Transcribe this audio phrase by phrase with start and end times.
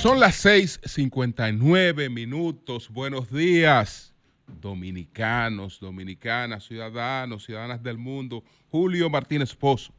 [0.00, 2.88] Son las 6:59 minutos.
[2.88, 4.14] Buenos días,
[4.46, 8.42] dominicanos, dominicanas, ciudadanos, ciudadanas del mundo.
[8.70, 9.92] Julio Martínez Pozo.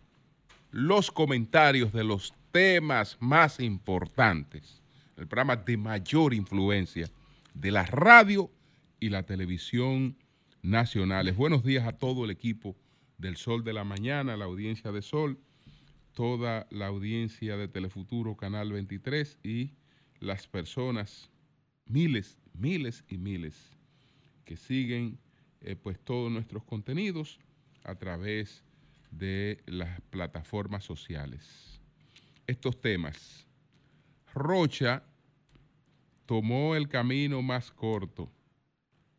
[0.74, 4.82] Los comentarios de los temas más importantes,
[5.18, 7.10] el programa de mayor influencia
[7.54, 8.50] de la radio
[8.98, 10.16] y la televisión
[10.62, 11.36] nacionales.
[11.36, 12.78] Buenos días a todo el equipo
[13.18, 15.38] del Sol de la Mañana, la audiencia de Sol,
[16.14, 19.74] toda la audiencia de Telefuturo Canal 23 y
[20.22, 21.30] las personas,
[21.86, 23.58] miles, miles y miles,
[24.46, 25.20] que siguen
[25.60, 27.40] eh, pues todos nuestros contenidos
[27.84, 28.64] a través
[29.12, 31.80] de las plataformas sociales.
[32.48, 33.46] Estos temas.
[34.34, 35.04] Rocha
[36.26, 38.32] tomó el camino más corto,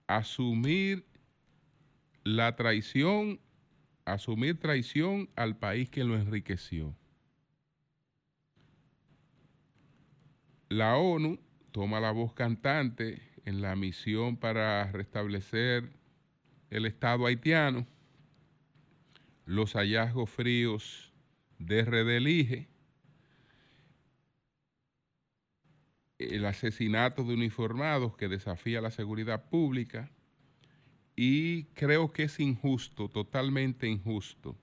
[0.06, 1.06] asumir
[2.24, 3.40] la traición,
[4.04, 6.96] asumir traición al país que lo enriqueció.
[10.68, 11.38] La ONU
[11.70, 15.90] toma la voz cantante en la misión para restablecer
[16.70, 17.86] el Estado haitiano,
[19.46, 21.12] los hallazgos fríos
[21.58, 22.68] de Redelige,
[26.18, 30.10] el asesinato de uniformados que desafía la seguridad pública
[31.16, 34.56] y creo que es injusto, totalmente injusto,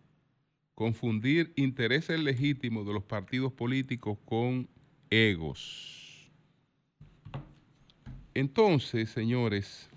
[0.74, 4.68] confundir intereses legítimos de los partidos políticos con
[5.10, 6.30] egos.
[8.34, 9.90] Entonces, señores,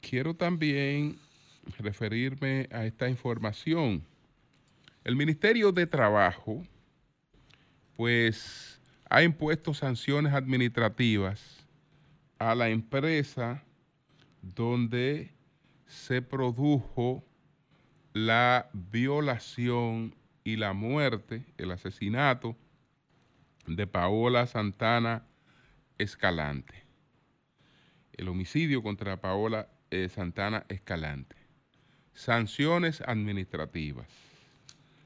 [0.00, 1.18] quiero también
[1.78, 4.04] referirme a esta información.
[5.04, 6.62] El Ministerio de Trabajo,
[7.96, 11.66] pues, ha impuesto sanciones administrativas
[12.38, 13.62] a la empresa
[14.40, 15.30] donde
[15.86, 17.24] se produjo
[18.12, 22.56] la violación y la muerte, el asesinato
[23.66, 25.26] de Paola Santana
[25.98, 26.84] Escalante.
[28.12, 31.41] El homicidio contra Paola eh, Santana Escalante.
[32.14, 34.06] Sanciones administrativas.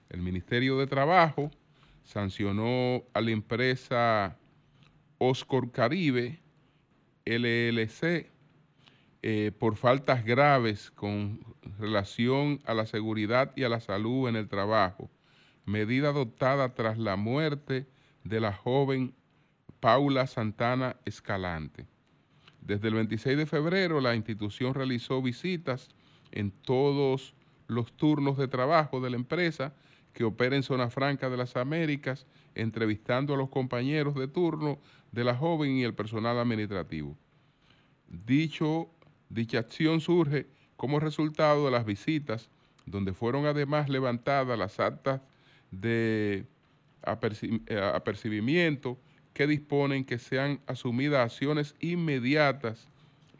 [0.08, 1.50] El Ministerio de Trabajo
[2.04, 4.36] sancionó a la empresa
[5.18, 6.40] Oscar Caribe
[7.24, 8.30] LLC
[9.22, 11.40] eh, por faltas graves con
[11.78, 15.10] relación a la seguridad y a la salud en el trabajo,
[15.64, 17.86] medida adoptada tras la muerte
[18.22, 19.14] de la joven
[19.80, 21.86] Paula Santana Escalante.
[22.60, 25.88] Desde el 26 de febrero la institución realizó visitas
[26.32, 27.34] en todos
[27.66, 29.74] los turnos de trabajo de la empresa
[30.12, 34.78] que opera en Zona Franca de las Américas, entrevistando a los compañeros de turno
[35.12, 37.16] de la joven y el personal administrativo.
[38.08, 38.88] Dicho,
[39.28, 42.48] dicha acción surge como resultado de las visitas,
[42.86, 45.20] donde fueron además levantadas las actas
[45.70, 46.46] de
[47.66, 48.98] eh, apercibimiento
[49.34, 52.88] que disponen que sean asumidas acciones inmediatas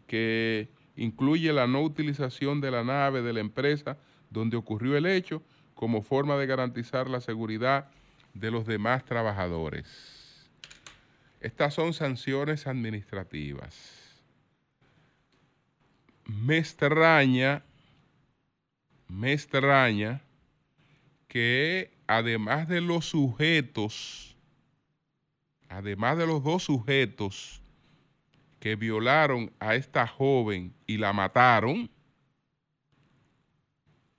[0.06, 3.99] que incluye la no utilización de la nave de la empresa
[4.31, 5.43] donde ocurrió el hecho
[5.75, 7.91] como forma de garantizar la seguridad
[8.34, 9.87] de los demás trabajadores.
[11.41, 14.23] Estas son sanciones administrativas.
[16.25, 17.63] Me extraña,
[19.07, 20.23] me extraña
[21.28, 24.37] que además de los sujetos,
[25.69, 27.61] además de los dos sujetos
[28.66, 31.88] que violaron a esta joven y la mataron,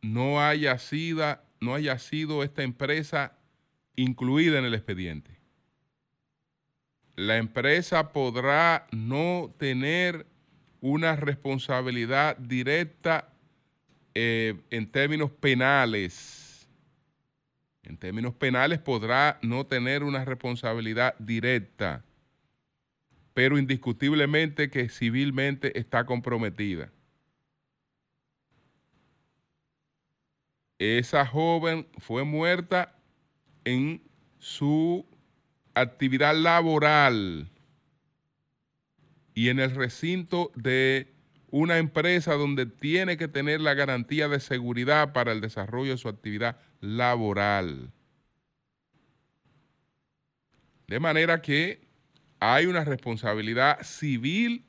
[0.01, 3.37] no haya sido, no haya sido esta empresa
[3.97, 5.37] incluida en el expediente.
[7.17, 10.25] La empresa podrá no tener
[10.79, 13.33] una responsabilidad directa
[14.13, 16.47] eh, en términos penales
[17.83, 22.03] en términos penales podrá no tener una responsabilidad directa,
[23.37, 26.91] pero indiscutiblemente que civilmente está comprometida.
[30.79, 32.97] Esa joven fue muerta
[33.63, 34.01] en
[34.39, 35.05] su
[35.75, 37.51] actividad laboral
[39.35, 41.13] y en el recinto de
[41.51, 46.09] una empresa donde tiene que tener la garantía de seguridad para el desarrollo de su
[46.09, 47.91] actividad laboral.
[50.87, 51.86] De manera que
[52.39, 54.65] hay una responsabilidad civil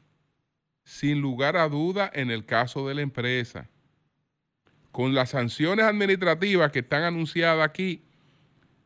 [0.85, 3.69] sin lugar a duda en el caso de la empresa.
[4.91, 8.03] Con las sanciones administrativas que están anunciadas aquí,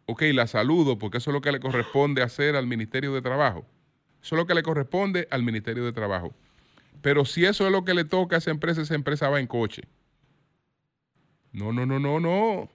[0.07, 3.65] ok, la saludo porque eso es lo que le corresponde hacer al Ministerio de Trabajo.
[4.23, 6.35] Eso es lo que le corresponde al Ministerio de Trabajo.
[7.03, 9.47] Pero si eso es lo que le toca a esa empresa, esa empresa va en
[9.47, 9.83] coche.
[11.53, 12.71] No, no, no, no, no.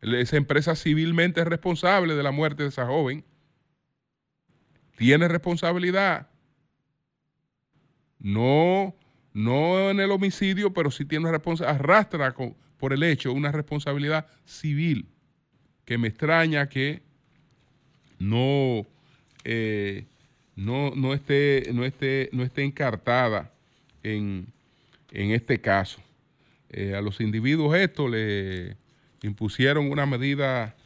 [0.00, 3.24] Esa empresa civilmente es responsable de la muerte de esa joven.
[5.00, 6.28] Tiene responsabilidad.
[8.18, 8.94] No,
[9.32, 11.80] no en el homicidio, pero sí tiene responsabilidad.
[11.80, 12.34] Arrastra
[12.76, 15.06] por el hecho una responsabilidad civil
[15.86, 17.00] que me extraña que
[18.18, 18.86] no,
[19.44, 20.04] eh,
[20.54, 23.50] no, no, esté, no, esté, no esté encartada
[24.02, 24.52] en,
[25.10, 26.02] este caso.
[26.68, 28.76] Eh, a los individuos esto le
[29.22, 30.76] impusieron una medida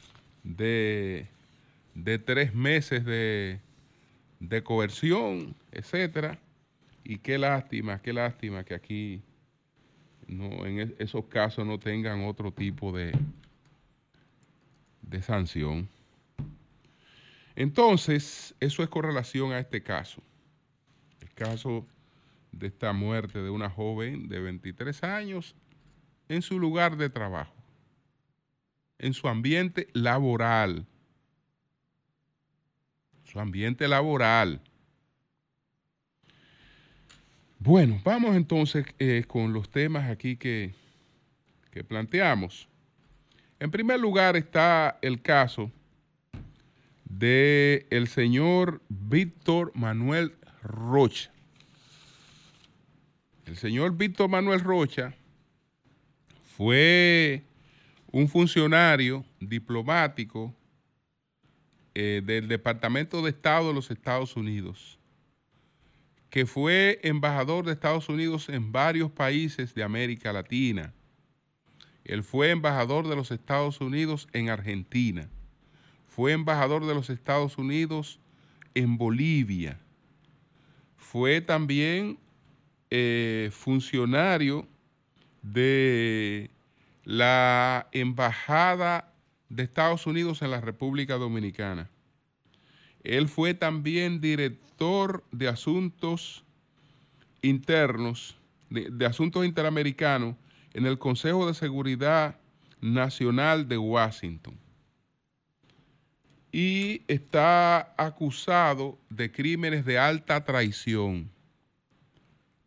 [0.44, 1.26] de,
[1.96, 3.58] de tres meses de,
[4.49, 6.38] de coerción, etcétera.
[7.02, 9.23] Y qué lástima, qué lástima que aquí
[10.26, 13.12] no, en esos casos no tengan otro tipo de,
[15.02, 15.88] de sanción.
[17.56, 20.20] Entonces, eso es con relación a este caso.
[21.20, 21.87] El caso
[22.52, 25.55] de esta muerte de una joven de 23 años
[26.29, 27.55] en su lugar de trabajo,
[28.99, 30.87] en su ambiente laboral.
[33.34, 34.60] Su ambiente laboral.
[37.58, 40.72] Bueno, vamos entonces eh, con los temas aquí que,
[41.72, 42.69] que planteamos.
[43.58, 45.72] En primer lugar está el caso
[47.06, 51.32] de el señor Víctor Manuel Rocha.
[53.46, 55.12] El señor Víctor Manuel Rocha
[56.56, 57.42] fue
[58.12, 60.54] un funcionario diplomático
[61.94, 64.99] eh, del Departamento de Estado de los Estados Unidos,
[66.31, 70.93] que fue embajador de Estados Unidos en varios países de América Latina
[72.05, 75.29] él fue embajador de los Estados Unidos en Argentina.
[76.06, 78.20] Fue embajador de los Estados Unidos
[78.75, 79.81] en Bolivia.
[80.96, 82.19] Fue también
[82.91, 84.69] eh, funcionario
[85.43, 86.50] de
[87.05, 89.12] la Embajada
[89.55, 91.91] de Estados Unidos en la República Dominicana.
[93.03, 96.45] Él fue también director de asuntos
[97.43, 98.37] internos,
[98.71, 100.37] de asuntos interamericanos
[100.73, 102.39] en el Consejo de Seguridad
[102.81, 104.59] Nacional de Washington
[106.56, 111.29] y está acusado de crímenes de alta traición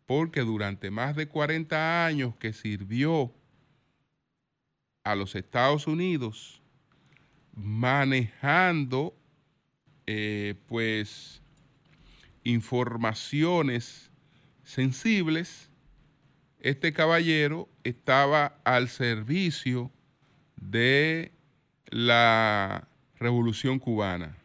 [0.04, 3.32] porque durante más de 40 años que sirvió
[5.04, 6.57] a los Estados Unidos
[7.58, 9.14] manejando
[10.06, 11.42] eh, pues
[12.44, 14.10] informaciones
[14.64, 15.68] sensibles
[16.60, 19.92] este caballero estaba al servicio
[20.56, 21.32] de
[21.86, 24.36] la revolución cubana,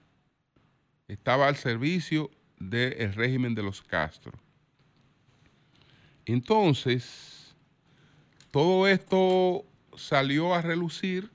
[1.08, 4.32] estaba al servicio del régimen de los Castro.
[6.26, 7.56] Entonces,
[8.52, 9.66] todo esto
[9.98, 11.33] salió a relucir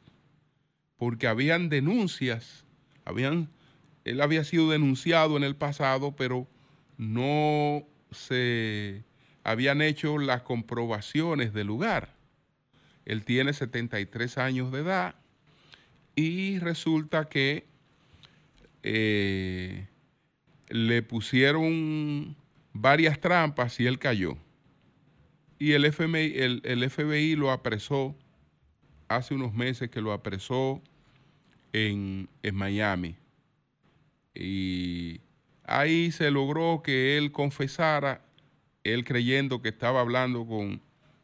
[0.98, 2.64] porque habían denuncias,
[3.04, 3.50] habían,
[4.04, 6.46] él había sido denunciado en el pasado, pero
[6.96, 9.04] no se
[9.44, 12.14] habían hecho las comprobaciones del lugar.
[13.06, 15.14] Él tiene 73 años de edad
[16.14, 17.64] y resulta que
[18.82, 19.86] eh,
[20.68, 22.36] le pusieron
[22.72, 24.36] varias trampas y él cayó.
[25.58, 28.16] Y el FBI, el, FBI lo apresó
[29.08, 30.82] hace unos meses que lo apresó
[31.72, 33.16] en, Miami.
[34.34, 35.20] Y
[35.64, 38.22] ahí se logró que él confesara
[38.84, 40.80] él creyendo que estaba hablando con,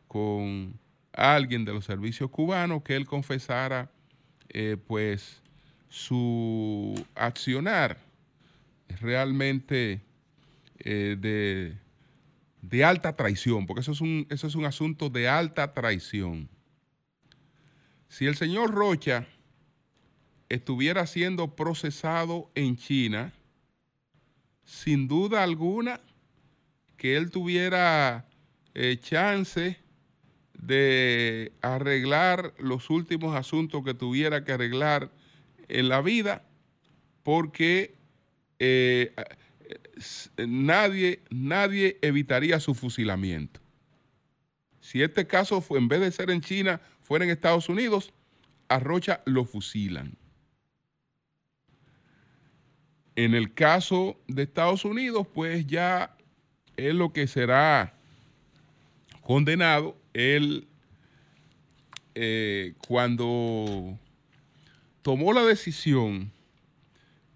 [0.09, 0.79] con
[1.13, 3.91] alguien de los servicios cubanos, que él confesara
[4.49, 5.43] eh, pues
[5.89, 7.99] su accionar
[9.01, 10.03] realmente
[10.79, 11.77] eh, de,
[12.63, 16.49] de, alta traición, porque eso es, un, eso es un asunto de alta traición.
[18.09, 19.27] Si el señor Rocha
[20.49, 23.33] estuviera siendo procesado en China,
[24.65, 26.01] sin duda alguna,
[26.97, 28.27] que él tuviera
[28.75, 29.79] eh, chance
[30.59, 35.11] de arreglar los últimos asuntos que tuviera que arreglar
[35.69, 36.45] en la vida,
[37.23, 37.95] porque
[38.59, 39.15] eh,
[40.39, 43.61] nadie, nadie evitaría su fusilamiento.
[44.81, 48.13] Si este caso fue, en vez de ser en China, fuera en Estados Unidos,
[48.69, 50.17] a Rocha lo fusilan.
[53.17, 56.17] En el caso de Estados Unidos, pues ya
[56.77, 57.95] es lo que será
[59.21, 60.67] condenado él
[62.15, 63.99] eh, cuando
[65.03, 66.33] tomó la decisión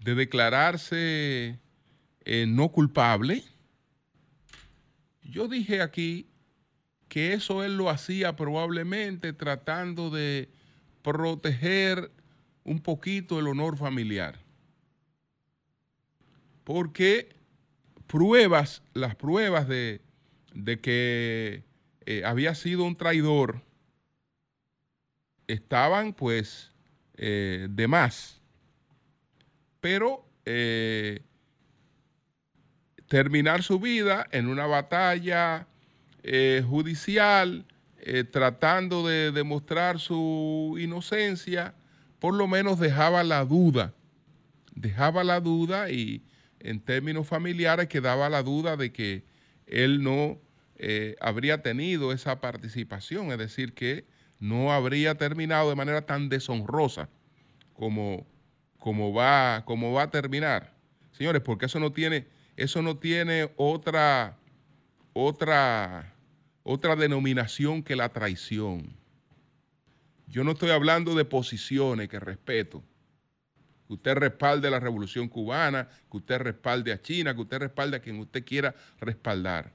[0.01, 1.59] de declararse
[2.25, 3.43] eh, no culpable,
[5.23, 6.27] yo dije aquí
[7.07, 10.49] que eso él lo hacía probablemente tratando de
[11.01, 12.11] proteger
[12.63, 14.39] un poquito el honor familiar.
[16.69, 17.29] Porque
[18.05, 20.01] pruebas, las pruebas de,
[20.83, 21.63] que
[22.05, 23.63] eh, había sido un traidor,
[25.47, 26.71] estaban pues
[27.17, 28.39] eh, de más.
[29.81, 31.23] Pero eh,
[33.07, 35.65] terminar su vida en una batalla
[36.67, 37.65] judicial,
[38.31, 41.73] tratando de demostrar su inocencia,
[42.19, 43.95] por lo menos dejaba la duda,
[44.75, 46.21] dejaba la duda y
[46.59, 49.23] en términos familiares quedaba la duda de que
[49.65, 50.39] él no
[50.75, 54.05] eh, habría tenido esa participación, es decir, que
[54.39, 57.09] no habría terminado de manera tan deshonrosa
[57.73, 58.25] como,
[58.77, 60.73] como, va, como va a terminar.
[61.11, 64.37] Señores, porque eso no tiene, eso no tiene otra,
[65.13, 66.13] otra,
[66.63, 68.97] otra denominación que la traición.
[70.27, 72.83] Yo no estoy hablando de posiciones que respeto.
[73.89, 77.99] Que usted respalde la revolución cubana, que usted respalde a China, que usted respalde a
[77.99, 79.73] quien usted quiera respaldar.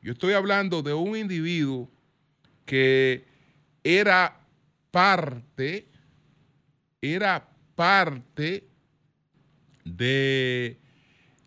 [0.00, 1.90] Yo estoy hablando de un individuo
[2.64, 3.26] que
[3.84, 4.40] era
[4.90, 5.86] parte,
[7.02, 8.66] era parte
[9.84, 10.78] de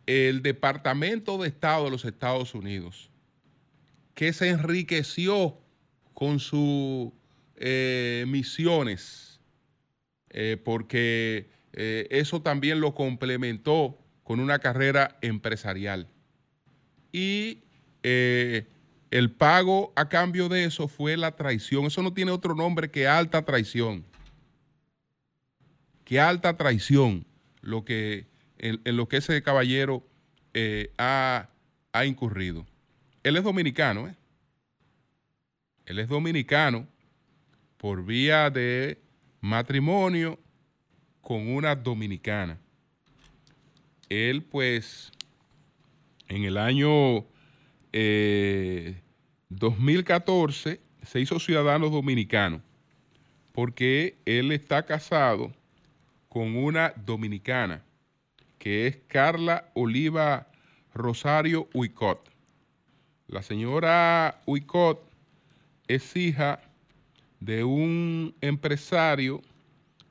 [0.05, 3.09] el Departamento de Estado de los Estados Unidos,
[4.13, 5.57] que se enriqueció
[6.13, 7.13] con sus
[7.55, 9.39] eh, misiones,
[10.29, 16.07] eh, porque eh, eso también lo complementó con una carrera empresarial.
[17.11, 17.63] Y
[18.03, 18.67] eh,
[19.11, 21.85] el pago a cambio de eso fue la traición.
[21.85, 24.05] Eso no tiene otro nombre que alta traición.
[26.03, 27.25] Que alta traición
[27.61, 30.03] lo que, en, lo que ese caballero
[30.53, 31.49] eh, ha,
[31.91, 32.65] ha, incurrido.
[33.23, 34.15] Él es dominicano, ¿eh?
[35.85, 36.87] Él es dominicano
[37.77, 39.01] por vía de
[39.41, 40.39] matrimonio
[41.29, 42.59] con una dominicana.
[44.09, 45.11] Él, pues,
[46.27, 47.23] en el año
[49.49, 52.63] 2014 eh, se hizo ciudadano dominicano
[53.51, 55.53] porque él está casado
[56.29, 57.83] con una dominicana
[58.57, 60.47] que es Carla Oliva
[60.95, 62.27] Rosario Huicot.
[63.27, 65.07] La señora Huicot
[65.87, 66.59] es hija
[67.39, 69.43] de un empresario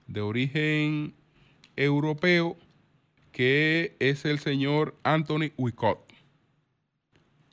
[0.08, 1.14] de origen
[1.76, 2.56] europeo
[3.30, 6.12] que es el señor Anthony Huicot.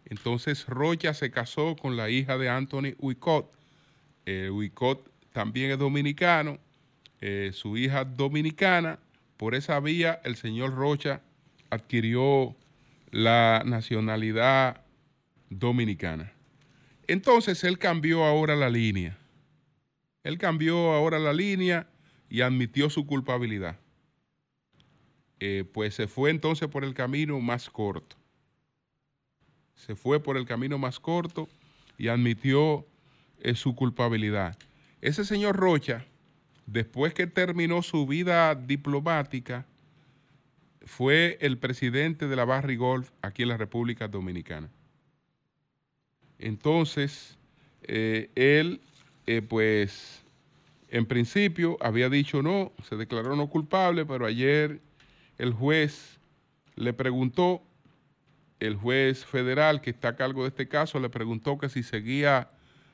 [0.05, 3.51] Entonces Rocha se casó con la hija de Anthony Huicot.
[4.25, 6.57] Eh, Huicot también es dominicano,
[7.21, 8.99] eh, su hija dominicana.
[9.37, 11.21] Por esa vía el señor Rocha
[11.69, 12.55] adquirió
[13.11, 14.81] la nacionalidad
[15.49, 16.31] dominicana.
[17.07, 19.17] Entonces él cambió ahora la línea.
[20.23, 21.87] Él cambió ahora la línea
[22.29, 23.79] y admitió su culpabilidad.
[25.39, 28.15] Eh, pues se fue entonces por el camino más corto
[29.75, 31.47] se fue por el camino más corto
[31.97, 32.85] y admitió
[33.41, 34.57] eh, su culpabilidad.
[35.01, 36.05] Ese señor Rocha,
[36.65, 39.65] después que terminó su vida diplomática,
[40.85, 44.69] fue el presidente de la Barry Golf aquí en la República Dominicana.
[46.39, 47.37] Entonces,
[47.83, 48.81] eh, él,
[49.47, 50.23] pues,
[50.95, 54.79] en principio había dicho no, se declaró no culpable, pero ayer
[55.37, 56.21] el juez
[56.75, 57.61] le preguntó
[58.61, 62.49] el juez federal que está a cargo de este caso le preguntó que si seguía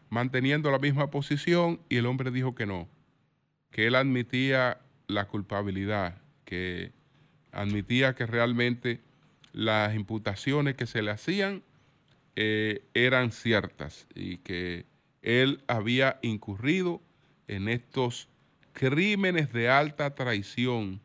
[0.09, 2.89] manteniendo la misma posición y el hombre dijo que no,
[3.69, 6.93] que él admitía la culpabilidad, que
[7.51, 8.99] admitía que realmente
[9.53, 11.61] las imputaciones que se le hacían
[12.35, 14.87] eh, eran ciertas y que
[15.21, 16.99] él había incurrido
[17.51, 18.29] en estos
[18.73, 21.01] crímenes de alta traición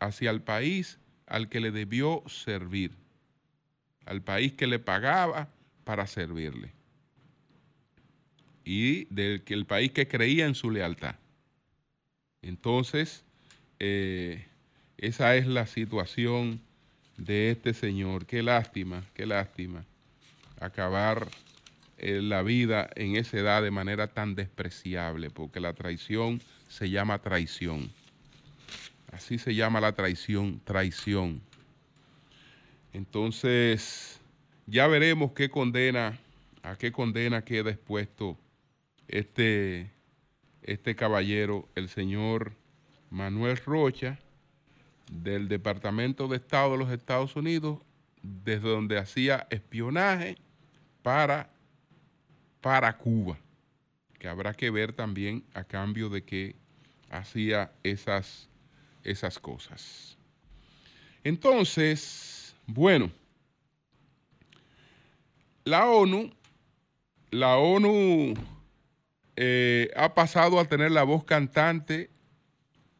[0.00, 2.92] hacia el país al que le debió servir
[4.06, 5.48] al país que le pagaba
[5.84, 6.72] para servirle
[8.64, 11.16] y del que el país que creía en su lealtad.
[12.40, 13.24] Entonces,
[13.78, 14.46] eh,
[14.96, 16.60] esa es la situación
[17.18, 18.24] de este señor.
[18.24, 19.84] Qué lástima, qué lástima
[20.58, 21.28] acabar
[21.98, 27.20] eh, la vida en esa edad de manera tan despreciable, porque la traición se llama
[27.20, 27.90] traición.
[29.12, 31.40] Así se llama la traición, traición.
[32.92, 34.20] Entonces,
[34.66, 36.18] ya veremos qué condena,
[36.62, 38.38] a qué condena queda expuesto
[39.08, 39.90] este,
[40.62, 42.52] este caballero, el señor
[43.10, 44.18] Manuel Rocha,
[45.12, 47.78] del Departamento de Estado de los Estados Unidos,
[48.22, 50.36] desde donde hacía espionaje
[51.02, 51.50] para,
[52.64, 53.36] para Cuba,
[54.18, 56.56] que habrá que ver también a cambio de que
[57.10, 58.48] hacía esas,
[59.02, 60.16] esas cosas.
[61.24, 63.12] Entonces, bueno,
[65.64, 66.32] la ONU,
[67.30, 68.32] la ONU
[69.36, 72.08] eh, ha pasado a tener la voz cantante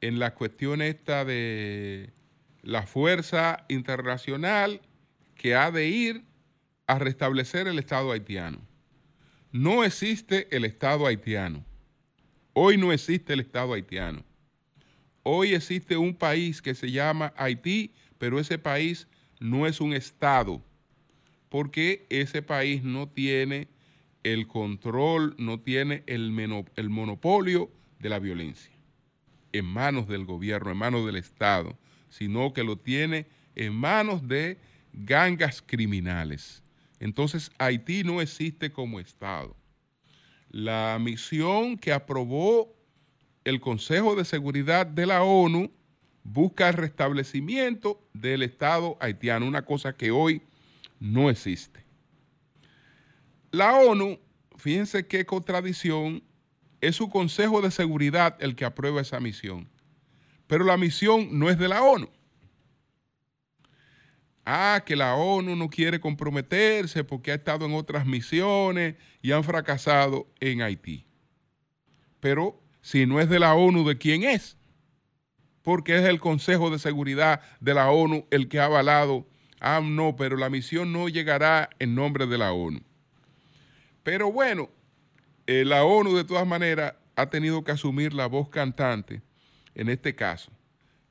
[0.03, 2.11] en la cuestión esta de
[2.61, 4.83] la fuerza internacional
[5.35, 6.23] que ha de ir
[6.87, 8.74] a restablecer el Estado haitiano.
[9.55, 11.65] No existe el Estado haitiano.
[12.55, 14.25] Hoy no existe el Estado haitiano.
[15.23, 19.07] Hoy existe un país que se llama Haití, pero ese país
[19.39, 20.61] no es un Estado,
[21.51, 23.69] porque ese país no tiene
[24.25, 27.71] el control, no tiene el, monopolio
[28.01, 28.73] de la violencia
[29.53, 34.59] en manos del gobierno, en manos del Estado, sino que lo tiene en manos de
[34.93, 36.64] gangas criminales.
[37.05, 39.55] Entonces Haití no existe como Estado.
[40.49, 42.75] La misión que aprobó
[43.45, 45.71] el Consejo de Seguridad de la ONU
[46.23, 50.41] busca el restablecimiento del Estado haitiano, una cosa que hoy
[50.99, 51.85] no existe.
[53.51, 54.19] La ONU,
[54.57, 56.23] fíjense qué contradicción,
[56.81, 59.69] es su Consejo de Seguridad el que aprueba esa misión,
[60.47, 62.09] pero la misión no es de la ONU.
[64.45, 69.43] Ah, que la ONU no quiere comprometerse porque ha estado en otras misiones y han
[69.43, 71.07] fracasado en Haití.
[72.21, 74.59] Pero si no es de la ONU, ¿de quién es?
[75.63, 79.27] Porque es el Consejo de Seguridad de la ONU el que ha avalado.
[79.61, 82.83] Ah, no, pero la misión no llegará en nombre de la ONU.
[84.03, 84.69] Pero bueno,
[85.47, 89.23] eh, la ONU de todas maneras ha tenido que asumir la voz cantante
[89.75, 90.53] en este caso.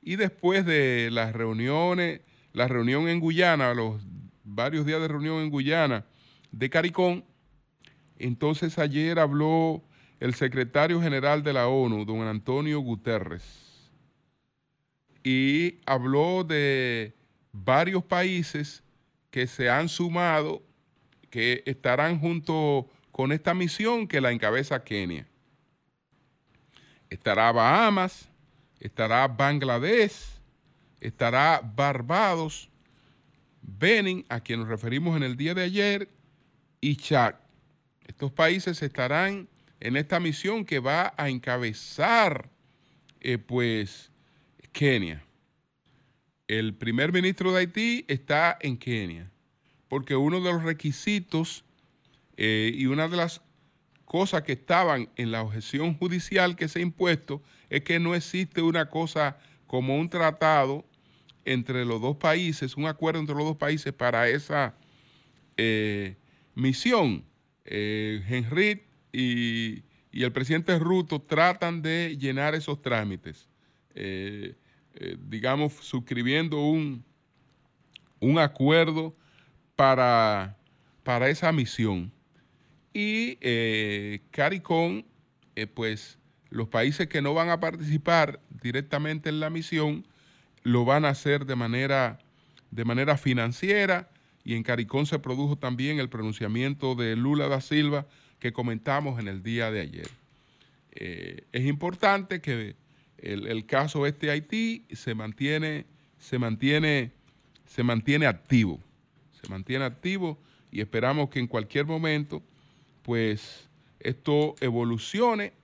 [0.00, 2.20] Y después de las reuniones
[2.54, 4.00] la reunión en Guyana, los
[4.44, 6.06] varios días de reunión en Guyana
[6.52, 7.24] de Caricón,
[8.16, 9.82] entonces ayer habló
[10.20, 13.90] el secretario general de la ONU, don Antonio Guterres,
[15.24, 17.14] y habló de
[17.52, 18.84] varios países
[19.30, 20.62] que se han sumado,
[21.30, 25.26] que estarán junto con esta misión que la encabeza Kenia.
[27.10, 28.28] Estará Bahamas,
[28.78, 30.33] estará Bangladesh,
[31.04, 32.70] estará Barbados,
[33.62, 36.08] Benin, a quien nos referimos en el día de ayer,
[36.80, 37.34] y Chad.
[38.06, 39.48] Estos países estarán
[39.80, 42.50] en esta misión que va a encabezar,
[43.20, 44.10] eh, pues,
[44.72, 45.24] Kenia.
[46.48, 49.30] El primer ministro de Haití está en Kenia,
[49.88, 51.64] porque uno de los requisitos
[52.36, 53.40] eh, y una de las
[54.04, 58.62] cosas que estaban en la objeción judicial que se ha impuesto es que no existe
[58.62, 60.84] una cosa como un tratado
[61.44, 64.74] entre los dos países, un acuerdo entre los dos países para esa
[65.56, 66.16] eh,
[66.54, 67.24] misión.
[67.64, 73.48] Eh, Henry y, el presidente Ruto tratan de llenar esos trámites,
[73.96, 74.54] eh,
[75.28, 77.04] digamos, suscribiendo un,
[78.20, 79.16] un acuerdo
[79.74, 80.56] para,
[81.02, 82.12] para esa misión.
[82.92, 83.36] Y
[84.30, 85.02] CARICOM,
[85.74, 86.16] pues
[86.48, 90.06] los países que no van a participar directamente en la misión,
[90.64, 92.18] lo van a hacer de manera,
[92.72, 94.10] de manera financiera
[94.44, 98.06] y en Caricón se produjo también el pronunciamiento de Lula da Silva
[98.40, 100.08] que comentamos en el día de ayer.
[100.92, 102.76] Eh, es importante que
[103.18, 105.86] el, caso este Haití se mantiene,
[106.18, 107.12] se mantiene,
[107.66, 108.80] se mantiene activo,
[109.40, 110.38] se mantiene activo
[110.70, 112.42] y esperamos que en cualquier momento,
[113.02, 113.68] pues,
[114.00, 115.54] esto evolucione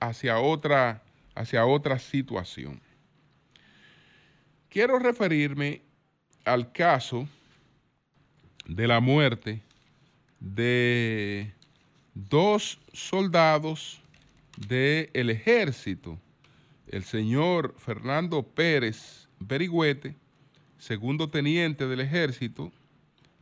[0.00, 1.04] hacia otra,
[1.34, 2.80] hacia otra situación.
[4.68, 5.82] Quiero referirme
[6.44, 7.28] al caso
[8.66, 9.62] de la muerte
[10.40, 11.52] de
[12.14, 14.00] dos soldados
[14.68, 16.18] del ejército,
[16.88, 20.16] el señor Fernando Pérez Berigüete,
[20.78, 22.72] segundo teniente del ejército,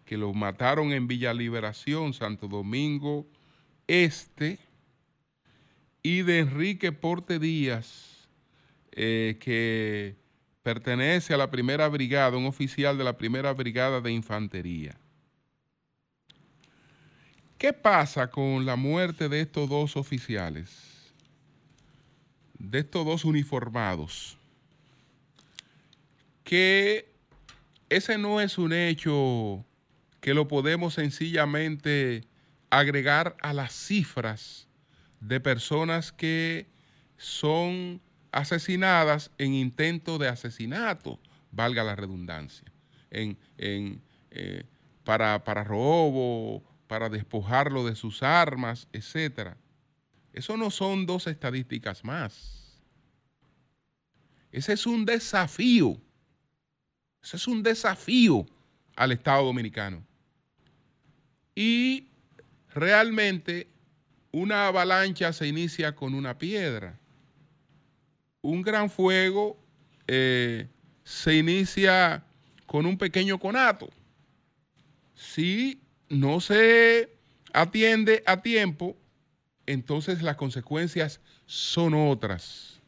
[0.04, 3.26] que lo mataron en Villa Liberación, Santo Domingo
[3.86, 4.58] Este,
[6.02, 8.28] y de Enrique Porte Díaz,
[8.92, 10.16] eh, que
[10.64, 14.96] pertenece a la primera brigada, un oficial de la primera brigada de infantería.
[17.58, 20.70] ¿Qué pasa con la muerte de estos dos oficiales?
[22.58, 24.38] De estos dos uniformados.
[26.44, 27.12] Que
[27.90, 29.66] ese no es un hecho
[30.22, 32.24] que lo podemos sencillamente
[32.70, 34.66] agregar a las cifras
[35.20, 36.68] de personas que
[37.18, 38.00] son
[38.34, 41.20] asesinadas en intento de asesinato,
[41.52, 42.66] valga la redundancia,
[43.10, 44.64] en, en, eh,
[45.04, 49.56] para, para robo, para despojarlo de sus armas, etcétera.
[50.32, 52.82] Eso no son dos estadísticas más.
[54.50, 55.96] Ese es un desafío.
[57.22, 58.46] Ese es un desafío
[58.96, 60.04] al Estado Dominicano.
[61.54, 62.08] Y
[62.74, 63.68] realmente
[64.32, 66.98] una avalancha se inicia con una piedra.
[68.44, 69.56] Un gran fuego
[70.06, 70.68] eh,
[71.02, 72.22] se inicia
[72.66, 73.88] con un pequeño conato.
[75.14, 75.80] Si
[76.10, 77.08] no se
[77.54, 78.98] atiende a tiempo,
[79.64, 82.82] entonces las consecuencias son otras.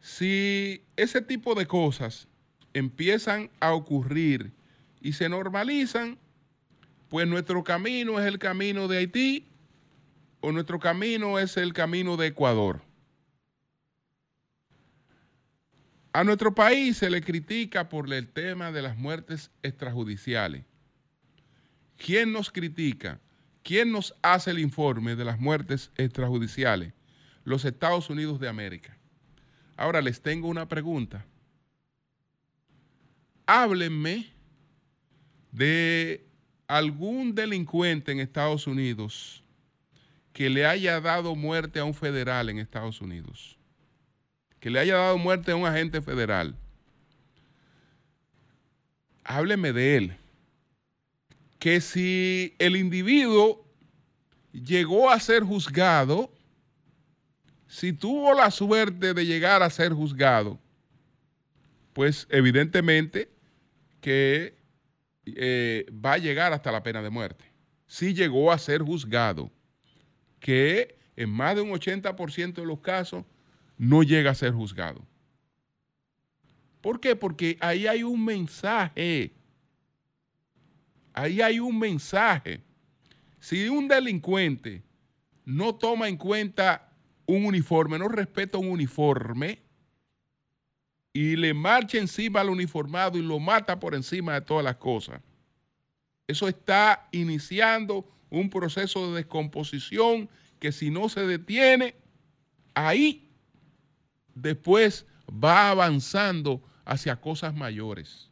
[0.00, 2.26] Si ese tipo de cosas
[2.72, 4.50] empiezan a ocurrir
[5.02, 6.16] y se normalizan,
[7.10, 9.46] pues nuestro camino es el camino de Haití
[10.40, 12.80] o nuestro camino es el camino de Ecuador.
[16.12, 20.64] A nuestro país se le critica por el tema de las muertes extrajudiciales.
[21.96, 23.20] ¿Quién nos critica?
[23.62, 26.94] ¿Quién nos hace el informe de las muertes extrajudiciales?
[27.44, 28.96] Los Estados Unidos de América.
[29.76, 31.24] Ahora les tengo una pregunta.
[33.46, 34.32] Háblenme
[35.52, 36.26] de
[36.66, 39.44] algún delincuente en Estados Unidos
[40.32, 43.59] que le haya dado muerte a un federal en Estados Unidos.
[44.60, 46.54] Que le haya dado muerte a un agente federal.
[49.24, 50.16] Hábleme de él
[51.60, 53.64] que si el individuo
[54.50, 56.32] llegó a ser juzgado,
[57.68, 60.58] si tuvo la suerte de llegar a ser juzgado,
[61.92, 63.30] pues evidentemente
[64.00, 64.56] que
[65.26, 67.44] eh, va a llegar hasta la pena de muerte.
[67.86, 69.52] Si llegó a ser juzgado,
[70.40, 73.26] que en más de un 80% de los casos
[73.80, 75.00] no llega a ser juzgado.
[76.80, 77.16] ¿Por qué?
[77.16, 79.32] Porque ahí hay un mensaje
[81.12, 82.62] Ahí hay un mensaje.
[83.38, 84.82] Si un delincuente
[85.44, 86.92] no toma en cuenta
[87.26, 89.60] un uniforme, no respeta un uniforme
[91.12, 95.20] y le marcha encima al uniformado y lo mata por encima de todas las cosas,
[96.26, 100.28] eso está iniciando un proceso de descomposición
[100.60, 101.96] que si no se detiene,
[102.74, 103.29] ahí
[104.34, 108.30] después va avanzando hacia cosas mayores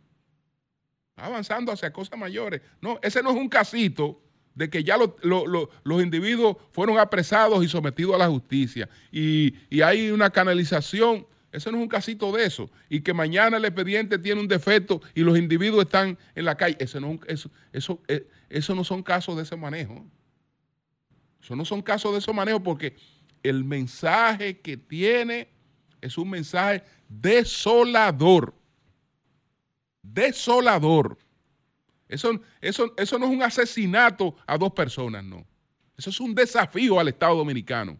[1.18, 2.62] avanzando hacia cosas mayores.
[2.80, 4.20] No, ese no es un casito
[4.54, 10.30] de que ya los individuos fueron apresados y sometidos a la justicia y, hay una
[10.30, 11.26] canalización.
[11.50, 12.70] Ese no es un casito de eso.
[12.90, 16.76] Y que mañana el expediente tiene un defecto y los individuos están en la calle.
[16.78, 20.04] Ese no, eso, eso, eh, eso no son casos de ese manejo.
[21.42, 22.96] Eso no son casos de ese manejo porque
[23.42, 25.48] el mensaje que tiene
[26.00, 28.54] es un mensaje desolador
[30.14, 31.18] desolador.
[32.08, 35.46] Eso, eso, eso no es un asesinato a dos personas, no.
[35.96, 37.98] Eso es un desafío al Estado Dominicano,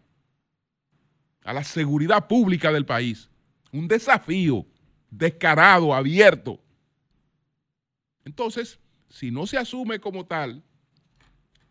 [1.43, 3.29] a la seguridad pública del país.
[3.71, 4.65] Un desafío
[5.11, 6.59] descarado, abierto.
[8.25, 10.63] Entonces, si no se asume como tal,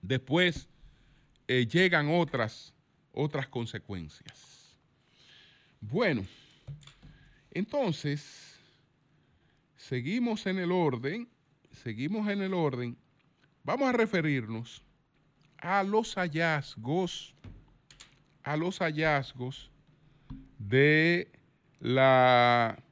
[0.03, 0.69] después
[1.49, 2.75] eh, llegan otras,
[3.13, 4.48] otras consecuencias.
[5.81, 6.27] Bueno,
[7.53, 8.59] entonces
[9.77, 11.29] seguimos en el orden,
[11.71, 12.97] seguimos en el orden,
[13.63, 14.83] vamos a referirnos
[15.59, 17.33] a los hallazgos,
[18.43, 19.71] a los hallazgos
[20.59, 21.31] de
[21.79, 22.83] la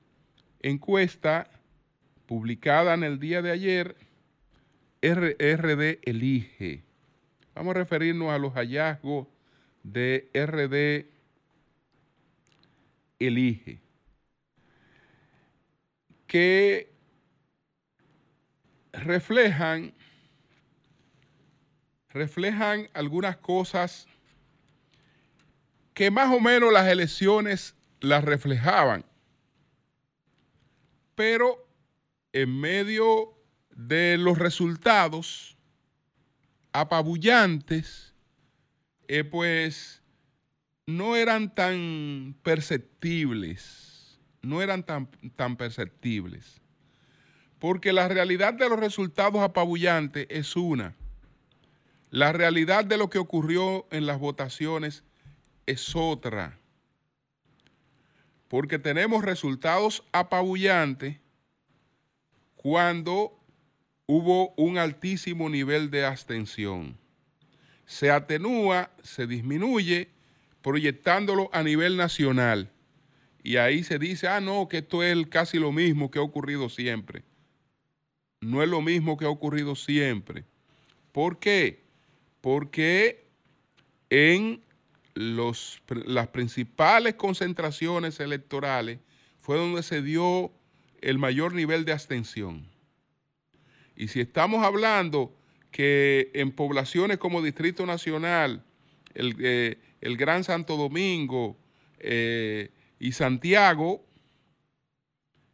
[0.62, 1.50] encuesta
[2.26, 3.96] publicada en el día de ayer,
[5.02, 6.84] RD Elige.
[7.52, 9.26] Vamos a referirnos a los hallazgos
[9.82, 11.15] de RD
[13.18, 13.80] Elige.
[16.26, 16.92] Que
[18.92, 19.94] reflejan,
[22.08, 24.06] reflejan algunas cosas
[25.94, 29.04] que más o menos las elecciones las reflejaban,
[31.14, 31.66] pero
[32.32, 33.34] en medio
[33.70, 35.56] de los resultados
[36.72, 38.14] apabullantes,
[39.08, 40.02] eh, pues
[40.86, 43.96] no eran tan perceptibles
[44.46, 46.60] no eran tan, tan perceptibles.
[47.58, 50.94] Porque la realidad de los resultados apabullantes es una.
[52.10, 55.04] La realidad de lo que ocurrió en las votaciones
[55.66, 56.58] es otra.
[58.48, 61.18] Porque tenemos resultados apabullantes
[62.54, 63.38] cuando
[64.06, 66.96] hubo un altísimo nivel de abstención.
[67.86, 70.10] Se atenúa, se disminuye,
[70.66, 72.72] proyectándolo a nivel nacional
[73.44, 76.68] y ahí se dice, ah, no, que esto es casi lo mismo que ha ocurrido
[76.68, 77.22] siempre.
[78.40, 80.42] No es lo mismo que ha ocurrido siempre.
[81.12, 81.84] ¿Por qué?
[82.40, 83.28] Porque
[84.10, 84.60] en
[85.14, 88.98] los, las principales concentraciones electorales
[89.38, 90.50] fue donde se dio
[91.00, 92.66] el mayor nivel de abstención.
[93.94, 95.32] Y si estamos hablando
[95.70, 98.64] que en poblaciones como Distrito Nacional,
[99.14, 101.56] el, eh, el Gran Santo Domingo
[101.98, 104.04] eh, y Santiago,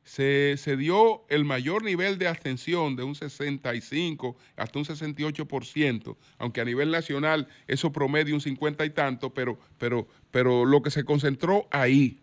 [0.04, 6.60] se, se, dio el mayor nivel de abstención de un 65 hasta un 68%, aunque
[6.60, 11.04] a nivel nacional eso promedia un 50 y tanto, pero, pero, pero lo que se
[11.04, 12.22] concentró ahí.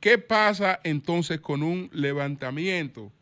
[0.00, 3.12] ¿Qué pasa entonces con un levantamiento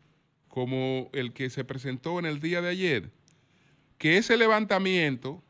[0.49, 3.11] como el que se presentó en el día de ayer?
[3.97, 5.42] Que ese levantamiento,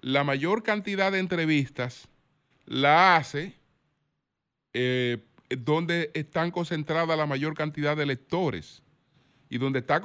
[0.00, 2.08] la mayor cantidad de entrevistas
[2.66, 3.54] la hace
[4.72, 5.18] eh,
[5.50, 8.82] donde están concentradas la mayor cantidad de electores.
[9.50, 10.02] Y donde está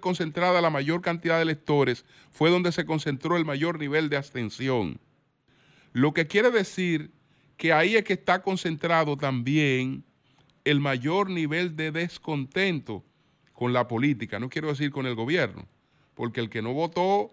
[0.00, 4.98] concentrada la mayor cantidad de electores fue donde se concentró el mayor nivel de abstención.
[5.92, 7.12] Lo que quiere decir
[7.56, 10.02] que ahí es que está concentrado también
[10.64, 13.04] el mayor nivel de descontento
[13.52, 15.68] con la política, no quiero decir con el gobierno,
[16.14, 17.30] porque el que no votó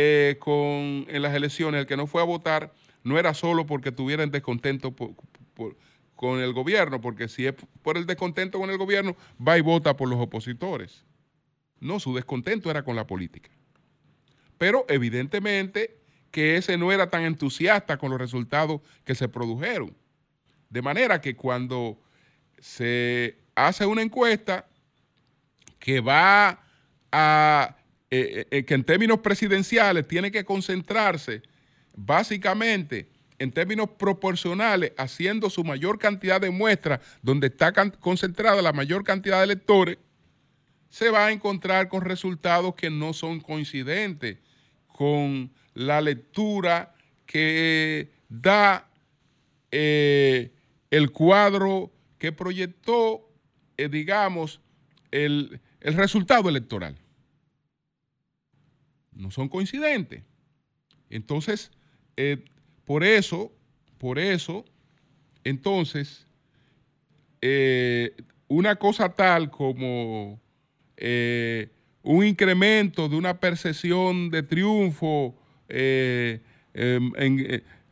[0.00, 3.90] eh, con, en las elecciones, el que no fue a votar, no era solo porque
[3.90, 4.94] tuviera descontento
[6.14, 9.96] con el gobierno, porque si es por el descontento con el gobierno, va y vota
[9.96, 11.04] por los opositores.
[11.80, 13.50] No, su descontento era con la política.
[14.56, 15.98] Pero evidentemente
[16.30, 19.96] que ese no era tan entusiasta con los resultados que se produjeron.
[20.70, 22.00] De manera que cuando
[22.60, 24.68] se hace una encuesta
[25.80, 26.60] que va
[27.10, 27.77] a,
[28.10, 31.42] eh, eh, que en términos presidenciales tiene que concentrarse
[31.94, 33.06] básicamente
[33.38, 39.38] en términos proporcionales, haciendo su mayor cantidad de muestras donde está concentrada la mayor cantidad
[39.38, 39.98] de electores,
[40.88, 44.38] se va a encontrar con resultados que no son coincidentes
[44.86, 46.94] con la lectura
[47.26, 48.88] que da
[49.70, 50.50] eh,
[50.90, 53.28] el cuadro que proyectó,
[53.76, 54.60] digamos,
[55.10, 56.96] el, el resultado electoral.
[59.18, 60.22] No son coincidentes.
[61.10, 61.72] Entonces,
[62.16, 62.44] eh,
[62.84, 63.52] por eso,
[63.98, 64.64] por eso,
[65.42, 66.26] entonces,
[67.42, 68.14] eh,
[68.46, 70.40] una cosa tal como
[70.96, 71.68] eh,
[72.02, 75.36] un incremento de una percepción de triunfo
[75.68, 76.40] em,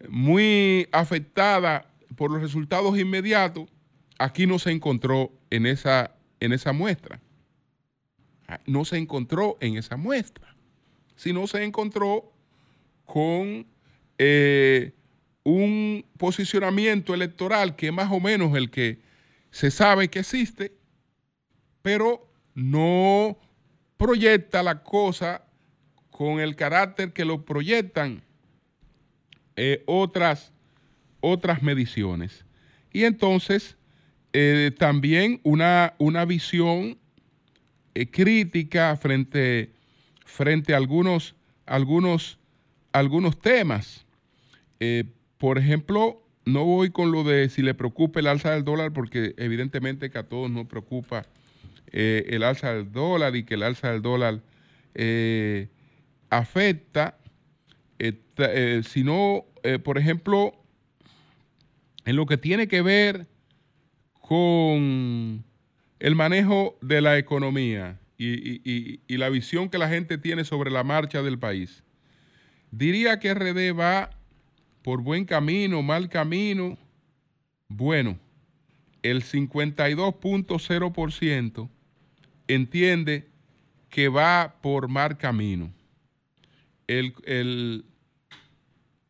[0.08, 3.68] muy afectada por los resultados inmediatos,
[4.18, 7.20] aquí no se encontró en esa, en esa muestra.
[8.48, 10.55] Ah, no se encontró en esa muestra,
[11.16, 12.32] sino se encontró
[13.06, 13.66] con
[14.18, 14.92] eh,
[15.42, 19.00] un posicionamiento electoral que es más o menos el que
[19.50, 20.72] se sabe que existe,
[21.82, 23.38] pero no
[23.96, 25.44] proyecta la cosa
[26.10, 28.22] con el carácter que lo proyectan
[29.54, 30.52] eh, otras,
[31.20, 32.44] otras mediciones.
[32.92, 33.76] Y entonces
[34.32, 36.98] eh, también una, una visión
[38.10, 39.75] crítica frente,
[40.26, 41.34] frente a algunos,
[41.64, 42.38] algunos,
[42.92, 44.04] algunos temas.
[44.80, 45.04] Eh,
[45.38, 49.34] por ejemplo, no voy con lo de si le preocupa el alza del dólar, porque
[49.38, 51.24] evidentemente que a todos nos preocupa
[51.92, 54.42] eh, el alza del dólar y que el alza del dólar
[56.30, 57.18] afecta,
[58.82, 59.44] sino,
[59.84, 60.54] por ejemplo,
[62.06, 63.26] en lo que tiene que ver
[64.22, 65.44] con
[65.98, 71.20] el manejo de la economía y, la visión que la gente tiene sobre la marcha
[71.22, 71.82] del país.
[72.70, 74.10] Diría que RD va
[74.82, 76.78] por buen camino, mal camino.
[77.68, 78.18] Bueno,
[79.02, 81.68] el 52.0%
[82.48, 83.28] entiende
[83.88, 85.72] que va por mal camino.
[86.86, 87.84] El, el,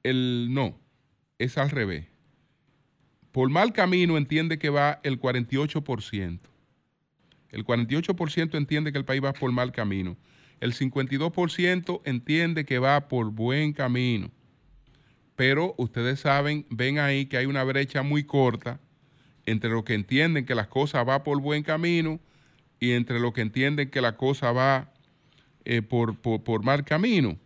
[0.03, 0.79] el no,
[1.39, 2.07] es al revés.
[3.33, 6.41] Por mal camino entiende que va el 48%.
[7.51, 10.17] El 48% entiende que el país va por mal camino.
[10.61, 14.31] El 52% entiende que va por buen camino.
[15.37, 18.81] Pero ustedes saben, ven ahí que hay una brecha muy corta
[19.45, 22.19] entre los que entienden que las cosas va por buen camino
[22.81, 24.93] y entre los que entienden que la cosa va
[25.65, 27.37] eh, por, mal camino.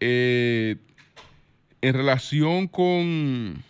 [0.00, 0.76] Eh,
[1.80, 3.62] en relación con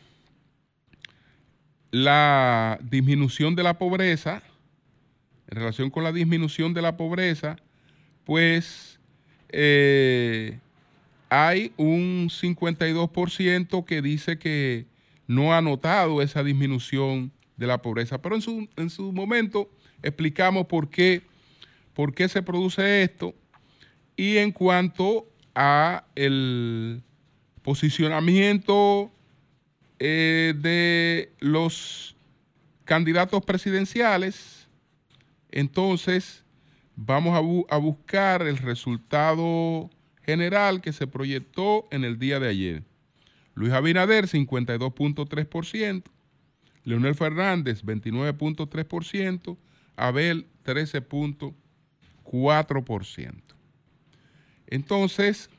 [1.90, 4.42] la disminución de la pobreza,
[5.48, 7.56] en relación con la disminución de la pobreza,
[8.24, 8.98] pues
[9.48, 10.58] eh,
[11.30, 14.86] hay un 52% que dice que
[15.26, 18.20] no ha notado esa disminución de la pobreza.
[18.20, 19.70] Pero en su, en su momento
[20.02, 21.22] explicamos por qué,
[21.94, 23.34] por qué se produce esto.
[24.16, 27.02] Y en cuanto a el
[27.62, 29.10] posicionamiento
[29.98, 32.16] eh, de los
[32.84, 34.57] candidatos presidenciales,
[35.50, 36.44] entonces
[36.96, 39.90] vamos a, bu- a buscar el resultado
[40.22, 42.82] general que se proyectó en el día de ayer.
[43.54, 46.02] Luis Abinader, 52.3%,
[46.84, 49.56] Leonel Fernández, 29.3%,
[49.96, 53.34] Abel, 13.4%.
[54.66, 55.50] Entonces,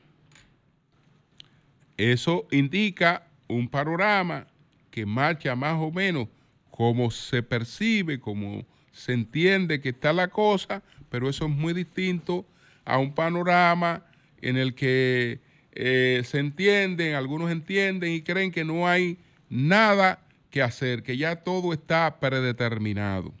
[1.96, 4.46] eso indica un panorama
[4.90, 6.28] que marcha más o menos
[6.70, 12.46] como se percibe, como se entiende que está la cosa, pero eso es muy distinto
[12.84, 14.04] a un panorama
[14.40, 15.40] en el que
[15.72, 21.36] eh, se entienden, algunos entienden y creen que no hay nada que hacer, que ya
[21.36, 23.32] todo está predeterminado.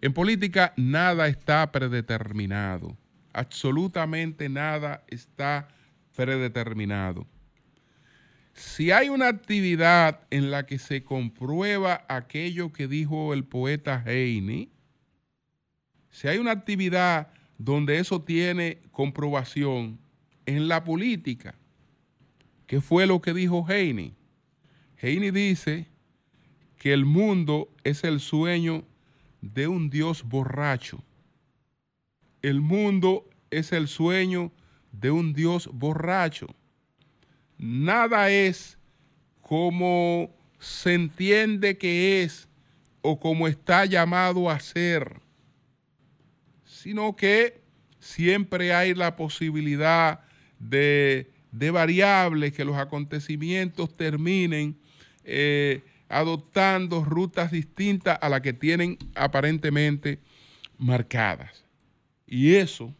[0.00, 2.96] En política nada está predeterminado,
[3.32, 5.68] absolutamente nada está
[6.14, 7.26] predeterminado.
[8.56, 14.70] Si hay una actividad en la que se comprueba aquello que dijo el poeta Heine,
[16.10, 19.98] si hay una actividad donde eso tiene comprobación
[20.46, 21.54] en la política,
[22.66, 24.14] ¿qué fue lo que dijo Heine?
[25.02, 25.88] Heine dice
[26.78, 28.84] que el mundo es el sueño
[29.42, 31.04] de un Dios borracho.
[32.40, 34.50] El mundo es el sueño
[34.92, 36.46] de un Dios borracho.
[37.58, 38.78] Nada es
[39.40, 42.48] como se entiende que es
[43.02, 45.20] o como está llamado a ser,
[46.64, 47.60] sino que
[48.00, 50.20] siempre hay la posibilidad
[50.58, 51.30] de,
[51.72, 54.76] variables, que los acontecimientos terminen
[55.24, 60.20] eh, adoptando rutas distintas a las que tienen aparentemente
[60.78, 61.64] marcadas.
[62.26, 62.92] Y eso,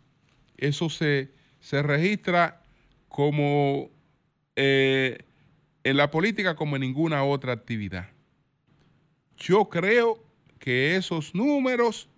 [0.57, 2.63] eso se, se registra
[3.09, 3.91] como
[4.57, 5.19] eh,
[5.85, 8.09] en la política como en ninguna otra actividad.
[9.37, 10.23] Yo creo
[10.59, 12.09] que esos números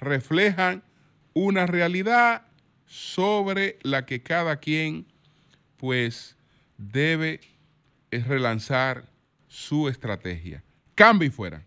[0.00, 0.82] reflejan
[1.34, 2.42] una realidad
[2.86, 5.06] sobre la que cada quien
[5.76, 6.36] pues
[6.76, 7.40] debe
[8.10, 9.08] eh, relanzar
[9.48, 10.62] su estrategia.
[10.94, 11.64] Cambio y fuera.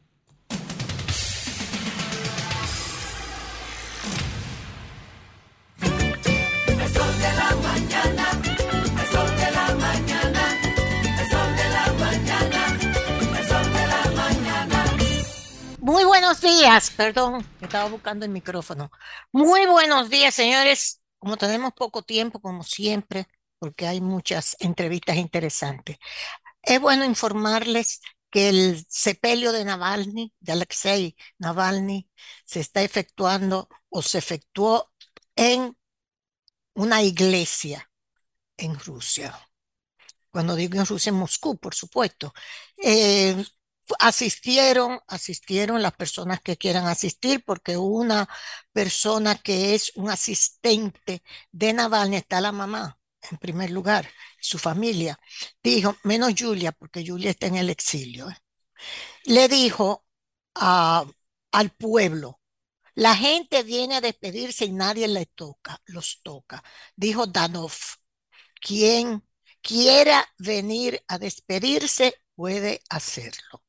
[16.24, 18.90] Buenos días, perdón, estaba buscando el micrófono.
[19.34, 21.02] Muy buenos días, señores.
[21.20, 23.28] Como tenemos poco tiempo, como siempre,
[23.60, 25.98] porque hay muchas entrevistas interesantes,
[26.62, 32.10] es bueno informarles que el sepelio de Navalny, de Alexei Navalny,
[32.46, 34.94] se está efectuando o se efectuó
[35.36, 35.76] en
[36.74, 37.92] una iglesia
[38.56, 39.38] en Rusia.
[40.32, 42.34] Cuando digo en Rusia, en Moscú, por supuesto.
[42.82, 43.44] Eh,
[44.00, 48.28] asistieron, asistieron las personas que quieran asistir, porque una
[48.72, 53.00] persona que es un asistente de Navalny está la mamá,
[53.32, 55.20] en primer lugar, su familia.
[55.64, 58.30] Dijo, menos Julia, porque Julia está en el exilio.
[58.30, 58.38] ¿eh?
[59.26, 60.06] Le dijo
[60.56, 61.06] a-
[61.52, 62.42] al pueblo,
[62.96, 66.64] la gente viene a despedirse y nadie le toca, los toca.
[66.96, 67.74] Dijo Danov,
[68.62, 69.24] quien
[69.62, 73.63] quiera venir a despedirse puede hacerlo.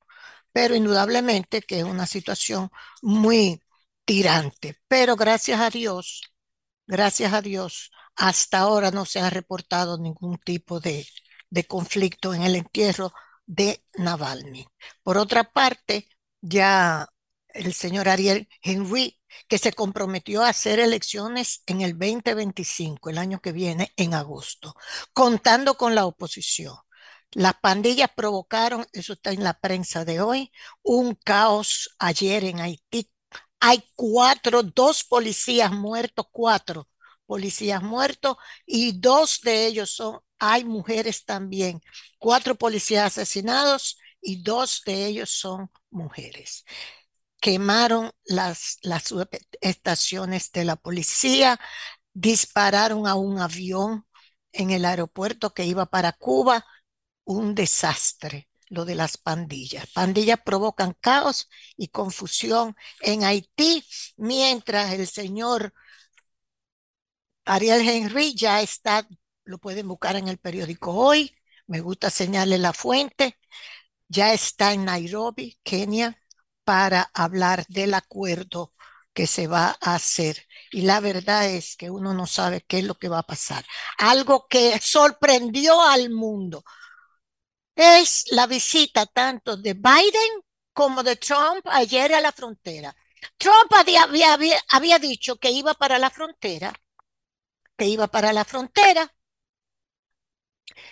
[0.55, 2.71] Pero indudablemente que es una situación
[3.03, 3.62] muy
[4.07, 4.79] tirante.
[4.88, 6.23] Pero gracias a Dios,
[6.87, 11.07] gracias a Dios, hasta ahora no se ha reportado ningún tipo de,
[11.51, 13.12] de conflicto en el entierro
[13.47, 14.67] de Navalny.
[15.03, 16.09] Por otra parte,
[16.40, 17.09] ya
[17.48, 23.40] el señor Ariel Henry, que se comprometió a hacer elecciones en el 2025, el año
[23.40, 24.75] que viene, en agosto,
[25.13, 26.77] contando con la oposición.
[27.35, 33.10] Las pandillas provocaron, eso está en la prensa de hoy, un caos ayer en Haití.
[33.60, 36.88] Hay cuatro, dos policías muertos, cuatro
[37.26, 41.80] policías muertos y dos de ellos son, hay mujeres también,
[42.18, 46.64] cuatro policías asesinados y dos de ellos son mujeres.
[47.40, 49.12] Quemaron las, las
[49.60, 51.60] estaciones de la policía,
[52.12, 54.06] dispararon a un avión
[54.52, 56.64] en el aeropuerto que iba para Cuba,
[57.25, 59.87] un desastre lo de las pandillas.
[59.92, 63.85] Pandillas provocan caos y confusión en Haití,
[64.16, 65.72] mientras el señor
[67.44, 69.06] Ariel Henry ya está,
[69.44, 71.35] lo pueden buscar en el periódico hoy,
[71.66, 73.38] me gusta señalarle la fuente,
[74.08, 76.18] ya está en Nairobi, Kenia,
[76.64, 78.72] para hablar del acuerdo
[79.12, 80.46] que se va a hacer.
[80.70, 83.64] Y la verdad es que uno no sabe qué es lo que va a pasar.
[83.98, 86.64] Algo que sorprendió al mundo
[87.75, 92.94] es la visita tanto de Biden como de Trump ayer a la frontera.
[93.38, 96.72] Trump había, dicho que iba para la frontera,
[97.77, 99.12] que iba para la frontera,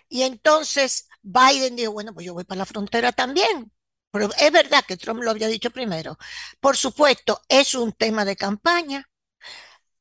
[0.08, 3.72] y entonces Biden dijo, bueno, pues yo voy para la frontera también.
[4.10, 6.18] Pero es verdad que Trump lo había dicho primero.
[6.60, 9.08] Por supuesto, es un tema de campaña.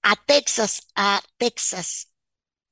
[0.03, 2.10] A Texas, a Texas,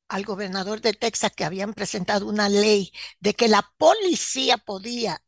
[0.10, 5.24] al gobernador de Texas que habían presentado una ley de que la policía podía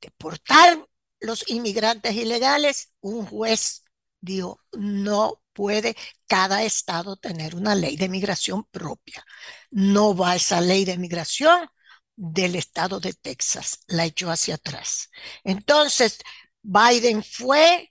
[0.00, 0.86] deportar
[1.20, 3.84] los inmigrantes ilegales, un juez
[4.20, 9.24] dijo, no puede cada estado tener una ley de migración propia.
[9.70, 11.68] No va esa ley de migración
[12.16, 15.10] del estado de Texas, la echó hacia atrás.
[15.44, 16.18] Entonces,
[16.62, 17.89] Biden fue,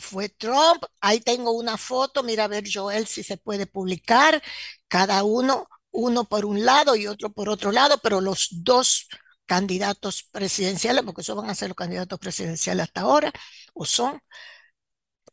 [0.00, 4.42] fue, Trump, ahí tengo una foto, mira a ver Joel si se puede publicar,
[4.88, 9.08] cada uno, uno por un lado y otro por otro lado, pero los dos
[9.46, 13.32] candidatos presidenciales, porque eso van a ser los candidatos presidenciales hasta ahora,
[13.74, 14.20] o son,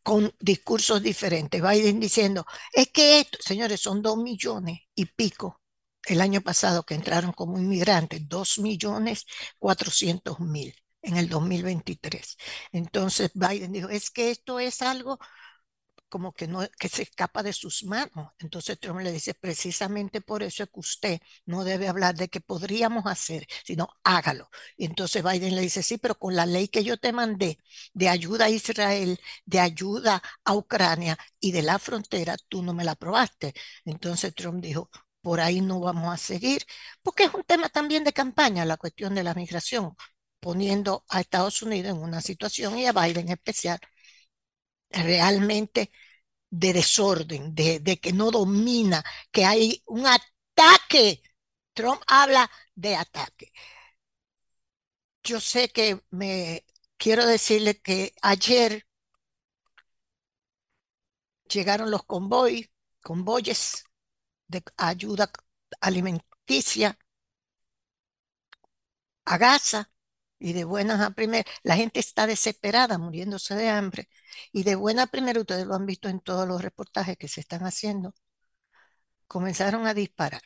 [0.03, 1.61] con discursos diferentes.
[1.61, 5.61] Biden diciendo, es que esto, señores, son dos millones y pico
[6.05, 9.26] el año pasado que entraron como inmigrantes, dos millones
[9.59, 12.38] cuatrocientos mil en el 2023.
[12.72, 15.20] Entonces Biden dijo, es que esto es algo
[16.10, 18.32] como que, no, que se escapa de sus manos.
[18.39, 22.41] Entonces Trump le dice, precisamente por eso es que usted no debe hablar de que
[22.41, 24.49] podríamos hacer, sino hágalo.
[24.78, 27.60] Y entonces Biden le dice, sí, pero con la ley que yo te mandé
[27.93, 32.84] de ayuda a Israel, de ayuda a Ucrania y de la frontera, tú no me
[32.84, 33.54] la aprobaste.
[33.86, 34.89] Entonces Trump dijo,
[35.22, 36.66] por ahí no vamos a seguir,
[37.04, 39.95] porque es un tema también de campaña, la cuestión de la migración,
[40.42, 43.80] poniendo a Estados Unidos en una situación y a Biden en especial
[44.89, 45.92] realmente
[46.50, 51.22] de desorden, de, que no domina, que hay un ataque.
[51.74, 53.52] Trump habla de ataque.
[55.24, 56.66] Yo sé que me
[56.98, 58.86] quiero decirle que ayer
[61.50, 62.72] llegaron los convoy,
[63.02, 63.84] convoyes
[64.48, 65.32] de ayuda
[65.82, 66.98] alimenticia
[69.26, 69.92] a Gaza
[70.42, 74.10] y de buenas a primeras, la gente está desesperada, muriéndose de hambre,
[74.52, 77.42] y de buena a primera, ustedes lo han visto en todos los reportajes que se
[77.42, 78.14] están haciendo,
[79.28, 80.44] comenzaron a disparar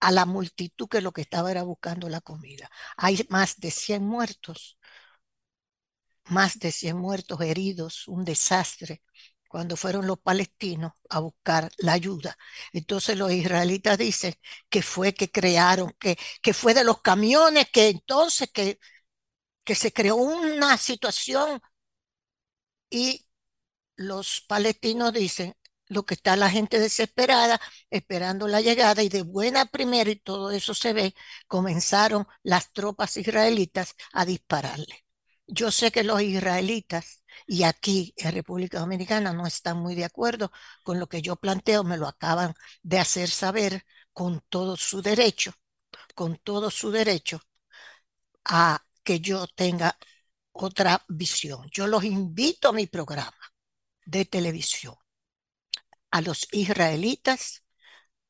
[0.00, 2.70] a la multitud que lo que estaba era buscando la comida.
[2.96, 4.78] Hay más de 100 muertos,
[6.24, 9.02] más de 100 muertos, heridos, un desastre
[9.52, 12.38] cuando fueron los palestinos a buscar la ayuda.
[12.72, 14.34] Entonces los israelitas dicen
[14.70, 18.78] que fue que crearon, que, que fue de los camiones, que entonces que,
[19.64, 21.60] que se creó una situación
[22.90, 23.26] y
[23.96, 25.54] los palestinos dicen
[25.88, 30.50] lo que está la gente desesperada esperando la llegada y de buena primera y todo
[30.52, 31.14] eso se ve,
[31.48, 35.04] comenzaron las tropas israelitas a dispararle.
[35.46, 40.52] Yo sé que los israelitas y aquí en República Dominicana no están muy de acuerdo
[40.82, 45.52] con lo que yo planteo, me lo acaban de hacer saber con todo su derecho,
[46.14, 47.40] con todo su derecho
[48.44, 49.96] a que yo tenga
[50.52, 51.68] otra visión.
[51.72, 53.36] Yo los invito a mi programa
[54.06, 54.96] de televisión,
[56.10, 57.64] a los israelitas,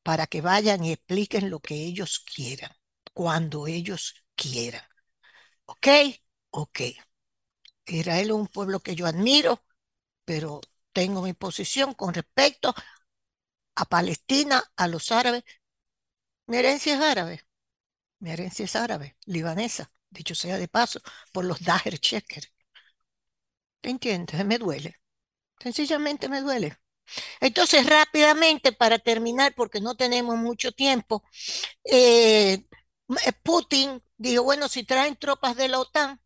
[0.03, 2.71] para que vayan y expliquen lo que ellos quieran,
[3.13, 4.83] cuando ellos quieran.
[5.65, 5.87] ¿Ok?
[6.51, 6.81] Ok.
[7.87, 9.63] Israel es un pueblo que yo admiro,
[10.25, 10.61] pero
[10.93, 12.73] tengo mi posición con respecto
[13.75, 15.43] a Palestina, a los árabes.
[16.47, 17.41] Mi herencia es árabe,
[18.19, 20.99] mi herencia es árabe, libanesa, dicho sea de paso,
[21.33, 22.45] por los Daher Checker.
[23.81, 24.45] ¿Te entiendes?
[24.45, 24.95] Me duele.
[25.59, 26.77] Sencillamente me duele.
[27.41, 31.23] Entonces, rápidamente, para terminar, porque no tenemos mucho tiempo,
[31.85, 32.65] eh,
[33.43, 36.21] Putin dijo, bueno, si traen tropas de la OTAN,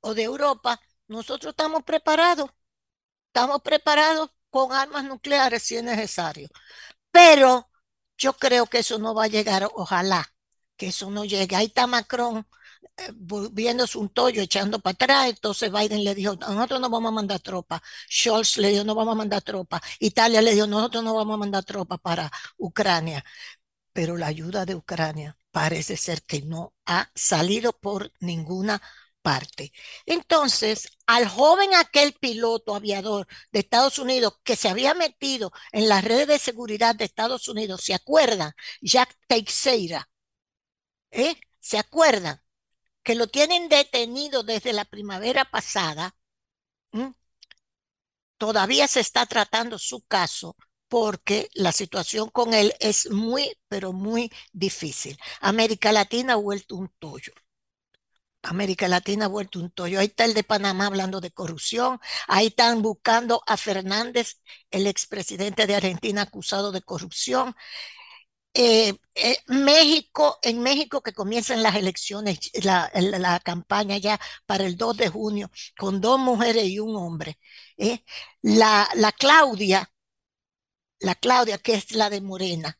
[0.00, 2.50] o de Europa, nosotros estamos preparados,
[3.28, 6.48] estamos preparados con armas nucleares si es necesario.
[7.10, 7.68] Pero
[8.18, 10.26] yo creo que eso no va a llegar, ojalá
[10.76, 11.56] que eso no llegue.
[11.56, 12.46] Ahí está Macron
[12.96, 13.12] eh,
[13.52, 17.40] viéndose un tollo echando para atrás, entonces Biden le dijo, nosotros no vamos a mandar
[17.40, 17.80] tropas,
[18.10, 21.38] Scholz le dijo, no vamos a mandar tropas, Italia le dijo, nosotros no vamos a
[21.38, 23.24] mandar tropas para Ucrania,
[23.92, 28.80] pero la ayuda de Ucrania parece ser que no ha salido por ninguna
[29.22, 29.72] parte.
[30.06, 36.04] Entonces, al joven aquel piloto aviador de Estados Unidos que se había metido en las
[36.04, 38.52] redes de seguridad de Estados Unidos, ¿se acuerdan?
[38.80, 40.08] Jack Teixeira,
[41.10, 41.36] ¿eh?
[41.60, 42.42] ¿Se acuerdan?
[43.02, 46.16] Que lo tienen detenido desde la primavera pasada.
[48.36, 50.56] Todavía se está tratando su caso
[50.88, 55.18] porque la situación con él es muy, pero muy difícil.
[55.40, 57.32] América Latina ha vuelto un tollo.
[58.42, 60.00] América Latina ha vuelto un tollo.
[60.00, 62.00] Ahí está el de Panamá hablando de corrupción.
[62.28, 67.54] Ahí están buscando a Fernández, el expresidente de Argentina acusado de corrupción.
[68.54, 74.96] Eh, eh, México, en México que comienzan las elecciones, la, campaña ya para el 2
[74.96, 77.38] de junio, con dos mujeres y un hombre.
[77.76, 78.04] ¿eh?
[78.42, 79.92] La, la Claudia,
[81.00, 82.78] la Claudia, que es la de Morena,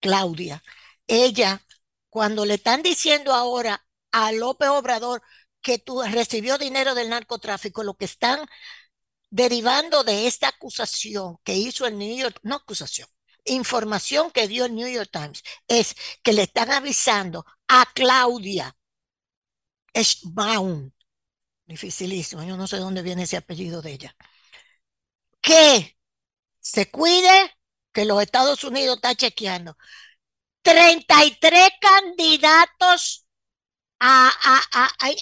[0.00, 0.62] Claudia,
[1.06, 1.62] ella,
[2.10, 3.84] cuando le están diciendo ahora
[4.14, 5.22] a López Obrador
[5.60, 8.46] que tú recibió dinero del narcotráfico, lo que están
[9.28, 13.08] derivando de esta acusación que hizo el New York, no acusación,
[13.44, 18.76] información que dio el New York Times, es que le están avisando a Claudia
[19.96, 20.92] Schbaum,
[21.66, 24.16] dificilísimo, yo no sé dónde viene ese apellido de ella,
[25.40, 25.98] que
[26.60, 27.52] se cuide
[27.92, 29.76] que los Estados Unidos está chequeando.
[30.62, 33.23] 33 candidatos
[34.00, 34.30] a,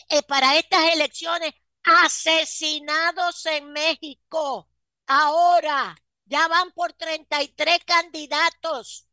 [0.09, 1.53] eh, para estas elecciones
[1.85, 4.69] asesinados en México.
[5.07, 9.09] Ahora ya van por 33 candidatos.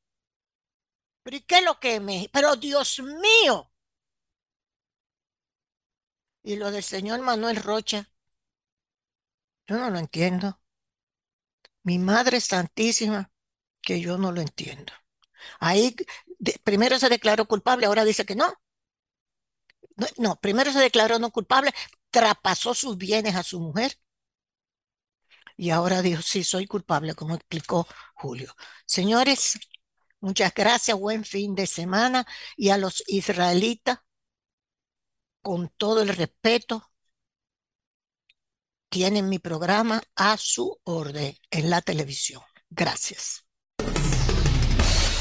[1.23, 2.29] ¿Pero y qué es lo que es?
[2.31, 3.71] Pero Dios mío.
[6.43, 8.09] Y lo del señor Manuel Rocha,
[9.67, 10.59] yo no lo entiendo.
[11.83, 13.31] Mi Madre Santísima,
[13.81, 14.93] que yo no lo entiendo.
[15.59, 15.95] Ahí
[16.39, 18.53] de, primero se declaró culpable, ahora dice que no.
[20.17, 20.35] No.
[20.37, 21.73] Primero se declaró no culpable,
[22.09, 23.99] traspasó sus bienes a su mujer.
[25.57, 28.55] Y ahora dijo, sí, soy culpable, como explicó Julio.
[28.85, 29.59] Señores,
[30.21, 32.25] muchas gracias, buen fin de semana.
[32.55, 33.99] Y a los israelitas,
[35.41, 36.89] con todo el respeto,
[38.89, 42.41] tienen mi programa a su orden en la televisión.
[42.69, 43.45] Gracias.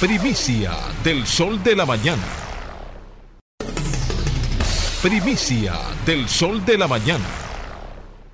[0.01, 2.48] Primicia del Sol de la Mañana.
[5.09, 5.73] Primicia
[6.05, 7.25] del Sol de la Mañana.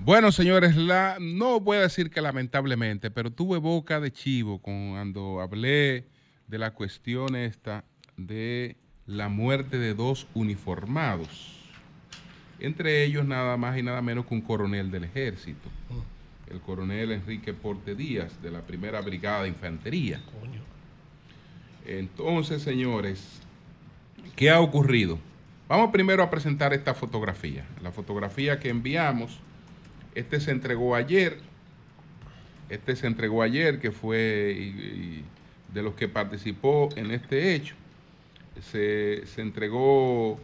[0.00, 5.40] Bueno, señores, la, no voy a decir que lamentablemente, pero tuve boca de chivo cuando
[5.40, 6.08] hablé
[6.48, 7.84] de la cuestión esta
[8.16, 11.60] de la muerte de dos uniformados
[12.58, 15.68] entre ellos nada más y nada menos que un coronel del ejército,
[16.50, 20.20] el coronel Enrique Porte Díaz, de la primera brigada de infantería.
[21.86, 23.40] Entonces, señores,
[24.34, 25.20] ¿qué ha ocurrido?
[25.68, 27.64] Vamos primero a presentar esta fotografía.
[27.82, 29.40] La fotografía que enviamos,
[30.14, 31.38] este se entregó ayer,
[32.68, 35.22] este se entregó ayer, que fue
[35.72, 37.74] de los que participó en este hecho.
[38.70, 40.38] Se, se entregó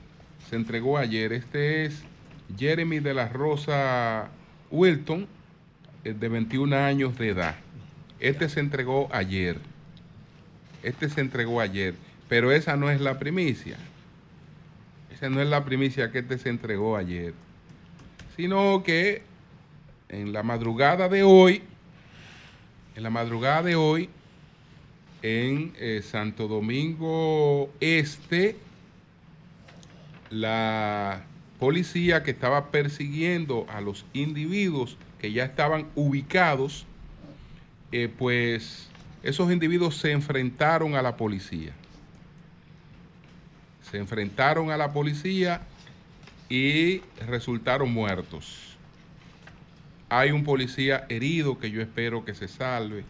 [0.48, 1.32] se entregó ayer.
[1.32, 2.02] Este es
[2.58, 4.30] Jeremy de la Rosa
[4.70, 5.26] Wilton,
[6.04, 7.56] eh, de 21 años de edad.
[8.18, 9.58] Este se entregó ayer.
[10.82, 11.94] Este se entregó ayer.
[12.28, 13.76] Pero esa no es la primicia.
[15.20, 17.34] Esa no es la primicia que este se entregó ayer.
[18.38, 19.20] Sino que
[20.08, 21.62] en la madrugada de hoy,
[22.96, 24.08] en la madrugada de hoy,
[25.20, 28.56] en eh, Santo Domingo Este,
[30.30, 31.22] la
[31.58, 36.86] policía que estaba persiguiendo a los individuos que ya estaban ubicados,
[37.92, 38.88] eh, pues
[39.22, 41.74] esos individuos se enfrentaron a la policía.
[43.90, 45.62] Se enfrentaron a la policía
[46.48, 48.76] y resultaron muertos.
[50.08, 53.04] Hay un policía herido que yo espero que se salve.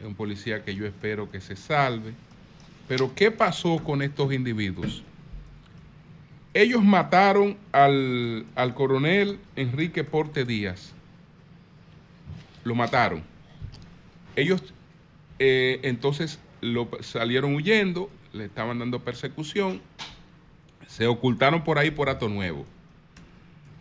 [0.00, 2.12] Hay un policía que yo espero que se salve.
[2.88, 5.02] Pero ¿qué pasó con estos individuos?
[6.54, 10.92] ellos mataron al, coronel Enrique Porte Díaz.
[12.64, 13.22] Lo mataron.
[14.36, 14.62] Ellos
[15.38, 19.80] eh, entonces lo salieron huyendo, le estaban dando persecución,
[20.86, 22.64] se ocultaron por ahí por Ato Nuevo.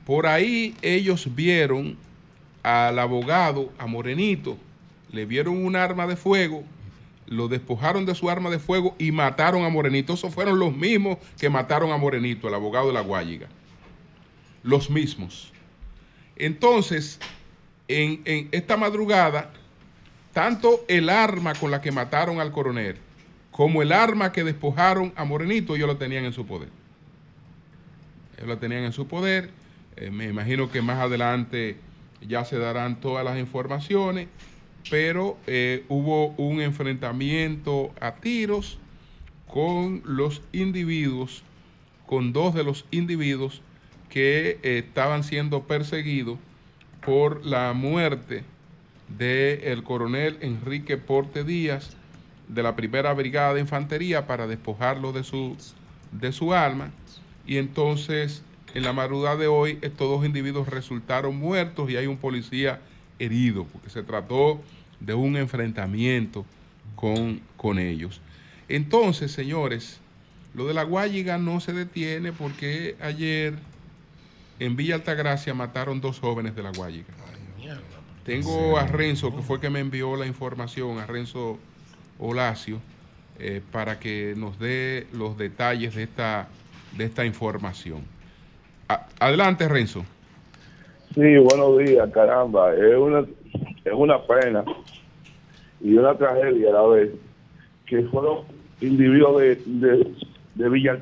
[0.05, 1.97] Por ahí ellos vieron
[2.63, 4.57] al abogado, a Morenito,
[5.11, 6.63] le vieron un arma de fuego
[7.29, 10.13] lo despojaron de su arma de fuego y mataron a Morenito.
[10.13, 13.47] Esos fueron los mismos que mataron a Morenito, el abogado de la Guayiga.
[14.63, 15.53] Los mismos.
[16.35, 17.19] Entonces,
[17.87, 19.51] en, en, esta madrugada,
[20.33, 22.97] tanto el arma con la que mataron al coronel
[23.59, 26.69] como el arma que despojaron a Morenito, ellos lo tenían en su poder.
[28.37, 29.49] Ellos la tenían en su poder.
[29.97, 31.75] Eh, me imagino que más adelante
[32.25, 34.29] ya se darán todas las informaciones,
[34.89, 38.79] pero eh, hubo un enfrentamiento a tiros
[39.45, 41.43] con los individuos,
[42.05, 43.61] con dos de los individuos
[44.07, 46.39] que eh, estaban siendo perseguidos
[47.05, 48.45] por la muerte
[49.09, 51.97] del coronel Enrique Porte Díaz
[52.49, 55.55] de la primera brigada de infantería para despojarlo de su,
[56.11, 56.91] de su arma.
[57.47, 58.43] Y entonces,
[58.73, 62.81] en la madrugada de hoy, estos dos individuos resultaron muertos y hay un policía
[63.19, 64.61] herido, porque se trató
[64.99, 66.45] de un enfrentamiento
[66.95, 68.19] con, con ellos.
[68.67, 69.99] Entonces, señores,
[70.53, 73.55] lo de la Guayiga no se detiene porque ayer
[74.59, 77.13] en Villa Altagracia mataron dos jóvenes de la Guayiga.
[78.25, 81.57] Tengo a Renzo, que fue que me envió la información, a Renzo
[82.19, 82.79] Olacio,
[83.39, 86.47] eh, para que nos dé los detalles de esta,
[86.97, 88.01] de esta información.
[89.19, 90.03] Adelante, Renzo.
[91.13, 92.73] Sí, buenos días, caramba.
[92.75, 93.25] Es una,
[93.85, 94.63] es una pena
[95.81, 97.11] y una tragedia a la vez
[97.85, 98.39] que fueron
[98.81, 100.13] individuos de, de,
[100.55, 100.99] de Villa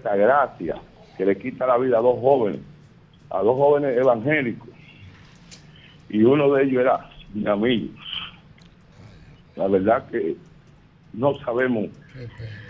[1.17, 2.61] que le quita la vida a dos jóvenes,
[3.29, 4.69] a dos jóvenes evangélicos.
[6.09, 7.91] Y uno de ellos era Dinamillo.
[9.55, 10.37] La verdad que
[11.17, 11.89] no sabemos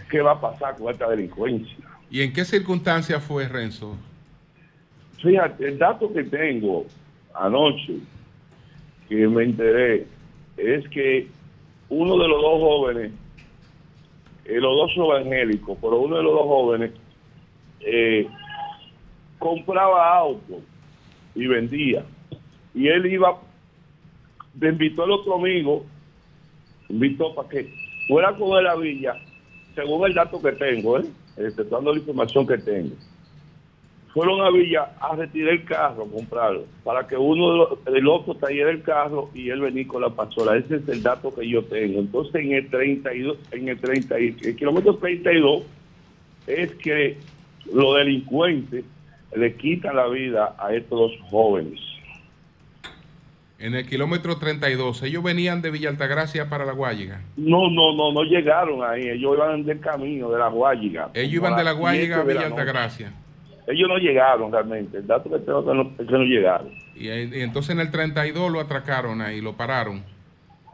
[0.10, 1.78] qué va a pasar con esta delincuencia.
[2.10, 3.98] ¿Y en qué circunstancias fue Renzo?
[5.22, 6.86] Fíjate, el dato que tengo
[7.36, 7.98] anoche,
[9.10, 10.08] que me enteré,
[10.56, 11.28] es que
[11.90, 13.12] uno de los dos jóvenes,
[14.46, 16.92] eh, los dos evangélicos, pero uno de los dos jóvenes
[17.82, 18.28] eh,
[19.38, 20.60] compraba autos
[21.36, 22.06] y vendía.
[22.74, 23.38] Y él iba,
[24.60, 25.86] le invitó al otro amigo,
[26.88, 29.16] invitó para que fuera con la villa,
[29.76, 31.06] según el dato que tengo, ¿eh?
[31.38, 32.96] Este, dando la información que tengo
[34.14, 38.08] fueron a Villa a retirar el carro, a comprarlo, para que uno de los, el
[38.08, 40.58] otro trayera el carro y él venía con la pasola.
[40.58, 42.00] Ese es el dato que yo tengo.
[42.00, 45.62] Entonces, en el 32, en el 30, y- el kilómetro 32,
[46.48, 47.18] es que
[47.72, 48.86] los delincuentes
[49.36, 51.80] le quitan la vida a estos dos jóvenes.
[53.60, 55.02] En el kilómetro 32.
[55.04, 57.22] Ellos venían de Villa Altagracia para la Guayiga.
[57.38, 59.10] No, no, no, no llegaron ahí.
[59.10, 61.10] Ellos iban del camino de la Guayiga.
[61.16, 62.46] Ellos iban de la Guayiga a Villa.
[62.46, 63.12] Altagracia.
[63.66, 64.98] Ellos no llegaron realmente.
[65.00, 66.70] El dato que tengo es que no, que no llegaron.
[66.96, 70.04] Y, y entonces en el 32 lo atracaron ahí, lo pararon.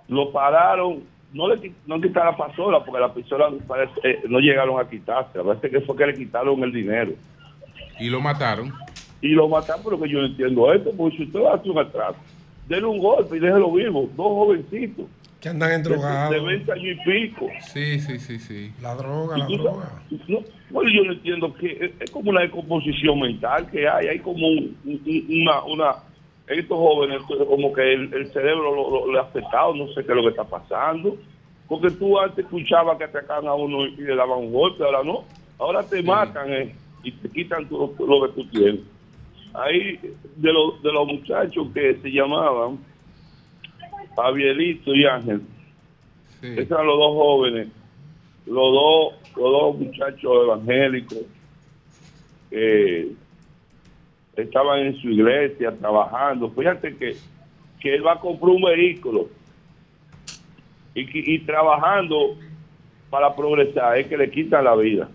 [0.09, 1.03] lo pararon,
[1.33, 5.39] no le no quitaron la pasola porque la pistola parece, eh, no llegaron a quitarse,
[5.39, 7.13] parece que fue que le quitaron el dinero
[7.99, 8.71] Y lo mataron.
[9.21, 12.17] y lo mataron, pero que yo no entiendo esto, porque si usted hacer un atraco,
[12.67, 15.05] denle un golpe y déjelo vivo, dos jovencitos
[15.41, 16.45] Que andan en de, de drogados.
[16.45, 17.47] 20 años y pico.
[17.61, 18.71] Sí, sí, sí, sí.
[18.81, 20.01] La droga, la droga.
[20.27, 20.39] no,
[20.69, 24.47] bueno, yo no entiendo que es, es como una descomposición mental que hay, hay como
[24.47, 25.95] un- un- una, una,
[26.47, 30.11] estos jóvenes, como que el, el cerebro lo, lo- le ha afectado, no sé qué
[30.11, 31.15] es lo que está pasando,
[31.67, 35.23] porque tú antes escuchabas que atacaban a uno y le daban un golpe, ahora no,
[35.59, 38.81] ahora te matan eh, y te quitan todo lo que tú tienes.
[39.53, 39.99] Ahí,
[40.35, 42.79] de, los de los muchachos que se llamaban
[44.15, 45.41] Javierito y Ángel,
[46.41, 46.47] sí.
[46.47, 47.67] esos eran los dos jóvenes,
[48.45, 51.19] los dos, los dos muchachos evangélicos
[52.49, 53.11] que
[54.35, 56.49] estaban en su iglesia trabajando.
[56.51, 57.15] Fíjate que,
[57.79, 59.29] que él va a comprar un vehículo
[60.95, 62.37] y, y trabajando
[63.09, 65.09] para progresar, es que le quitan la vida.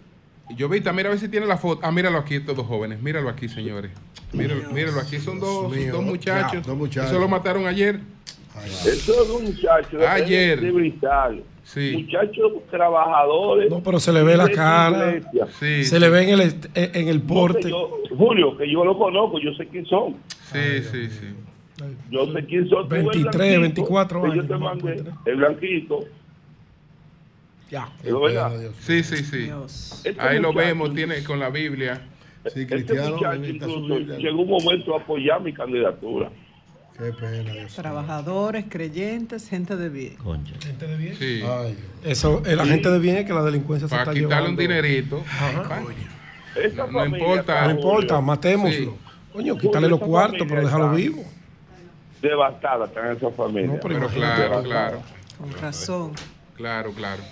[0.57, 1.81] Yo vi, mira a ver si tiene la foto.
[1.85, 3.01] Ah, míralo aquí, estos dos jóvenes.
[3.03, 3.91] Míralo aquí, señores.
[4.33, 5.19] Míralo, míralo aquí.
[5.19, 6.53] Son dos, dos muchachos.
[6.53, 7.11] Ya, dos muchachos.
[7.11, 8.01] Eso lo mataron ayer.
[8.85, 10.61] Esos dos muchachos Ayer.
[10.61, 11.93] de Brizal, Sí.
[12.05, 13.71] muchachos trabajadores.
[13.71, 15.15] No, pero se le ve la cara.
[15.61, 15.85] Sí.
[15.85, 17.61] Se le ve en el, est- en el No, porte.
[17.63, 20.17] que yo- Julio, que yo lo conozco, yo sé quién son.
[20.53, 21.27] Sí, sí, sí.
[22.11, 22.89] Yo sé quién son.
[22.89, 26.01] Tú ves el 23, blanquito, 24 que años, Yo te mandé el blanquito.
[27.71, 27.89] Ya.
[28.03, 28.53] ¿Es verdad?
[28.81, 29.51] Sí, sí, sí.
[30.05, 32.01] Este Ahí lo vemos, tiene con la Biblia.
[32.45, 33.45] Sí, Este Cristiano.
[33.45, 36.31] incluso llegó un momento a apoyar mi candidatura.
[36.97, 37.53] Qué pena.
[37.53, 37.75] Dios.
[37.75, 40.17] Trabajadores, creyentes, gente de bien.
[40.61, 41.15] Gente de bien.
[41.17, 41.43] Sí.
[41.47, 44.57] Ay, Eso, la gente de bien es que la delincuencia se Para está quitarle un
[44.57, 44.63] llevando.
[44.63, 45.23] dinerito.
[45.29, 45.81] Ajá.
[46.91, 47.65] No importa.
[47.67, 48.73] No importa, matémoslo.
[48.77, 48.91] Sí.
[49.33, 51.23] Coño, quítale los cuartos, pero déjalo vivo.
[52.23, 53.69] Devastada está en esa familia.
[53.75, 55.03] No, pero claro, claro.
[55.39, 56.13] Con razón.
[56.57, 57.23] Claro, claro.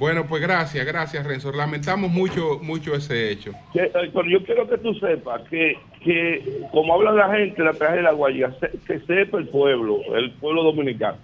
[0.00, 1.52] Bueno, pues gracias, gracias, Renzo.
[1.52, 3.52] Lamentamos mucho, mucho ese hecho.
[3.70, 7.96] Que, eh, yo quiero que tú sepas que, que como habla la gente la tragedia
[7.96, 8.50] de la Guayiga,
[8.86, 11.18] que sepa el pueblo, el pueblo dominicano,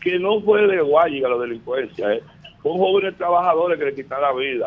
[0.00, 2.22] que no fue de Guayiga la delincuencia, ¿eh?
[2.62, 4.66] son jóvenes trabajadores que le quitaron la vida.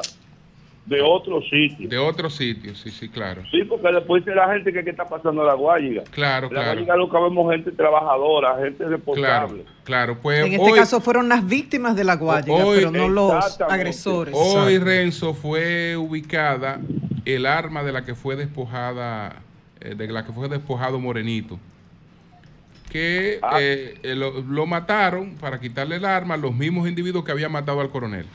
[0.86, 1.90] De otros sitios.
[1.90, 3.42] De otros sitios, sí, sí, claro.
[3.50, 6.04] Sí, porque después de la gente que, que está pasando a la Guayiga.
[6.12, 6.72] Claro, La claro.
[6.74, 9.66] Guayiga lo que vemos gente trabajadora, gente Claro, responsable.
[9.84, 10.18] claro.
[10.22, 13.60] Pues En este hoy, caso fueron las víctimas de la Guayiga, Hoy- pero no los
[13.62, 14.36] agresores.
[14.38, 16.80] hoy Renzo fue ubicada
[17.26, 19.42] el arma de la que fue despojada,
[19.82, 21.60] eh, de la que fue despojado Morenito.
[22.92, 23.58] Que Ah.
[23.60, 27.82] eh, eh, lo, lo mataron para quitarle el arma los mismos individuos que habían matado
[27.82, 28.26] al coronel.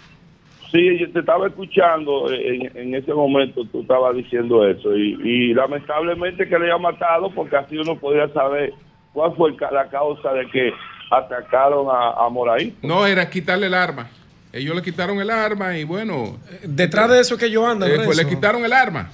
[0.71, 4.97] Sí, yo te estaba escuchando en, en ese momento, tú estabas diciendo eso.
[4.97, 8.73] Y, y lamentablemente que le haya matado, porque así uno podría saber
[9.13, 10.73] cuál fue el la causa de que
[11.11, 12.75] atacaron a, a Moraí.
[12.83, 14.09] No, era quitarle el arma.
[14.53, 18.17] Ellos le quitaron el arma y bueno, Detrás de eso que yo ando, eh, pues
[18.17, 19.11] le quitaron el arma.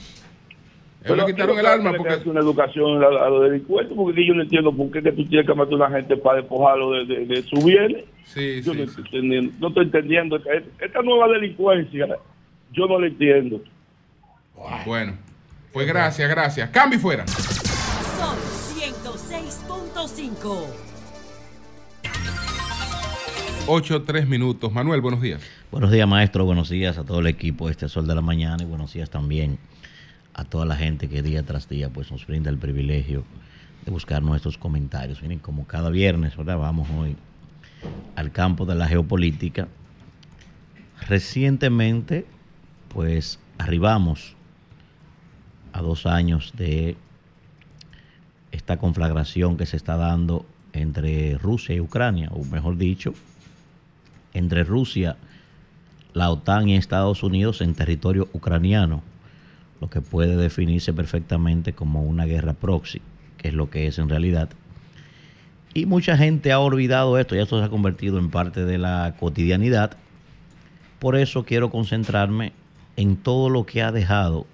[1.06, 2.14] Ellos le quitaron el arma porque...
[2.14, 5.24] Es una educación a, a los delincuentes, porque yo no entiendo por qué que tú
[5.24, 8.04] tienes que matar a una gente para despojarlo de, de, de su bienes.
[8.24, 8.90] Sí, Yo sí, no, sí.
[8.90, 10.36] estoy entendiendo, no estoy entendiendo.
[10.36, 10.52] Esta,
[10.84, 12.08] esta nueva delincuencia,
[12.72, 13.60] yo no la entiendo.
[14.84, 15.14] Bueno,
[15.72, 16.70] pues gracias, gracias.
[16.70, 17.26] Cambio y fuera.
[17.28, 18.36] Sol
[18.74, 20.66] 106.5.
[23.68, 24.72] 8, 3 minutos.
[24.72, 25.42] Manuel, buenos días.
[25.70, 26.44] Buenos días, maestro.
[26.44, 29.10] Buenos días a todo el equipo de este Sol de la Mañana y buenos días
[29.10, 29.58] también
[30.36, 33.24] a toda la gente que día tras día pues nos brinda el privilegio
[33.84, 35.22] de buscar nuestros comentarios.
[35.22, 36.36] Miren, como cada viernes.
[36.36, 37.16] Vamos hoy
[38.16, 39.66] al campo de la geopolítica.
[41.08, 42.26] Recientemente,
[42.92, 44.36] pues arribamos
[45.72, 46.96] a dos años de
[48.52, 53.14] esta conflagración que se está dando entre Rusia y Ucrania, o mejor dicho,
[54.34, 55.16] entre Rusia,
[56.12, 59.02] la OTAN y Estados Unidos en territorio ucraniano,
[59.80, 63.00] lo que puede definirse perfectamente como una guerra proxy,
[63.36, 64.50] que es lo que es en realidad.
[65.74, 69.14] Y mucha gente ha olvidado esto, ya esto se ha convertido en parte de la
[69.18, 69.96] cotidianidad.
[70.98, 72.52] Por eso quiero concentrarme
[72.96, 74.46] en todo lo que ha dejado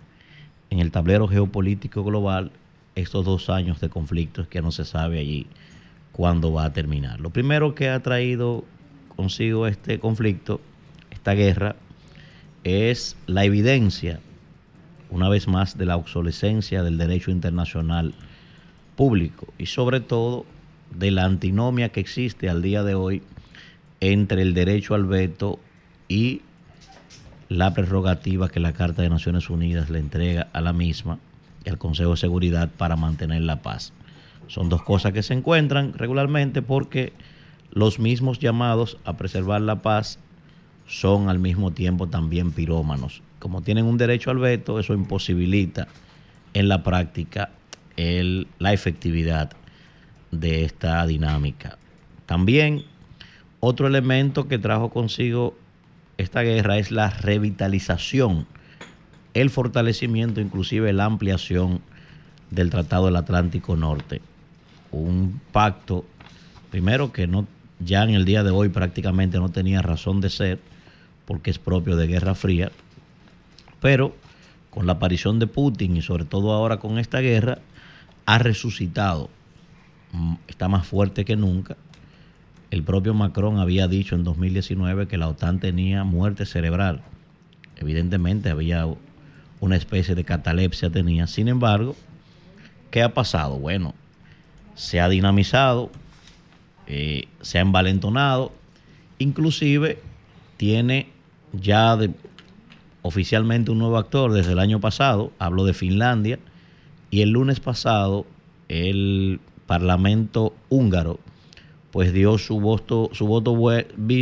[0.70, 2.51] en el tablero geopolítico global
[2.95, 5.47] estos dos años de conflictos que no se sabe allí
[6.12, 7.20] cuándo va a terminar.
[7.20, 8.64] Lo primero que ha traído
[9.14, 10.61] consigo este conflicto,
[11.11, 11.77] esta guerra,
[12.64, 14.20] es la evidencia,
[15.12, 18.14] una vez más, de la obsolescencia del derecho internacional
[18.96, 20.46] público y sobre todo
[20.90, 23.22] de la antinomia que existe al día de hoy
[24.00, 25.60] entre el derecho al veto
[26.08, 26.40] y
[27.48, 31.18] la prerrogativa que la Carta de Naciones Unidas le entrega a la misma
[31.64, 33.92] y al Consejo de Seguridad para mantener la paz.
[34.48, 37.12] Son dos cosas que se encuentran regularmente porque
[37.70, 40.18] los mismos llamados a preservar la paz
[40.86, 43.22] son al mismo tiempo también pirómanos.
[43.43, 45.88] Como tienen un derecho al veto, eso imposibilita
[46.55, 47.51] en la práctica
[47.97, 49.51] la efectividad
[50.30, 51.76] de esta dinámica.
[52.26, 52.84] También
[53.59, 55.59] otro elemento que trajo consigo
[56.18, 58.47] esta guerra es la revitalización,
[59.34, 61.80] el fortalecimiento, inclusive la ampliación
[62.51, 64.20] del Tratado del Atlántico Norte.
[64.93, 66.05] Un pacto,
[66.70, 67.49] primero que no,
[67.80, 70.61] ya en el día de hoy prácticamente no tenía razón de ser,
[71.26, 72.70] porque es propio de Guerra Fría,
[73.83, 74.16] pero
[74.70, 77.59] con la aparición de Putin y sobre todo ahora con esta guerra,
[78.24, 79.28] ha resucitado,
[80.12, 81.76] Mm, está más fuerte que nunca.
[82.70, 87.03] El propio Macron había dicho en 2019 que la OTAN tenía muerte cerebral.
[87.76, 88.87] Evidentemente había
[89.61, 91.26] una especie de catalepsia tenía.
[91.26, 91.97] Sin embargo,
[92.91, 93.59] ¿qué ha pasado?
[93.59, 93.95] Bueno,
[94.74, 95.91] se ha dinamizado,
[96.87, 98.53] eh, se ha envalentonado,
[99.18, 99.99] inclusive
[100.57, 101.09] tiene
[101.53, 102.11] ya de-
[103.03, 106.38] oficialmente un nuevo actor desde el año pasado, hablo de Finlandia,
[107.11, 108.26] y el lunes pasado
[108.68, 111.18] el Parlamento húngaro
[111.90, 113.55] pues dio su voto, su voto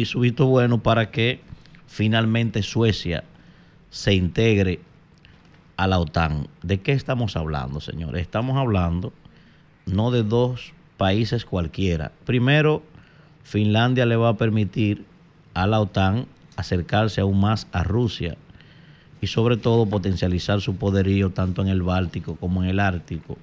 [0.04, 1.40] su visto bueno para que
[1.86, 3.24] finalmente Suecia
[3.90, 4.80] se integre
[5.76, 6.48] a la OTAN.
[6.62, 8.22] ¿De qué estamos hablando, señores?
[8.22, 9.12] Estamos hablando
[9.86, 12.10] no de dos países cualquiera.
[12.24, 12.82] Primero,
[13.44, 15.04] Finlandia le va a permitir
[15.54, 16.26] a la OTAN
[16.56, 18.36] acercarse aún más a Rusia
[19.20, 23.36] y sobre todo potencializar su poderío tanto en el Báltico como en el Ártico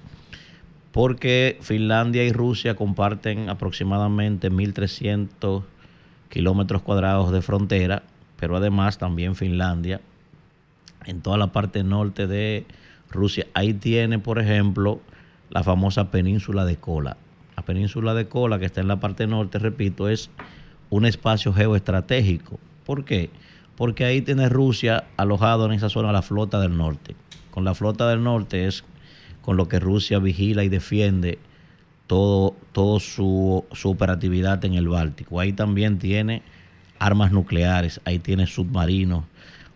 [0.92, 5.62] porque Finlandia y Rusia comparten aproximadamente 1.300
[6.28, 8.02] kilómetros cuadrados de frontera,
[8.36, 10.00] pero además también Finlandia,
[11.06, 12.66] en toda la parte norte de
[13.10, 15.00] Rusia, ahí tiene, por ejemplo,
[15.50, 17.16] la famosa península de Kola.
[17.56, 20.30] La península de Kola, que está en la parte norte, repito, es
[20.90, 22.58] un espacio geoestratégico.
[22.84, 23.30] ¿Por qué?
[23.30, 23.47] Porque
[24.04, 27.14] ahí tiene Rusia alojado en esa zona la flota del norte.
[27.50, 28.84] Con la flota del norte es
[29.42, 31.38] con lo que Rusia vigila y defiende
[32.06, 32.54] todo
[33.00, 35.40] su, su operatividad en el Báltico.
[35.40, 36.42] Ahí también tiene
[36.98, 39.24] armas nucleares, ahí tiene submarinos.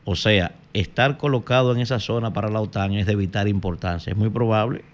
[0.05, 4.11] O sea, estar colocado en esa zona para la OTAN es de vital importancia.
[4.11, 4.85] Es muy probable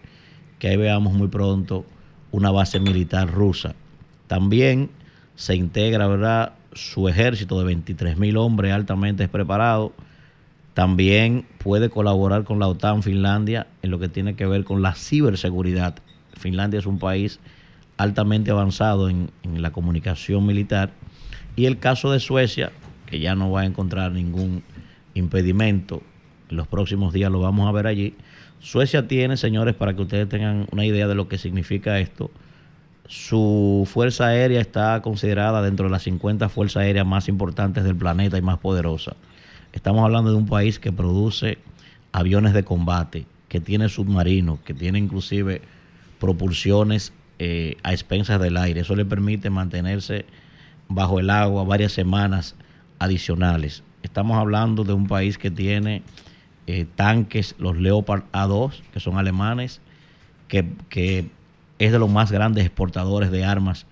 [0.58, 1.86] que ahí veamos muy pronto
[2.30, 3.74] una base militar rusa.
[4.26, 4.90] También
[5.34, 9.92] se integra, ¿verdad?, su ejército de 23 mil hombres altamente preparados.
[10.74, 14.94] También puede colaborar con la OTAN Finlandia en lo que tiene que ver con la
[14.94, 15.96] ciberseguridad.
[16.36, 17.40] Finlandia es un país
[17.96, 20.92] altamente avanzado en, en la comunicación militar.
[21.56, 22.70] Y el caso de Suecia,
[23.06, 24.62] que ya no va a encontrar ningún
[25.14, 26.02] impedimento,
[26.50, 28.14] en los próximos días lo vamos a ver allí.
[28.60, 32.30] Suecia tiene, señores, para que ustedes tengan una idea de lo que significa esto,
[33.08, 38.36] su fuerza aérea está considerada dentro de las 50 fuerzas aéreas más importantes del planeta
[38.36, 39.14] y más poderosas.
[39.72, 41.58] Estamos hablando de un país que produce
[42.12, 45.62] aviones de combate, que tiene submarinos, que tiene inclusive
[46.20, 48.82] propulsiones eh, a expensas del aire.
[48.82, 50.26] Eso le permite mantenerse
[50.88, 52.56] bajo el agua varias semanas
[52.98, 53.82] adicionales.
[54.02, 56.02] Estamos hablando de un país que tiene
[56.66, 59.80] eh, tanques, los Leopard A2, que son alemanes,
[60.48, 61.30] que, que
[61.78, 63.86] es de los más grandes exportadores de armas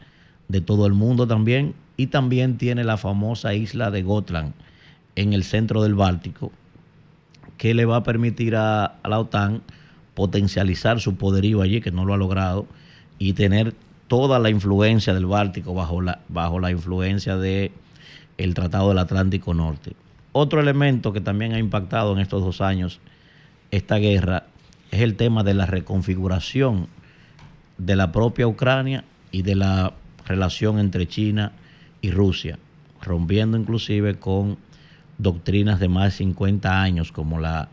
[0.49, 4.53] de todo el mundo también, y también tiene la famosa isla de Gotland
[5.15, 6.53] en el centro del Báltico,
[7.57, 9.63] que le va a permitir a, la OTAN
[10.15, 12.67] potencializar su poderío allí, que no lo ha logrado,
[13.19, 13.75] y tener
[14.09, 17.73] toda la influencia del Báltico bajo la, bajo la influencia del
[18.37, 19.95] el Tratado del Atlántico Norte.
[20.33, 23.01] Otro elemento que también ha impactado en estos dos años
[23.71, 24.45] esta guerra
[24.91, 26.89] es el tema de la reconfiguración
[27.79, 29.93] de la propia Ucrania y de la
[30.27, 31.53] relación entre China
[32.01, 32.59] y Rusia,
[33.03, 34.59] rompiendo inclusive con
[35.19, 37.69] doctrinas de más de 50 años como la,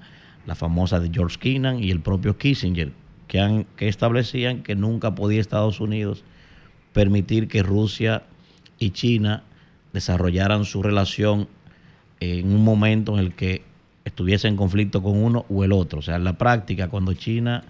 [0.46, 2.92] la famosa de George Kennan y el propio Kissinger,
[3.28, 6.24] que, han, que establecían que nunca podía Estados Unidos
[6.94, 8.24] permitir que Rusia
[8.80, 9.44] y China
[9.94, 11.48] desarrollaran su relación
[12.20, 13.64] en un momento en el que
[14.06, 16.00] estuviese en conflicto con uno o el otro.
[16.00, 17.64] O sea, en la práctica, cuando China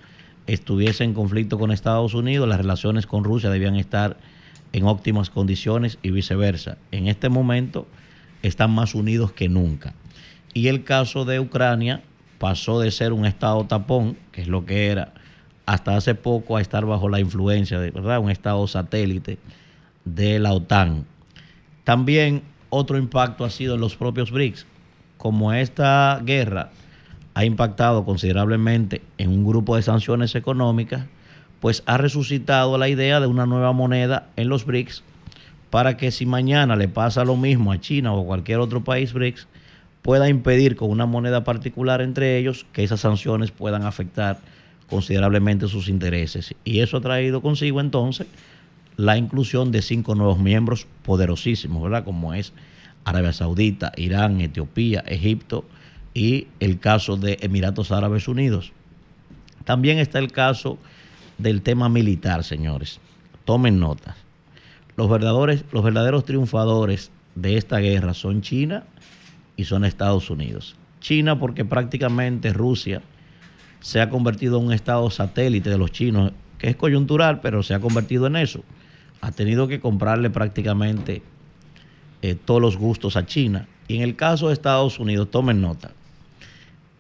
[0.47, 4.17] estuviese en conflicto con Estados Unidos, las relaciones con Rusia debían estar
[4.71, 6.77] en óptimas condiciones y viceversa.
[6.91, 7.87] En este momento
[8.41, 9.93] están más unidos que nunca.
[10.53, 12.03] Y el caso de Ucrania
[12.39, 15.13] pasó de ser un estado tapón, que es lo que era,
[15.65, 18.19] hasta hace poco a estar bajo la influencia de ¿verdad?
[18.19, 19.37] un estado satélite
[20.03, 21.05] de la OTAN.
[21.83, 24.65] También otro impacto ha sido en los propios BRICS.
[25.17, 26.71] Como esta guerra
[27.34, 31.05] ha impactado considerablemente en un grupo de sanciones económicas,
[31.59, 35.03] pues ha resucitado la idea de una nueva moneda en los BRICS
[35.69, 39.47] para que si mañana le pasa lo mismo a China o cualquier otro país BRICS,
[40.03, 44.39] pueda impedir con una moneda particular entre ellos que esas sanciones puedan afectar
[44.89, 46.53] considerablemente sus intereses.
[46.63, 48.27] Y eso ha traído consigo entonces
[48.97, 52.03] la inclusión de cinco nuevos miembros poderosísimos, ¿verdad?
[52.03, 52.53] Como es
[53.05, 55.65] Arabia Saudita, Irán, Etiopía, Egipto
[56.14, 58.72] y el caso de Emiratos Árabes Unidos.
[59.66, 60.78] También está el caso
[61.38, 62.99] del tema militar, señores.
[63.45, 64.16] Tomen notas.
[64.95, 68.84] Los verdaderos, los verdaderos triunfadores de esta guerra son China
[69.57, 70.76] y son Estados Unidos.
[70.99, 73.01] China porque prácticamente Rusia
[73.80, 77.74] se ha convertido en un estado satélite de los chinos, que es coyuntural, pero se
[77.74, 78.64] ha convertido en eso.
[79.20, 81.22] Ha tenido que comprarle prácticamente
[82.22, 83.68] eh, todos los gustos a China.
[83.88, 85.91] Y en el caso de Estados Unidos, tomen nota,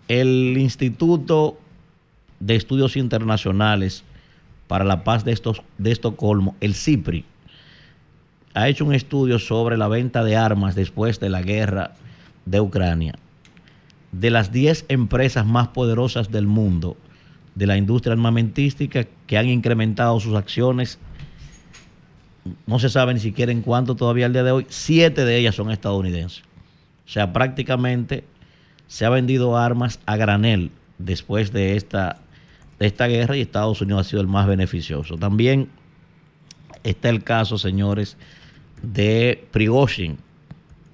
[0.07, 1.57] el Instituto
[2.39, 4.03] de Estudios Internacionales
[4.67, 7.25] para la Paz de, estos, de Estocolmo, el CIPRI,
[8.53, 11.95] ha hecho un estudio sobre la venta de armas después de la guerra
[12.45, 13.15] de Ucrania.
[14.11, 16.97] De las 10 empresas más poderosas del mundo
[17.55, 20.99] de la industria armamentística que han incrementado sus acciones,
[22.65, 25.55] no se sabe ni siquiera en cuánto todavía al día de hoy, siete de ellas
[25.55, 26.43] son estadounidenses.
[27.05, 28.23] O sea, prácticamente
[28.93, 30.69] se ha vendido armas a granel
[30.99, 32.19] después de esta,
[32.77, 35.17] de esta guerra y Estados Unidos ha sido el más beneficioso.
[35.17, 35.69] También
[36.83, 38.17] está el caso, señores,
[38.83, 40.19] de Prigozhin.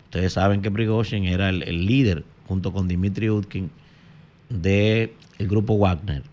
[0.06, 3.70] Ustedes saben que Prigozhin era el, el líder, junto con Dmitry Utkin,
[4.48, 6.24] del grupo Wagner.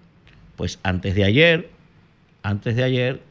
[0.55, 1.69] Pues antes de ayer,
[2.45, 3.23] antes de ayer,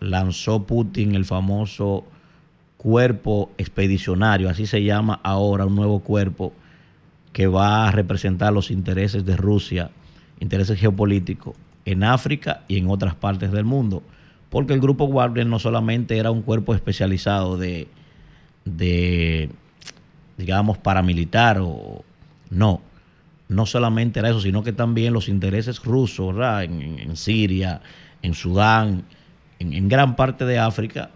[0.00, 2.04] lanzó Putin el famoso
[2.78, 6.52] cuerpo expedicionario, así se llama ahora, un nuevo cuerpo
[7.32, 9.90] que va a representar los intereses de Rusia,
[10.40, 11.54] intereses geopolíticos
[11.84, 14.02] en África y en otras partes del mundo.
[14.48, 17.88] Porque el grupo Wagner no solamente era un cuerpo especializado de,
[18.64, 19.50] de
[20.36, 22.04] digamos, paramilitar o
[22.50, 22.80] no,
[23.48, 26.64] no solamente era eso, sino que también los intereses rusos, ¿verdad?
[26.64, 27.80] En, Siria,
[28.22, 29.04] en Sudán,
[29.58, 31.10] en, en gran parte de África,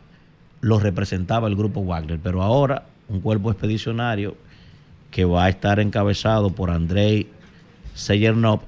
[0.60, 2.18] los representaba el grupo Wagner.
[2.22, 4.36] Pero ahora un cuerpo expedicionario
[5.14, 7.28] que va a estar encabezado por Andrei
[7.94, 8.62] Seyernov,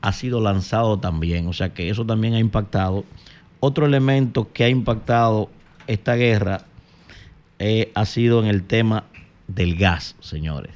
[0.00, 1.46] ha sido lanzado también.
[1.48, 3.04] O sea que eso también ha impactado.
[3.60, 5.50] Otro elemento que ha impactado
[5.86, 6.62] esta guerra
[7.58, 9.04] eh, ha sido en el tema
[9.48, 10.72] del gas, señores.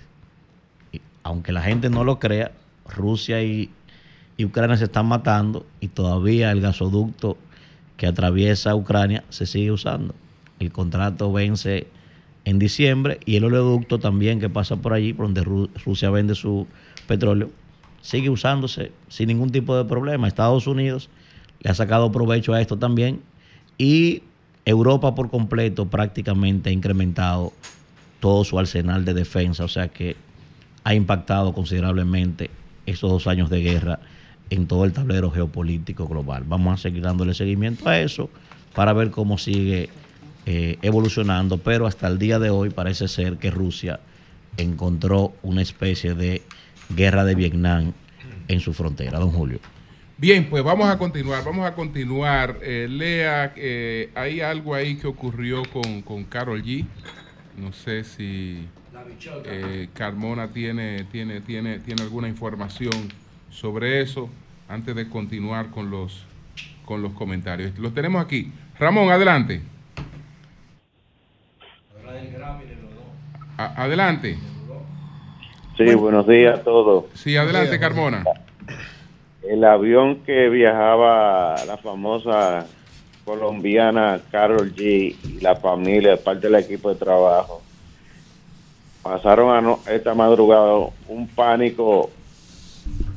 [1.23, 2.53] Aunque la gente no lo crea,
[2.87, 3.71] Rusia y
[4.39, 7.39] Ucrania se están matando y todavía el gasoducto
[7.97, 10.15] que atraviesa Ucrania se sigue usando.
[10.59, 11.87] El contrato vence
[12.47, 16.37] en diciembre y el oleoducto también que pasa por allí, por donde Ru- Rusia vende
[16.37, 16.67] su
[17.07, 17.51] petróleo,
[18.01, 20.29] sigue usándose sin ningún tipo de problema.
[20.29, 21.11] Estados Unidos
[21.61, 23.21] le ha sacado provecho a esto también
[23.79, 24.23] y
[24.65, 27.53] Europa por completo prácticamente ha incrementado
[28.21, 30.17] todo su arsenal de defensa, o sea que
[30.85, 32.51] ha impactado considerablemente
[32.87, 33.99] estos dos años de guerra
[34.51, 36.45] en todo el tablero geopolítico global.
[36.47, 38.31] Vamos a seguir dándole seguimiento a eso
[38.73, 39.91] para ver cómo sigue
[40.47, 44.01] eh, evolucionando, pero hasta el día de hoy parece ser que Rusia
[44.57, 46.43] encontró una especie de
[46.89, 47.93] guerra de Vietnam
[48.49, 49.59] en su frontera, don Julio.
[50.19, 52.59] Bien, pues vamos a continuar, vamos a continuar.
[52.63, 56.87] Eh, Lea, eh, hay algo ahí que ocurrió con, con Carol G.
[57.59, 58.67] No sé si
[59.45, 63.13] eh, Carmona tiene, tiene, tiene, tiene alguna información
[63.51, 64.31] sobre eso
[64.69, 66.25] antes de continuar con los,
[66.87, 67.79] con los comentarios.
[67.79, 68.51] Los tenemos aquí.
[68.79, 69.61] Ramón, adelante.
[73.59, 74.39] A- adelante.
[75.77, 77.05] Sí, buenos días a todos.
[77.15, 78.25] Sí, adelante, Carmona.
[79.49, 82.67] El avión que viajaba la famosa
[83.25, 87.63] colombiana Carol G y la familia, parte del equipo de trabajo,
[89.03, 90.75] pasaron ano- esta madrugada
[91.09, 92.11] un pánico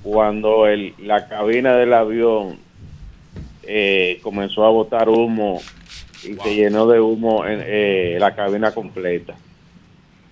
[0.03, 2.57] cuando el, la cabina del avión
[3.63, 5.61] eh, comenzó a botar humo
[6.24, 9.36] y se llenó de humo en eh, la cabina completa.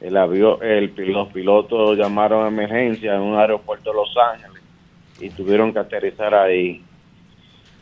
[0.02, 4.62] El avión, el, los pilotos llamaron a emergencia en un aeropuerto de Los Ángeles
[5.20, 6.84] y tuvieron que aterrizar ahí.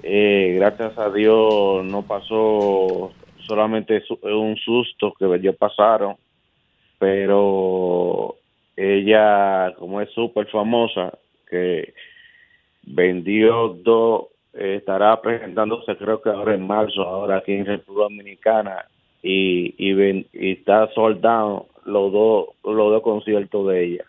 [0.03, 6.15] Eh, gracias a Dios no pasó solamente su- un susto que ellos pasaron,
[6.99, 8.35] pero
[8.77, 11.11] ella, como es súper famosa,
[11.49, 11.93] que
[12.83, 14.25] vendió dos,
[14.55, 18.85] eh, estará presentándose creo que ahora en marzo, ahora aquí en República Dominicana,
[19.21, 24.05] y, y, está soldado los dos, los dos conciertos de ella.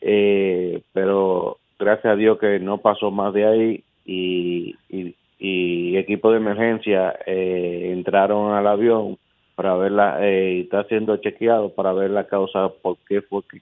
[0.00, 6.30] Eh, pero gracias a Dios que no pasó más de ahí y, y, y equipo
[6.30, 9.18] de emergencia eh, entraron al avión
[9.54, 13.60] para ver la, eh, está siendo chequeado para ver la causa por qué fue que,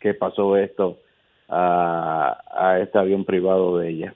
[0.00, 0.98] que pasó esto
[1.48, 4.14] a, a este avión privado de ella.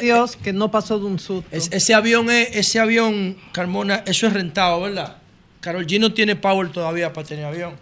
[0.00, 1.48] Dios que no pasó de un susto.
[1.50, 5.16] Es- ese avión es, ese avión, Carmona, eso es rentado, ¿verdad?
[5.60, 7.72] Carol G no tiene power todavía para tener avión.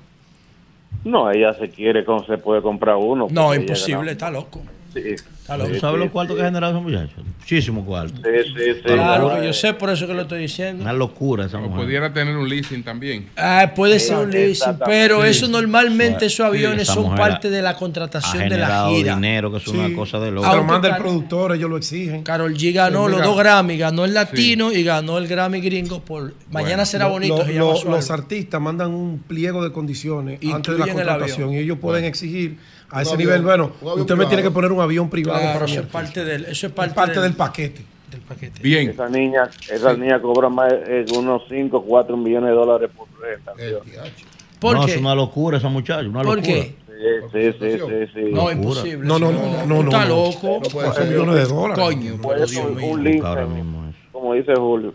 [1.02, 3.26] No, ella se quiere, con- se puede comprar uno.
[3.30, 4.62] No, imposible, está loco.
[4.94, 5.00] Sí.
[5.46, 7.12] ¿Tú sabes los cuartos que ha generado ese muchacho?
[7.38, 8.14] Muchísimo cuarto.
[8.16, 8.80] Sí, sí, sí.
[8.82, 10.82] Claro, yo sé, por eso que lo estoy diciendo.
[10.82, 11.84] Una locura esa O mujer.
[11.84, 13.26] pudiera tener un leasing también.
[13.36, 15.28] Ah, puede ser un leasing, pero Sí.
[15.28, 19.14] eso normalmente, Sí, esos aviones esa son parte de la Ha contratación de la gira.
[19.16, 20.48] dinero, que es una cosa de loco.
[20.50, 22.22] Se lo manda el productor, ellos lo exigen.
[22.22, 26.00] Carol G ganó Sí, los dos Grammy, ganó el latino y ganó el Grammy gringo
[26.00, 27.44] por Mañana será Lo- bonito.
[27.52, 31.78] lo- los artistas mandan un pliego de condiciones Incluyen antes de la contratación y ellos
[31.80, 32.56] pueden exigir
[32.90, 34.28] a ese avión, nivel, bueno, usted me privado.
[34.28, 36.72] tiene que poner un avión privado Claro, para eso es parte del, eso es Es
[36.72, 37.82] parte, parte del, del paquete.
[38.10, 38.60] del paquete.
[38.62, 38.90] Bien.
[38.90, 43.08] Esa niña, esa niña cobra más eh, unos 5, 4 millones de dólares por.
[43.08, 44.24] DH.
[44.60, 44.92] ¿Por no, qué?
[44.92, 46.42] es una locura esa muchacha, una ¿Por locura.
[46.54, 46.74] qué?
[47.32, 48.20] Sí, sí, sí, sí, sí.
[48.30, 48.52] No, Locura.
[48.52, 49.06] imposible.
[49.08, 50.08] No, no, no, no, no, Está no.
[50.26, 50.60] loco.
[50.62, 51.06] No puede ser.
[51.08, 51.84] millones de dólares.
[51.84, 54.94] Coño, Puede ser Dios un, como dice Julio.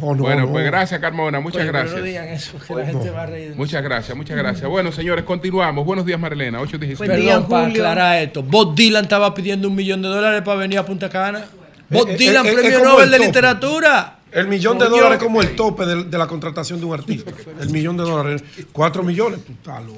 [0.00, 0.52] Oh, no, bueno, no.
[0.52, 1.40] pues gracias, Carmona.
[1.40, 1.96] Muchas gracias.
[1.96, 3.54] No digan eso, que la gente va a reír.
[3.54, 4.68] Muchas gracias, muchas gracias.
[4.68, 5.84] Bueno, señores, continuamos.
[5.84, 6.60] Buenos días, Marilena.
[6.60, 6.98] 816.
[6.98, 7.82] Buen día, Perdón, para Julio.
[7.82, 8.42] aclarar esto.
[8.42, 11.44] Bob Dylan estaba pidiendo un millón de dólares para venir a Punta Cana.
[11.90, 14.18] Bob eh, Dylan, eh, eh, premio Nobel el de literatura.
[14.32, 17.30] El millón de dólares como el tope de, de la contratación de un artista.
[17.60, 18.42] El millón de dólares.
[18.72, 19.40] Cuatro millones.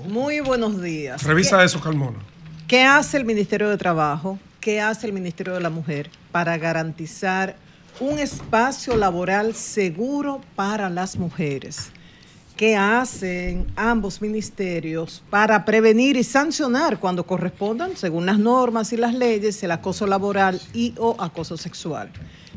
[0.09, 1.22] Muy buenos días.
[1.22, 2.18] Revisa eso, Carmona.
[2.66, 4.39] ¿Qué hace el Ministerio de Trabajo?
[4.61, 7.57] ¿Qué hace el Ministerio de la Mujer para garantizar
[8.01, 11.90] un espacio laboral seguro para las mujeres?
[12.57, 19.12] ¿Qué hacen ambos ministerios para prevenir y sancionar cuando correspondan, según las normas y las
[19.12, 22.11] leyes, el acoso laboral y o acoso sexual?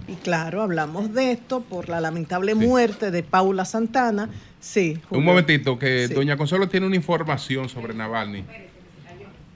[0.08, 4.30] Y claro, hablamos de esto por la lamentable muerte de Paula Santana.
[4.62, 4.98] Sí.
[5.10, 6.14] Un momentito, que Sí.
[6.14, 8.44] doña Consuelo tiene una información sobre Navalny.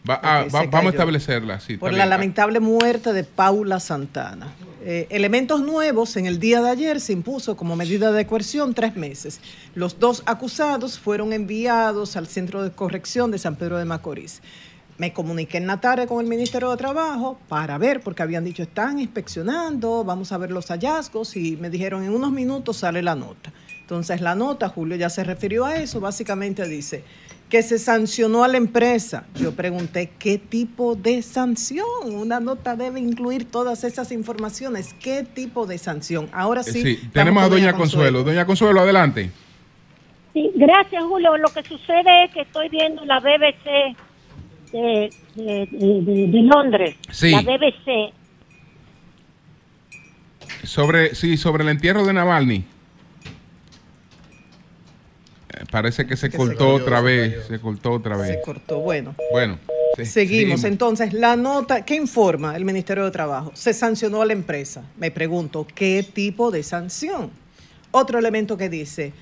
[0.08, 1.78] Va- ah, va- vamos a establecerla, sí.
[1.78, 4.48] por la lamentable muerte de Paula Santana.
[4.86, 8.98] Eh, elementos nuevos, en el día de ayer se impuso como medida de coerción tres
[8.98, 9.40] meses.
[9.76, 14.42] Los dos acusados fueron enviados al Centro de Corrección de San Pedro de Macorís.
[14.98, 18.62] Me comuniqué en la tarde con el Ministerio de Trabajo para ver, porque habían dicho,
[18.62, 23.16] están inspeccionando, vamos a ver los hallazgos y me dijeron, en unos minutos sale la
[23.16, 23.54] nota.
[23.80, 27.06] Entonces la nota, Julio ya se refirió a eso, básicamente dice
[27.54, 29.28] que se sancionó a la empresa.
[29.36, 31.86] Yo pregunté, ¿qué tipo de sanción?
[32.06, 34.96] Una nota debe incluir todas esas informaciones.
[34.96, 36.30] ¿Qué tipo de sanción?
[36.34, 36.82] Ahora sí.
[36.82, 38.24] Sí, vamos tenemos a doña Consuelo.
[38.24, 39.30] Doña Consuelo, adelante.
[40.34, 41.38] Sí, gracias, Julio.
[41.38, 43.96] Lo que sucede es que estoy viendo la BBC
[44.72, 46.96] de, de- de- de- de Londres.
[47.12, 47.30] Sí.
[47.30, 48.12] La BBC.
[50.64, 52.64] Sobre, sí, sobre el entierro de Navalny.
[55.72, 57.46] Parece que se Que cortó otra vez.
[57.48, 58.28] Se cortó otra vez.
[58.30, 58.80] Se cortó.
[58.80, 59.16] Bueno.
[59.32, 59.60] Bueno,
[60.04, 60.64] Seguimos.
[60.64, 63.52] Entonces, la nota, ¿qué informa el Ministerio de Trabajo?
[63.54, 64.82] Se sancionó a la empresa.
[64.98, 67.30] Me pregunto, ¿qué tipo de sanción?
[67.92, 69.14] Otro elemento que dice,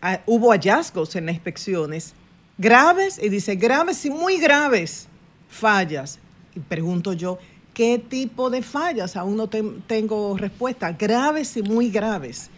[0.00, 2.14] ah, hubo hallazgos en las inspecciones
[2.56, 5.08] graves, y dice graves y muy graves
[5.50, 6.18] fallas.
[6.56, 7.38] Y pregunto yo,
[7.74, 9.16] ¿qué tipo de fallas?
[9.16, 10.92] Aún no ten- tengo respuesta.
[10.92, 12.48] Graves y muy graves.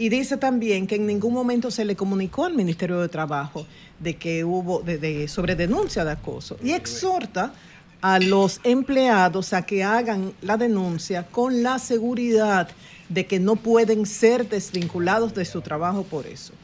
[0.00, 3.66] Y dice también que en ningún momento se le comunicó al Ministerio de Trabajo
[3.98, 4.82] de que hubo
[5.28, 6.56] sobre denuncia de acoso.
[6.64, 7.52] Y exhorta
[8.00, 12.70] a los empleados a que hagan la denuncia con la seguridad
[13.10, 16.54] de que no pueden ser desvinculados de su trabajo por eso.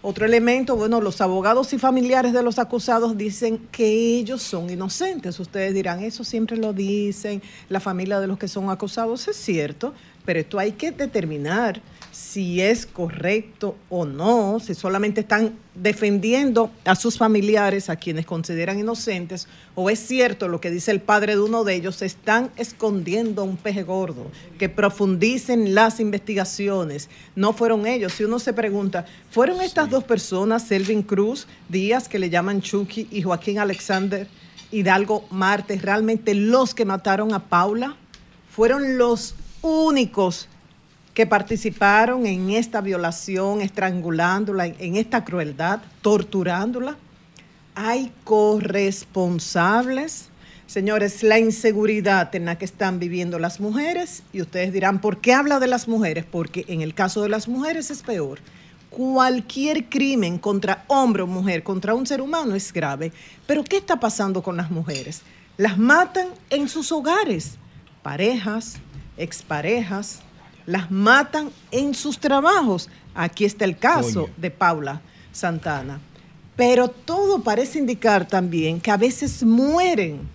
[0.00, 5.38] Otro elemento, bueno, los abogados y familiares de los acusados dicen que ellos son inocentes.
[5.38, 9.92] Ustedes dirán, eso siempre lo dicen, la familia de los que son acusados es cierto,
[10.24, 16.96] pero esto hay que determinar si es correcto o no, si solamente están defendiendo a
[16.96, 21.42] sus familiares, a quienes consideran inocentes, o es cierto lo que dice el padre de
[21.42, 24.26] uno de ellos, están escondiendo un peje gordo,
[24.58, 27.08] que profundicen las investigaciones.
[27.36, 28.12] No fueron ellos.
[28.12, 33.06] Si uno se pregunta, ¿fueron estas dos personas, Selvin Cruz Díaz, que le llaman Chucky,
[33.10, 34.26] y Joaquín Alexander
[34.70, 37.96] Hidalgo Martes, realmente los que mataron a Paula?
[38.50, 40.48] Fueron los únicos
[41.18, 46.96] que participaron en esta violación, estrangulándola, en esta crueldad, torturándola.
[47.74, 50.28] Hay corresponsables.
[50.68, 55.32] Señores, la inseguridad en la que están viviendo las mujeres, y ustedes dirán, ¿por qué
[55.32, 56.24] habla de las mujeres?
[56.24, 58.38] Porque en el caso de las mujeres es peor.
[58.88, 63.10] Cualquier crimen contra hombre o mujer, contra un ser humano es grave.
[63.44, 65.22] Pero ¿qué está pasando con las mujeres?
[65.56, 67.56] Las matan en sus hogares,
[68.04, 68.76] parejas,
[69.16, 70.22] exparejas,
[70.68, 72.90] las matan en sus trabajos.
[73.14, 75.00] Aquí está el caso de Paula
[75.32, 75.98] Santana.
[76.56, 80.28] Pero todo parece indicar también que a veces mueren.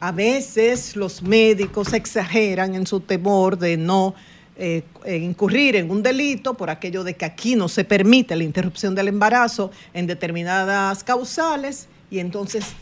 [0.00, 4.14] A veces los médicos exageran en su temor de no
[4.56, 8.42] eh, eh, incurrir en un delito por aquello de que aquí no se permite la
[8.42, 12.72] interrupción del embarazo en determinadas causales y entonces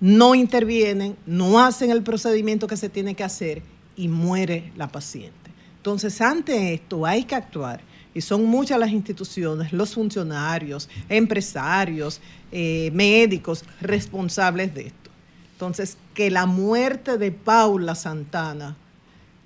[0.00, 3.62] no intervienen, no hacen el procedimiento que se tiene que hacer
[3.96, 5.45] y muere la paciente.
[5.86, 7.80] Entonces, ante esto hay que actuar.
[8.12, 12.20] Y son muchas las instituciones, los funcionarios, empresarios,
[12.50, 15.10] eh, médicos responsables de esto.
[15.52, 18.76] Entonces, que la muerte de Paula Santana,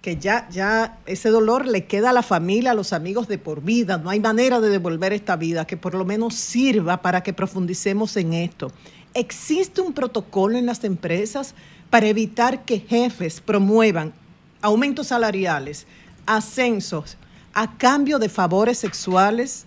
[0.00, 3.62] que ya, ya ese dolor le queda a la familia, a los amigos de por
[3.62, 7.34] vida, no hay manera de devolver esta vida, que por lo menos sirva para que
[7.34, 8.72] profundicemos en esto.
[9.12, 11.54] ¿Existe un protocolo en las empresas
[11.90, 14.14] para evitar que jefes promuevan
[14.62, 15.86] aumentos salariales,
[16.26, 17.16] ascensos,
[17.52, 19.66] a cambio de favores sexuales?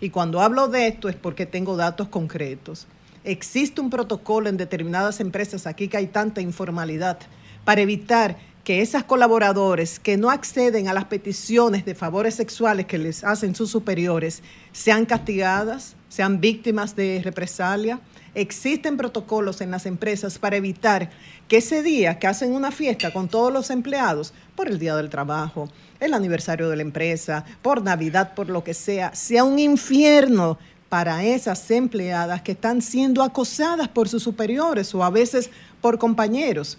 [0.00, 2.86] Y cuando hablo de esto es porque tengo datos concretos.
[3.24, 7.18] Existe un protocolo en determinadas empresas, aquí que hay tanta informalidad,
[7.64, 12.98] para evitar que esas colaboradores que no acceden a las peticiones de favores sexuales que
[12.98, 18.00] les hacen sus superiores sean castigadas, sean víctimas de represalia.
[18.34, 21.10] Existen protocolos en las empresas para evitar
[21.46, 25.10] que ese día que hacen una fiesta con todos los empleados, por el Día del
[25.10, 25.68] Trabajo,
[26.00, 30.58] el aniversario de la empresa, por Navidad, por lo que sea, sea un infierno
[30.88, 35.50] para esas empleadas que están siendo acosadas por sus superiores o a veces
[35.80, 36.78] por compañeros.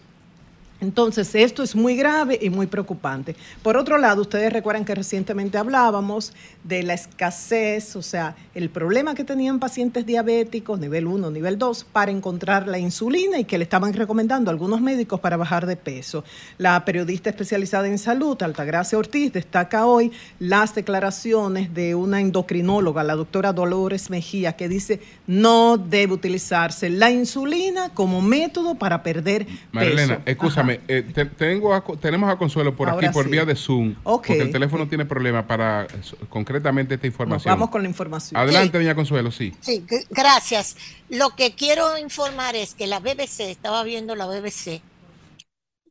[0.85, 3.35] Entonces, esto es muy grave y muy preocupante.
[3.63, 6.31] Por otro lado, ustedes recuerdan que recientemente hablábamos
[6.63, 11.87] de la escasez, o sea, el problema que tenían pacientes diabéticos, nivel 1, nivel 2,
[11.91, 15.75] para encontrar la insulina y que le estaban recomendando a algunos médicos para bajar de
[15.75, 16.23] peso.
[16.59, 23.15] La periodista especializada en salud, Altagracia Ortiz, destaca hoy las declaraciones de una endocrinóloga, la
[23.15, 30.17] doctora Dolores Mejía, que dice no debe utilizarse la insulina como método para perder Marilena,
[30.17, 30.21] peso.
[30.25, 33.31] escúchame, Eh, te- tengo a tenemos a Consuelo por Ahora aquí, por sí.
[33.31, 33.95] vía de Zoom.
[34.03, 35.87] Porque el teléfono tiene problemas para eh,
[36.29, 37.51] concretamente esta Nos información.
[37.53, 38.39] vamos con la información.
[38.39, 39.53] Adelante, doña Consuelo, sí.
[39.61, 40.75] Sí, gracias.
[41.09, 44.81] Lo que quiero informar es que la BBC, estaba viendo la BBC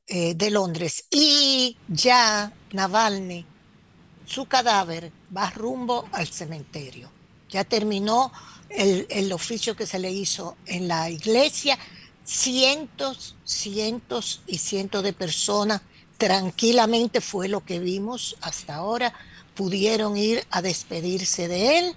[0.06, 3.46] eh, de Londres y ya Navalny,
[4.26, 7.10] su cadáver va rumbo al cementerio.
[7.50, 8.32] Ya terminó
[8.68, 11.78] el, el oficio que se le hizo en la iglesia.
[12.24, 15.82] Cientos, cientos y cientos de personas
[16.16, 19.12] tranquilamente fue lo que vimos hasta ahora.
[19.54, 21.94] Pudieron ir a despedirse de él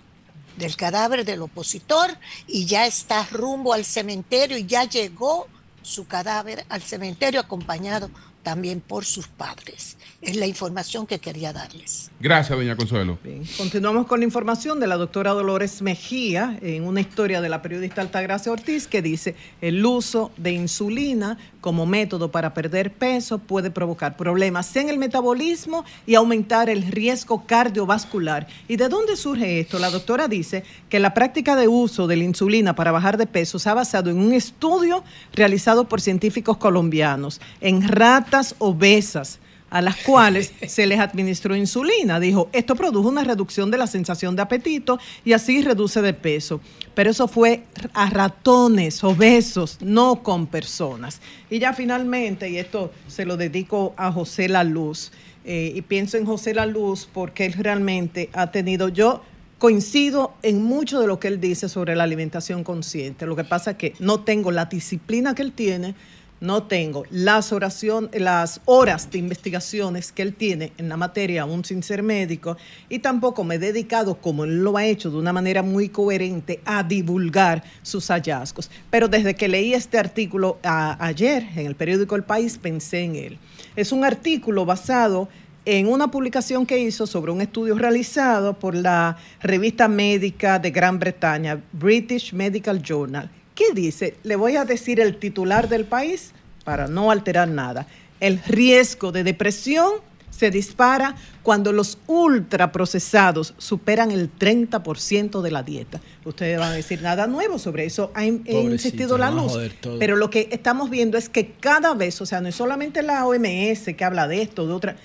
[0.58, 2.18] del cadáver del opositor
[2.48, 5.48] y ya está rumbo al cementerio y ya llegó
[5.82, 8.10] su cadáver al cementerio acompañado
[8.48, 9.98] también por sus padres.
[10.22, 12.10] Es la información que quería darles.
[12.22, 13.19] Gracias, doña Consuelo.
[13.57, 17.99] Continuamos con la información de la doctora Dolores Mejía en una historia de la periodista
[17.99, 24.15] Altagracia Ortiz que dice el uso de insulina como método para perder peso puede provocar
[24.15, 28.48] problemas en el metabolismo y aumentar el riesgo cardiovascular.
[28.69, 29.78] ¿Y de dónde surge esto?
[29.78, 33.60] La doctora dice que la práctica de uso de la insulina para bajar de peso
[33.60, 35.03] se ha basado en un estudio
[35.34, 39.40] realizado por científicos colombianos en ratas obesas
[39.70, 42.20] a las cuales se les administró insulina.
[42.20, 46.62] Dijo, esto produjo una reducción de la sensación de apetito y así reduce de peso.
[46.94, 51.22] Pero eso fue a ratones obesos, no con personas.
[51.50, 55.12] Y ya finalmente, y esto se lo dedico a José La Luz,
[55.50, 59.22] eh, y pienso en José La Luz porque él realmente ha tenido, yo
[59.58, 63.26] coincido en mucho de lo que él dice sobre la alimentación consciente.
[63.26, 65.96] Lo que pasa es que no tengo la disciplina que él tiene,
[66.40, 71.66] no tengo las oración, las horas de investigaciones que él tiene en la materia, aún
[71.66, 72.58] sin ser médico,
[72.90, 76.62] y tampoco me he dedicado, como él lo ha hecho de una manera muy coherente,
[76.66, 78.70] a divulgar sus hallazgos.
[78.90, 83.38] Pero desde que leí este artículo ayer en el periódico El País, pensé en él.
[83.76, 85.30] Es un artículo basado
[85.66, 90.98] en una publicación que hizo sobre un estudio realizado por la revista médica de Gran
[90.98, 93.30] Bretaña, British Medical Journal.
[93.58, 94.16] ¿Qué dice?
[94.22, 96.32] Le voy a decir el titular del país
[96.64, 97.88] para no alterar nada.
[98.20, 99.94] El riesgo de depresión
[100.30, 106.00] se dispara cuando los ultraprocesados superan el 30% de la dieta.
[106.24, 108.12] Ustedes van a decir nada nuevo sobre eso.
[108.14, 109.58] Ha insistido la luz.
[109.98, 113.26] Pero lo que estamos viendo es que cada vez, o sea, no es solamente la
[113.26, 114.98] OMS que habla de esto, de otra.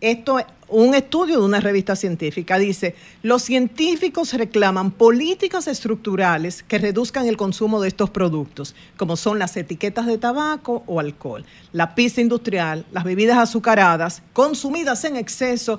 [0.00, 7.26] Esto, un estudio de una revista científica dice, los científicos reclaman políticas estructurales que reduzcan
[7.26, 12.20] el consumo de estos productos, como son las etiquetas de tabaco o alcohol, la pizza
[12.20, 15.78] industrial, las bebidas azucaradas, consumidas en exceso,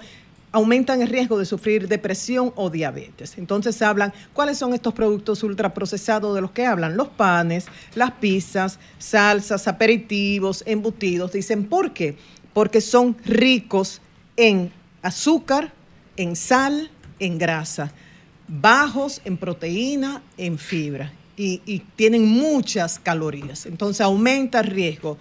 [0.51, 3.37] aumentan el riesgo de sufrir depresión o diabetes.
[3.37, 6.97] Entonces hablan, ¿cuáles son estos productos ultraprocesados de los que hablan?
[6.97, 11.33] Los panes, las pizzas, salsas, aperitivos, embutidos.
[11.33, 12.17] Dicen, ¿por qué?
[12.53, 14.01] Porque son ricos
[14.37, 14.71] en
[15.01, 15.73] azúcar,
[16.17, 16.89] en sal,
[17.19, 17.91] en grasa,
[18.47, 23.65] bajos en proteína, en fibra y, y tienen muchas calorías.
[23.65, 25.17] Entonces aumenta el riesgo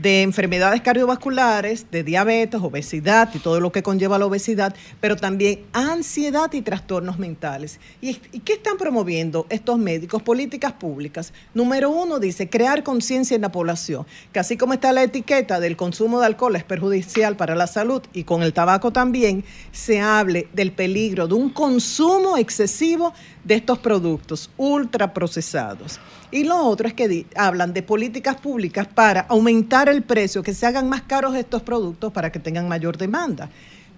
[0.00, 5.60] de enfermedades cardiovasculares, de diabetes, obesidad y todo lo que conlleva la obesidad, pero también
[5.72, 7.80] ansiedad y trastornos mentales.
[8.00, 10.22] ¿Y, qué están promoviendo estos médicos?
[10.22, 11.32] Políticas públicas.
[11.54, 15.76] Número uno dice crear conciencia en la población, que así como está la etiqueta del
[15.76, 20.48] consumo de alcohol es perjudicial para la salud y con el tabaco también, se hable
[20.52, 23.12] del peligro de un consumo excesivo
[23.46, 26.00] de estos productos ultraprocesados.
[26.32, 30.66] Y lo otro es que hablan de políticas públicas para aumentar el precio, que se
[30.66, 33.48] hagan más caros estos productos para que tengan mayor demanda.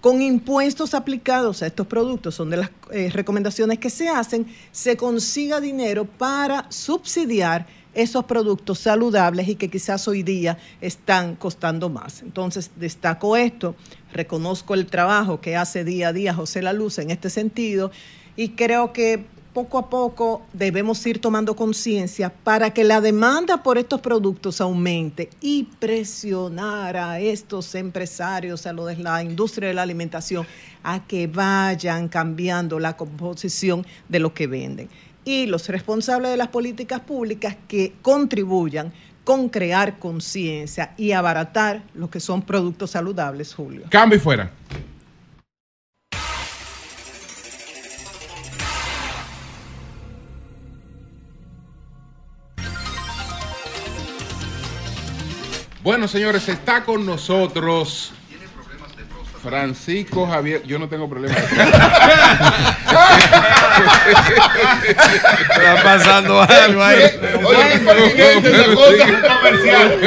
[0.03, 4.97] Con impuestos aplicados a estos productos, son de las eh, recomendaciones que se hacen, se
[4.97, 12.23] consiga dinero para subsidiar esos productos saludables y que quizás hoy día están costando más.
[12.23, 13.75] Entonces, destaco esto,
[14.13, 17.91] reconozco el trabajo que hace día a día José La Luz en este sentido
[18.37, 19.25] y creo que
[19.59, 25.31] poco a poco debemos ir tomando conciencia para que la demanda por estos productos aumente
[25.41, 30.47] y presionar a estos empresarios, a lo de la industria de la alimentación,
[30.85, 34.89] a que vayan cambiando la composición de lo que venden.
[35.25, 38.93] Y los responsables de las políticas públicas que contribuyan
[39.25, 43.87] con crear conciencia y abaratar lo que son productos saludables, Julio.
[43.91, 44.53] Cambio y fuera.
[55.83, 58.13] Bueno, señores, está con nosotros
[59.43, 61.37] Francisco Javier, yo no tengo problema.
[64.89, 66.97] Está pasando algo ahí.
[67.45, 69.99] Oye, qué pertinente esa cosa comercial.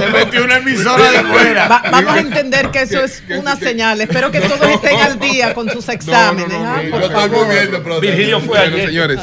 [0.00, 1.68] Se metió una emisora de fuera.
[1.68, 4.00] Va- vamos a entender que eso es una señal.
[4.00, 6.58] Espero que todos estén al día con sus exámenes.
[6.60, 6.82] ¿ah?
[6.90, 7.48] Por Lo estoy favor.
[7.48, 8.88] viendo, pero- Virgilio fue Bueno, ayer.
[8.88, 9.20] señores,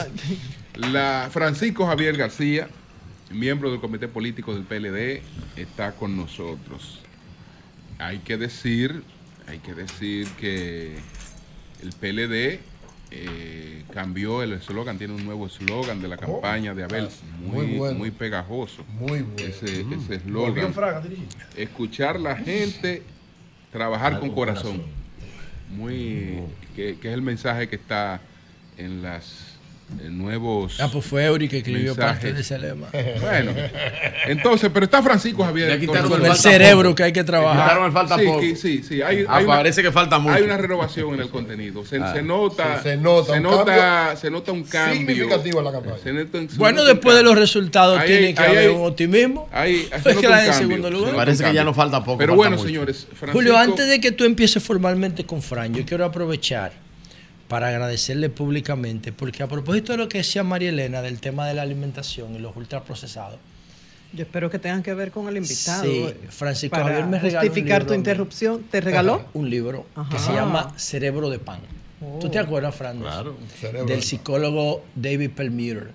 [0.75, 2.67] la Francisco Javier García,
[3.33, 5.21] miembro del comité político del PLD,
[5.55, 6.99] está con nosotros.
[7.97, 9.03] Hay que decir,
[9.47, 10.95] hay que decir que
[11.81, 12.59] el PLD
[13.11, 17.09] eh, cambió el eslogan, tiene un nuevo eslogan de la campaña de Abel,
[17.39, 17.97] muy, muy bueno.
[17.97, 18.85] muy pegajoso.
[18.99, 19.33] Muy bueno.
[19.37, 21.03] Ese, Volvió eslogan.
[21.03, 21.27] Dirigí.
[21.57, 23.03] Escuchar la gente,
[23.71, 24.81] trabajar con corazón.
[25.69, 26.41] Muy,
[26.75, 28.21] que, que es el mensaje que está
[28.77, 29.50] en las
[30.09, 32.13] nuevos Ah, pues fue Eury que escribió mensajes.
[32.13, 32.87] parte de ese lema.
[33.21, 33.51] Bueno,
[34.27, 35.69] entonces, pero está Francisco Javier.
[35.69, 36.95] Le quitaron con el cerebro poco.
[36.95, 37.63] que hay que trabajar.
[37.63, 38.39] quitaron el falta sí, poco.
[38.39, 40.35] que- sí, sí, hay, Ah, hay una- parece que falta mucho.
[40.35, 41.85] Hay una renovación en el contenido.
[41.85, 42.13] Se, Ah.
[42.13, 45.65] se nota, Sí, se nota se un nota, cambio se nota un cambio significativo en
[45.65, 45.95] la campaña.
[46.03, 48.67] Se nota un- se Bueno, después de los resultados Ahí tiene hay- que haber hay-
[48.67, 49.49] un optimismo.
[49.51, 51.15] Ahí, se Pues en segundo se lugar.
[51.15, 51.63] Parece que ya cambio.
[51.65, 52.67] no falta poco, Pero falta bueno, mucho.
[52.67, 56.71] señores, Francisco, Julio, antes de que tú empieces formalmente con Fran, yo quiero aprovechar
[57.51, 61.53] para agradecerle públicamente, porque a propósito de lo que decía María Elena del tema de
[61.53, 63.39] la alimentación y los ultraprocesados,
[64.13, 65.83] Yo espero que tengan que ver con el invitado.
[65.83, 68.63] Sí, eh, Francisco para Javier me regaló un justificar libro tu interrupción.
[68.71, 69.25] ¿Te regaló?
[69.33, 71.59] un libro que se llama Cerebro de Pan.
[72.21, 73.01] ¿Tú te acuerdas, Fran?
[73.01, 73.35] Claro.
[73.59, 75.91] Cerebro de Del psicólogo David Perlmutter,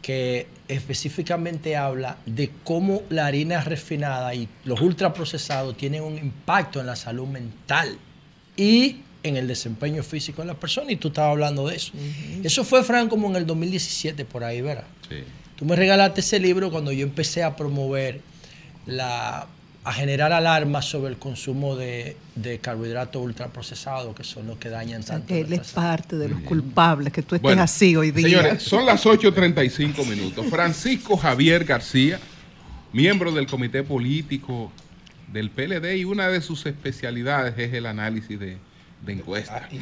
[0.00, 6.86] que específicamente habla de cómo la harina refinada y los ultraprocesados tienen un impacto en
[6.86, 7.98] la salud mental
[8.56, 10.92] y en el desempeño físico de la persona.
[10.92, 11.92] Y tú estabas hablando de eso.
[12.44, 14.84] Eso fue, Fran, como en el 2017, por ahí, ¿verdad?
[15.08, 15.16] Sí.
[15.56, 18.20] Tú me regalaste ese libro cuando yo empecé a promover
[18.86, 19.48] la
[19.86, 25.04] a generar alarmas sobre el consumo de, de carbohidratos ultraprocesados, que son los que dañan
[25.04, 25.34] tanto.
[25.34, 28.26] Él es parte de los culpables que tú estés Bueno, así hoy día.
[28.26, 30.46] Señores, son las 8.35 minutos.
[30.46, 32.18] Francisco Javier García,
[32.94, 34.72] miembro del comité político
[35.30, 38.56] del PLD y una de sus especialidades es el análisis de,
[39.04, 39.22] de.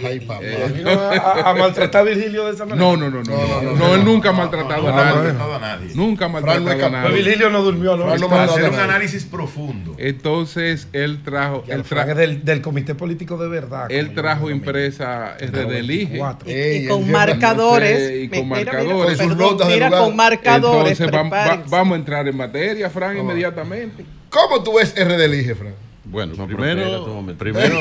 [0.05, 0.41] Ay, papá.
[0.43, 2.85] Eh, a, maltratar a Virgilio de esa manera.
[2.85, 5.31] No, no, no, no, no, no, no, él nunca ha maltratado a nadie.
[5.31, 5.95] a nadie.
[5.95, 7.23] Nunca ha no maltratado a nadie.
[7.23, 8.17] Virgilio no durmió, ¿no?
[8.17, 9.95] No mandó Hacer un análisis profundo.
[9.99, 13.87] Entonces él trajo, él trajo, del, del comité político de verdad.
[13.91, 16.13] él trajo impresa RD Elige.
[16.13, 16.51] 24.
[16.51, 18.23] Y, y con marcadores.
[18.23, 19.19] y con marcadores.
[19.19, 21.01] perdón, Sus notas de mira, con marcadores.
[21.01, 24.05] Entonces vamos a entrar en materia, Fran, inmediatamente.
[24.29, 25.92] ¿Cómo tú ves RD Elige, Fran?
[26.13, 27.75] Bueno, No, primero, primero,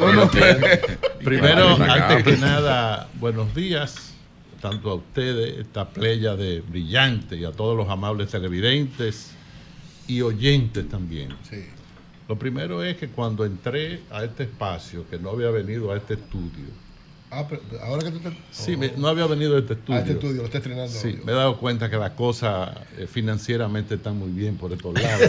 [0.00, 0.28] No, no,
[1.22, 4.12] primero, antes que nada, buenos días,
[4.60, 9.30] tanto a ustedes, esta playa de brillante y a todos los amables televidentes
[10.08, 11.28] y oyentes también.
[11.48, 11.64] Sí.
[12.28, 16.14] Lo primero es que cuando entré a este espacio, que no había venido a este
[16.14, 16.72] estudio,
[17.36, 18.30] Ah, pero ahora que tú te...
[18.52, 19.96] sí, me- no había venido a este estudio.
[19.98, 20.88] A este estudio, lo está estrenando.
[20.92, 21.24] Sí, audio.
[21.24, 25.28] me he dado cuenta que las cosas eh, financieramente están muy bien por estos lados.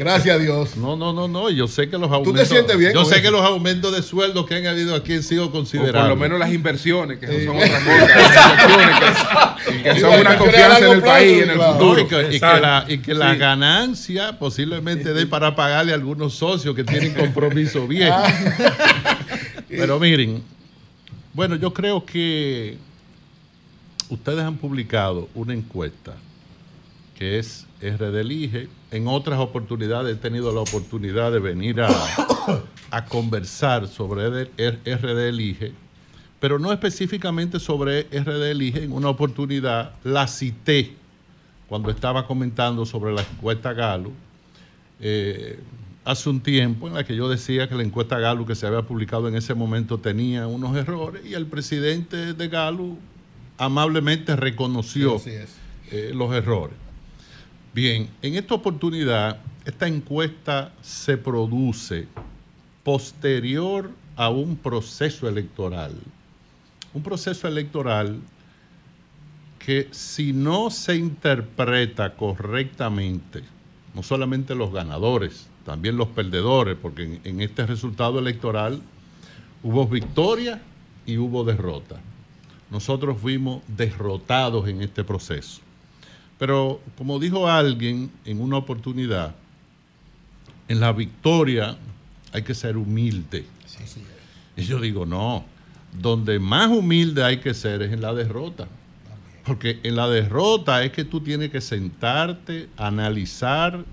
[0.00, 0.76] Gracias a Dios.
[0.76, 1.48] No, no, no, no.
[1.50, 2.48] Yo sé que los te aumentos.
[2.48, 3.22] sientes bien Yo sé eso?
[3.22, 6.00] que los aumentos de sueldo que han habido aquí han sido O considerables.
[6.00, 8.06] por lo menos las inversiones, que eso son otra cosa.
[8.16, 11.72] Las inversiones que, que son una confianza en el país, en el Claro.
[11.74, 12.00] No, futuro.
[12.00, 12.60] y que, y que Exacto.
[12.62, 13.38] la, y que la Sí.
[13.38, 18.10] ganancia posiblemente dé para pagarle a algunos socios que tienen compromiso bien.
[18.12, 18.26] Ah.
[19.68, 20.42] Pero miren,
[21.32, 22.76] bueno, yo creo que
[24.08, 26.16] ustedes han publicado una encuesta
[27.14, 28.68] que es RD Elige.
[28.90, 35.72] En otras oportunidades he tenido la oportunidad de venir a, conversar sobre RD Elige,
[36.40, 38.84] pero no específicamente sobre RD Elige.
[38.84, 40.94] En una oportunidad la cité
[41.68, 44.10] cuando estaba comentando sobre la encuesta Galo.
[45.00, 45.58] eh,
[46.04, 48.82] hace un tiempo en la que yo decía que la encuesta Galo que se había
[48.82, 52.96] publicado en ese momento tenía unos errores y el presidente de Galo
[53.58, 55.32] amablemente reconoció Sí,
[55.90, 56.76] eh, los errores.
[57.74, 62.08] Bien, en esta oportunidad, esta encuesta se produce
[62.82, 65.94] posterior a un proceso electoral.
[66.92, 68.18] Un proceso electoral
[69.58, 73.42] que si no se interpreta correctamente,
[73.94, 78.80] no solamente los ganadores, también los perdedores, porque en, en este resultado electoral
[79.62, 80.62] hubo victoria
[81.06, 82.00] y hubo derrota.
[82.70, 85.60] Nosotros fuimos derrotados en este proceso.
[86.38, 89.34] Pero como dijo alguien en una oportunidad,
[90.68, 91.76] en la victoria
[92.32, 93.44] hay que ser humilde.
[94.56, 95.44] Y yo digo, no,
[96.00, 98.68] donde más humilde hay que ser es en la derrota.
[99.44, 103.84] Porque en la derrota es que tú tienes que sentarte, analizar,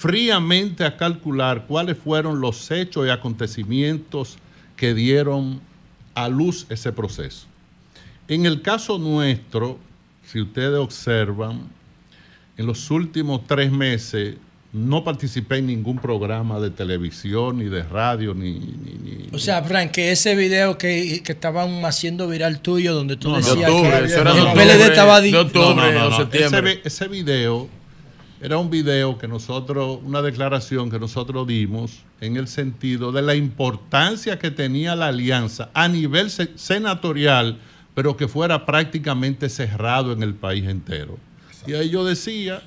[0.00, 4.38] fríamente a calcular cuáles fueron los hechos y acontecimientos
[4.74, 5.60] que dieron
[6.14, 7.46] a luz ese proceso.
[8.26, 9.78] En el caso nuestro,
[10.24, 11.68] si ustedes observan,
[12.56, 14.36] en los últimos tres meses
[14.72, 18.52] no participé en ningún programa de televisión, ni de radio, ni...
[18.52, 23.16] ni- ni- O sea, Frank, que ese video que, que estaban haciendo viral tuyo, donde
[23.18, 25.20] tú No, no, decías de octubre, que de el octubre, PLD estaba...
[25.20, 26.28] di- No, no, no, no.
[26.84, 27.68] Ese video
[28.40, 33.34] era un video que nosotros, una declaración que nosotros dimos en el sentido de la
[33.34, 37.58] importancia que tenía la alianza a nivel se- senatorial,
[37.94, 41.18] pero que fuera prácticamente cerrado en el país entero.
[41.66, 42.62] Y ahí yo decía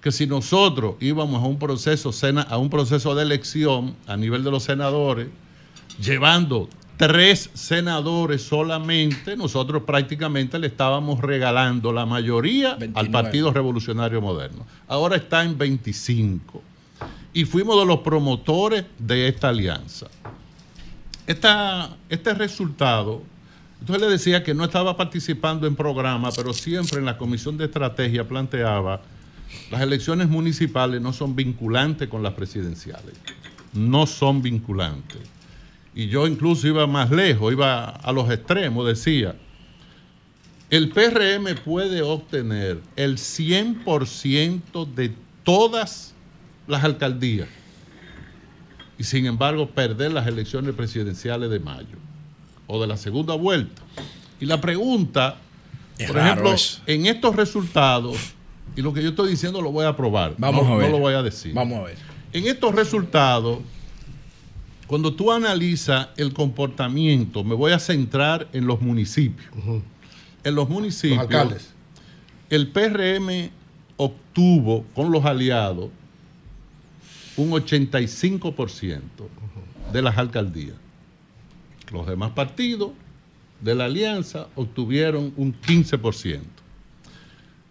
[0.00, 2.12] que si nosotros íbamos a un proceso
[2.48, 5.28] a un proceso de elección a nivel de los senadores,
[6.00, 6.68] llevando
[6.98, 13.12] tres senadores solamente, nosotros prácticamente le estábamos regalando la mayoría al 29.
[13.12, 14.66] Partido Revolucionario Moderno.
[14.86, 16.62] Ahora está en 25.
[17.32, 20.08] Y fuimos de los promotores de esta alianza.
[21.26, 23.22] Esta- este resultado,
[23.80, 27.66] entonces le decía que no estaba participando en programa, pero siempre en la Comisión de
[27.66, 29.02] Estrategia planteaba,
[29.70, 33.14] las elecciones municipales no son vinculantes con las presidenciales.
[33.72, 35.20] No son vinculantes.
[35.98, 39.34] Y yo incluso iba más lejos, iba a los extremos, decía,
[40.70, 45.12] el PRM puede obtener el 100% de
[45.42, 46.14] todas
[46.68, 47.48] las alcaldías
[48.96, 51.96] y sin embargo perder las elecciones presidenciales de mayo
[52.68, 53.82] o de la segunda vuelta.
[54.38, 55.38] Y la pregunta,
[55.98, 56.80] Es por ejemplo, eso.
[56.86, 58.16] en estos resultados,
[58.76, 60.86] y lo que yo estoy diciendo lo voy a probar, Vamos no, a ver.
[60.90, 61.54] no lo voy a decir.
[61.54, 61.96] Vamos a ver.
[62.32, 63.58] En estos resultados,
[64.88, 69.50] cuando tú analizas el comportamiento, me voy a centrar en los municipios.
[70.42, 71.74] En los municipios, Los alcaldes.
[72.48, 73.50] el PRM
[73.98, 75.90] obtuvo con los aliados
[77.36, 79.00] un 85%
[79.92, 80.76] de las alcaldías.
[81.92, 82.92] Los demás partidos
[83.60, 86.40] de la alianza obtuvieron un 15%.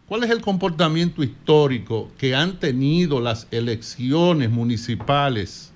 [0.08, 5.74] ¿Cuál es el comportamiento histórico que han tenido las elecciones municipales,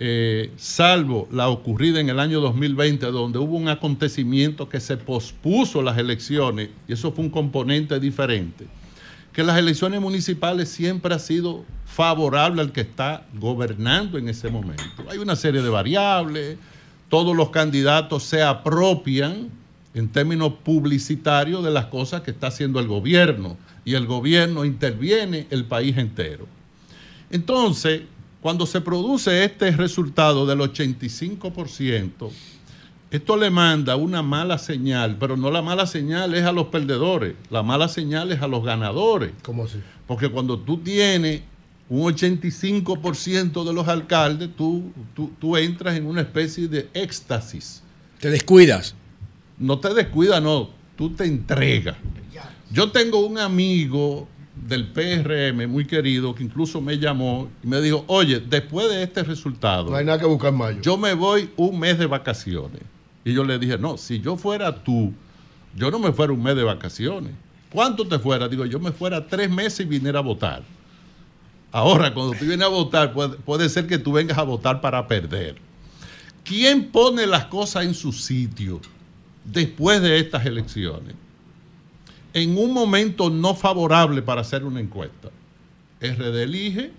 [0.00, 5.82] eh, salvo la ocurrida en el año 2020, donde hubo un acontecimiento que se pospuso
[5.82, 8.66] las elecciones, y eso fue un componente diferente?
[9.32, 14.84] Que las elecciones municipales siempre ha sido favorable al que está gobernando en ese momento.
[15.10, 16.58] Hay una serie de variables,
[17.08, 19.50] todos los candidatos se apropian
[19.94, 25.46] en términos publicitarios de las cosas que está haciendo el gobierno y el gobierno interviene
[25.50, 26.46] el país entero.
[27.30, 28.02] Entonces,
[28.48, 32.30] cuando se produce este resultado del 85%,
[33.10, 37.34] esto le manda una mala señal, pero no la mala señal es a los perdedores,
[37.50, 39.32] la mala señal es a los ganadores.
[39.42, 39.80] ¿Cómo así?
[40.06, 41.42] Porque cuando tú tienes
[41.90, 47.82] un 85% de los alcaldes, tú, tú, tú entras en una especie de éxtasis.
[48.18, 48.94] Te descuidas.
[49.58, 51.98] No te descuidas, no, tú te entregas.
[52.70, 54.26] Yo tengo un amigo
[54.68, 59.22] del PRM muy querido que incluso me llamó y me dijo, oye, después de este
[59.22, 60.80] resultado, No hay nada que buscar en mayo.
[60.82, 62.82] yo me voy un mes de vacaciones.
[63.24, 65.12] Y yo le dije, no, si yo fuera tú,
[65.74, 67.32] yo no me fuera un mes de vacaciones.
[67.72, 68.48] ¿Cuánto te fuera?
[68.48, 70.62] Digo, yo me fuera tres meses y viniera a votar.
[71.72, 75.06] Ahora, cuando tú vienes a votar, puede, puede ser que tú vengas a votar para
[75.06, 75.56] perder.
[76.44, 78.80] ¿Quién pone las cosas en su sitio
[79.44, 81.14] después de estas elecciones?
[82.34, 85.30] En un momento no favorable para hacer una encuesta.
[86.00, 86.92] RD elige,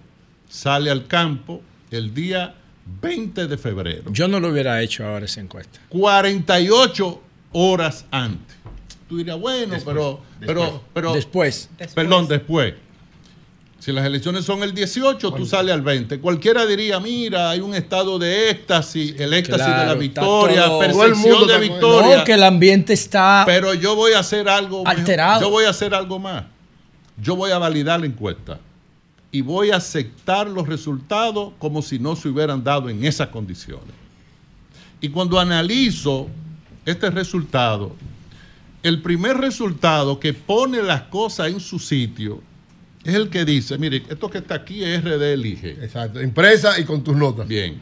[0.49, 1.61] sale al campo
[1.91, 2.56] el día
[3.01, 4.11] 20 de febrero.
[4.11, 5.80] Yo no lo hubiera hecho ahora esa encuesta.
[5.89, 7.22] 48
[7.53, 8.57] horas antes.
[9.07, 11.14] Tú dirías, bueno, pero, pero, pero.
[11.14, 11.69] Después.
[11.95, 12.76] Perdón, después.
[13.80, 16.19] Si las elecciones son el 18, tú sales al 20.
[16.19, 21.47] Cualquiera diría, mira, hay un estado de éxtasis, el éxtasis de la victoria, todo- percepción
[21.47, 22.18] de victoria.
[22.18, 23.43] No, que el ambiente está.
[23.45, 24.99] Pero yo voy a hacer algo mejor.
[24.99, 25.41] Alterado.
[25.41, 26.43] Yo voy a hacer algo más.
[27.22, 28.60] Yo voy a validar la encuesta
[29.31, 33.95] y voy a aceptar los resultados como si no se hubieran dado en esas condiciones.
[34.99, 36.27] Y cuando analizo
[36.85, 37.95] este resultado,
[38.84, 42.41] el primer resultado que pone las cosas en su sitio
[43.03, 45.71] es el que dice, mire, esto que está aquí es RD Elige.
[45.81, 47.47] Exacto, impresa y con tus notas.
[47.47, 47.80] Bien.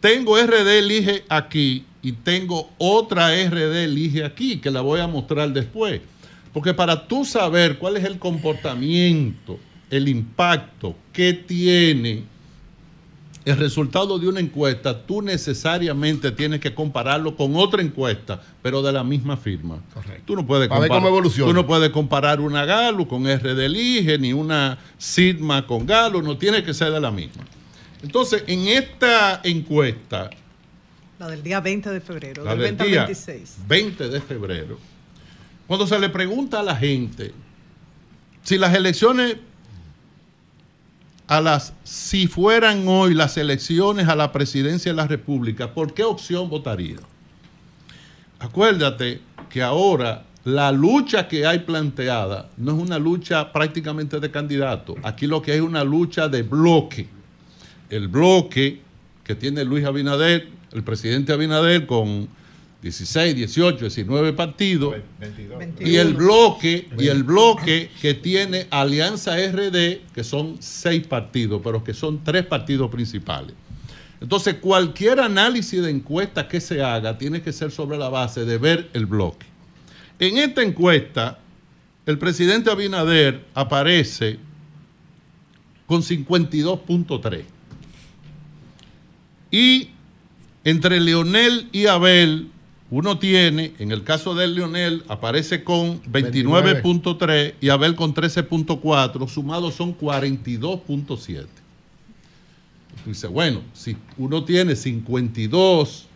[0.00, 5.52] Tengo RD Elige aquí y tengo otra RD Elige aquí que la voy a mostrar
[5.52, 6.00] después.
[6.52, 9.58] Porque para tú saber cuál es el comportamiento,
[9.90, 12.24] el impacto que tiene
[13.44, 18.92] el resultado de una encuesta, tú necesariamente tienes que compararlo con otra encuesta, pero de
[18.92, 19.80] la misma firma.
[20.24, 21.50] Tú no puedes comparar, cómo evoluciona.
[21.50, 26.22] tú no puedes comparar una Galo con R de Lige, ni una Sigma con Galo,
[26.22, 27.42] no tiene que ser de la misma.
[28.02, 30.30] Entonces, en esta encuesta,
[31.18, 33.56] La del día 20 de febrero, la del del 20 al día 26.
[33.66, 34.78] 20 de febrero,
[35.66, 37.32] cuando se le pregunta a la gente
[38.42, 39.36] si las elecciones
[41.26, 46.04] a las si fueran hoy las elecciones a la presidencia de la República, ¿por qué
[46.04, 46.96] opción votaría?
[48.38, 54.96] Acuérdate que ahora la lucha que hay planteada no es una lucha prácticamente de candidato.
[55.04, 57.08] Aquí lo que hay es una lucha de bloque.
[57.88, 58.80] El bloque
[59.22, 62.28] que tiene Luis Abinader, el presidente Abinader con
[62.82, 64.96] 16, 18, 19 partidos
[65.78, 71.84] y el bloque y el bloque que tiene Alianza RD que son seis partidos, pero
[71.84, 73.54] que son tres partidos principales.
[74.20, 78.58] Entonces, cualquier análisis de encuesta que se haga tiene que ser sobre la base de
[78.58, 79.46] ver el bloque.
[80.18, 81.40] En esta encuesta,
[82.06, 84.38] el presidente Abinader aparece
[85.86, 87.42] con 52.3.
[89.50, 89.90] Y
[90.62, 92.51] entre Leonel y Abel,
[92.92, 99.76] uno tiene, en el caso de Leonel, aparece con 29.3 y Abel con 13.4, sumados
[99.76, 101.46] son 42.7.
[103.06, 106.06] Dice, bueno, si uno tiene 52,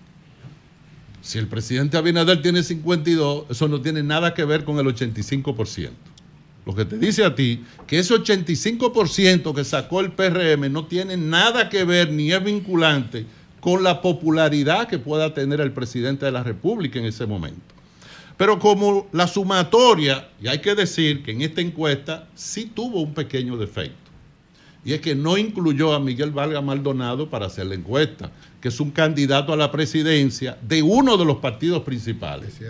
[1.23, 5.93] si el presidente Abinader tiene 52, eso no tiene nada que ver con el 85%.
[6.67, 11.17] Lo que te dice a ti que ese 85% que sacó el PRM no tiene
[11.17, 13.25] nada que ver ni es vinculante
[13.67, 17.75] con la popularidad que pueda tener el presidente de la República en ese momento.
[18.37, 23.13] Pero como la sumatoria, y hay que decir que en esta encuesta sí tuvo un
[23.13, 24.13] pequeño defecto,
[24.85, 28.31] y es que no incluyó a Miguel Valga Maldonado para hacer la encuesta,
[28.61, 32.61] que es un candidato a la presidencia de uno de los partidos principales.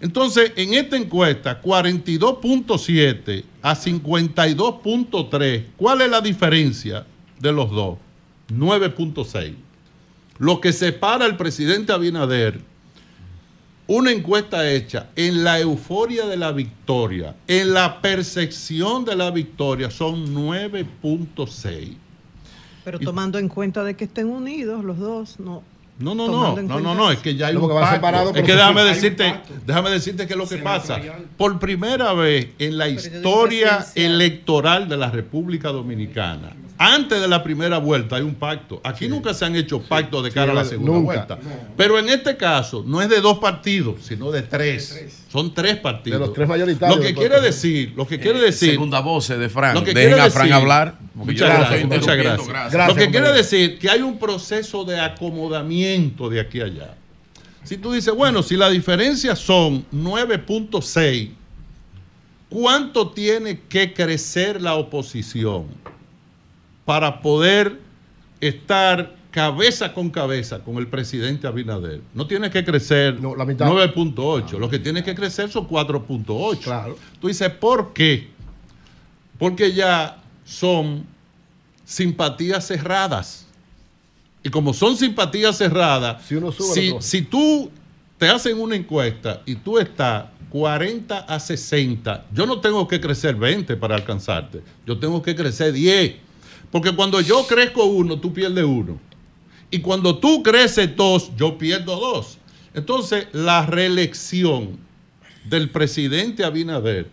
[0.00, 7.04] Entonces, en esta encuesta, 42.7 a 52.3, ¿cuál es la diferencia
[7.38, 7.98] de los dos?
[8.48, 9.63] 9.6.
[10.38, 12.60] Lo que separa al presidente Abinader,
[13.86, 19.90] una encuesta hecha en la euforia de la victoria, en la percepción de la victoria,
[19.90, 21.96] son 9.6.
[22.84, 25.62] Pero tomando en cuenta de que estén unidos los dos, no.
[25.96, 28.34] No, no, no, no, no, no, es que ya hay un pacto.
[28.34, 31.00] Es que déjame decirte, déjame decirte qué es lo que pasa.
[31.36, 37.78] Por primera vez en la historia electoral de la República Dominicana, antes de la primera
[37.78, 38.80] vuelta hay un pacto.
[38.82, 41.04] Aquí nunca se han hecho pactos de cara a la segunda nunca.
[41.04, 41.38] vuelta.
[41.76, 45.22] Pero en este caso no es de dos partidos, sino de tres.
[45.30, 46.20] Son tres partidos.
[46.20, 48.70] De los tres mayoritarios Lo que quiere decir, lo que quiere decir.
[48.72, 49.74] Segunda voz de Fran.
[49.74, 50.98] Lo que Dejen quiere a Fran decir- hablar.
[51.14, 52.48] Muchas gracias, muchas gracias.
[52.48, 56.94] Gracias, Lo que quiere decir que hay un proceso de acomodamiento de aquí a allá.
[57.62, 61.30] Si tú dices, bueno, si la diferencia son 9.6,
[62.50, 65.66] ¿cuánto tiene que crecer la oposición
[66.84, 67.80] para poder
[68.40, 72.00] estar cabeza con cabeza con el presidente Abinader?
[72.14, 73.66] No tiene que crecer No, la mitad.
[73.66, 76.58] 9.8, lo que tiene que crecer son 4.8.
[76.60, 76.96] Claro.
[77.20, 78.28] Tú dices, ¿por qué?
[79.38, 81.04] Porque ya son
[81.84, 83.46] simpatías cerradas.
[84.42, 87.70] Y como son simpatías cerradas, Si uno sube, si tú
[88.18, 93.34] te hacen una encuesta y tú estás 40 a 60, yo no tengo que crecer
[93.34, 96.23] 20 para alcanzarte, yo tengo que crecer 10.
[96.74, 98.98] Porque cuando yo crezco uno, tú pierdes uno.
[99.70, 102.38] Y cuando tú creces dos, yo pierdo dos.
[102.74, 104.76] Entonces, la reelección
[105.44, 107.08] del presidente Abinader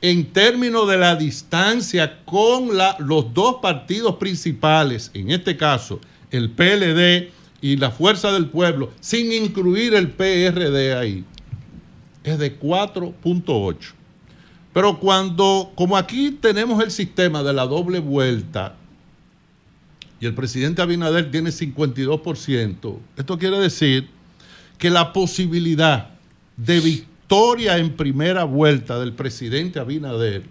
[0.00, 6.00] en términos de la distancia con los dos partidos principales, en este caso
[6.32, 7.30] el PLD
[7.60, 11.24] y la Fuerza del Pueblo, sin incluir el PRD ahí,
[12.24, 13.76] es de 4.8.
[14.72, 18.74] Pero cuando, como aquí tenemos el sistema de la doble vuelta
[20.20, 24.08] y el presidente Abinader tiene 52%, esto quiere decir
[24.78, 26.10] que la posibilidad
[26.56, 30.44] de victoria en primera vuelta del presidente Abinader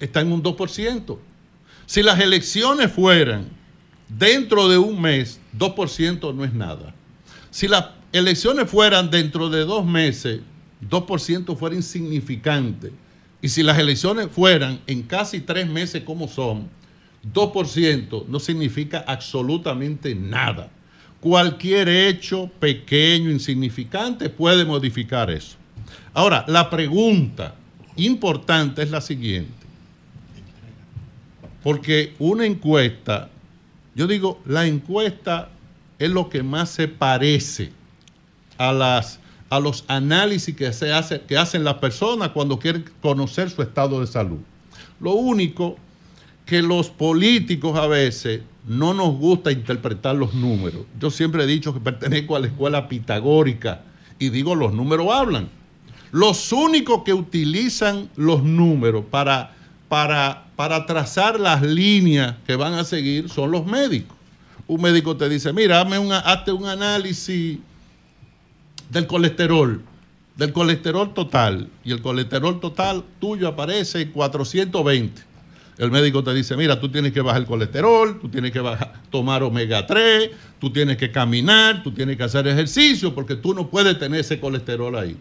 [0.00, 1.18] está en un 2%.
[1.86, 3.48] Si las elecciones fueran
[4.08, 6.94] dentro de un mes, 2% no es nada.
[7.50, 10.40] Si las elecciones fueran dentro de dos meses,
[10.88, 12.92] 2% fuera insignificante.
[13.42, 16.68] Y si las elecciones fueran en casi tres meses como son,
[17.24, 20.70] 2% no significa absolutamente nada.
[21.20, 25.56] Cualquier hecho pequeño, insignificante, puede modificar eso.
[26.14, 27.54] Ahora, la pregunta
[27.96, 29.52] importante es la siguiente.
[31.62, 33.28] Porque una encuesta
[33.94, 35.50] Yo digo, la encuesta
[35.98, 37.72] es lo que más se parece
[38.56, 39.18] a, las,
[39.50, 40.88] a los análisis que, se
[41.26, 44.38] que hacen las personas cuando quieren conocer su estado de salud.
[45.00, 45.76] Lo único
[46.50, 50.84] que los políticos a veces no nos gusta interpretar los números.
[50.98, 53.82] Yo siempre he dicho que pertenezco a la escuela pitagórica
[54.18, 55.48] y digo los números hablan.
[56.10, 59.54] Los únicos que utilizan los números para,
[59.88, 64.16] para, para trazar las líneas que van a seguir son los médicos.
[64.66, 67.60] Un médico te dice, mira, hazme una, hazte un análisis
[68.90, 69.82] del colesterol,
[70.34, 75.29] del colesterol total, y el colesterol total tuyo aparece en 420.
[75.80, 78.92] El médico te dice, mira, tú tienes que bajar el colesterol, tú tienes que bajar-
[79.10, 80.30] tomar omega 3,
[80.60, 84.38] tú tienes que caminar, tú tienes que hacer ejercicio, porque tú no puedes tener ese
[84.38, 85.16] colesterol ahí.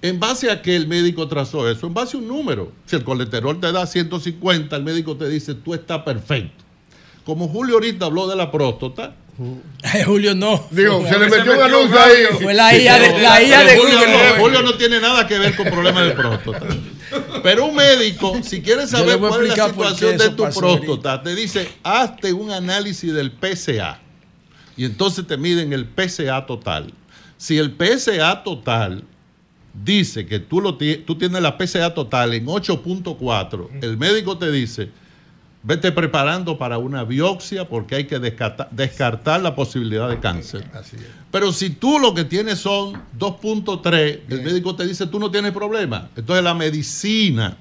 [0.00, 1.88] ¿En base a qué el médico trazó eso?
[1.88, 2.70] En base a un número.
[2.86, 6.62] Si el colesterol te da 150, el médico te dice, tú estás perfecto.
[7.24, 9.16] Como Julio ahorita habló de la próstata.
[10.04, 10.66] Julio no.
[10.70, 12.24] Digo, se le metió un anuncio un ahí.
[12.42, 13.36] Fue la hija de, la
[13.76, 16.66] Julio, no, Julio no tiene nada que ver con problemas de próstata.
[17.42, 21.68] Pero un médico, si quieres saber cuál es la situación de tu próstata, te dice,
[21.84, 24.00] hazte un análisis del PSA.
[24.76, 26.92] Y entonces te miden el PSA total.
[27.36, 29.04] Si el PSA total
[29.72, 34.90] dice que tú, lo tú tienes la PSA total en 8.4, el médico te dice,
[35.62, 40.64] vete preparando para una biopsia porque hay que descarta- descartar la posibilidad de cáncer.
[41.30, 45.52] Pero si tú lo que tienes son 2.3, el médico te dice, tú no tienes
[45.52, 46.08] problema.
[46.16, 47.56] Entonces la medicina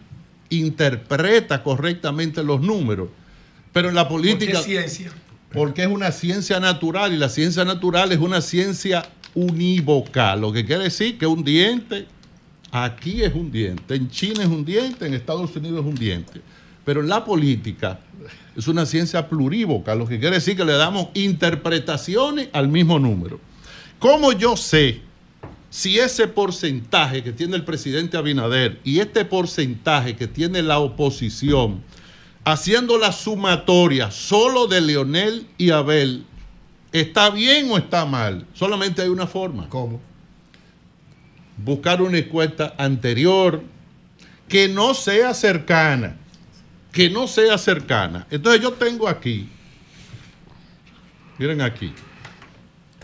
[0.49, 3.10] interpreta correctamente los números.
[3.74, 4.61] Pero en la política...
[4.61, 5.11] Ciencia.
[5.53, 10.65] Porque es una ciencia natural y la ciencia natural es una ciencia unívoca, lo que
[10.65, 12.06] quiere decir que un diente,
[12.72, 16.41] aquí es un diente, en China es un diente, en Estados Unidos es un diente.
[16.88, 17.99] Pero en la política
[18.55, 23.41] es una ciencia plurívoca, lo que quiere decir que le damos interpretaciones al mismo número.
[23.99, 25.01] ¿Cómo yo sé
[25.69, 31.84] si ese porcentaje que tiene el presidente Abinader y este porcentaje que tiene la oposición,
[32.45, 36.23] haciendo la sumatoria solo de Leonel y Abel,
[36.93, 38.47] ¿está bien o está mal?
[38.53, 39.68] Solamente hay una forma.
[39.68, 39.99] ¿Cómo?
[41.57, 43.61] Buscar una encuesta anterior
[44.47, 46.15] que no sea cercana,
[46.98, 48.26] que no sea cercana.
[48.32, 49.48] Entonces yo tengo aquí,
[51.38, 51.94] miren aquí,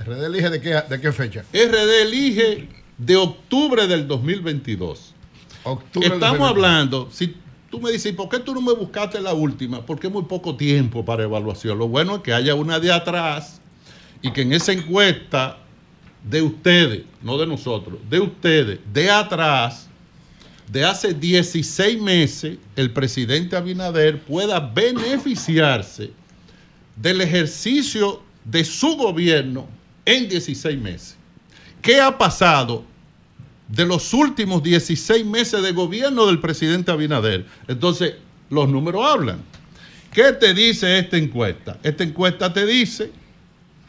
[0.04, 1.44] ¿RD elige de qué, de qué fecha?
[1.54, 5.14] RD elige de octubre del 2022.
[5.62, 6.50] Octubre del Estamos 2022.
[6.50, 7.36] hablando, si
[7.70, 9.86] tú me dices, ¿por qué tú no me buscaste la última?
[9.86, 11.78] Porque es muy poco tiempo para evaluación.
[11.78, 13.62] Lo bueno es que haya una de atrás
[14.24, 15.60] y que en esa encuesta
[16.24, 19.88] de ustedes, no de nosotros, de ustedes, de atrás,
[20.72, 26.12] de hace 16 meses, el presidente Abinader pueda beneficiarse
[26.96, 29.68] del ejercicio de su gobierno
[30.06, 31.16] en 16 meses.
[31.82, 32.84] ¿Qué ha pasado
[33.68, 37.46] de los últimos 16 meses de gobierno del presidente Abinader?
[37.68, 38.16] Entonces,
[38.50, 39.40] los números hablan.
[40.12, 41.80] ¿Qué te dice esta encuesta?
[41.84, 43.12] Esta encuesta te dice,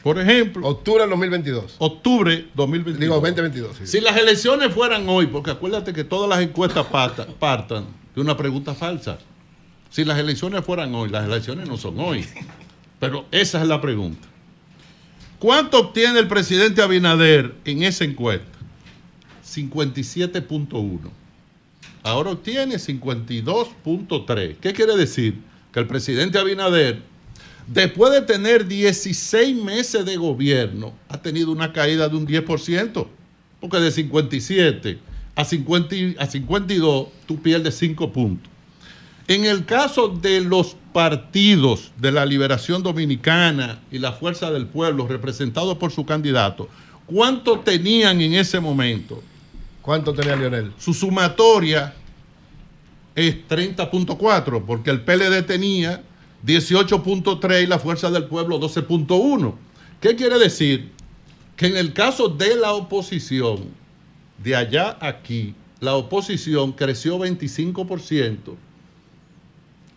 [0.05, 0.67] por ejemplo...
[0.67, 1.77] Octubre del 2022.
[1.79, 2.99] Octubre 2022.
[2.99, 3.75] Digo, 2022.
[3.77, 3.87] sí.
[3.87, 8.37] Si las elecciones fueran hoy, porque acuérdate que todas las encuestas parta- partan de una
[8.37, 9.17] pregunta falsa.
[9.89, 12.23] Si las elecciones fueran hoy, las elecciones no son hoy.
[12.99, 14.27] Pero esa es la pregunta.
[15.39, 18.59] ¿Cuánto obtiene el presidente Abinader en esa encuesta?
[19.43, 20.99] 57.1.
[22.03, 24.57] Ahora obtiene 52.3.
[24.61, 25.39] ¿Qué quiere decir?
[25.73, 27.01] Que el presidente Abinader,
[27.67, 33.07] después de tener 16 meses de gobierno, ha tenido una caída de un 10%.
[33.61, 34.99] Porque de 57
[35.35, 38.51] a, 50 y- a 52 tú pierdes 5 puntos.
[39.27, 45.07] En el caso de los partidos de la Liberación Dominicana y la Fuerza del Pueblo,
[45.07, 46.69] representados por su candidato,
[47.07, 49.23] ¿cuánto tenían en ese momento?
[49.81, 50.73] ¿Cuánto tenía Lionel?
[50.77, 51.95] Su sumatoria
[53.15, 56.03] es 30.4, porque el PLD tenía
[56.45, 59.55] 18.3 y la Fuerza del Pueblo 12.1.
[59.99, 60.91] ¿Qué quiere decir?
[61.55, 63.69] Que en el caso de la oposición,
[64.43, 68.55] de allá aquí, la oposición creció 25%.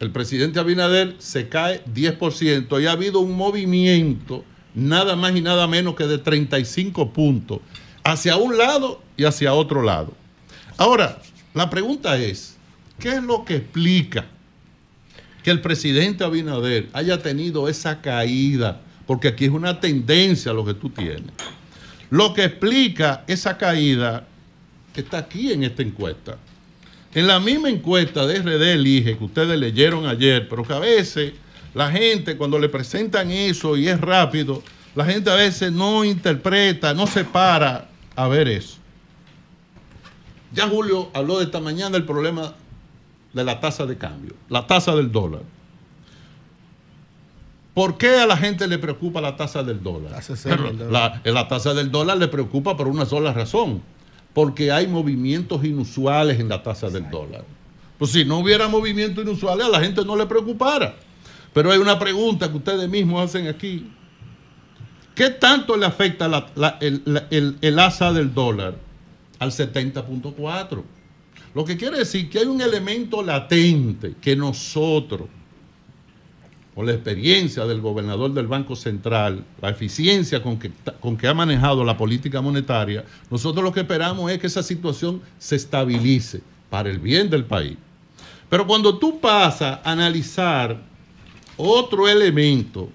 [0.01, 4.45] El presidente Abinader se cae 10% y ha habido un movimiento
[4.75, 7.61] nada más y nada menos que de 35 puntos
[8.05, 10.15] hacia un lado y hacia otro lado.
[10.77, 11.21] Ahora,
[11.53, 12.57] la pregunta es,
[13.01, 14.27] ¿qué es lo que explica
[15.43, 18.81] que el presidente Abinader haya tenido esa caída?
[19.07, 21.33] Porque aquí es una tendencia lo que tú tienes.
[22.11, 24.27] Lo que explica esa caída
[24.95, 26.37] está aquí en esta encuesta.
[27.15, 31.33] En la misma encuesta de RD Elige que ustedes leyeron ayer, pero que a veces
[31.75, 34.63] La gente cuando le presentan eso y es rápido,
[34.95, 38.79] la gente a veces no interpreta, no se para a ver eso.
[40.53, 42.55] Ya Julio habló de esta mañana del problema
[43.39, 45.43] de la tasa de cambio, la tasa del dólar.
[47.75, 50.13] ¿Por qué a la gente le preocupa la tasa del dólar?
[50.51, 53.83] Pero La, la tasa del dólar le preocupa por una sola razón,
[54.35, 57.45] porque hay movimientos inusuales en la tasa del dólar.
[57.99, 60.97] Pues si no hubiera movimientos inusuales, a la gente no le preocupara.
[61.55, 63.91] Pero hay una pregunta que ustedes mismos hacen aquí.
[65.15, 68.75] ¿Qué tanto le afecta la- la- el, la- el- el asa del dólar
[69.39, 70.83] al 70.4?
[71.55, 75.29] Lo que quiere decir que hay un elemento latente que nosotros,
[76.75, 80.71] por la experiencia del gobernador del Banco Central, la eficiencia con que,
[81.01, 85.21] con que ha manejado la política monetaria, nosotros lo que esperamos es que esa situación
[85.39, 87.77] se estabilice para el bien del país.
[88.49, 90.81] Pero cuando tú pasas a analizar
[91.57, 92.89] otro elemento,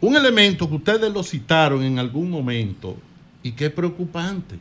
[0.00, 2.96] un elemento que ustedes lo citaron en algún momento
[3.42, 4.58] y que es preocupante.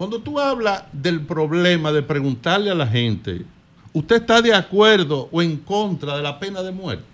[0.00, 3.44] Cuando tú hablas del problema de preguntarle a la gente,
[3.92, 7.04] ¿usted está de acuerdo o en contra de la pena de muerte?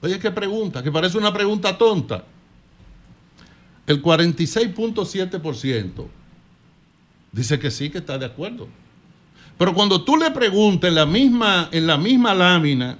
[0.00, 0.82] Oye, ¿qué pregunta?
[0.82, 2.24] Que parece una pregunta tonta.
[3.86, 6.06] El 46.7%
[7.30, 8.68] dice que sí, que está de acuerdo.
[9.58, 12.96] Pero cuando tú le preguntas en la misma, en la misma lámina,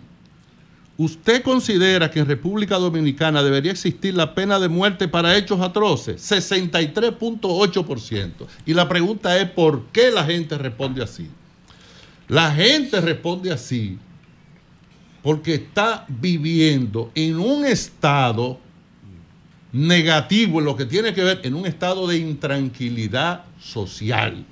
[0.97, 6.31] ¿usted considera que en República Dominicana debería existir la pena de muerte para hechos atroces?
[6.31, 8.47] 63.8%.
[8.67, 11.29] Y la pregunta es, ¿por qué la gente responde así?
[12.29, 13.99] La gente responde así
[15.23, 18.59] porque está viviendo en un estado
[19.73, 24.45] negativo en lo que tiene que ver en un estado de intranquilidad social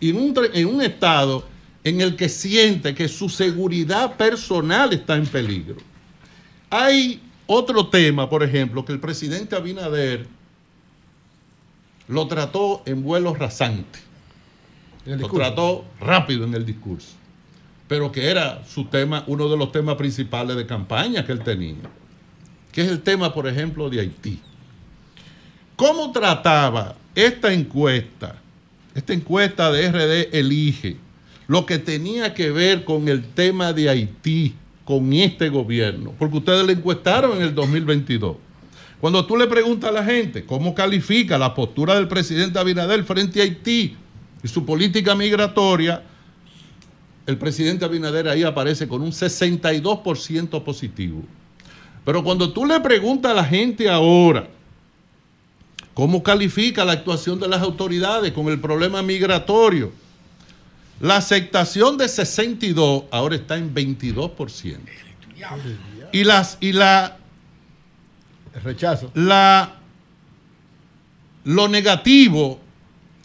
[0.00, 1.44] en un, en un estado
[1.84, 5.76] en el que siente que su seguridad personal está en peligro.
[6.68, 10.26] Hay otro tema, por ejemplo, que el presidente Abinader
[12.08, 13.98] lo trató en vuelo rasante.
[15.06, 17.14] Lo trató rápido en el discurso,
[17.88, 21.76] pero que era su tema, uno de los temas principales de campaña que él tenía,
[22.70, 24.40] que es el tema, por ejemplo, de Haití.
[25.74, 28.36] ¿Cómo trataba esta encuesta,
[28.94, 30.98] esta encuesta de RD Elige,
[31.50, 34.54] lo que tenía que ver con el tema de Haití,
[34.84, 36.14] con este gobierno?
[36.16, 38.36] Porque ustedes le encuestaron en el 2022.
[39.00, 43.40] Cuando tú le preguntas a la gente cómo califica la postura del presidente Abinader frente
[43.40, 43.96] a Haití
[44.44, 46.04] y su política migratoria,
[47.26, 51.24] el presidente Abinader ahí aparece con un 62% positivo.
[52.04, 54.46] Pero cuando tú le preguntas a la gente ahora
[55.94, 59.90] cómo califica la actuación de las autoridades con el problema migratorio,
[61.00, 64.78] la aceptación de 62 ahora está en 22%.
[66.12, 67.16] Y, las, y la,
[68.54, 69.10] El rechazo.
[69.14, 69.76] la,
[71.44, 72.60] lo negativo,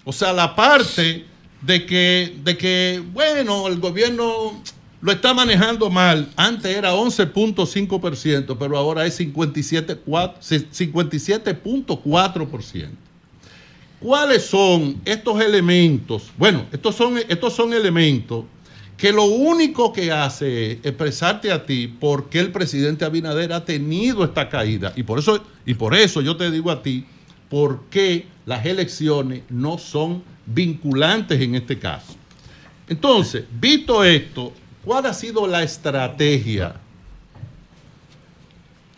[0.05, 1.25] o sea, la parte
[1.61, 4.61] de que, de que, bueno, el gobierno
[5.01, 6.29] lo está manejando mal.
[6.37, 10.35] Antes era 11.5%, pero ahora es 57.4%.
[10.39, 12.89] 57.4%.
[13.99, 16.31] ¿Cuáles son estos elementos?
[16.37, 18.45] Bueno, estos son, estos son elementos
[18.97, 23.65] que lo único que hace es expresarte a ti por qué el presidente Abinader ha
[23.65, 24.93] tenido esta caída.
[24.95, 27.05] Y por eso, y por eso yo te digo a ti,
[27.49, 32.15] por qué las elecciones no son vinculantes en este caso.
[32.87, 34.53] Entonces, visto esto,
[34.83, 36.75] ¿cuál ha sido la estrategia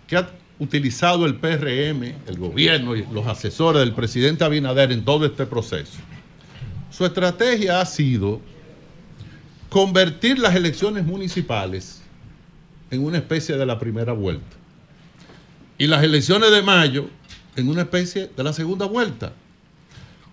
[0.08, 5.26] que ha utilizado el PRM, el gobierno y los asesores del presidente Abinader en todo
[5.26, 6.00] este proceso?
[6.92, 8.42] Su estrategia ha sido
[9.70, 12.02] convertir las elecciones municipales
[12.90, 14.56] en una especie de la primera vuelta
[15.78, 17.10] y las elecciones de mayo
[17.56, 19.34] en una especie de la segunda vuelta.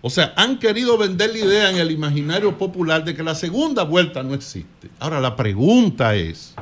[0.01, 3.85] O sea, han querido vender la idea en el imaginario popular de que la segunda
[3.85, 4.91] vuelta no existe.
[4.99, 6.55] Ahora, la pregunta es,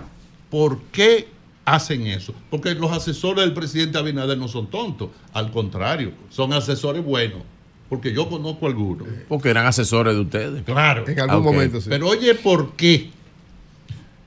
[0.49, 1.29] ¿por qué
[1.65, 2.35] hacen eso?
[2.51, 7.43] Porque los asesores del presidente Abinader no son tontos, al contrario, son asesores buenos,
[7.89, 9.07] porque yo conozco algunos.
[9.29, 10.63] Porque eran asesores de ustedes.
[10.65, 11.07] Claro.
[11.09, 11.45] En algún Ok.
[11.45, 11.89] momento, sí.
[11.89, 13.11] Pero oye, ¿por qué?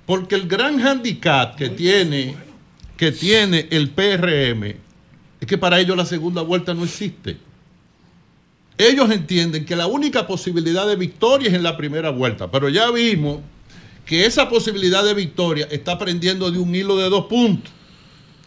[0.05, 2.35] Porque el gran handicap que tiene,
[2.95, 4.75] que tiene el PRM
[5.41, 7.37] es que para ellos la segunda vuelta no existe.
[8.77, 12.91] Ellos entienden que la única posibilidad de victoria es en la primera vuelta, pero ya
[12.91, 13.39] vimos
[14.05, 17.73] que esa posibilidad de victoria está prendiendo de un hilo de dos puntos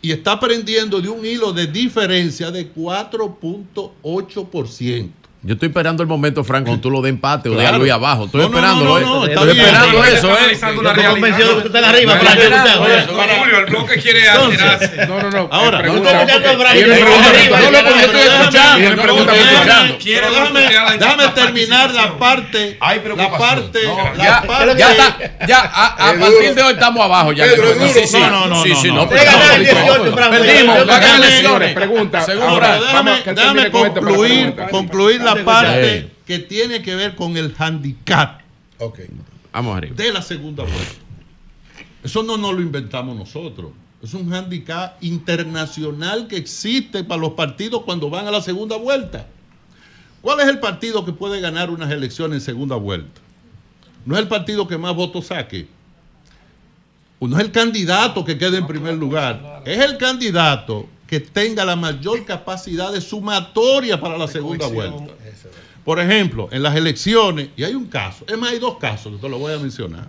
[0.01, 5.11] y está prendiendo de un hilo de diferencia de 4.8%.
[5.41, 7.77] Yo estoy esperando el momento, Frank, cuando tú lo de empate o de Claro.
[7.77, 8.25] a Luis abajo.
[8.25, 9.03] Estoy No, no, esperándolo, no, ¿eh?
[9.07, 10.37] no, está Estoy esperando eso, ¿eh?
[10.51, 12.83] estoy convencido de que usted está arriba, esperando.
[12.83, 13.07] Ahora,
[13.39, 15.07] Julio, el bloque quiere alterarse.
[15.07, 15.49] no, no, no.
[15.53, 16.35] Ahora, eh, no pregunta, estoy
[18.21, 20.59] escuchando, no, no, porque yo estoy Déjame- escuchando.
[20.59, 22.77] Déjame- la- la terminar la parte.
[22.81, 23.39] Hay la preocupación.
[23.39, 23.79] parte.
[24.17, 25.17] La Ya, parte ya está.
[25.47, 27.33] Ya, a, partir de hoy estamos abajo.
[27.33, 27.47] Ya.
[27.47, 27.63] No, no,
[28.49, 29.03] no, Sí, sí, no, no.
[29.03, 29.09] no.
[29.09, 30.31] pero Usted gana no, el 18, Frank.
[30.31, 30.79] Perdimos.
[31.19, 31.75] Elecciones.
[31.75, 32.27] pregunta.
[32.27, 35.29] Déjame, concluir, preguntar.
[35.39, 38.41] La parte que tiene que ver con el handicap
[38.79, 39.01] Ok.
[39.53, 39.97] Vamos arriba.
[39.97, 40.95] de la segunda vuelta.
[42.03, 43.73] Eso no nos lo inventamos nosotros.
[44.03, 49.27] Es un handicap internacional que existe para los partidos cuando van a la segunda vuelta.
[50.21, 53.21] ¿Cuál es el partido que puede ganar unas elecciones en segunda vuelta?
[54.05, 55.67] No es el partido que más votos saque.
[57.21, 59.63] No es el candidato que quede en primer lugar.
[59.65, 65.07] Es el candidato que tenga la mayor capacidad de sumatoria para la segunda vuelta.
[65.83, 69.19] Por ejemplo, en las elecciones, y hay un caso, es más, hay dos casos que
[69.19, 70.07] te lo voy a mencionar.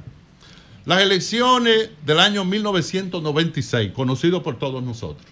[0.86, 5.26] Las elecciones del año 1996, conocido por todos nosotros,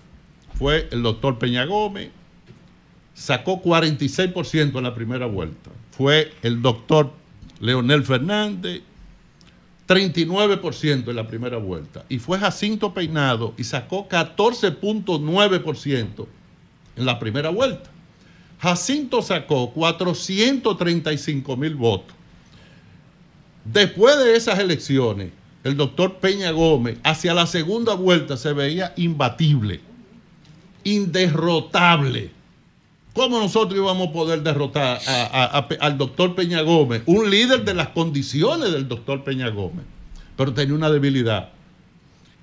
[0.57, 2.11] fue el doctor Peña Gómez,
[3.13, 5.69] sacó 46% en la primera vuelta.
[5.91, 7.11] Fue el doctor
[7.59, 8.83] Leonel Fernández,
[9.87, 12.05] 39% en la primera vuelta.
[12.09, 16.27] Y fue Jacinto Peinado y sacó 14.9%
[16.97, 17.89] en la primera vuelta.
[18.59, 22.15] Jacinto sacó 435 mil votos.
[23.63, 25.31] Después de esas elecciones,
[25.63, 29.81] el doctor Peña Gómez hacia la segunda vuelta se veía imbatible,
[30.83, 32.31] inderrotable.
[33.17, 34.99] ¿Cómo nosotros íbamos a poder derrotar
[35.79, 39.85] al doctor Peña Gómez, un líder de las condiciones del doctor Peña Gómez?
[40.35, 41.49] Pero tenía una debilidad,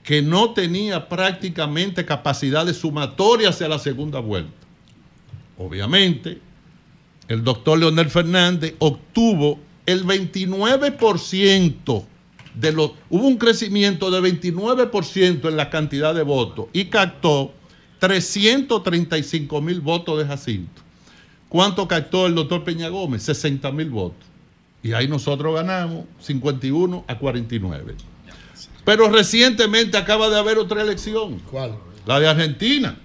[0.03, 4.67] que no tenía prácticamente capacidad de sumatoria hacia la segunda vuelta.
[5.59, 6.41] Obviamente,
[7.29, 12.05] el doctor Leonel Fernández obtuvo el 29%
[12.53, 12.91] de los...
[13.11, 17.53] Hubo un crecimiento de 29% en la cantidad de votos y captó
[18.05, 20.83] 335 mil votos de Jacinto.
[21.49, 23.23] ¿Cuánto captó el doctor Peña Gómez?
[23.23, 24.27] 60 mil votos.
[24.83, 27.95] Y ahí nosotros ganamos 51 a 49.
[28.85, 31.77] Pero recientemente acaba de haber otra elección, ¿Cuál?
[32.05, 32.99] la de Argentina.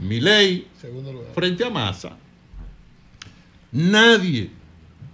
[0.00, 0.68] Milei
[1.34, 2.16] frente a Massa.
[3.72, 4.50] Nadie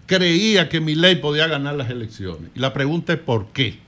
[0.05, 2.51] creía que Milei podía ganar las elecciones.
[2.55, 3.79] Y la pregunta es ¿por qué?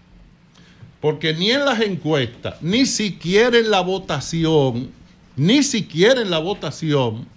[1.07, 4.91] Porque ni en las encuestas, ni siquiera en la votación,
[5.37, 7.29] ni siquiera en la votación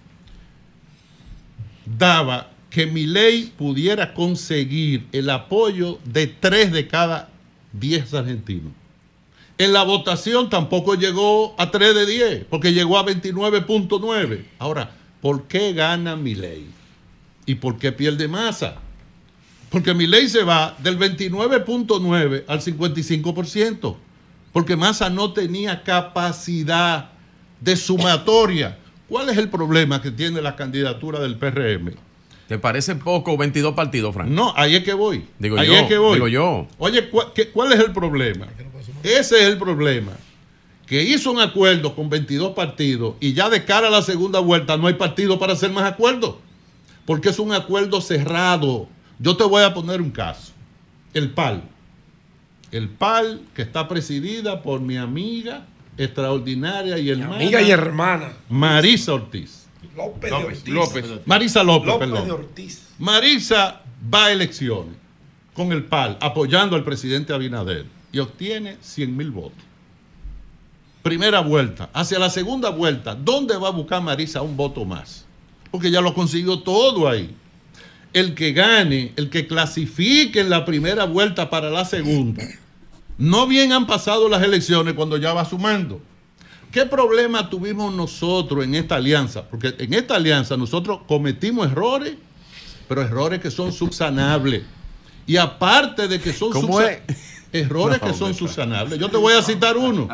[1.86, 7.30] daba que Milei pudiera conseguir el apoyo de tres de cada
[7.72, 8.74] diez argentinos.
[9.60, 14.46] En la votación tampoco llegó a 3 de 10, porque llegó a 29.9.
[14.58, 16.66] Ahora, ¿por qué gana Milei?
[17.46, 18.78] ¿Y por qué pierde masa?
[19.70, 23.96] Porque Milei se va del 29.9 al 55%,
[24.52, 27.10] porque Massa no tenía capacidad
[27.62, 28.78] de sumatoria.
[29.08, 31.91] ¿Cuál es el problema que tiene la candidatura del PRM?
[32.48, 34.30] ¿Te parece poco 22 partidos, Frank?
[34.30, 35.26] No, ahí es que voy.
[35.38, 36.16] Digo ahí yo, es que voy.
[36.16, 36.68] digo yo.
[36.80, 38.48] Oye, ¿cuál, qué- cuál es el problema?
[39.04, 40.14] Ese es el problema.
[40.88, 44.78] Que hizo un acuerdo con 22 partidos y ya de cara a la segunda vuelta
[44.78, 46.36] no hay partido para hacer más acuerdos.
[47.06, 48.88] Porque es un acuerdo cerrado.
[49.20, 50.54] Yo te voy a poner un caso.
[51.14, 51.64] El PAL.
[52.72, 55.66] El PAL que está presidida por mi amiga
[55.98, 57.36] extraordinaria y hermana.
[57.36, 58.34] Amiga y hermana.
[58.50, 59.68] Marisa Ortiz.
[59.96, 60.68] López, de Ortiz.
[60.68, 61.06] López.
[61.26, 62.26] Marisa López, López perdón.
[62.26, 62.88] de Ortiz.
[62.98, 63.82] Marisa
[64.14, 64.96] va a elecciones
[65.54, 69.60] con el PAL, apoyando al presidente Abinader, y obtiene 100 mil votos.
[71.04, 71.90] Primera vuelta.
[71.94, 75.26] Hacia la segunda vuelta, ¿dónde va a buscar Marisa un voto más?
[75.72, 77.36] Porque ya lo consiguió todo ahí.
[78.14, 82.44] El que gane, el que clasifique en la primera vuelta para la segunda,
[83.18, 86.02] no bien han pasado las elecciones cuando ya va sumando.
[86.72, 89.44] ¿Qué problema tuvimos nosotros en esta alianza?
[89.49, 92.14] Porque en esta alianza nosotros cometimos errores,
[92.88, 94.64] pero errores que son subsanables.
[95.27, 96.99] Y aparte de que son ¿Cómo subsa-
[97.52, 98.99] errores No, que son subsanables.
[98.99, 100.07] Yo te voy a citar uno.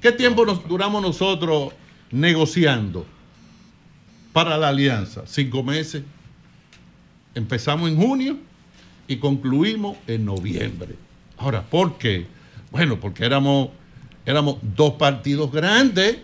[0.00, 1.72] ¿Qué tiempo nos duramos nosotros
[2.10, 3.06] negociando
[4.32, 5.22] para la alianza?
[5.26, 6.02] Cinco meses.
[7.36, 8.36] Empezamos en junio
[9.06, 10.96] y concluimos en noviembre.
[11.36, 12.26] Ahora, ¿por qué?
[12.72, 13.68] Bueno, porque éramos,
[14.24, 16.16] éramos dos partidos grandes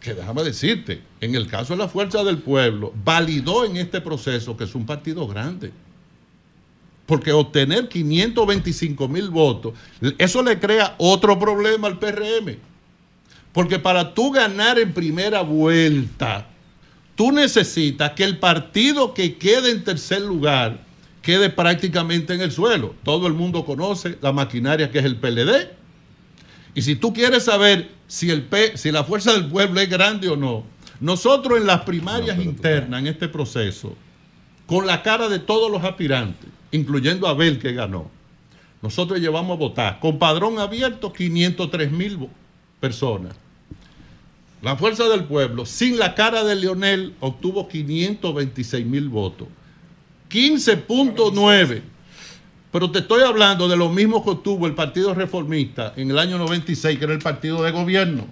[0.00, 4.56] que déjame decirte, en el caso de la Fuerza del Pueblo, validó en este proceso
[4.56, 5.72] que es un partido grande.
[7.06, 9.74] Porque obtener 525 mil votos,
[10.18, 12.56] eso le crea otro problema al PRM.
[13.52, 16.46] Porque para tú ganar en primera vuelta,
[17.18, 20.84] tú necesitas que el partido que quede en tercer lugar
[21.20, 22.94] quede prácticamente en el suelo.
[23.02, 25.68] Todo el mundo conoce la maquinaria que es el PLD.
[26.76, 30.28] Y si tú quieres saber si, el P- si la fuerza del pueblo es grande
[30.28, 30.64] o no,
[31.00, 33.96] nosotros en las primarias internas, en este proceso,
[34.66, 38.08] con la cara de todos los aspirantes, incluyendo a Abel que ganó,
[38.80, 42.28] nosotros llevamos a votar con padrón abierto 503 mil
[42.78, 43.34] personas.
[44.62, 49.48] La Fuerza del Pueblo, sin la cara de Leonel, obtuvo 526 mil votos.
[50.30, 51.82] 15.9.
[52.70, 56.36] Pero te estoy hablando de lo mismo que obtuvo el Partido Reformista en el año
[56.38, 58.26] 96, que era el partido de gobierno.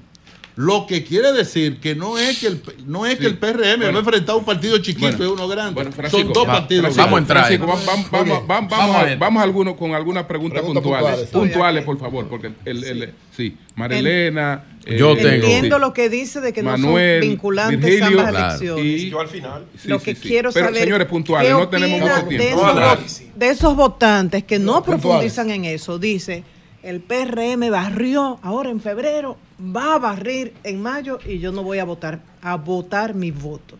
[0.57, 3.86] Lo que quiere decir que no es que el, no es que el PRM va
[3.89, 5.85] a enfrentar a un partido chiquito y uno grande.
[6.11, 6.94] Son dos va- partidos.
[6.94, 7.27] Francisco, grandes.
[7.36, 9.19] Francisco, vamos, vamos, vamos, vamos, Vamos a a- ver.
[9.19, 11.03] vamos a algunos con algunas preguntas puntuales.
[11.28, 11.31] puntuales.
[11.31, 14.65] Puntuales, por favor, porque el, el- sí, Marilena.
[14.86, 15.80] Eh, Yo tengo- Entiendo sí.
[15.80, 18.46] lo que dice de que Manuel, no son vinculantes Virgilio, ambas claro.
[18.48, 18.84] elecciones.
[19.02, 19.64] Y- Yo al final.
[19.80, 20.28] Sí, lo que sí.
[20.28, 22.44] quiero Pero, saber señores, puntuales, ¿qué no tenemos mucho tiempo.
[22.44, 26.44] De esos, de esos votantes que no profundizan en eso, dice,
[26.82, 31.78] el PRM barrió ahora en febrero, va a barrir en mayo y yo no voy
[31.80, 33.76] a votar, a votar mi voto.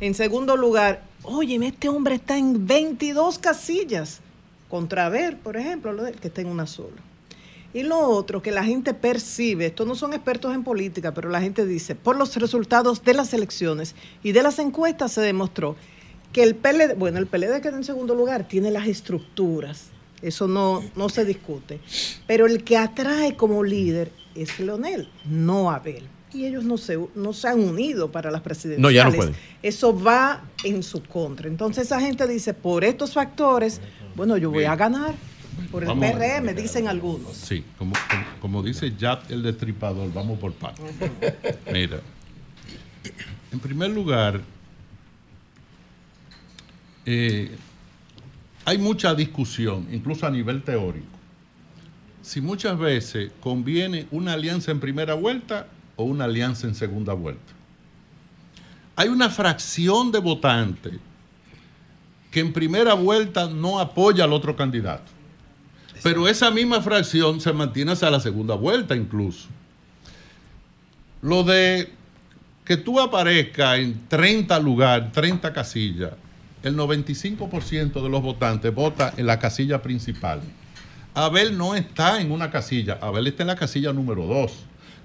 [0.00, 4.20] En segundo lugar, oye, este hombre está en 22 casillas
[4.68, 6.96] contra ver, por ejemplo, lo de- que está en una sola.
[7.74, 11.40] Y lo otro que la gente percibe, estos no son expertos en política, pero la
[11.40, 15.76] gente dice, por los resultados de las elecciones y de las encuestas se demostró
[16.32, 19.86] que el PLD, bueno, el PLD queda en segundo lugar, tiene las estructuras,
[20.20, 21.80] eso no, no se discute,
[22.26, 26.08] pero el que atrae como líder es Leonel, no Abel.
[26.34, 28.82] Y ellos no se, no se han unido para las presidenciales.
[28.82, 29.34] No, ya no pueden.
[29.62, 31.46] Eso va en su contra.
[31.46, 33.82] Entonces esa gente dice, por estos factores,
[34.14, 34.70] bueno, yo voy Bien.
[34.70, 35.14] a ganar.
[35.70, 37.32] Por el Vamos PRM, dicen algunos.
[37.32, 40.94] Sí, como, como, como dice Jat el destripador, vamos por partes.
[41.72, 42.00] Mira,
[43.50, 44.40] en primer lugar,
[47.04, 47.50] eh,
[48.64, 51.06] hay mucha discusión, incluso a nivel teórico,
[52.22, 55.66] si muchas veces conviene una alianza en primera vuelta
[55.96, 57.52] o una alianza en segunda vuelta.
[58.94, 60.92] Hay una fracción de votantes
[62.30, 65.10] que en primera vuelta no apoya al otro candidato.
[66.02, 69.48] Pero esa misma fracción se mantiene hasta la segunda vuelta incluso.
[71.20, 71.90] Lo de
[72.64, 76.12] que tú aparezcas en 30 lugares, 30 casillas,
[76.62, 80.40] el 95% de los votantes vota en la casilla principal.
[81.14, 84.52] Abel no está en una casilla, Abel está en la casilla número 2.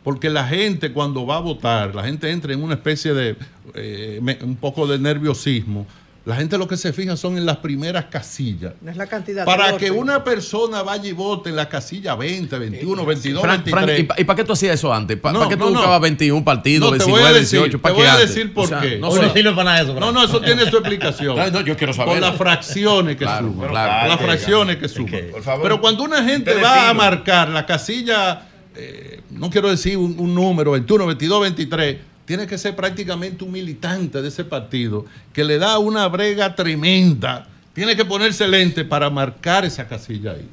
[0.04, 3.36] Porque la gente cuando va a votar, la gente entra en una especie de,
[3.74, 5.86] eh, un poco de nerviosismo.
[6.28, 8.74] La gente lo que se fija son en las primeras casillas.
[8.82, 9.46] No es la cantidad.
[9.46, 13.86] Para que una persona vaya y vote en la casilla 20, 21, 22, Frank, 23.
[13.86, 15.18] Frank, ¿y pa- ¿y para qué tú hacías eso antes?
[15.18, 15.76] ¿Para No, qué tú no, no.
[15.78, 17.82] buscabas 21 partidos, No, te voy 19, a decir, 18?
[17.82, 18.98] ¿Para te voy qué a decir por O sea, qué.
[18.98, 19.26] No, Hoy sé.
[19.28, 21.38] no sirve para nada eso, No, no, eso tiene su explicación.
[21.38, 22.16] No, no, yo quiero saber.
[22.16, 23.70] Por las fracciones que Claro, suman.
[23.70, 24.10] claro.
[24.10, 25.22] Las fracciones que suman.
[25.32, 25.64] Por favor.
[25.64, 28.42] Pero cuando una gente va a marcar la casilla,
[28.76, 31.98] eh, no quiero decir un, un número, 21, 22, 23,
[32.28, 37.48] tiene que ser prácticamente un militante de ese partido que le da una brega tremenda.
[37.74, 40.50] Tiene que ponerse lente para marcar esa casilla ahí.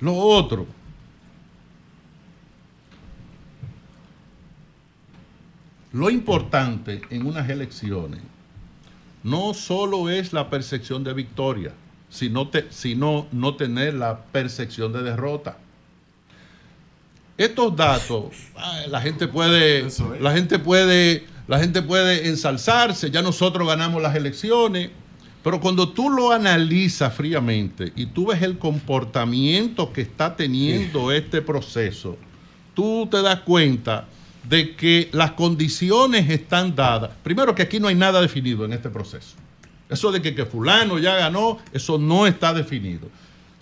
[0.00, 0.66] Lo otro,
[5.92, 8.22] lo importante en unas elecciones
[9.22, 11.72] no solo es la percepción de victoria,
[12.08, 15.58] sino, sino no tener la percepción de derrota.
[17.38, 18.24] Estos datos,
[18.56, 19.86] ay, la gente puede,
[20.20, 24.90] la gente puede, la gente puede ensalzarse, ya nosotros ganamos las elecciones,
[25.44, 31.42] pero cuando tú lo analizas fríamente y tú ves el comportamiento que está teniendo este
[31.42, 32.16] proceso,
[32.74, 34.06] tú te das cuenta
[34.48, 37.10] de que las condiciones están dadas.
[37.22, 39.36] Primero que aquí no hay nada definido en este proceso.
[39.90, 43.08] Eso de que, que fulano ya ganó, eso no está definido.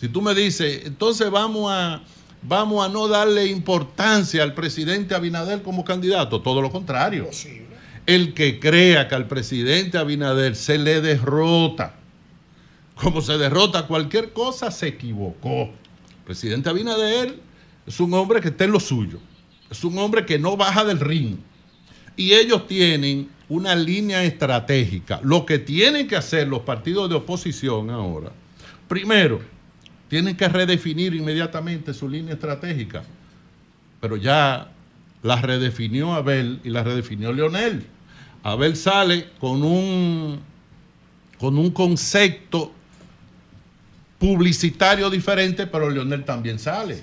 [0.00, 2.00] Si tú me dices, entonces vamos a,
[2.46, 7.28] vamos a no darle importancia al presidente Abinader como candidato, todo lo contrario.
[8.06, 11.94] El que crea que al presidente Abinader se le derrota,
[12.94, 15.62] como se derrota cualquier cosa, se equivocó.
[15.62, 17.38] El presidente Abinader
[17.86, 19.18] es un hombre que está en lo suyo,
[19.70, 21.38] es un hombre que no baja del ring.
[22.16, 25.20] Y ellos tienen una línea estratégica.
[25.24, 28.30] Lo que tienen que hacer los partidos de oposición ahora,
[28.86, 29.40] primero,
[30.14, 33.02] tienen que redefinir inmediatamente su línea estratégica.
[34.00, 34.70] Pero ya
[35.24, 37.84] la redefinió Abel y la redefinió Leonel.
[38.44, 40.38] Abel sale con un,
[41.36, 42.72] con un concepto
[44.20, 47.02] publicitario diferente, pero Leonel también sale.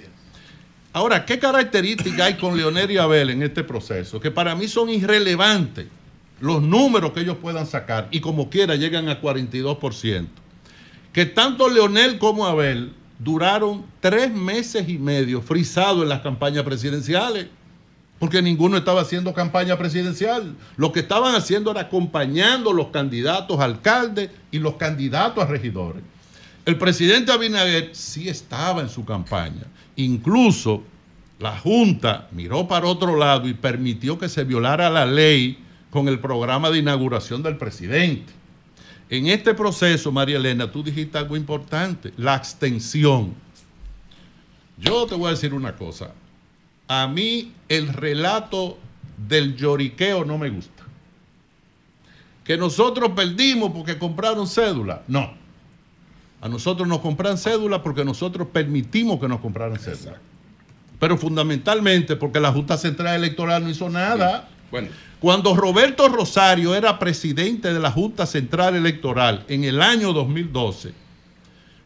[0.94, 4.22] Ahora, ¿qué características hay con Leonel y Abel en este proceso?
[4.22, 5.88] Que para mí son irrelevantes.
[6.40, 10.28] los números que ellos puedan sacar y como quiera llegan a 42%.
[11.12, 17.48] Que tanto Leonel como Abel duraron tres meses y medio frisados en las campañas presidenciales,
[18.19, 20.56] porque ninguno estaba haciendo campaña presidencial.
[20.77, 26.03] Lo que estaban haciendo era acompañando los candidatos a alcaldes y los candidatos a regidores.
[26.65, 29.64] El presidente Abinader sí estaba en su campaña.
[29.95, 30.84] Incluso
[31.39, 35.57] la Junta miró para otro lado y permitió que se violara la ley
[35.89, 38.31] con el programa de inauguración del presidente.
[39.12, 43.34] En este proceso, María Elena, tú dijiste algo importante, la abstención.
[44.78, 46.14] Yo te voy a decir una cosa.
[46.88, 48.78] A mí el relato
[49.18, 50.84] del lloriqueo no me gusta.
[52.46, 55.04] Que nosotros perdimos porque compraron cédula.
[55.10, 55.34] No.
[56.40, 60.22] A nosotros nos compran cédula porque nosotros permitimos que nos compraran cédula.
[61.02, 64.48] Pero fundamentalmente porque la Junta Central Electoral no hizo nada.
[64.72, 64.88] Bueno,
[65.19, 70.93] Cuando Roberto Rosario era presidente de la Junta Central Electoral en el año 2012,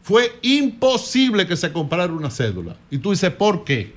[0.02, 2.76] fue imposible que se comprara una cédula.
[2.90, 3.92] Y tú dices, ¿por qué?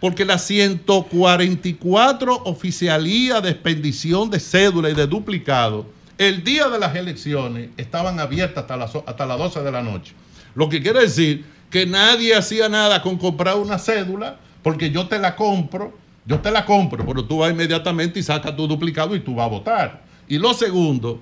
[0.00, 5.86] Porque las 144 oficialías de expedición de cédula y de duplicado,
[6.16, 10.12] el día de las elecciones estaban abiertas hasta las, hasta las 12 de la noche.
[10.54, 15.18] Lo que quiere decir que nadie hacía nada con comprar una cédula, porque yo te
[15.18, 15.92] la compro,
[16.24, 19.46] yo te la compro, pero tú vas inmediatamente y sacas tu duplicado y tú vas
[19.46, 20.02] a votar.
[20.28, 21.20] Y lo segundo,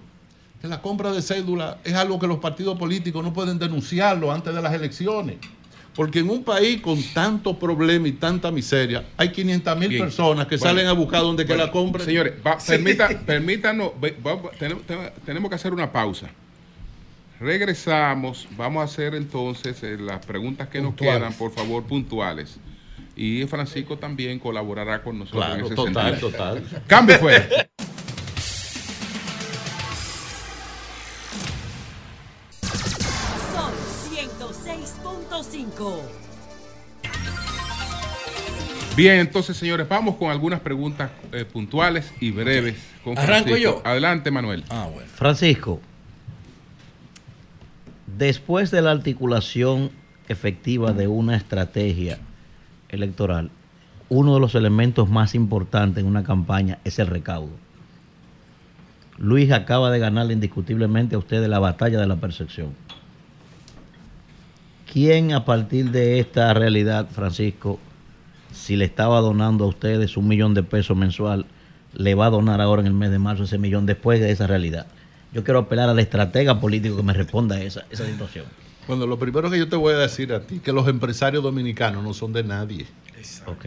[0.60, 4.54] que la compra de cédula es algo que los partidos políticos no pueden denunciarlo antes
[4.54, 5.36] de las elecciones.
[5.94, 10.56] Porque en un país con tanto problema y tanta miseria, hay 500 mil personas que
[10.56, 10.70] Bueno.
[10.70, 12.04] salen a buscar donde que Bueno, la compren.
[12.06, 13.90] Señores, va- permita- permítanos,
[14.24, 14.84] va- tenemos,
[15.26, 16.28] tenemos que hacer una pausa.
[17.40, 22.58] Regresamos, vamos a hacer entonces eh, las preguntas que nos quedan, por favor, puntuales.
[23.22, 26.30] Y Francisco también colaborará con nosotros Claro, en ese total, sentido.
[26.30, 26.64] total.
[26.86, 27.18] Cambio
[34.78, 36.00] 106.5.
[38.96, 42.76] Bien, entonces, señores, vamos con algunas preguntas eh, puntuales y breves.
[43.04, 43.56] Con ¿Arranco Francisco.
[43.58, 43.82] yo?
[43.84, 44.64] Adelante, Manuel.
[44.70, 45.10] Ah, bueno.
[45.14, 45.78] Francisco,
[48.06, 49.90] después de la articulación
[50.28, 52.18] efectiva de una estrategia
[52.90, 53.50] electoral,
[54.08, 57.50] uno de los elementos más importantes en una campaña es el recaudo.
[59.18, 62.74] Luis acaba de ganarle indiscutiblemente a usted la batalla de la percepción.
[64.90, 67.78] ¿Quién a partir de esta realidad, Francisco,
[68.50, 71.46] si le estaba donando a ustedes un millón de pesos mensual,
[71.94, 74.46] le va a donar ahora en el mes de marzo ese millón después de esa
[74.46, 74.86] realidad?
[75.32, 78.46] Yo quiero apelar al estratega político que me responda a esa, esa situación.
[78.90, 82.02] Bueno, lo primero que yo te voy a decir a ti, que los empresarios dominicanos
[82.02, 82.86] no son de nadie.
[83.46, 83.66] Ok.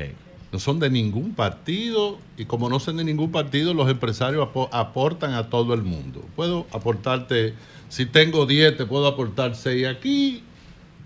[0.51, 4.67] No son de ningún partido y como no son de ningún partido, los empresarios apo-
[4.71, 6.23] aportan a todo el mundo.
[6.35, 7.53] Puedo aportarte,
[7.89, 10.43] si tengo 10, te puedo aportar 6 aquí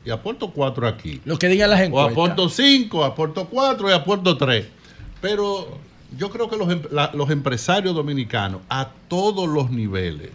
[0.03, 1.21] y aporto 4 aquí.
[1.23, 2.11] Lo que digan las O encuestas.
[2.11, 4.65] aporto 5, aporto 4 y aporto 3.
[5.21, 5.77] Pero
[6.17, 10.31] yo creo que los, em- la- los empresarios dominicanos a todos los niveles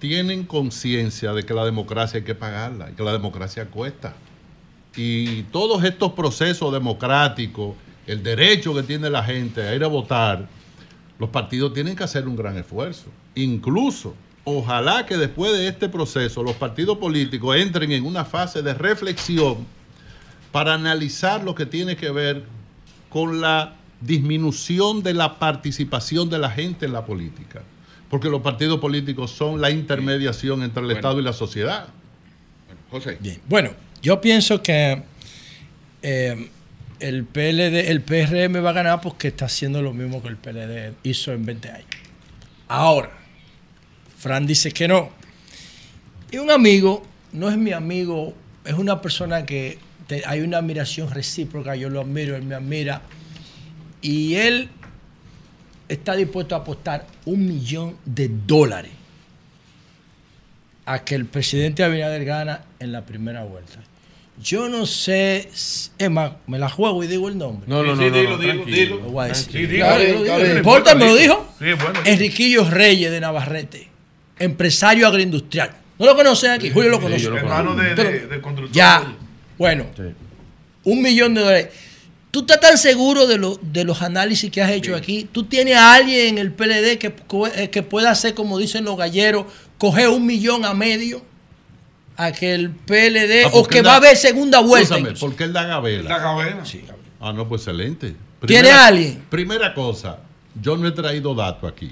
[0.00, 4.14] tienen conciencia de que la democracia hay que pagarla y que la democracia cuesta.
[4.96, 10.48] Y todos estos procesos democráticos, el derecho que tiene la gente a ir a votar,
[11.18, 13.10] los partidos tienen que hacer un gran esfuerzo.
[13.34, 14.14] Incluso,
[14.44, 19.66] ojalá que después de este proceso los partidos políticos entren en una fase de reflexión
[20.50, 22.44] para analizar lo que tiene que ver
[23.10, 27.62] con la disminución de la participación de la gente en la política.
[28.10, 30.98] Porque los partidos políticos son la intermediación entre el Bueno.
[30.98, 31.86] Estado y la sociedad.
[32.90, 33.16] José.
[33.20, 33.38] Bien.
[33.48, 33.70] Bueno,
[34.02, 35.02] yo pienso que
[36.02, 36.50] eh,
[36.98, 40.94] el PLD, el PRM va a ganar porque está haciendo lo mismo que el PLD
[41.04, 41.86] hizo en 20 años.
[42.68, 43.10] Ahora,
[44.18, 45.10] Fran dice que no.
[46.32, 48.34] Y un amigo, no es mi amigo,
[48.64, 49.78] es una persona que
[50.08, 53.02] te- hay una admiración recíproca, yo lo admiro, él me admira.
[54.02, 54.68] Y él
[55.90, 58.92] está dispuesto a apostar un millón de dólares
[60.86, 63.78] a que el presidente Abinader gana en la primera vuelta.
[64.42, 67.68] Yo no sé, es más, me la juego y digo el nombre.
[67.68, 68.76] No, no, Sí, no, no, dilo, no, dilo, tranquilo.
[68.76, 68.96] dilo.
[68.96, 69.52] Lo voy a decir.
[69.52, 71.54] Sí, dilo, dilo, dilo, No importa, me lo dijo.
[71.58, 72.00] Sí, bueno.
[72.06, 73.88] Enriquillo Reyes de Navarrete,
[74.38, 75.72] empresario agroindustrial.
[75.98, 76.70] ¿No lo conocen aquí?
[76.70, 77.28] Julio lo conoce.
[77.28, 78.68] lo Hermano de- lo- de-.
[78.72, 79.14] Ya,
[79.58, 79.84] bueno,
[80.84, 81.68] un millón de dólares.
[82.30, 85.28] ¿Tú estás tan seguro de, lo- de los análisis que has hecho aquí?
[85.32, 87.12] ¿Tú tienes a alguien en el PLD que,
[87.56, 89.46] eh, que pueda hacer, como dicen los galleros,
[89.78, 91.22] coger un millón a medio
[92.16, 94.94] a que el PLD, Ah, o que va a da- haber segunda vuelta?
[94.96, 96.08] Escúchame, porque él da gabela.
[96.08, 96.62] La gabela.
[97.20, 98.14] Ah, no, pues excelente.
[98.46, 99.24] ¿Tiene alguien?
[99.28, 100.18] Primera cosa,
[100.60, 101.90] yo no he traído datos aquí.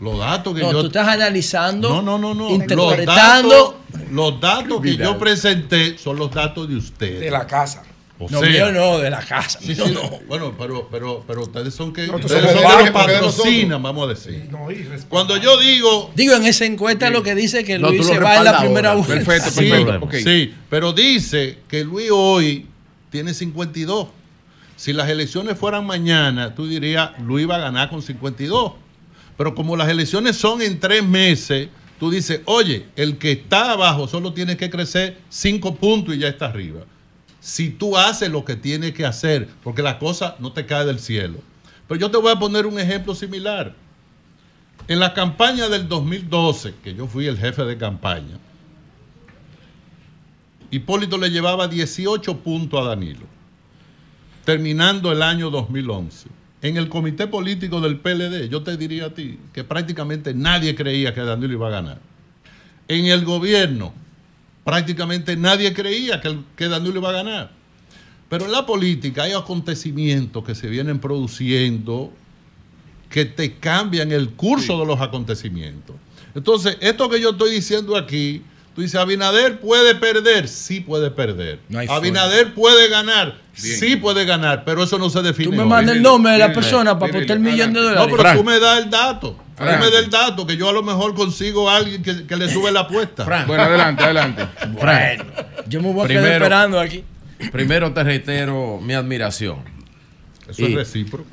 [0.00, 0.80] Los datos que No, yo.
[0.82, 2.50] tú estás analizando, No, no, no, no.
[2.50, 3.48] interpretando.
[3.48, 7.20] Los datos, los datos que yo presenté son los datos de ustedes.
[7.20, 7.82] De la casa.
[8.24, 9.58] O No, sea, mío no, de la casa.
[9.60, 10.18] Sí, Mío sí, no.
[10.28, 12.08] Bueno, pero, pero, pero ustedes son que.
[12.10, 14.48] Ustedes son que patrocinan, vamos a decir.
[14.50, 15.06] No, y respeto.
[15.08, 16.10] Cuando yo digo.
[16.14, 18.92] Digo, en esa encuesta lo que dice que No, Luis se va en la primera
[18.92, 19.06] ahora.
[19.06, 19.24] vuelta.
[19.24, 20.30] Perfecto, Sí, perfecto.
[20.30, 22.66] sí, pero dice que Luis hoy
[23.10, 24.08] tiene 52.
[24.76, 28.72] Si las elecciones fueran mañana, tú dirías, Luis va a ganar con 52.
[29.36, 31.68] Pero como las elecciones son en tres meses,
[31.98, 36.28] tú dices, oye, el que está abajo solo tiene que crecer cinco puntos y ya
[36.28, 36.80] está arriba.
[37.44, 40.98] Si tú haces lo que tienes que hacer, porque la cosa no te cae del
[40.98, 41.40] cielo.
[41.86, 43.74] Pero yo te voy a poner un ejemplo similar.
[44.88, 48.38] En la campaña del 2012, que yo fui el jefe de campaña,
[50.70, 53.26] Hipólito le llevaba 18 puntos a Danilo,
[54.46, 56.30] terminando el año 2011.
[56.62, 61.12] En el comité político del PLD, yo te diría a ti que prácticamente nadie creía
[61.12, 61.98] que Danilo iba a ganar.
[62.88, 63.92] En el gobierno,
[64.64, 67.50] prácticamente nadie creía que, el- que Danilo iba a ganar.
[68.28, 72.10] Pero en la política hay acontecimientos que se vienen produciendo
[73.10, 75.94] que te cambian el curso de los acontecimientos.
[76.34, 78.42] Entonces, esto que yo estoy diciendo aquí,
[78.74, 81.60] tú dices, Abinader puede perder, sí puede perder.
[81.68, 81.98] No hay forma.
[81.98, 83.78] Abinader puede ganar, Bien.
[83.78, 85.50] sí puede ganar, pero eso no se define.
[85.50, 88.00] Tú me mandas el nombre de la persona para dile, apostar el millón de adelante.
[88.00, 88.32] No, dólares.
[88.32, 89.36] pero tú me das el dato.
[89.56, 89.80] Frank.
[89.80, 92.48] me das el dato, que yo a lo mejor consigo a alguien que, que le
[92.52, 93.24] sube la apuesta.
[93.24, 94.46] Frank, Bueno, adelante, adelante.
[94.80, 95.22] Frank,
[95.68, 97.04] Yo me voy a quedar Primero- esperando aquí.
[97.52, 99.58] primero te reitero mi admiración.
[100.48, 101.26] Eso Y- es recíproco.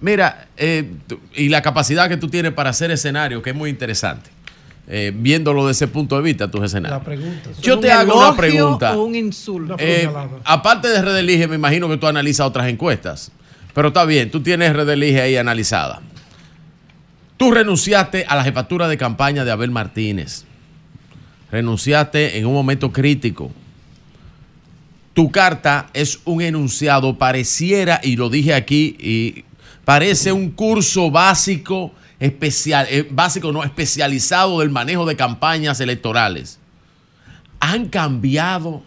[0.00, 0.90] Mira, eh,
[1.34, 4.30] y la capacidad que tú tienes para hacer escenarios, que es muy interesante.
[4.86, 6.98] Eh, viéndolo desde ese punto de vista, tus escenarios.
[7.00, 7.50] La pregunta.
[7.62, 8.94] Yo ¿Un te hago una pregunta.
[8.96, 9.76] o un insulto?
[9.78, 10.08] Eh,
[10.44, 13.32] aparte de Red Elige, me imagino que tú analizas otras encuestas.
[13.74, 16.00] Pero está bien, tú tienes Red Elige ahí analizada.
[17.36, 20.44] Tú renunciaste a la jefatura de campaña de Abel Martínez.
[21.50, 23.50] Renunciaste en un momento crítico.
[25.14, 29.44] Tu carta es un enunciado, pareciera, y lo dije aquí, y
[29.84, 36.58] parece un curso básico, especial, eh, básico no, especializado del manejo de campañas electorales.
[37.60, 38.82] Han cambiado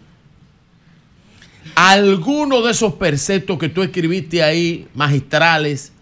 [1.74, 5.92] algunos de esos preceptos que tú escribiste ahí, magistrales,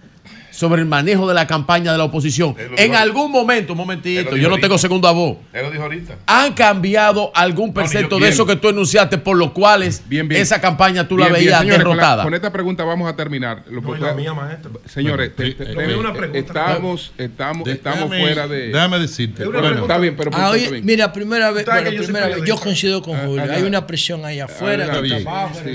[0.57, 2.55] sobre el manejo de la campaña de la oposición.
[2.59, 5.37] En dijo- algún momento, un momentito, yo no tengo segunda voz.
[5.53, 6.17] Él lo dijo ahorita.
[6.27, 10.41] ¿Han cambiado algún yo de eso que tú enunciaste por los cuales Bien, bien.
[10.41, 12.23] esa campaña tú la Bien, bien, veías señores, con la- derrotada?
[12.25, 13.65] Con, esta pregunta vamos a terminar.
[13.71, 14.81] Lo No, la mía, maestro.
[14.87, 16.39] Señores, Bueno, te- te- te- una pregunta.
[16.39, 18.69] estamos, estamos, De- estamos déjame- fuera de.
[18.69, 19.45] Déjame decirte.
[19.47, 19.83] Bueno.
[19.83, 23.17] Está bien, pero Ah, oye, mira, primera vez, bueno, yo primera vez, yo coincido con
[23.17, 23.45] Ah, Julio.
[23.49, 23.67] ah, Hay ah.
[23.67, 25.01] una presión ahí afuera.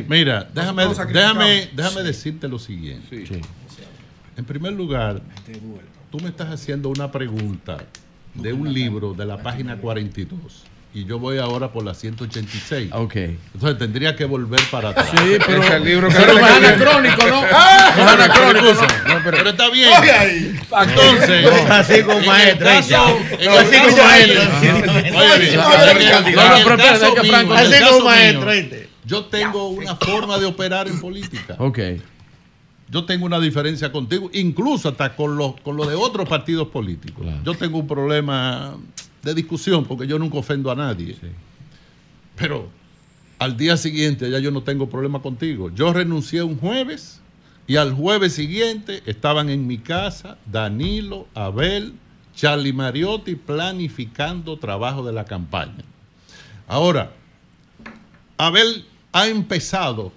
[0.08, 0.84] Mira, déjame,
[1.14, 3.26] déjame, déjame decirte lo siguiente.
[4.42, 5.22] En primer lugar,
[6.10, 7.78] tú me estás haciendo una pregunta
[8.34, 10.64] de un libro de la página 42
[10.96, 12.90] y yo voy ahora por la 186.
[12.92, 13.16] Ok.
[13.54, 15.10] Entonces tendría que volver para atrás.
[15.12, 17.44] Sí, pero, Es el libro que- pero es anacrónico, ¿no?
[17.54, 19.14] Ah, No es anacrónico, ¿no?
[19.14, 19.90] No, pero, está bien.
[20.90, 22.08] Entonces, Así Así No,
[27.32, 28.90] Franco- en el Así caso como maestro, mío, ¿viste?
[29.06, 31.56] Yo tengo una forma de operar en política.
[31.60, 31.78] Ok.
[32.92, 37.24] Yo tengo una diferencia contigo, incluso hasta con lo, con lo de otros partidos políticos.
[37.24, 37.42] Claro.
[37.46, 38.76] Yo tengo un problema
[39.24, 41.16] de discusión porque yo nunca ofendo a nadie.
[42.36, 42.68] Pero
[43.40, 45.72] al día siguiente ya yo no tengo problema contigo.
[45.74, 47.22] Yo renuncié un jueves
[47.66, 51.94] y al jueves siguiente estaban en mi casa Danilo, Abel,
[52.36, 55.86] Charlie Mariotti planificando trabajo de la campaña.
[56.68, 57.14] Ahora,
[58.38, 60.12] Abel ha empezado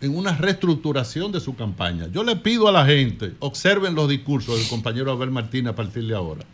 [0.00, 2.08] en una reestructuración de su campaña.
[2.12, 6.06] Yo le pido a la gente, observen los discursos del compañero Abel Martínez a partir
[6.06, 6.44] de ahora.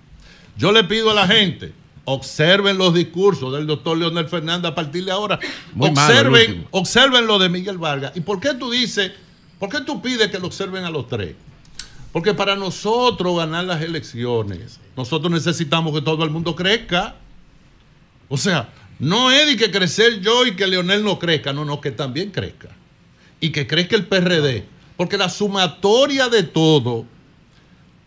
[0.57, 1.73] Yo le pido a la gente,
[2.05, 5.39] observen los discursos del doctor Leonel Fernández a partir de ahora.
[5.75, 8.12] Muy observen, observen lo de Miguel Vargas.
[8.15, 9.12] ¿Y por qué tú dices,
[9.59, 11.35] por qué tú pides que lo observen a los tres?
[12.12, 17.16] Porque para nosotros ganar las elecciones, nosotros necesitamos que todo el mundo crezca.
[18.29, 21.81] O sea, no es de que crecer yo y que Leonel no crezca, no, no,
[21.81, 22.69] que también crezca.
[23.45, 24.65] Y que crezca el PRD.
[24.97, 27.05] Porque la sumatoria de todo,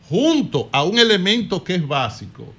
[0.10, 2.54] junto a un elemento que es básico,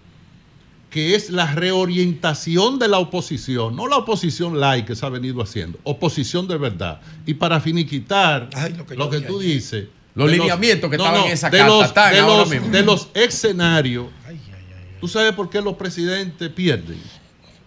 [0.91, 5.43] que es la reorientación de la oposición, no la oposición light que se ha venido
[5.43, 7.01] haciendo, oposición de verdad.
[7.27, 9.87] Y para finiquitar Ay, lo lo que tú dices.
[10.15, 12.69] Los lineamientos que estaban en esa de carta los, están de ahora los- mismo.
[12.69, 14.07] de los escenarios.
[15.01, 16.99] ¿Tú sabes por qué los presidentes pierden?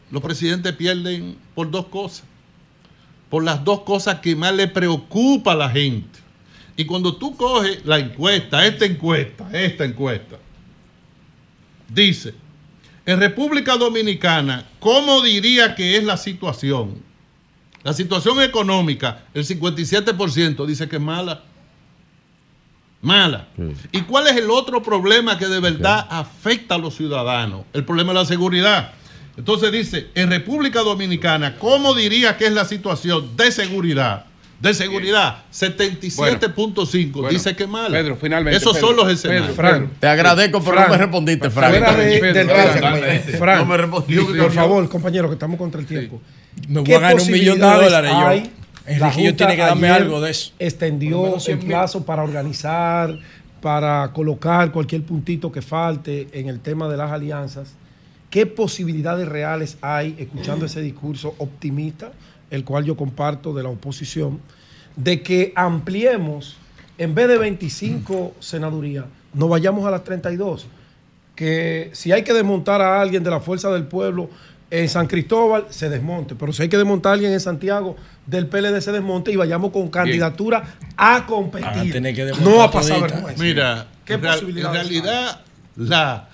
[0.10, 2.24] Los presidentes pierden por dos cosas.
[3.32, 6.20] Por las dos cosas que más le preocupa a la gente.
[6.78, 10.38] Y cuando tú coges la encuesta, esta encuesta, esta encuesta,
[11.88, 12.34] dice,
[13.06, 17.02] en República Dominicana, ¿cómo diría que es la situación?
[17.84, 21.44] La situación económica, el 57% dice que es mala.
[23.02, 23.48] Mala.
[23.92, 27.66] ¿Y cuál es el otro problema que de verdad afecta a los ciudadanos?
[27.74, 28.94] El problema de la seguridad.
[29.38, 34.26] Entonces dice, en República Dominicana, ¿cómo diría que es la situación de seguridad?
[34.60, 37.12] De seguridad, 77.5.
[37.14, 37.98] Bueno, dice que es mala.
[37.98, 39.58] Pedro, finalmente, Esos Pedro, son los Pedro, escenarios.
[39.58, 39.90] Pedro.
[40.00, 41.74] Te agradezco, pero no me respondiste, Frank.
[41.74, 42.54] Pedro, Pedro,
[43.34, 44.28] Pedro, no me respondió.
[44.38, 46.22] por favor, compañero, que estamos contra el tiempo.
[46.68, 48.28] Me voy ¿Qué a ganar un millón de dólares yo.
[48.28, 48.52] hay?
[49.34, 50.52] Tiene que darme algo de eso.
[50.60, 51.68] Extendió menos el 100 mil.
[51.68, 53.18] plazo para organizar,
[53.62, 57.76] para colocar cualquier puntito que falte en el tema de las alianzas.
[58.32, 62.12] ¿Qué posibilidades reales hay, escuchando ese discurso optimista,
[62.50, 64.40] el cual yo comparto de la oposición,
[64.96, 66.58] de que ampliemos,
[66.98, 70.66] en vez de 25 senadurías, no vayamos a las 32?
[71.36, 74.30] que si hay que desmontar a alguien de la fuerza del pueblo
[74.70, 76.36] en San Cristóbal, se desmonte.
[76.36, 77.96] Pero si hay que desmontar a alguien en Santiago
[78.28, 81.68] del PLD, se desmonte y vayamos con candidatura a competir.
[81.68, 83.42] A tener que desmontar no a pasar vergüenza.
[83.44, 85.42] Mira, ¿Qué en, real- en posibilidades realidad,
[85.78, 86.30] la,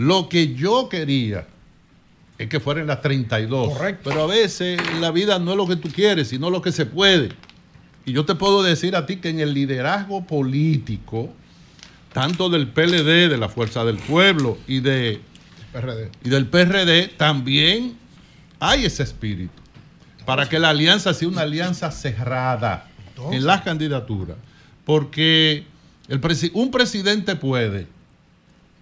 [0.00, 1.46] lo que yo quería
[2.38, 3.68] es que fueran las 32.
[3.76, 4.08] Correcto.
[4.08, 6.86] Pero a veces la vida no es lo que tú quieres, sino lo que se
[6.86, 7.28] puede.
[8.06, 11.28] Y yo te puedo decir a ti que en el liderazgo político,
[12.14, 15.20] tanto del PLD, de la Fuerza del Pueblo y, de,
[16.24, 17.98] y del PRD, también
[18.58, 19.52] hay ese espíritu.
[20.24, 22.88] Para que la alianza sea una alianza cerrada
[23.32, 24.38] en las candidaturas.
[24.86, 25.64] Porque
[26.08, 27.86] el presi- un presidente puede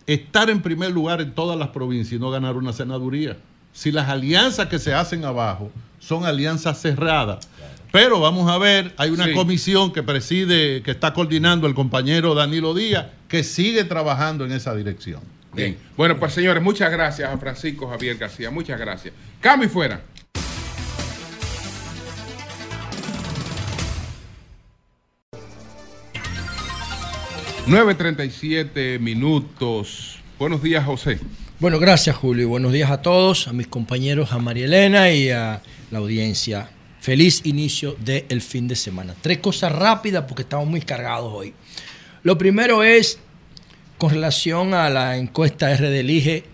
[0.09, 3.37] estar en primer lugar en todas las provincias y no ganar una senaduría.
[3.73, 5.71] Si las alianzas que se hacen abajo
[6.01, 7.47] son alianzas cerradas.
[7.93, 9.35] Pero vamos a ver, hay una Sí.
[9.35, 14.75] comisión que preside, que está coordinando el compañero Danilo Díaz, que sigue trabajando en esa
[14.75, 15.21] dirección.
[15.55, 15.77] Bien.
[15.97, 18.51] Bueno, pues señores, muchas gracias a Francisco Javier García.
[18.51, 19.15] Muchas gracias.
[19.41, 20.01] Cambio y fuera.
[27.69, 30.21] ...9.37 minutos.
[30.39, 31.21] Buenos días, José.
[31.61, 35.61] Bueno, gracias Julio buenos días a todos, a mis compañeros, a María Elena y a
[35.91, 36.71] la audiencia.
[37.03, 39.15] Feliz inicio del fin de semana.
[39.21, 41.53] Tres cosas rápidas porque estamos muy cargados hoy.
[42.23, 43.19] Lo primero es
[43.99, 46.45] con relación a la encuesta R del IGE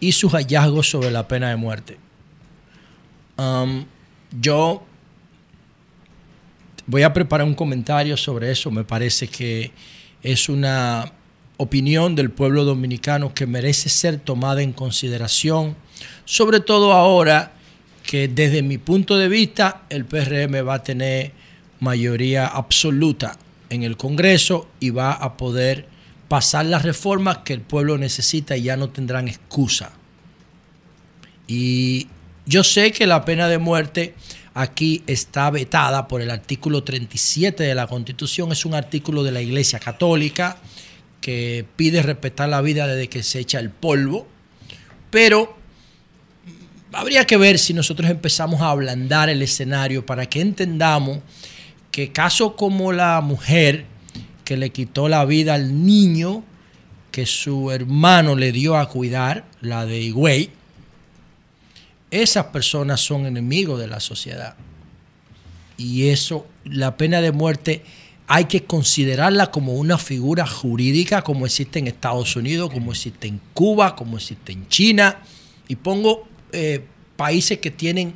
[0.00, 1.98] y sus hallazgos sobre la pena de muerte.
[4.40, 4.84] Yo
[6.88, 8.72] voy a preparar un comentario sobre eso.
[8.72, 9.70] Me parece que
[10.22, 11.12] es una
[11.56, 15.76] opinión del pueblo dominicano que merece ser tomada en consideración,
[16.24, 17.52] sobre todo ahora
[18.02, 21.32] que desde mi punto de vista el PRM va a tener
[21.80, 23.36] mayoría absoluta
[23.70, 25.86] en el Congreso y va a poder
[26.28, 29.92] pasar las reformas que el pueblo necesita y ya no tendrán excusa.
[31.46, 32.08] Y
[32.44, 34.14] yo sé que la pena de muerte
[34.56, 39.42] aquí está vetada por el artículo 37 de la Constitución, es un artículo de la
[39.42, 40.56] Iglesia Católica
[41.20, 44.26] que pide respetar la vida desde que se echa el polvo,
[45.10, 45.58] pero
[46.94, 51.18] habría que ver si nosotros empezamos a ablandar el escenario para que entendamos
[51.90, 53.84] que casos como la mujer
[54.42, 56.44] que le quitó la vida al niño
[57.10, 60.50] que su hermano le dio a cuidar, la de Higüey,
[62.22, 64.56] esas personas son enemigos de la sociedad.
[65.76, 67.82] Y eso, la pena de muerte,
[68.28, 73.40] hay que considerarla como una figura jurídica como existe en Estados Unidos, como existe en
[73.52, 75.18] Cuba, como existe en China.
[75.68, 76.84] Y pongo eh,
[77.16, 78.14] países que tienen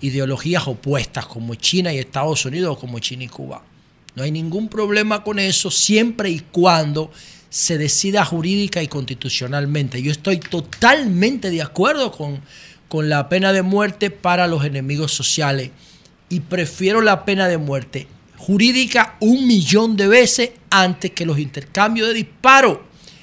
[0.00, 3.62] ideologías opuestas, como China y Estados Unidos, o como China y Cuba.
[4.14, 7.10] No hay ningún problema con eso siempre y cuando
[7.48, 10.02] se decida jurídica y constitucionalmente.
[10.02, 12.40] Yo estoy totalmente de acuerdo con,
[12.88, 15.70] con la pena de muerte para los enemigos sociales
[16.28, 22.08] y prefiero la pena de muerte jurídica un millón de veces antes que los intercambios
[22.08, 22.78] de disparos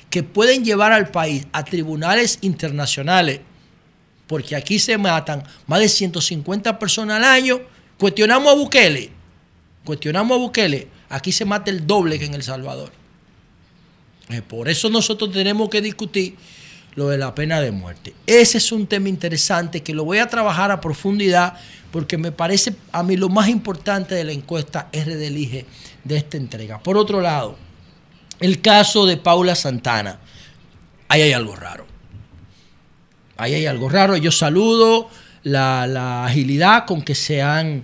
[0.10, 3.42] que pueden llevar al país a tribunales internacionales,
[4.28, 7.62] porque aquí se matan más de 150 personas al año.
[7.98, 9.10] Cuestionamos a Bukele,
[9.84, 12.92] cuestionamos a Bukele, aquí se mata el doble que en El Salvador.
[14.30, 16.36] Eh, Por eso nosotros tenemos que discutir
[16.96, 18.14] lo de la pena de muerte.
[18.28, 21.56] Ese es un tema interesante que lo voy a trabajar a profundidad
[21.92, 25.66] porque me parece a mí lo más importante de la encuesta R del IGE
[26.04, 26.80] de esta entrega.
[26.80, 27.58] Por otro lado,
[28.40, 30.20] el caso de Paula Santana.
[31.08, 31.86] Ahí hay algo raro.
[33.38, 34.18] Ahí hay algo raro.
[34.18, 35.10] Yo saludo
[35.44, 37.84] la, la agilidad con que se han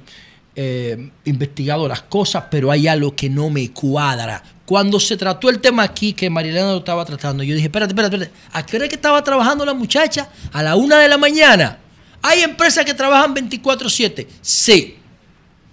[0.55, 4.43] eh, investigado las cosas, pero hay algo que no me cuadra.
[4.69, 8.31] Cuando se trató el tema aquí, que Marilena lo estaba tratando, yo dije, espérate, espérate,
[8.51, 10.29] ¿a qué hora que estaba trabajando la muchacha?
[10.53, 11.79] A la una de la mañana.
[12.21, 14.27] ¿Hay empresas que trabajan 24/7?
[14.43, 14.95] Sí,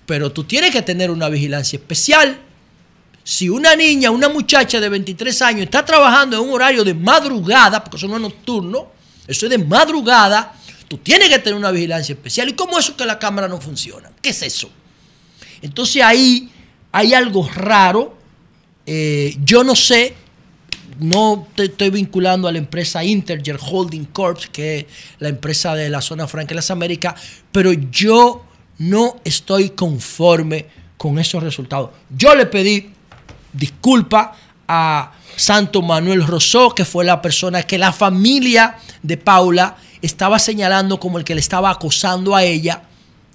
[0.06, 2.40] pero tú tienes que tener una vigilancia especial.
[3.22, 7.84] Si una niña, una muchacha de 23 años está trabajando en un horario de madrugada,
[7.84, 8.92] porque eso no es nocturno,
[9.26, 10.54] eso es de madrugada,
[10.88, 12.48] tú tienes que tener una vigilancia especial.
[12.48, 14.10] ¿Y cómo es eso que la cámara no funciona?
[14.22, 14.70] ¿Qué es eso?
[15.60, 16.50] Entonces ahí
[16.92, 18.15] hay algo raro.
[18.86, 20.14] Eh, yo no sé,
[21.00, 24.86] no estoy vinculando a la empresa Interger Holding Corp, que es
[25.18, 27.14] la empresa de la zona franca de las Américas,
[27.52, 28.44] pero yo
[28.78, 31.90] no estoy conforme con esos resultados.
[32.10, 32.90] Yo le pedí
[33.52, 34.36] disculpa
[34.68, 40.98] a Santo Manuel Rosó, que fue la persona que la familia de Paula estaba señalando
[40.98, 42.82] como el que le estaba acosando a ella.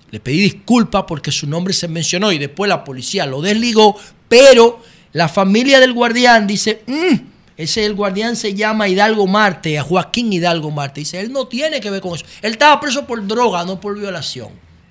[0.10, 3.98] Le pedí disculpa porque su nombre se mencionó y después la policía lo desligó,
[4.28, 4.82] pero
[5.14, 7.16] la familia del guardián dice, "Mm,
[7.58, 11.02] ese el guardián se llama Hidalgo Marte, a Joaquín Hidalgo Marte.
[11.02, 12.26] Dice, él no tiene que ver con eso.
[12.42, 14.50] Él estaba preso por droga, no por violación.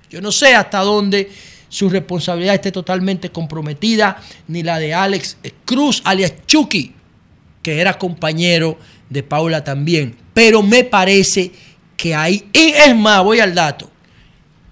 [0.08, 1.30] Yo no sé hasta dónde
[1.68, 6.94] su responsabilidad esté totalmente comprometida, ni la de Alex Cruz, alias Chucky,
[7.62, 8.78] que era compañero
[9.08, 10.16] de Paula también.
[10.34, 11.52] Pero me parece
[11.96, 13.90] que ahí, y es más, voy al dato.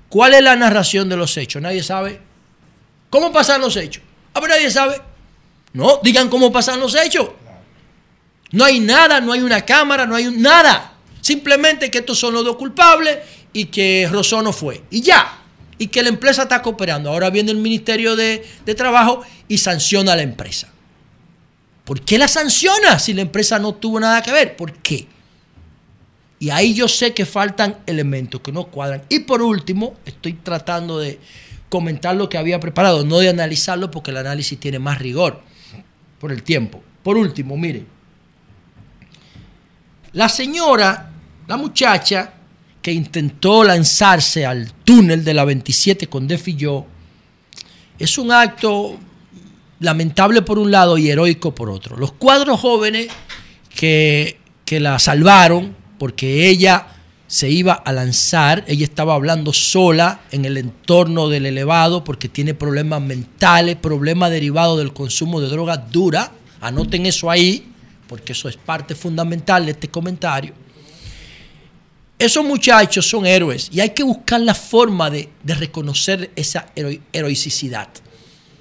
[0.08, 1.60] ¿Cuál es la narración de los hechos?
[1.60, 2.20] Nadie sabe.
[3.10, 4.02] ¿Cómo pasan los hechos?
[4.34, 5.07] A ver, nadie sabe.
[5.72, 7.28] No, digan cómo pasan los hechos.
[8.50, 10.94] No hay nada, no hay una cámara, no hay nada.
[11.20, 13.18] Simplemente que estos son los dos culpables
[13.52, 14.82] y que Rosó no fue.
[14.90, 15.42] Y ya.
[15.76, 17.10] Y que la empresa está cooperando.
[17.10, 20.68] Ahora viene el Ministerio de, de Trabajo y sanciona a la empresa.
[21.84, 24.56] ¿Por qué la sanciona si la empresa no tuvo nada que ver?
[24.56, 25.06] ¿Por qué?
[26.40, 29.02] Y ahí yo sé que faltan elementos que no cuadran.
[29.08, 31.18] Y por último, estoy tratando de
[31.68, 35.47] comentar lo que había preparado, no de analizarlo porque el análisis tiene más rigor
[36.18, 36.82] por el tiempo.
[37.02, 37.84] Por último, mire,
[40.12, 41.10] la señora,
[41.46, 42.32] la muchacha
[42.82, 46.86] que intentó lanzarse al túnel de la 27 con Defilló,
[47.98, 48.98] es un acto
[49.80, 51.96] lamentable por un lado y heroico por otro.
[51.96, 53.08] Los cuadros jóvenes
[53.74, 56.86] que, que la salvaron porque ella
[57.28, 62.54] se iba a lanzar, ella estaba hablando sola en el entorno del elevado porque tiene
[62.54, 66.30] problemas mentales, problemas derivados del consumo de drogas duras.
[66.60, 67.70] Anoten eso ahí,
[68.08, 70.54] porque eso es parte fundamental de este comentario.
[72.18, 77.88] Esos muchachos son héroes y hay que buscar la forma de, reconocer esa hero- heroicidad.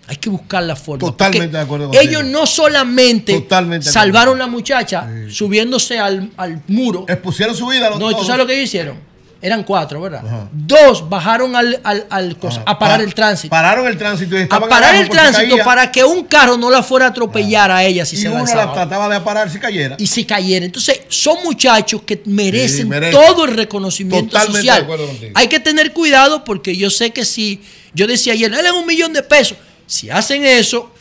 [0.09, 0.99] Hay que buscar la forma.
[1.05, 2.01] Totalmente de acuerdo contigo.
[2.01, 7.05] Ellos no solamente Totalmente salvaron a la muchacha subiéndose al, al muro.
[7.07, 7.89] Expusieron su vida.
[7.89, 8.27] los No, ¿y ¿tú todos.
[8.27, 9.07] sabes lo que ellos hicieron?
[9.39, 10.23] Eran cuatro, ¿verdad?
[10.51, 13.49] Dos bajaron al, al- al cosa- a parar Pa- el tránsito.
[13.51, 16.57] Pararon el tránsito y A estaban parar abajo el tránsito caía, para que un carro
[16.57, 18.65] no la fuera a atropellar a ella si y se uno lanzaba.
[18.65, 19.95] la trataba de aparar si cayera.
[19.99, 20.65] y si cayera.
[20.65, 23.19] Entonces, son muchachos que merecen, Sí, merecen.
[23.21, 24.77] todo el reconocimiento Totalmente social.
[24.79, 25.31] de acuerdo contigo.
[25.35, 27.61] Hay que tener cuidado porque yo sé que si,
[27.93, 29.55] yo decía ayer, él es un millón de pesos.
[29.87, 30.91] Si hacen eso,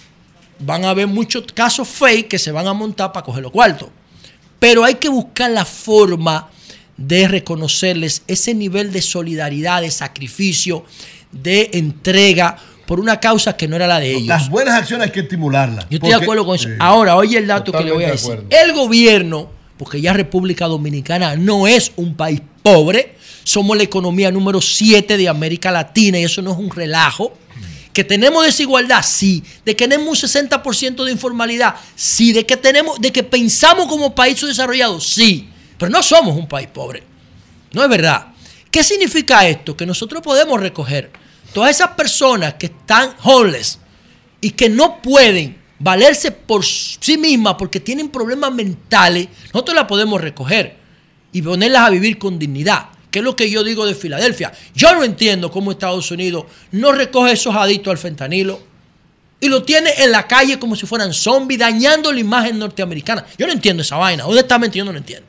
[0.58, 3.88] van a haber muchos casos fake que se van a montar para coger los cuartos.
[4.58, 6.48] Pero hay que buscar la forma
[6.96, 10.84] de reconocerles ese nivel de solidaridad, de sacrificio,
[11.30, 12.56] de entrega
[12.86, 14.28] por una causa que no era la de ellos.
[14.28, 15.86] Las buenas acciones hay que estimularlas.
[15.90, 16.68] Yo estoy de acuerdo con eso.
[16.78, 18.42] Ahora, oye el dato que le voy a decir.
[18.42, 24.30] De El gobierno, porque ya República Dominicana no es un país pobre, somos la economía
[24.30, 27.32] número 7 de América Latina y eso no es un relajo.
[27.97, 29.43] Que tenemos desigualdad, sí.
[29.64, 32.35] De que tenemos un 60% de informalidad, sí.
[32.35, 35.48] De que, tenemos, de que pensamos como país desarrollado, sí.
[35.78, 37.02] Pero no somos un país pobre.
[37.73, 38.35] No es verdad.
[38.70, 39.74] ¿Qué significa esto?
[39.74, 41.10] Que nosotros podemos recoger
[41.55, 43.78] todas esas personas que están homeless
[44.43, 50.20] y que no pueden valerse por sí mismas porque tienen problemas mentales, nosotros las podemos
[50.20, 50.77] recoger
[51.32, 52.89] y ponerlas a vivir con dignidad.
[53.16, 54.52] Que es lo que yo digo de Filadelfia.
[54.74, 58.60] Yo no entiendo cómo Estados Unidos no recoge esos adictos al fentanilo
[59.40, 63.24] y lo tiene en la calle como si fueran zombies, dañando la imagen norteamericana.
[63.38, 64.26] Yo no entiendo esa vaina.
[64.26, 65.26] Honestamente, yo no lo entiendo.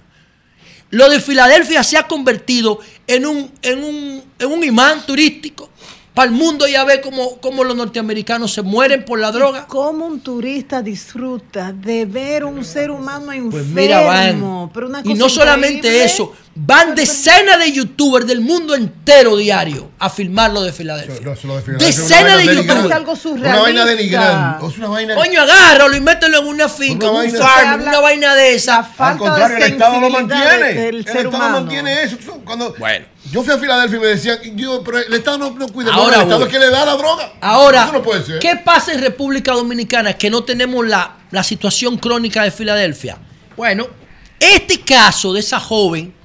[0.90, 2.78] Lo de Filadelfia se ha convertido
[3.08, 5.70] en un, en un, en un imán turístico.
[6.18, 9.68] Para el mundo ya ve cómo, cómo los norteamericanos se mueren por la droga.
[9.68, 13.52] ¿Cómo un turista disfruta de ver un ser humano enfermo?
[13.52, 14.72] Pues mira, van.
[14.74, 16.06] Pero una Y no solamente increíble.
[16.06, 21.20] eso, Van decenas de youtubers del mundo entero diario a filmar lo de Filadelfia.
[21.24, 22.92] No, eso lo de Filadelfia es una Decenas vaina de youtubers.
[22.96, 23.62] algo Una surrealista.
[23.62, 24.66] vaina denigrante.
[24.66, 25.16] Es una vaina.
[25.16, 28.36] Coño, agárralo y mételo en una finca, Una en un vaina- farm, habla- una vaina
[28.36, 28.78] de esa.
[28.78, 30.74] Al falta contrario, de el Estado lo sensibilidad mantiene.
[30.82, 31.60] del el ser Estado humano.
[31.62, 32.18] mantiene eso.
[32.44, 33.06] Cuando Bueno.
[33.32, 35.94] yo fui a Filadelfia y me decían, yo, pero el Estado no, no cuida.
[35.94, 37.34] Ahora el Estado es que le da la droga.
[37.40, 38.40] Ahora, Eso no puede ser.
[38.40, 43.20] ¿qué pasa en República Dominicana que no tenemos la, la situación crónica de Filadelfia?
[43.56, 43.86] Bueno,
[44.40, 46.16] este caso de esa joven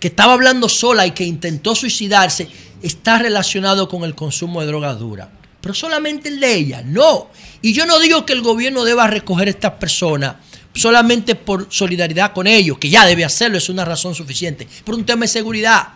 [0.00, 2.48] que estaba hablando sola y que intentó suicidarse
[2.82, 5.28] está relacionado con el consumo de drogas duras.
[5.60, 7.28] Pero solamente el de ella, no.
[7.62, 10.36] Y yo no digo que el gobierno deba recoger a estas personas
[10.74, 15.04] solamente por solidaridad con ellos, que ya debe hacerlo, es una razón suficiente, por un
[15.04, 15.88] tema de seguridad.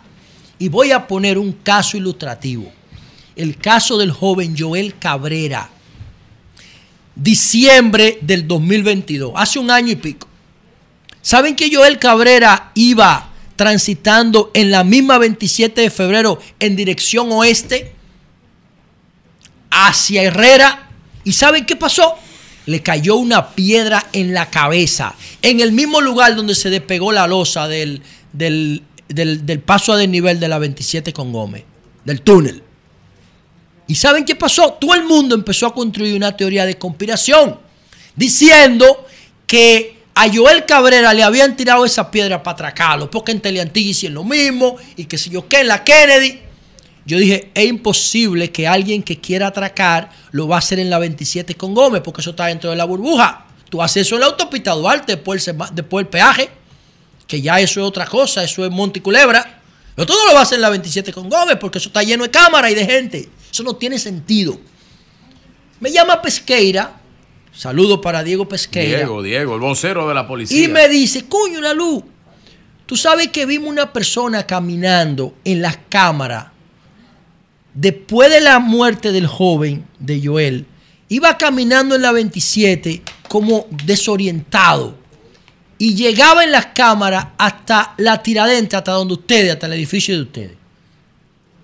[0.59, 2.71] Y voy a poner un caso ilustrativo.
[3.35, 5.69] El caso del joven Joel Cabrera.
[7.15, 10.27] Diciembre del 2022, hace un año y pico.
[11.21, 17.93] ¿Saben que Joel Cabrera iba transitando en la misma 27 de febrero en dirección oeste
[19.69, 20.89] hacia Herrera?
[21.23, 22.15] ¿Y saben qué pasó?
[22.65, 27.27] Le cayó una piedra en la cabeza, en el mismo lugar donde se despegó la
[27.27, 28.01] losa del,
[28.31, 31.63] del, del- paso a desnivel de la 27 con Gómez,
[32.05, 32.63] del túnel.
[33.87, 34.73] ¿Y saben qué pasó?
[34.73, 37.59] Todo el mundo empezó a construir una teoría de conspiración,
[38.15, 39.05] diciendo
[39.45, 44.15] que a Joel Cabrera le habían tirado esa piedra para atracarlo, porque en Teleantilla hicieron
[44.15, 46.39] lo mismo, y que si yo qué en la Kennedy.
[47.05, 50.99] Yo dije, es imposible que alguien que quiera atracar lo va a hacer en la
[50.99, 53.45] 27 con Gómez, porque eso está dentro de la burbuja.
[53.69, 56.49] Tú haces eso en la autopista Duarte, después el, después el peaje,
[57.27, 59.61] que ya eso es otra cosa, eso es Monte Culebra.
[59.95, 62.03] Pero tú no lo vas a hacer en la 27 con Gómez, porque eso está
[62.03, 63.29] lleno de cámara y de gente.
[63.51, 64.57] Eso no tiene sentido.
[65.81, 67.01] Me llama Pesqueira,
[67.53, 68.97] saludo para Diego Pesqueira.
[68.97, 70.63] Diego, Diego, el vocero de la policía.
[70.63, 72.03] Y me dice, coño, la luz,
[72.85, 76.53] tú sabes que vimos una persona caminando en las cámaras
[77.73, 80.65] después de la muerte del joven, de Joel,
[81.09, 84.97] iba caminando en la 27 como desorientado
[85.77, 90.21] y llegaba en las cámaras hasta la tiradente, hasta donde ustedes, hasta el edificio de
[90.21, 90.51] ustedes.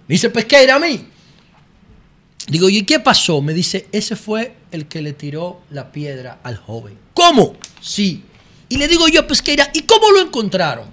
[0.07, 1.06] Me dice Pesqueira a mí.
[2.48, 3.41] Digo, ¿y qué pasó?
[3.41, 6.98] Me dice, ese fue el que le tiró la piedra al joven.
[7.14, 7.56] ¿Cómo?
[7.82, 8.24] Sí.
[8.68, 10.88] Y le digo yo a Pesqueira, ¿y cómo lo encontraron?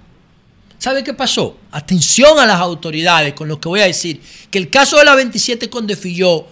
[0.77, 1.57] ¿Sabe qué pasó?
[1.71, 4.21] Atención a las autoridades con lo que voy a decir.
[4.51, 6.47] Que el caso de la 27 con Defilló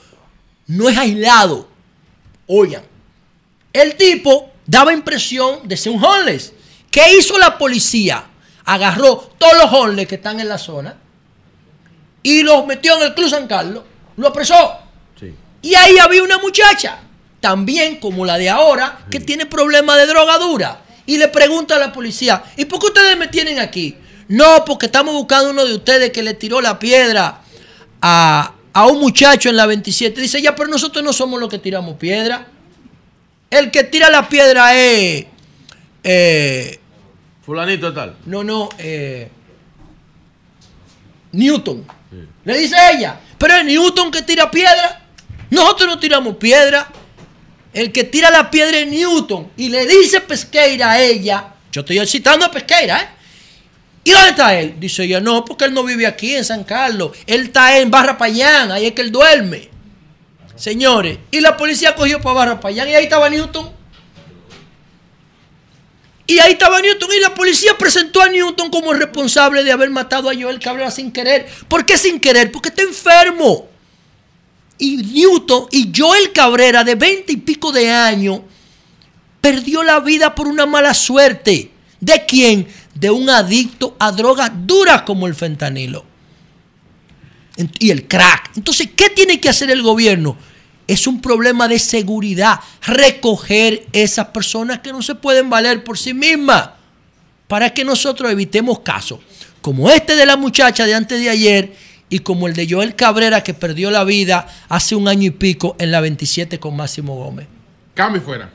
[0.67, 1.67] no es aislado.
[2.47, 2.83] Oigan,
[3.73, 6.53] el tipo daba impresión de ser un homeless.
[6.89, 8.25] ¿Qué hizo la policía?
[8.65, 10.97] Agarró todos los homeless que están en la zona
[12.25, 13.83] y los metió en el Club San Carlos,
[14.17, 14.79] lo apresó.
[15.61, 16.99] Y ahí había una muchacha,
[17.45, 20.81] también como la de ahora, que tiene problemas de drogadura.
[21.05, 23.95] Y le pregunta a la policía, ¿y por qué ustedes me tienen aquí?
[24.29, 27.41] No, porque estamos buscando uno de ustedes que le tiró la piedra
[28.01, 30.19] a, a un muchacho en la 27.
[30.19, 32.47] Dice, ya, pero nosotros no somos los que tiramos piedra.
[33.51, 35.27] El que tira la piedra es...
[36.03, 36.79] eh,
[37.45, 38.15] Fulanito tal.
[38.25, 39.29] no, no, eh,
[41.31, 41.85] Newton.
[42.43, 45.03] Le dice ella, pero es Newton que tira piedra.
[45.51, 46.87] Nosotros no tiramos piedra.
[47.75, 49.51] El que tira la piedra es Newton.
[49.57, 53.07] Y le dice Pesqueira a ella, yo estoy citando a Pesqueira, ¿eh?
[54.05, 54.75] ¿Y dónde está él?
[54.79, 57.11] Dice ella, no, porque él no vive aquí en San Carlos.
[57.27, 59.69] Él está en Barra Payán, ahí es que él duerme.
[60.55, 63.69] Señores, y la policía cogió para Barra Payán y ahí estaba Newton.
[66.27, 70.29] Y ahí estaba Newton y la policía presentó a Newton como responsable de haber matado
[70.29, 71.45] a Joel Cabrera sin querer.
[71.67, 72.53] ¿Por qué sin querer?
[72.53, 73.74] Porque está enfermo.
[74.77, 78.41] Y Newton y Joel Cabrera, de veinte y pico de años,
[79.39, 81.71] perdió la vida por una mala suerte.
[81.99, 82.67] ¿De quién?
[82.93, 86.05] De un adicto a drogas duras como el fentanilo
[87.57, 88.51] Ent- y el crack.
[88.57, 90.37] Entonces, ¿qué tiene que hacer el gobierno?
[90.87, 92.59] Es un problema de seguridad.
[92.81, 96.69] Recoger esas personas que no se pueden valer por sí mismas.
[97.47, 99.19] Para que nosotros evitemos casos
[99.61, 101.75] como este de la muchacha de antes de ayer
[102.09, 105.75] y como el de Joel Cabrera que perdió la vida hace un año y pico
[105.79, 107.47] en la 27 con Máximo Gómez.
[107.93, 108.49] Cambio fuera.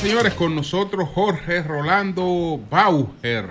[0.00, 3.50] Señores, con nosotros Jorge Rolando Bauer.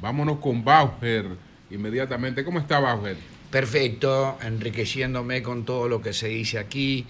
[0.00, 1.26] Vámonos con Bauer
[1.70, 2.44] inmediatamente.
[2.44, 3.16] ¿Cómo está Bauer?
[3.50, 7.06] Perfecto, enriqueciéndome con todo lo que se dice aquí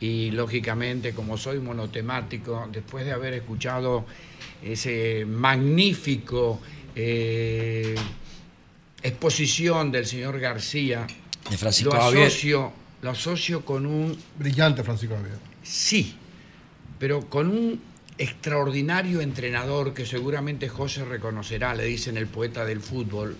[0.00, 4.04] y lógicamente como soy monotemático, después de haber escuchado
[4.62, 6.60] ese magnífico
[6.94, 7.96] eh,
[9.02, 11.06] exposición del señor García,
[11.50, 12.26] De Francisco lo Javier.
[12.26, 15.38] asocio, lo asocio con un Brillante Francisco Javier.
[15.62, 16.16] Sí,
[16.98, 17.80] pero con un
[18.18, 23.36] extraordinario entrenador que seguramente José reconocerá, le dicen el poeta del fútbol,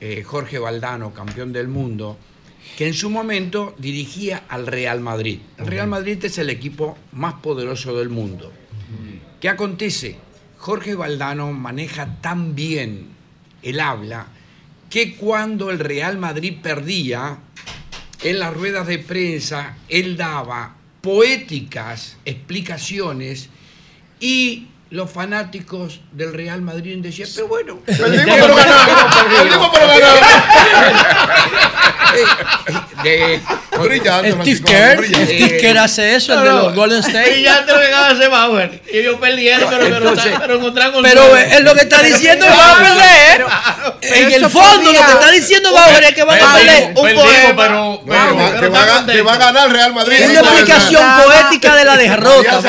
[0.00, 2.18] eh, Jorge Valdano, campeón del mundo,
[2.76, 5.40] que en su momento dirigía al Real Madrid.
[5.58, 8.52] El Real Madrid es el equipo más poderoso del mundo.
[9.40, 10.16] ¿Qué acontece?
[10.58, 13.08] Jorge Valdano maneja tan bien
[13.62, 14.28] el habla
[14.92, 17.38] que cuando el Real Madrid perdía,
[18.22, 23.48] en las ruedas de prensa él daba poéticas explicaciones
[24.20, 29.16] y los fanáticos del Real Madrid decían, pero bueno, Perdimos, pero ganamos.
[29.34, 30.28] Perdimos, pero ganamos.
[33.02, 33.40] De-
[33.82, 35.04] Brillante, Steve Kerr.
[35.04, 37.30] Steve Kerr hace eso, el de los Golden State.
[37.32, 38.82] Brillante lo que acaba de hacer Bauer.
[38.92, 42.52] Y ellos perdieron, pero, pero, Entonces- pero encontraron Pero es lo que está diciendo es
[42.52, 43.46] que va a perder.
[44.02, 46.84] En el fondo, lo que está diciendo Bauer es que van a perder.
[46.88, 48.02] Un poema, pero,
[48.60, 50.16] que, va, a ganar el Real Madrid.
[50.20, 52.60] Es una explicación poética de la derrota.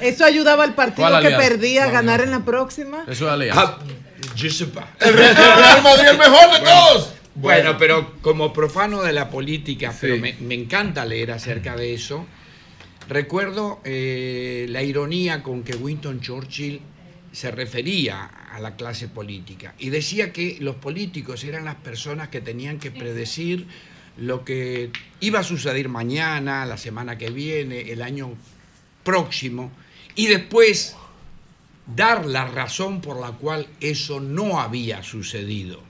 [0.00, 3.04] Eso ayudaba al partido ¿Cuál que perdía a ganar en la próxima.
[3.08, 3.60] Eso es alianza.
[3.62, 3.78] Ah.
[5.00, 7.08] El Re- el Real Madrid el mejor de todos.
[7.40, 12.26] Bueno, pero como profano de la política, pero me encanta leer acerca de eso,
[13.08, 16.80] recuerdo eh, la ironía con que Winston Churchill
[17.30, 22.40] se refería a la clase política y decía que los políticos eran las personas que
[22.40, 23.66] tenían que predecir
[24.16, 24.90] lo que
[25.20, 28.32] iba a suceder mañana, la semana que viene, el año
[29.04, 29.70] próximo,
[30.16, 30.96] y después
[31.86, 35.87] dar la razón por la cual eso no había sucedido.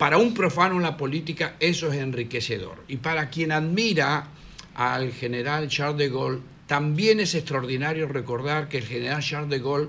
[0.00, 2.82] Para un profano en la política eso es enriquecedor.
[2.88, 4.28] Y para quien admira
[4.74, 9.88] al general Charles de Gaulle, también es extraordinario recordar que el general Charles de Gaulle,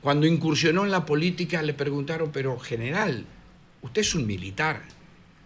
[0.00, 3.26] cuando incursionó en la política, le preguntaron, pero general,
[3.82, 4.80] usted es un militar,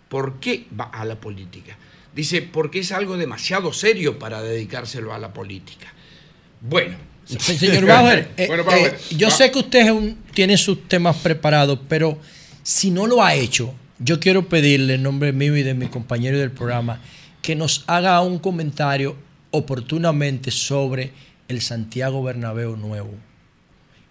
[0.08, 1.76] ¿por qué va a la política?
[2.14, 5.92] Dice, porque es algo demasiado serio para dedicárselo a la política.
[6.60, 10.18] Bueno, Se- Señor Bauer, eh, Bueno, Bauer, eh, yo va- sé que usted es un-
[10.32, 12.16] tiene sus temas preparados, pero
[12.62, 13.74] si no lo ha hecho,
[14.04, 17.00] yo quiero pedirle en nombre mío y de mi compañero del programa
[17.42, 19.16] que nos haga un comentario
[19.50, 21.12] oportunamente sobre
[21.48, 23.14] el Santiago Bernabéu nuevo.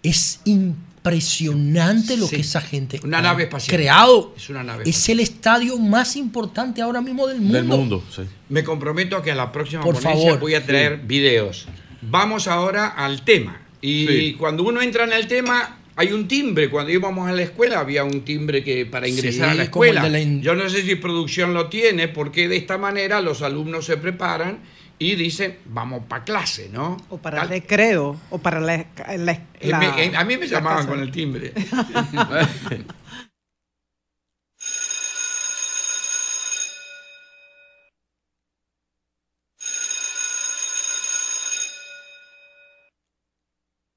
[0.02, 2.36] Es impresionante lo Sí.
[2.36, 3.76] que esa gente Una ha nave espacial.
[3.76, 4.34] creado.
[4.36, 7.54] Es una nave Es el estadio más importante ahora mismo del mundo.
[7.58, 8.22] Del mundo, sí.
[8.48, 10.40] Me comprometo a que a la próxima Por ponencia favor.
[10.40, 11.66] voy a traer videos.
[12.02, 13.60] Vamos ahora al tema.
[13.80, 14.36] Y Sí.
[14.38, 16.70] cuando uno entra en el tema, hay un timbre.
[16.70, 20.02] Cuando íbamos a la escuela había un timbre que para ingresar a la escuela.
[20.02, 23.42] de la in- Yo no sé si producción lo tiene, porque de esta manera los
[23.42, 24.58] alumnos se preparan
[24.98, 26.96] y dicen, vamos para clase, ¿no?
[27.10, 28.86] O para Tal- el recreo, o para la...
[29.18, 30.88] la- Eh, la- me- eh, a mí me la llamaban casa.
[30.88, 31.52] con el timbre.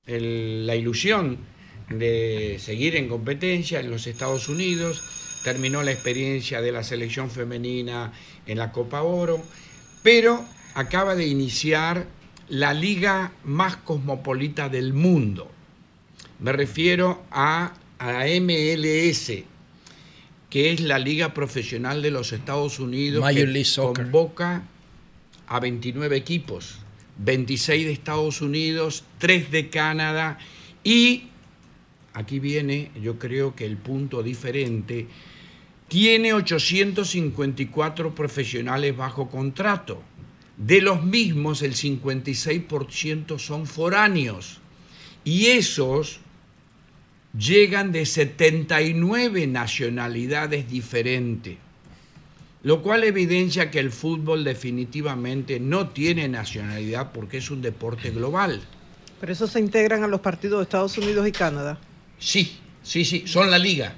[0.05, 1.37] El- la ilusión
[1.89, 5.01] de seguir en competencia en los Estados Unidos,
[5.43, 8.11] terminó la experiencia de la selección femenina
[8.45, 9.43] en la Copa Oro,
[10.03, 12.07] pero acaba de iniciar
[12.49, 15.49] la liga más cosmopolita del mundo.
[16.39, 19.31] Me refiero a, a la MLS,
[20.49, 24.03] que es la liga profesional de los Estados Unidos Major que League Soccer.
[24.05, 24.63] convoca
[25.47, 26.75] a 29 equipos,
[27.17, 30.37] 26 de Estados Unidos, 3 de Canadá
[30.83, 31.29] y
[32.17, 35.07] aquí viene, yo creo que el punto diferente,
[35.87, 40.01] tiene 854 profesionales bajo contrato.
[40.57, 44.59] De los mismos, el 56% son foráneos.
[45.23, 46.19] Y esos
[47.37, 51.57] llegan de 79 nacionalidades diferentes.
[52.63, 58.59] Lo cual evidencia que el fútbol definitivamente no tiene nacionalidad porque es un deporte global.
[59.19, 61.79] Pero esos se integran a los partidos de Estados Unidos y Canadá.
[62.19, 63.93] Sí, sí, sí, son la liga.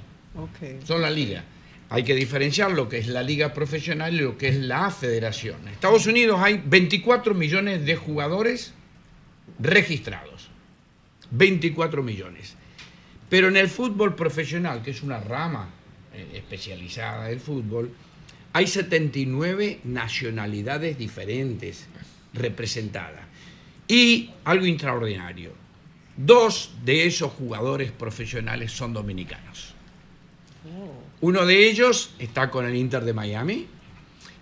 [0.85, 1.43] Son la liga.
[1.89, 5.61] Hay que diferenciar lo que es la liga profesional y lo que es la federación.
[5.63, 8.73] En Estados Unidos hay 24 millones de jugadores
[9.59, 10.49] registrados.
[11.31, 12.55] 24 millones.
[13.29, 15.69] Pero en el fútbol profesional, que es una rama
[16.13, 17.91] eh, especializada del fútbol,
[18.53, 21.87] hay 79 nacionalidades diferentes
[22.33, 23.21] representadas.
[23.87, 25.53] Y algo extraordinario,
[26.19, 29.73] dos de esos jugadores profesionales son dominicanos.
[31.21, 33.67] Uno de ellos está con el Inter de Miami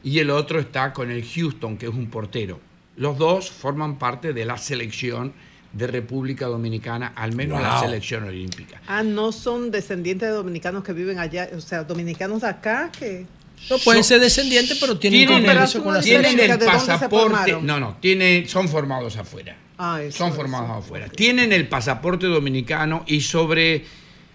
[0.04, 2.60] y el otro está con el Houston, que es un portero.
[2.96, 5.34] Los dos forman parte de la selección
[5.72, 8.82] de República Dominicana, al menos la selección olímpica.
[8.88, 13.26] Ah, no son descendientes de dominicanos que viven allá, o sea, dominicanos de acá que...
[13.70, 16.88] No pueden ser descendientes, pero tienen Tienen, compromiso con la tienen el ¿De dónde se
[16.88, 17.58] pasaporte.
[17.62, 19.56] No, no, tienen, son formados afuera.
[19.78, 20.38] Ah, eso, son eso.
[20.38, 21.10] formados afuera.
[21.10, 23.86] Tienen el pasaporte dominicano y sobre,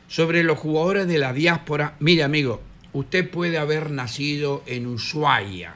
[0.09, 2.61] sobre los jugadores de la diáspora, mire amigo,
[2.93, 5.75] usted puede haber nacido en Ushuaia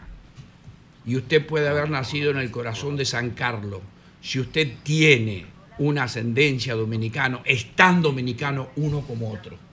[1.04, 3.80] y usted puede haber nacido en el corazón de San Carlos.
[4.20, 5.46] Si usted tiene
[5.78, 9.65] una ascendencia dominicano, es tan dominicano uno como otro.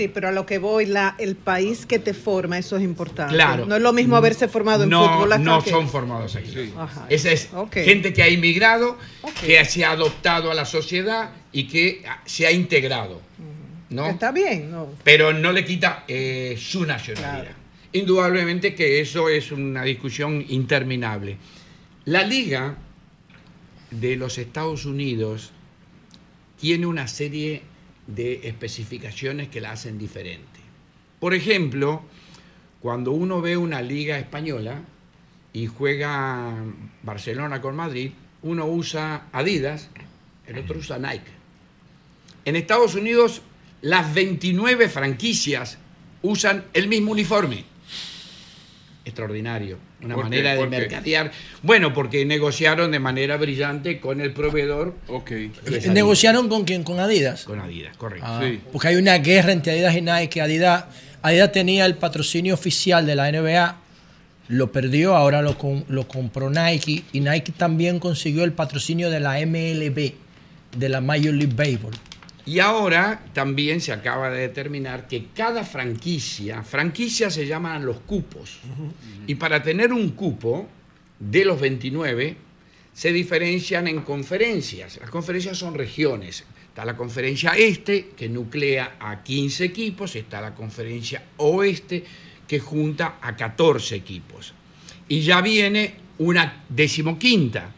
[0.00, 3.34] Sí, pero a lo que voy, la, el país que te forma, eso es importante.
[3.34, 3.66] Claro.
[3.66, 6.72] No es lo mismo haberse formado en no, fútbol acá No que- son formados aquí.
[6.74, 7.04] Ajá.
[7.10, 8.96] Esa es gente que ha inmigrado,
[9.42, 13.20] que se ha adoptado a la sociedad y que se ha integrado.
[13.90, 14.06] ¿no?
[14.06, 14.88] Está bien, ¿no?
[15.04, 17.52] Pero no le quita eh, su nacionalidad.
[17.92, 21.36] Indudablemente que eso es una discusión interminable.
[22.06, 22.78] La Liga
[23.90, 25.50] de los Estados Unidos
[26.58, 27.68] tiene una serie
[28.14, 30.60] de especificaciones que la hacen diferente.
[31.18, 32.02] Por ejemplo,
[32.80, 34.82] cuando uno ve una liga española
[35.52, 36.54] y juega
[37.02, 39.90] Barcelona con Madrid, uno usa Adidas,
[40.46, 41.30] el otro usa Nike.
[42.44, 43.42] En Estados Unidos,
[43.82, 45.78] las 29 franquicias
[46.22, 47.64] usan el mismo uniforme.
[49.04, 49.89] Extraordinario.
[50.02, 51.30] Una manera de mercadear.
[51.62, 54.94] Bueno, porque negociaron de manera brillante con el proveedor.
[55.06, 55.52] Okay.
[55.90, 56.84] ¿Negociaron con quién?
[56.84, 57.44] ¿Con Adidas?
[57.44, 58.26] Con Adidas, correcto.
[58.26, 60.40] Ah, Porque hay una guerra entre Adidas y Nike.
[60.40, 60.84] Adidas,
[61.22, 63.76] Adidas tenía el patrocinio oficial de la NBA,
[64.48, 65.56] lo perdió, ahora lo,
[65.88, 67.04] lo compró Nike.
[67.12, 70.12] Y Nike también consiguió el patrocinio de la MLB,
[70.76, 71.94] de la Major League Baseball.
[72.46, 78.58] Y ahora también se acaba de determinar que cada franquicia, franquicias se llaman los cupos,
[79.26, 80.66] y para tener un cupo
[81.18, 82.36] de los 29
[82.92, 84.98] se diferencian en conferencias.
[85.00, 86.44] Las conferencias son regiones.
[86.68, 92.04] Está la conferencia este, que nuclea a 15 equipos, está la conferencia oeste,
[92.46, 94.54] que junta a 14 equipos.
[95.08, 97.72] Y ya viene una decimoquinta,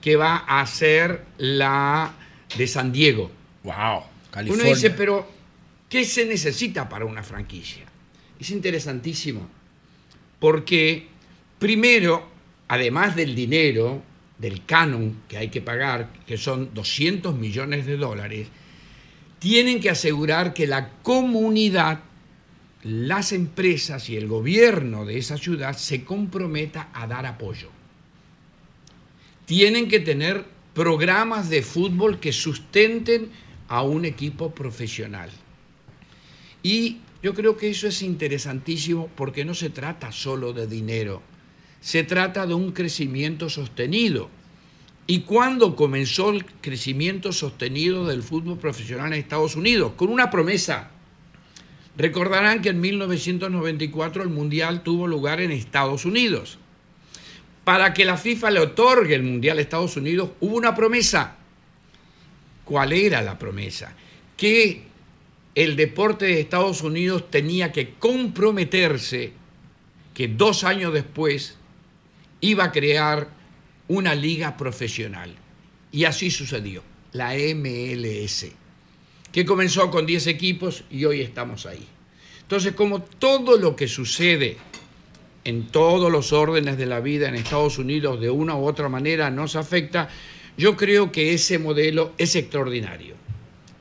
[0.00, 2.14] que va a ser la
[2.56, 3.30] de San Diego.
[3.66, 4.04] Wow,
[4.46, 5.28] Uno dice, pero
[5.88, 7.84] ¿qué se necesita para una franquicia?
[8.38, 9.48] Es interesantísimo,
[10.38, 11.08] porque
[11.58, 12.28] primero,
[12.68, 14.00] además del dinero,
[14.38, 18.46] del canon que hay que pagar, que son 200 millones de dólares,
[19.40, 22.02] tienen que asegurar que la comunidad,
[22.84, 27.70] las empresas y el gobierno de esa ciudad se comprometa a dar apoyo.
[29.44, 33.30] Tienen que tener programas de fútbol que sustenten
[33.68, 35.30] a un equipo profesional.
[36.62, 41.22] Y yo creo que eso es interesantísimo porque no se trata solo de dinero,
[41.80, 44.28] se trata de un crecimiento sostenido.
[45.08, 49.92] ¿Y cuándo comenzó el crecimiento sostenido del fútbol profesional en Estados Unidos?
[49.96, 50.90] Con una promesa.
[51.96, 56.58] Recordarán que en 1994 el Mundial tuvo lugar en Estados Unidos.
[57.64, 61.35] Para que la FIFA le otorgue el Mundial a Estados Unidos hubo una promesa.
[62.66, 63.94] ¿Cuál era la promesa?
[64.36, 64.82] Que
[65.54, 69.32] el deporte de Estados Unidos tenía que comprometerse
[70.12, 71.56] que dos años después
[72.40, 73.28] iba a crear
[73.86, 75.32] una liga profesional.
[75.92, 78.46] Y así sucedió, la MLS,
[79.30, 81.86] que comenzó con 10 equipos y hoy estamos ahí.
[82.42, 84.56] Entonces, como todo lo que sucede
[85.44, 89.30] en todos los órdenes de la vida en Estados Unidos de una u otra manera
[89.30, 90.08] nos afecta,
[90.56, 93.14] yo creo que ese modelo es extraordinario.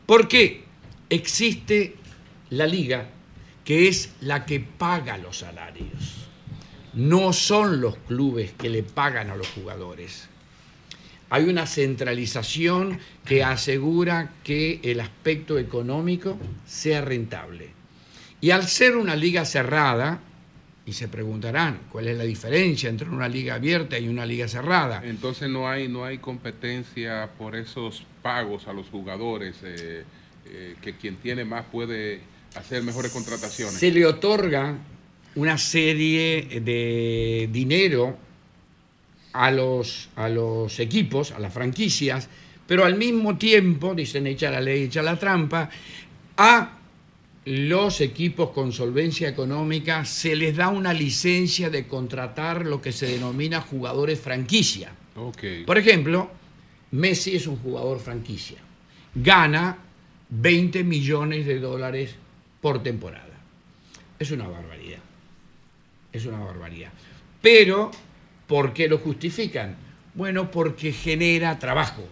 [0.06, 0.64] ¿Por qué?
[1.10, 1.96] Existe
[2.50, 3.10] la liga
[3.64, 6.28] que es la que paga los salarios.
[6.94, 10.30] No son los clubes que le pagan a los jugadores.
[11.30, 17.72] Hay una centralización que asegura que el aspecto económico sea rentable.
[18.40, 20.22] Y al ser una liga cerrada,
[20.86, 25.02] y se preguntarán cuál es la diferencia entre una liga abierta y una liga cerrada.
[25.04, 30.04] Entonces no hay no hay competencia por esos pagos a los jugadores eh,
[30.46, 32.22] eh, que quien tiene más puede
[32.56, 33.76] hacer mejores contrataciones.
[33.76, 34.78] Se le otorga
[35.36, 38.18] una serie de dinero
[39.34, 42.30] a los, a los equipos, a las franquicias,
[42.68, 45.70] pero al mismo tiempo, dicen echa la ley, echa la trampa,
[46.38, 46.78] a
[47.46, 53.06] los equipos con solvencia económica se les da una licencia de contratar lo que se
[53.06, 54.92] denomina jugadores franquicia.
[55.66, 56.30] Por ejemplo,
[56.92, 58.58] Messi es un jugador franquicia.
[59.14, 59.78] Gana
[60.30, 62.16] 20 millones de dólares
[62.62, 63.38] por temporada.
[64.18, 65.00] Es una barbaridad.
[66.12, 66.92] Es una barbaridad.
[67.42, 67.92] Pero,
[68.48, 69.76] ¿por qué lo justifican?
[70.16, 72.08] Bueno, porque genera trabajo.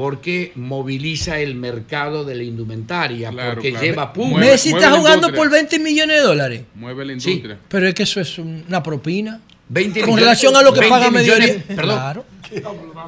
[0.00, 3.28] Porque moviliza el mercado de la indumentaria.
[3.28, 3.84] Claro, porque claro.
[3.84, 4.38] lleva público.
[4.40, 6.62] Messi está jugando por 20 millones de dólares.
[6.74, 7.28] Mueve la Sí.
[7.32, 7.58] industria.
[7.68, 9.42] Pero es que eso es una propina.
[9.68, 11.74] 20 Con millones- relación a lo que 20 paga Medio Oriente.
[11.74, 11.98] perdón.
[11.98, 12.24] Claro.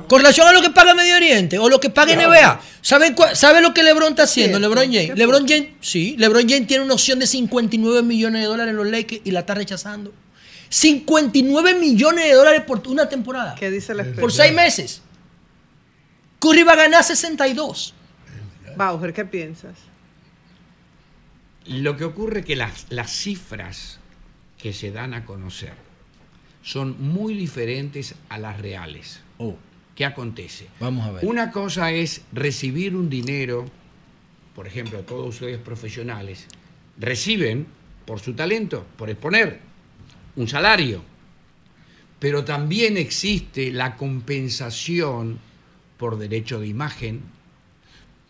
[0.07, 2.61] Con relación a lo que paga Medio Oriente o lo que paga NBA.
[2.83, 4.59] ¿Saben cua- ¿Sabe lo que LeBron está haciendo?
[4.59, 5.13] LeBron James.
[5.13, 6.15] ¿Qué LeBron James, sí.
[6.19, 9.41] LeBron James tiene una opción de 59 millones de dólares en los Lakers y la
[9.41, 10.13] está rechazando.
[10.69, 13.55] 59 millones de dólares por una temporada.
[13.59, 15.01] ¿Qué dice la Por seis meses.
[16.43, 17.95] Curry va a ganar 62.
[18.77, 19.79] Bauer, ¿qué piensas?
[21.67, 24.01] Lo que ocurre es que las, las cifras
[24.59, 25.75] que se dan a conocer
[26.65, 29.21] son muy diferentes a las reales.
[29.39, 29.57] Oh,
[29.95, 30.67] ¿Qué acontece?
[30.81, 31.25] vamos a ver.
[31.25, 33.67] Una cosa es recibir un dinero,
[34.57, 36.49] por ejemplo, todos ustedes profesionales,
[36.99, 37.69] reciben
[38.05, 39.61] por su talento, por exponer,
[40.35, 41.05] un salario.
[42.19, 45.39] Pero también existe la compensación
[46.03, 47.21] por derecho de imagen,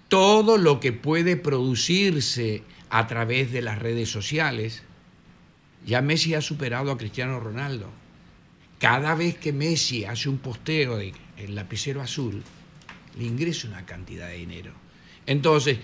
[0.09, 4.83] todo lo que puede producirse a través de las redes sociales.
[5.86, 7.89] Ya Messi ha superado a Cristiano Ronaldo.
[8.78, 12.42] Cada vez que Messi hace un posteo de el lapicero azul,
[13.18, 14.73] le ingresa una cantidad de dinero.
[15.25, 15.78] Entonces,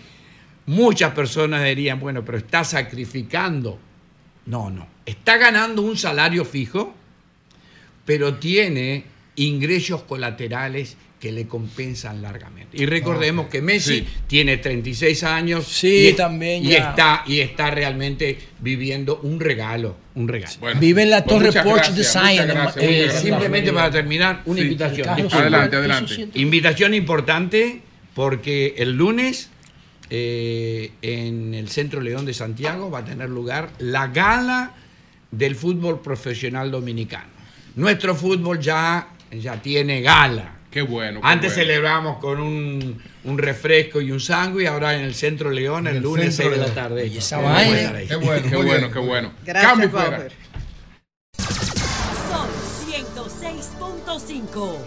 [0.66, 3.78] muchas personas dirían, bueno, pero está sacrificando.
[4.44, 4.86] No, no.
[5.06, 6.94] Está ganando un salario fijo,
[8.04, 12.76] pero tiene ingresos colaterales que le compensan largamente.
[12.80, 14.06] Y recordemos que Messi Sí.
[14.28, 20.28] tiene 36 años Sí, y, también y está, y está realmente viviendo un regalo, un
[20.28, 20.54] regalo.
[20.60, 22.50] Bueno, Vive en la pues Torre Porsche Design.
[22.76, 24.66] Eh, simplemente para terminar, una Sí.
[24.66, 25.08] invitación.
[25.08, 26.28] Adelante, adelante.
[26.34, 27.82] Invitación importante
[28.14, 29.50] porque el lunes
[30.10, 34.72] eh, en el Centro León de Santiago va a tener lugar la gala
[35.30, 37.28] del fútbol profesional dominicano.
[37.76, 40.54] Nuestro fútbol ya, ya tiene gala.
[40.70, 41.20] Qué bueno.
[41.20, 41.66] qué Antes bueno.
[41.66, 46.02] celebramos con un, un refresco y un sándwich, ahora en el Centro León el el
[46.02, 47.06] lunes Centro 6 de la tarde.
[47.06, 47.94] Y esa vaina.
[48.06, 49.32] Qué bueno, Qué bueno, qué bueno.
[49.44, 50.28] Gracias, Cambio fuera.
[52.28, 52.48] Sol
[52.86, 54.78] 106.5.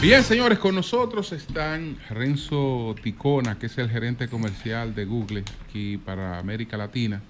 [0.00, 5.98] Bien, señores, con nosotros están Renzo Ticona, que es el gerente comercial de Google aquí
[5.98, 7.20] para América Latina,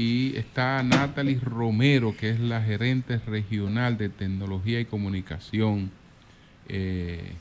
[0.00, 5.90] y está Natalie Romero, que es la gerente regional de tecnología y comunicación.
[6.68, 7.34] Eh,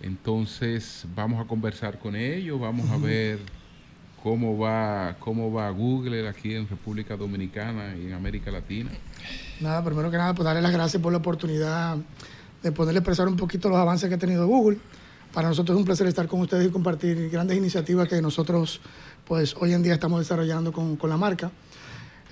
[0.00, 3.40] entonces, vamos a conversar con ellos, vamos a ver
[4.22, 8.92] cómo va, cómo va Google aquí en República Dominicana y en América Latina.
[9.58, 11.96] Nada, primero que nada, pues darle las gracias por la oportunidad
[12.62, 14.78] de poderle expresar un poquito los avances que ha tenido Google.
[15.34, 18.80] Para nosotros es un placer estar con ustedes y compartir grandes iniciativas que nosotros,
[19.26, 21.50] pues hoy en día estamos desarrollando con, con la marca.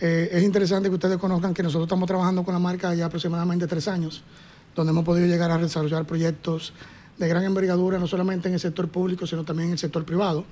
[0.00, 3.66] Eh, es interesante que ustedes conozcan que nosotros estamos trabajando con la marca ya aproximadamente
[3.66, 4.22] tres años,
[4.74, 6.72] donde hemos podido llegar a desarrollar proyectos
[7.16, 10.44] de gran envergadura, no solamente en el sector público, sino también en el sector privado.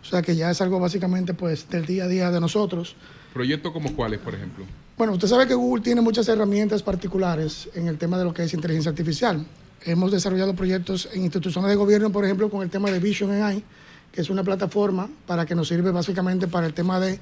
[0.00, 2.94] O sea que ya es algo básicamente pues del día a día de nosotros.
[3.32, 4.64] ¿Proyectos como cuáles, por ejemplo?
[4.96, 8.44] Bueno, usted sabe que Google tiene muchas herramientas particulares en el tema de lo que
[8.44, 9.44] es inteligencia artificial.
[9.82, 13.64] Hemos desarrollado proyectos en instituciones de gobierno, por ejemplo, con el tema de Vision AI,
[14.12, 17.18] que es una plataforma para que nos sirve básicamente para el tema de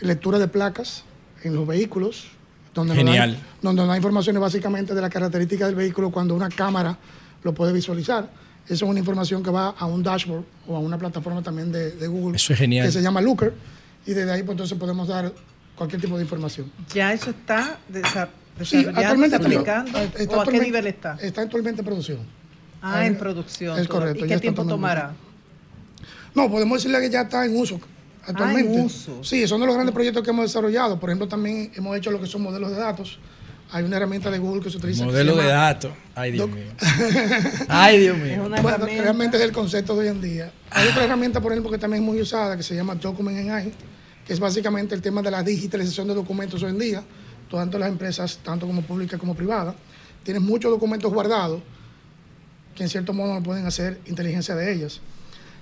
[0.00, 1.04] lectura de placas
[1.42, 2.28] en los vehículos,
[2.74, 3.38] donde nos da- Genial.
[3.62, 6.96] donde nos da informaciones básicamente de la característica del vehículo cuando una cámara
[7.42, 8.28] lo puede visualizar.
[8.66, 11.90] Esa es una información que va a un dashboard o a una plataforma también de,
[11.92, 12.36] de Google.
[12.36, 12.86] Eso es genial.
[12.86, 13.52] Que se llama Looker.
[14.06, 15.32] Y desde ahí pues, entonces podemos dar
[15.74, 16.70] cualquier tipo de información.
[16.94, 18.28] Ya eso está desa-
[18.62, 19.98] Sí, actualmente aplicando.
[19.98, 21.16] está- está ¿O a qué nivel está?
[21.20, 22.18] Está actualmente en producción.
[22.82, 23.78] Ah, en producción.
[23.78, 25.12] Es correcto, ¿Y qué tiempo tomará?
[26.34, 27.80] No, podemos decirle que ya está en uso
[28.26, 28.80] actualmente.
[28.80, 29.22] Uso.
[29.24, 30.98] Sí, son de los grandes proyectos que hemos desarrollado.
[30.98, 33.18] Por ejemplo, también hemos hecho lo que son modelos de datos.
[33.72, 35.04] Hay una herramienta de Google que se utiliza.
[35.04, 35.92] Modelo se de datos.
[36.14, 36.64] Ay, Dios mío.
[37.68, 38.48] Ay, Dios mío.
[38.62, 40.52] Bueno, realmente es el concepto de hoy en día.
[40.70, 43.72] Hay otra herramienta, por ejemplo, que también es muy usada, que se llama Document AI,
[44.26, 47.02] que es básicamente el tema de la digitalización de documentos hoy en día,
[47.48, 49.76] tanto las empresas, tanto como públicas como privadas,
[50.24, 51.62] tienen muchos documentos guardados
[52.74, 55.00] que en cierto modo no pueden hacer inteligencia de ellas.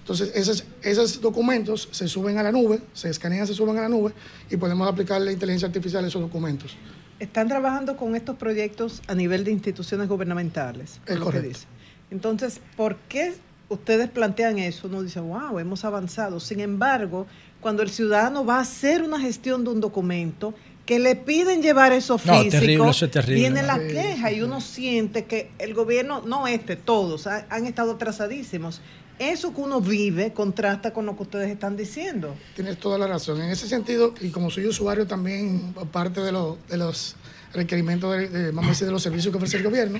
[0.09, 3.91] Entonces, esos, esos documentos se suben a la nube, se escanean, se suben a la
[3.91, 4.15] nube
[4.49, 6.75] y podemos aplicarle inteligencia artificial a esos documentos.
[7.19, 10.99] Están trabajando con estos proyectos a nivel de instituciones gubernamentales.
[11.05, 11.49] Es correcto.
[11.49, 11.67] dice.
[12.11, 13.35] Entonces, ¿por qué
[13.69, 16.41] ustedes plantean eso, uno dice, wow, hemos avanzado.
[16.41, 17.27] Sin embargo,
[17.61, 20.55] cuando el ciudadano va a hacer una gestión de un documento,
[20.87, 23.41] que le piden llevar eso No, físico, terrible, eso es terrible.
[23.41, 27.93] viene la queja y uno siente que el gobierno, no este, todos, ha- han estado
[27.93, 28.81] atrasadísimos.
[29.19, 32.37] Eso que uno vive contrasta con lo que ustedes están diciendo.
[32.55, 33.41] Tienes toda la razón.
[33.43, 37.17] En ese sentido, y como soy usuario también, parte de, lo- de los
[37.53, 39.99] requerimientos, de, de, vamos a decir, de los servicios que ofrece el gobierno,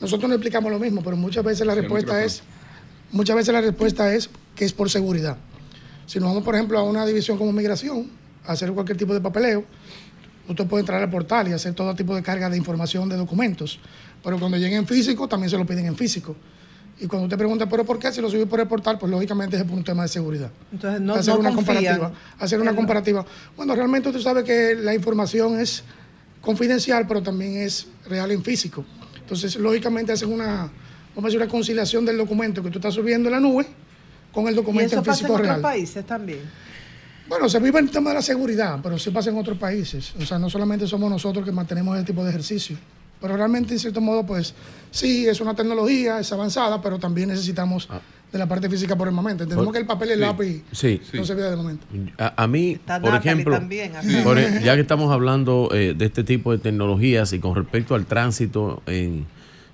[0.00, 2.42] nosotros no explicamos lo mismo, pero muchas veces la respuesta es,
[3.12, 5.36] muchas veces la respuesta es que es por seguridad.
[6.06, 8.10] Si nos vamos, por ejemplo, a una división como migración,
[8.44, 9.64] a hacer cualquier tipo de papeleo,
[10.48, 13.78] usted puede entrar al portal y hacer todo tipo de carga de información de documentos.
[14.22, 16.34] Pero cuando lleguen en físico, también se lo piden en físico.
[16.98, 18.10] Y cuando usted pregunta, ¿pero por qué?
[18.10, 20.50] Si lo subí por el portal, pues lógicamente es por un tema de seguridad.
[20.72, 22.12] Entonces no, hacer no una confían comparativa.
[22.38, 23.26] Hacer una comparativa.
[23.56, 25.84] Bueno, realmente usted sabe que la información es
[26.40, 28.84] confidencial, pero también es real en físico.
[29.18, 30.70] Entonces, lógicamente hacen una,
[31.14, 33.66] vamos a decir, una conciliación del documento que tú estás subiendo en la nube
[34.32, 35.60] con el Y documento eso en pasa en físico otros real.
[35.60, 36.40] países también.
[37.28, 40.14] Bueno, se vive el tema de la seguridad, pero sí pasa en otros países.
[40.20, 42.76] O sea, no solamente somos nosotros que mantenemos ese tipo de ejercicio.
[43.26, 44.54] Pero realmente, en cierto modo, pues
[44.92, 47.88] sí, es una tecnología, es avanzada, pero también necesitamos
[48.30, 49.42] de la parte física por el momento.
[49.42, 51.00] Entendemos Por- que el papel y el sí, lápiz sí.
[51.14, 51.84] no se ve de momento.
[52.18, 54.22] A, a mí, Está por Natalie ejemplo, también, ajá.
[54.22, 57.96] por e- ya que estamos hablando eh, de este tipo de tecnologías y con respecto
[57.96, 59.26] al tránsito en,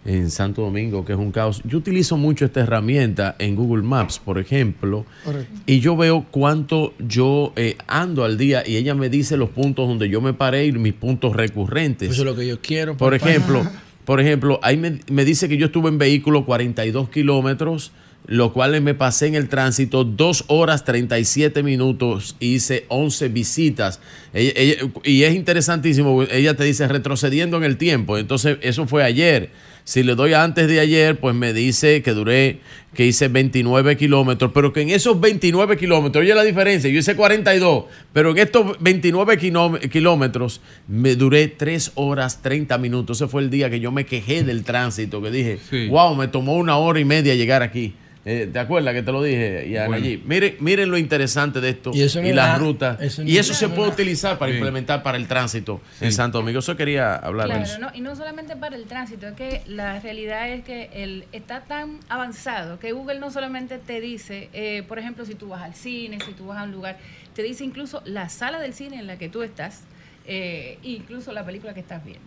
[0.04, 4.18] en Santo Domingo, que es un caos, yo utilizo mucho esta herramienta en Google Maps,
[4.18, 5.60] por ejemplo, Correcto.
[5.66, 9.86] y yo veo cuánto yo eh, ando al día y ella me dice los puntos
[9.86, 12.10] donde yo me paré y mis puntos recurrentes.
[12.10, 12.96] Eso es lo que yo quiero.
[12.96, 13.30] Por papá.
[13.30, 13.62] ejemplo,
[14.04, 17.92] por ejemplo, ahí me, me dice que yo estuve en vehículo 42 kilómetros,
[18.26, 24.00] lo cual me pasé en el tránsito 2 horas 37 minutos, hice 11 visitas.
[24.32, 29.04] Ella- ella- y es interesantísimo, ella te dice retrocediendo en el tiempo, entonces eso fue
[29.04, 29.50] ayer.
[29.84, 32.60] Si le doy antes de ayer, pues me dice que duré,
[32.94, 37.16] que hice 29 kilómetros, pero que en esos 29 kilómetros, oye la diferencia, yo hice
[37.16, 43.18] 42, pero en estos 29 quiló- kilómetros me duré 3 horas 30 minutos.
[43.20, 45.88] Ese fue el día que yo me quejé del tránsito, que dije, Sí.
[45.88, 47.94] wow, me tomó una hora y media llegar aquí.
[48.24, 49.94] Eh, ¿Te acuerdas que te lo dije, Bueno.
[49.94, 50.22] allí?
[50.24, 53.00] Miren, miren lo interesante de esto Y y, eso las rutas.
[53.00, 54.58] eso no y eso se puede utilizar para Bien.
[54.58, 56.60] implementar para el tránsito en Santo Domingo.
[56.60, 57.78] Eso quería hablar de Claro, eso.
[57.80, 61.62] no, y no solamente para el tránsito, es que la realidad es que el, está
[61.62, 65.74] tan avanzado que Google no solamente te dice, eh, por ejemplo, si tú vas al
[65.74, 66.98] cine, si tú vas a un lugar,
[67.34, 69.80] te dice incluso la sala del cine en la que tú estás,
[70.26, 72.22] eh, incluso la película que estás viendo.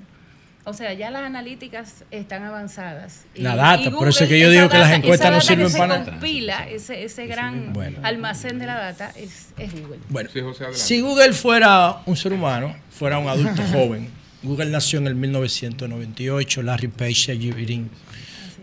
[0.68, 3.26] O sea, ya las analíticas están avanzadas.
[3.35, 5.40] Y- La data, y por eso es que yo digo que las data- encuestas no
[5.42, 6.11] sirven para nada.
[6.11, 8.00] compila, ese, ese gran Bueno.
[8.02, 10.00] almacén de la data es, es Google.
[10.10, 10.80] Bueno, Sí, José, adelante.
[10.80, 14.10] si Google fuera un ser humano, fuera un adulto joven,
[14.42, 17.90] Google nació en el 1998, Larry Page y Sergey Brin,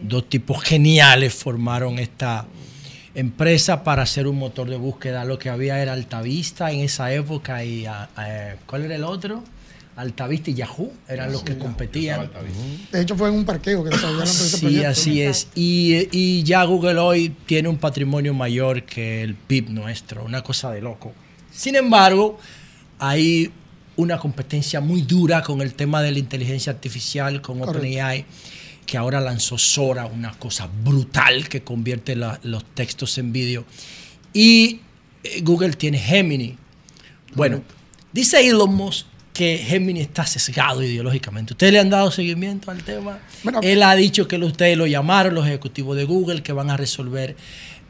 [0.00, 2.46] dos tipos geniales formaron esta
[3.14, 5.24] empresa para hacer un motor de búsqueda.
[5.24, 9.44] Lo que había era Altavista en esa época y ah, eh, ¿cuál era el otro?
[9.94, 12.30] Altavista y Yahoo eran los que competían.
[12.90, 14.88] De hecho, fue en un parqueo que desarrollaron Sí, proyecto.
[14.88, 15.48] así es.
[15.54, 20.70] Y, y ya Google hoy tiene un patrimonio mayor que el PIB nuestro, una cosa
[20.70, 21.12] de loco.
[21.52, 22.38] Sin embargo,
[22.98, 23.50] hay
[23.96, 27.60] una competencia muy dura con el tema de la inteligencia artificial, con.
[27.62, 28.24] OpenAI,
[28.86, 33.64] que ahora lanzó Sora, una cosa brutal que convierte la- los textos en vídeo.
[34.32, 34.80] Y
[35.22, 36.56] eh, Google tiene Gemini.
[37.34, 37.62] Bueno,
[38.12, 41.54] dice Elon Musk que Gemini está sesgado ideológicamente.
[41.54, 43.18] ¿Ustedes le han dado seguimiento al tema?
[43.62, 47.34] Él ha dicho que ustedes lo llamaron, los ejecutivos de Google, que van a resolver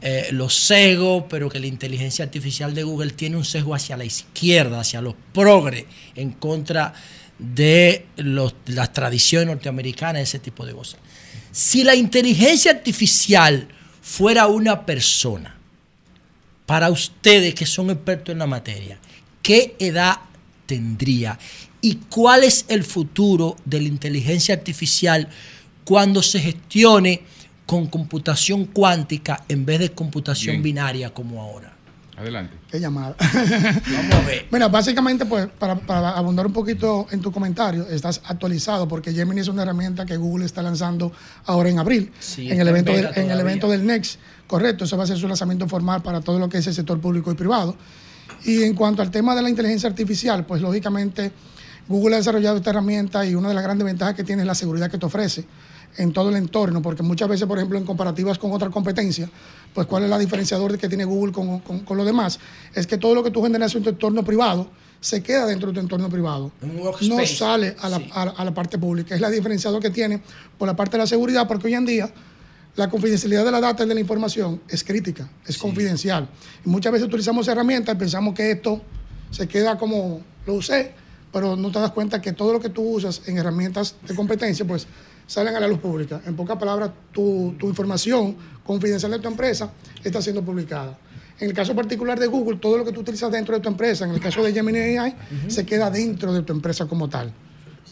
[0.01, 4.05] eh, los sesgos, pero que la inteligencia artificial de Google tiene un sesgo hacia la
[4.05, 6.93] izquierda, hacia los progres, en contra
[7.39, 10.99] de los- las tradiciones norteamericanas, ese tipo de cosas.
[11.51, 13.67] Si la inteligencia artificial
[14.01, 15.57] fuera una persona,
[16.65, 18.97] para ustedes que son expertos en la materia,
[19.41, 20.17] ¿qué edad
[20.73, 21.37] tendría?
[21.81, 25.27] ¿Y cuál es el futuro de la inteligencia artificial
[25.85, 27.21] cuando se gestione
[27.65, 30.63] con computación cuántica en vez de computación Bien.
[30.63, 31.73] binaria como ahora?
[32.17, 32.55] Adelante.
[32.71, 33.15] Qué llamada.
[33.19, 34.45] Vamos a ver.
[34.51, 39.41] Mira, básicamente, pues, para, para abundar un poquito en tu comentario, estás actualizado porque Gemini
[39.41, 41.11] es una herramienta que Google está lanzando
[41.45, 44.19] ahora en abril, Sí, en el en evento del, en el evento del Next.
[44.47, 46.99] Correcto, eso va a ser su lanzamiento formal para todo lo que es el sector
[46.99, 47.75] público y privado.
[48.45, 51.31] Y en cuanto al tema de la inteligencia artificial, pues lógicamente
[51.87, 54.55] Google ha desarrollado esta herramienta y una de las grandes ventajas que tiene es la
[54.55, 55.45] seguridad que te ofrece
[55.97, 59.29] en todo el entorno, porque muchas veces, por ejemplo, en comparativas con otra competencia,
[59.73, 62.39] pues cuál es la diferenciador que tiene Google con, con, con lo demás,
[62.73, 64.67] es que todo lo que tú generas en tu entorno privado
[64.99, 66.51] se queda dentro de tu entorno privado.
[67.09, 69.13] No sale a la, a la- a la parte pública.
[69.13, 70.21] Es la diferenciador que tiene
[70.57, 72.09] por la parte de la seguridad, porque hoy en día
[72.75, 76.27] la confidencialidad de la data y de la información es crítica, es confidencial.
[76.65, 78.81] Y muchas veces utilizamos herramientas y pensamos que esto
[79.29, 80.93] se queda como lo usé,
[81.31, 84.65] pero no te das cuenta que todo lo que tú usas en herramientas de competencia,
[84.65, 84.87] pues
[85.27, 86.21] salen a la luz pública.
[86.25, 89.71] En pocas palabras, tu, tu información confidencial de tu empresa
[90.03, 90.97] está siendo publicada.
[91.39, 94.05] En el caso particular de Google, todo lo que tú utilizas dentro de tu empresa,
[94.05, 95.15] en el caso de Gemini AI,
[95.47, 97.33] se queda dentro de tu empresa como tal,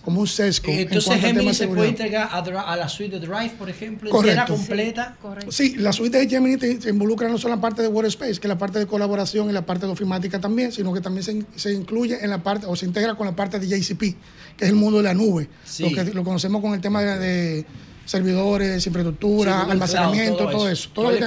[0.03, 0.71] como un sesgo.
[0.71, 1.77] en Entonces tema Gemini se seguridad.
[1.77, 4.53] puede entregar a, a la suite de Drive, por ejemplo, Correcto.
[4.53, 5.17] entera completa.
[5.49, 8.47] Sí, la suite de Gemini te, te involucra no solo la parte de Workspace, que
[8.47, 11.45] es la parte de colaboración y la parte de ofimática también, sino que también se,
[11.55, 13.99] se incluye en la parte o se integra con la parte de JCP,
[14.57, 15.47] que es el mundo de la nube.
[15.63, 15.83] Sí.
[15.89, 17.65] Lo que lo conocemos con el tema de, de
[18.05, 20.89] servidores, infraestructura, Sí, almacenamiento, Cloud, todo, eso.
[20.93, 21.17] Todo, el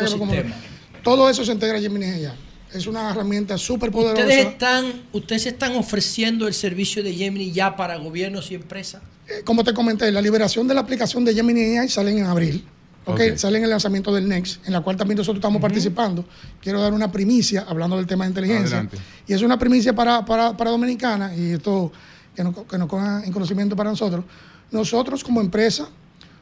[1.30, 2.28] eso se integra en Gemini AI.
[2.74, 4.22] Es una herramienta súper poderosa.
[4.22, 9.00] Ustedes están, ustedes están ofreciendo el servicio de Gemini ya para gobiernos y empresas.
[9.28, 12.64] Eh, como te comenté, la liberación de la aplicación de Gemini AI sale en abril.
[13.06, 13.20] ¿ok?
[13.32, 13.36] Ok.
[13.36, 16.24] Sale en el lanzamiento del Next, en la cual también nosotros estamos participando.
[16.60, 18.78] Quiero dar una primicia, hablando del tema de inteligencia.
[18.78, 18.98] Adelante.
[19.26, 21.92] Y es una primicia para, para, para Dominicana, y esto
[22.34, 24.24] que nos, que nos coja en conocimiento para nosotros.
[24.72, 25.88] Nosotros como empresa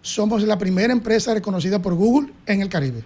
[0.01, 3.05] somos la primera empresa reconocida por Google en el Caribe.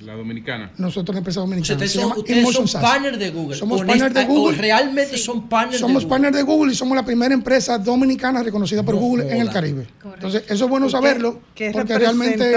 [0.00, 0.72] La dominicana.
[0.76, 1.72] Nosotros la empresa dominicana.
[1.74, 3.56] Ustedes son, ustedes son partner de Google.
[3.56, 4.56] Somos partner de Google.
[4.58, 6.08] realmente son partners Somos de Google.
[6.10, 9.50] partner de Google y somos la primera empresa dominicana reconocida por No Google en el.
[9.50, 9.86] Caribe.
[10.14, 12.54] Entonces, eso es bueno ¿Y qué- saberlo, qué porque realmente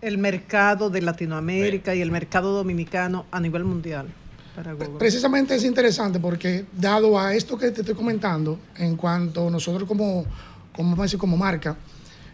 [0.00, 4.06] el mercado de Latinoamérica y el mercado dominicano a nivel mundial
[4.54, 4.98] para Google?
[4.98, 10.24] precisamente es interesante porque dado a esto que te estoy comentando, en cuanto nosotros como,
[10.72, 11.76] como, como marca,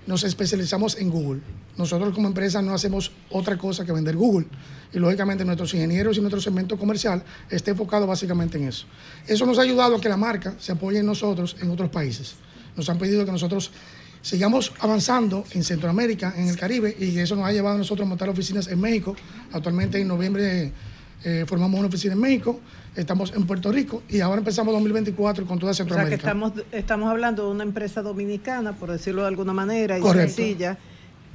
[0.07, 1.41] nos especializamos en Google.
[1.77, 4.47] Nosotros como empresa no hacemos otra cosa que vender Google.
[4.93, 8.87] Y lógicamente nuestros ingenieros y nuestro segmento comercial esté enfocado básicamente en eso.
[9.27, 12.35] Eso nos ha ayudado a que la marca se apoye en nosotros en otros países.
[12.77, 13.71] Nos han pedido que nosotros
[14.23, 18.09] sigamos avanzando en Centroamérica, en el Caribe, y eso nos ha llevado a nosotros a
[18.09, 19.17] montar oficinas en México.
[19.53, 20.73] Actualmente en noviembre
[21.25, 22.61] eh, formamos una oficina en México,
[22.97, 26.17] estamos en Puerto Rico y ahora empezamos 2024 con toda O sea que Centroamérica.
[26.17, 30.35] estamos, estamos hablando de una empresa dominicana, por decirlo de alguna manera, y Correcto.
[30.35, 30.77] sencilla,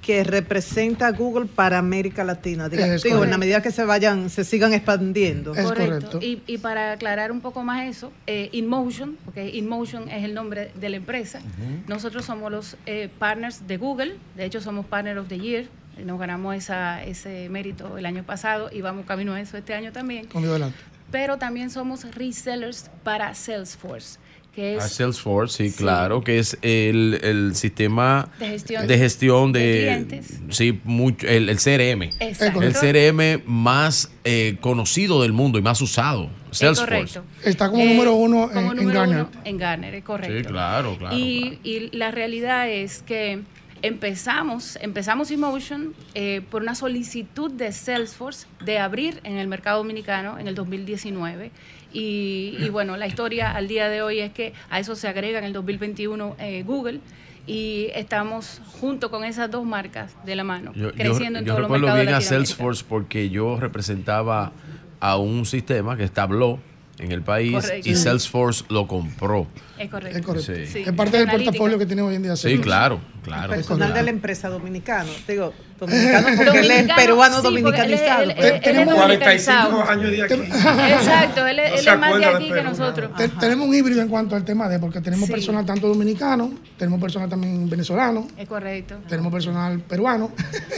[0.01, 2.69] que representa a Google para América Latina.
[2.69, 5.53] Diga- Es digo, en la medida que se vayan, se sigan expandiendo.
[5.55, 6.19] correcto.
[6.21, 10.71] Y, y para aclarar un poco más eso, eh, InMotion, porque InMotion es el nombre
[10.79, 11.39] de la empresa,
[11.87, 15.65] nosotros somos los eh, partners de Google, de hecho somos Partner of the Year,
[16.05, 19.91] nos ganamos esa, ese mérito el año pasado y vamos camino a eso este año
[19.91, 20.77] también, Con Dios delante.
[21.11, 24.19] Pero también somos resellers para Salesforce,
[24.53, 29.51] que es A Salesforce, sí, claro, que es el, el sistema De gestión de, gestión
[29.53, 30.39] de de, clientes.
[30.49, 32.03] sí, mucho, el, el CRM.
[32.19, 32.61] Exacto.
[32.61, 36.29] El CRM más eh, conocido del mundo y más usado.
[36.51, 37.19] Es Salesforce.
[37.19, 37.23] correcto.
[37.43, 39.25] Está como Eh, número uno como en, en número Gartner.
[39.31, 40.37] uno en Gartner, es correcto.
[40.39, 41.15] Sí, claro, claro.
[41.15, 43.41] y, y la realidad es que
[43.81, 50.37] empezamos, empezamos Emotion eh, por una solicitud de Salesforce de abrir en el mercado dominicano
[50.39, 51.51] en el 2019.
[51.93, 55.39] Y, y bueno, la historia al día de hoy es que a eso se agrega
[55.39, 56.99] en el 2021 eh, Google
[57.45, 61.53] y estamos junto con esas dos marcas de la mano, Yo, yo- creciendo en yo
[61.53, 62.21] todos los recuerdo mercados bien a.
[62.21, 64.51] Salesforce porque yo representaba
[64.99, 66.59] a un sistema que es Tableau
[66.99, 67.89] en el país Correcto.
[67.89, 69.47] y Salesforce lo compró.
[69.79, 70.17] Es correcto.
[70.19, 70.53] Es correcto.
[70.55, 70.65] Sí.
[70.65, 70.79] Sí.
[70.85, 71.51] Es parte del Analítica.
[71.51, 72.35] portafolio que tiene hoy en día.
[72.35, 73.53] Sí, claro, claro.
[73.53, 75.09] Personal de la empresa dominicano.
[75.27, 78.23] Digo, dominicano porque él es peruano sí, dominicanizado.
[78.23, 79.69] él- él- él es Tenemos- dominicanizado.
[79.83, 80.93] 45 años de aquí.
[80.93, 83.11] Exacto, él, es- No más de aquí que nosotros.
[83.15, 85.31] Te- tenemos un híbrido en cuanto al tema de, porque tenemos Sí.
[85.33, 88.95] personal tanto dominicano, tenemos personal también venezolano, Es correcto.
[89.07, 90.31] tenemos personal peruano,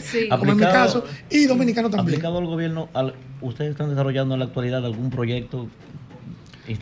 [0.03, 0.27] Sí.
[0.29, 2.15] como en mi caso, y dominicano también.
[2.15, 5.67] Aplicado al gobierno, al- ¿ustedes están desarrollando en la actualidad algún proyecto?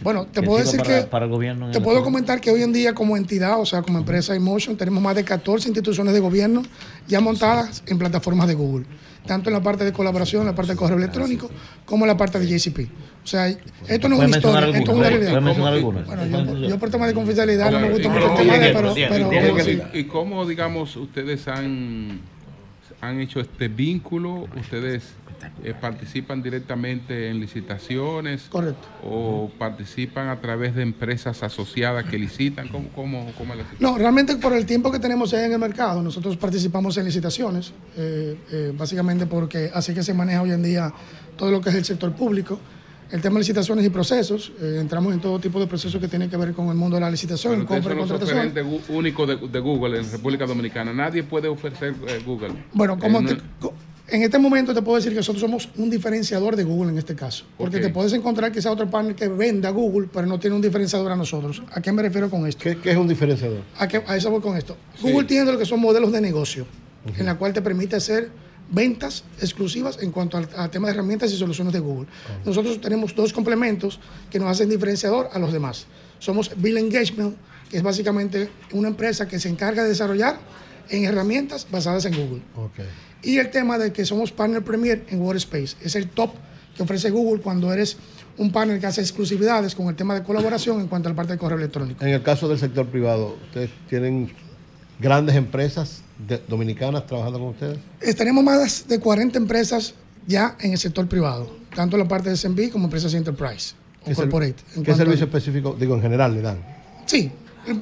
[0.03, 1.65] Bueno, te puedo decir para, que- para el gobierno.
[1.67, 4.35] en Te el puedo comentar que hoy en día como entidad, o sea, como empresa
[4.35, 6.63] Emotion, tenemos más de 14 instituciones de gobierno
[7.07, 8.85] ya montadas en plataformas de Google,
[9.25, 11.49] tanto en la parte de colaboración, en la parte de correo electrónico,
[11.85, 12.79] como en la parte de JCP.
[13.23, 13.59] O sea, esto
[14.09, 16.05] no es ¿Puede una historia, esto es una realidad.
[16.05, 16.25] Bueno,
[16.61, 18.91] yo, yo por tema de confidencialidad no me gusta ¿Y mucho el tema de, pero,
[18.97, 22.21] y pero, y cómo, digamos, ustedes han,
[23.01, 24.47] han hecho este vínculo?
[24.57, 25.03] ¿Ustedes
[25.63, 28.43] eh, participan directamente en licitaciones?
[28.49, 28.87] Correcto.
[29.03, 32.67] ¿O participan a través de empresas asociadas que licitan?
[32.69, 33.91] ¿Cómo, cómo, cómo es la situación?
[33.91, 38.37] No, realmente por el tiempo que tenemos en el mercado, nosotros participamos en licitaciones, eh,
[38.51, 40.93] eh, básicamente porque así que se maneja hoy en día
[41.37, 42.59] todo lo que es el sector público.
[43.09, 46.29] El tema de licitaciones y procesos, eh, entramos en todo tipo de procesos que tienen
[46.29, 48.51] que ver con el mundo de la licitación, compra y contratación.
[48.89, 50.91] únicos de, de Google en República Dominicana.
[50.91, 52.51] Nadie puede ofrecer eh, Google.
[52.73, 53.41] Bueno, como Eh, no- te-
[54.09, 57.15] en este momento te puedo decir que nosotros somos un diferenciador de Google en este
[57.15, 57.45] caso.
[57.57, 61.11] Porque te puedes encontrar quizá otro partner que venda Google, pero no tiene un diferenciador
[61.11, 61.61] a nosotros.
[61.73, 62.63] ¿A qué me refiero con esto?
[62.63, 63.61] ¿Qué, qué es un diferenciador?
[63.77, 64.77] ¿A, qué- a eso voy con esto.
[65.01, 66.65] Google tiene lo que son modelos de negocio.
[67.17, 68.29] en la cual te permite hacer
[68.69, 72.07] ventas exclusivas en cuanto al, al tema de herramientas y soluciones de Google.
[72.45, 75.85] Nosotros tenemos dos complementos que nos hacen diferenciador a los demás.
[76.19, 77.35] Somos Bill Engagement,
[77.69, 80.37] que es básicamente una empresa que se encarga de desarrollar
[80.89, 82.41] en herramientas basadas en Google.
[83.27, 85.75] Y el tema de que somos partner premier en Workspace.
[85.81, 86.31] Es el top
[86.77, 87.97] que ofrece Google cuando eres
[88.37, 91.33] un partner que hace exclusividades con el tema de colaboración en cuanto a la parte
[91.33, 92.05] de correo electrónico.
[92.05, 94.31] En el caso del sector privado, ¿ustedes tienen
[94.97, 97.79] grandes empresas de- dominicanas trabajando con ustedes?
[98.15, 99.93] Tenemos más de 40 empresas
[100.25, 103.73] ya en el sector privado, tanto en la parte de SMB como empresas Enterprise
[104.03, 104.63] o ¿Qué ser- Corporate.
[104.85, 106.59] ¿Qué servicio a- específico, digo, en general le dan?
[107.05, 107.29] Sí,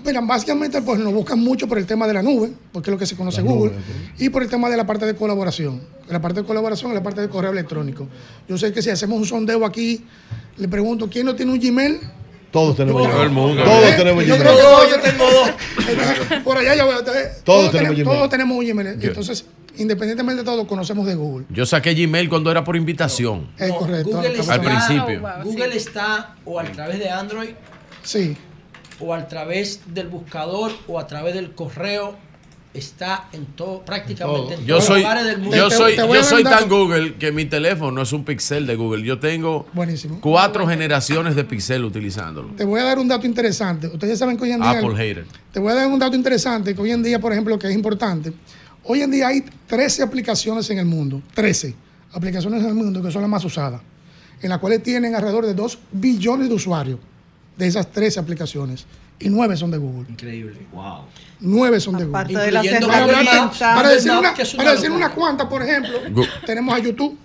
[0.06, 2.98] mira, básicamente pues nos buscan mucho por el tema de la nube, porque es lo
[3.00, 3.82] que se conoce La Google, nube,
[4.18, 5.82] y por el tema de la parte de colaboración.
[6.10, 8.08] La parte de colaboración es la parte de correo electrónico.
[8.48, 10.06] Yo sé que si hacemos un sondeo aquí,
[10.58, 12.00] le pregunto, ¿quién no tiene un Gmail?
[12.52, 13.28] Todos tenemos Todo Gmail.
[13.28, 13.64] el mundo.
[13.64, 14.56] Todos Eh, tenemos yo Gmail.
[14.58, 15.50] todos- yo tengo dos.
[15.90, 17.00] Entonces, por allá yo veo.
[17.00, 18.18] entonces, Todos tenemos tenem- Gmail.
[18.18, 19.00] Todos tenemos un Gmail.
[19.00, 19.46] Yo- Entonces,
[19.78, 21.46] independientemente de todo, conocemos de Google.
[21.50, 23.50] Yo saqué Gmail cuando era por invitación.
[23.58, 24.10] Es correcto.
[24.12, 25.22] Google Al está, principio.
[25.44, 27.50] Google está o a través de Android.
[28.04, 28.38] Sí.
[29.00, 32.16] O a través del buscador o a través del correo.
[32.74, 35.56] Está en todo, prácticamente en Yo todos soy, los lugares del mundo.
[35.56, 36.68] yo soy, yo soy tan.
[36.68, 39.02] Google que mi teléfono es un pixel de Google.
[39.06, 40.20] Yo tengo Buenísimo.
[40.20, 42.50] cuatro generaciones de pixel utilizándolo.
[42.50, 43.88] Te voy a dar un dato interesante.
[43.88, 44.72] Ustedes saben que hoy en día.
[44.72, 45.26] Apple hater.
[45.54, 47.74] Te voy a dar un dato interesante que hoy en día, por ejemplo, que es
[47.74, 48.34] importante.
[48.84, 51.22] Hoy en día hay 13 aplicaciones en el mundo.
[51.34, 51.74] 13
[52.12, 53.80] aplicaciones en el mundo que son las más usadas.
[54.42, 57.00] En las cuales tienen alrededor de 2 billones de usuarios
[57.58, 58.86] de esas 13 aplicaciones.
[59.20, 60.06] Y 9 son de Google.
[60.10, 60.68] Increíble.
[60.74, 61.06] Wow.
[61.40, 62.26] 9 son de Google.
[62.26, 62.66] De las
[63.60, 66.00] Para, decir, una, para decir unas cuantas, por ejemplo,
[66.46, 67.18] tenemos a YouTube,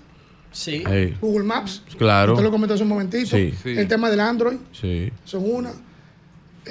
[0.53, 0.83] Sí.
[1.21, 1.83] Google Maps.
[1.97, 2.33] Claro.
[2.33, 3.37] Usted lo comentó hace un momentito.
[3.37, 3.55] Sí.
[3.63, 3.71] Sí.
[3.71, 5.11] El tema del Android, sí.
[5.25, 5.71] son una.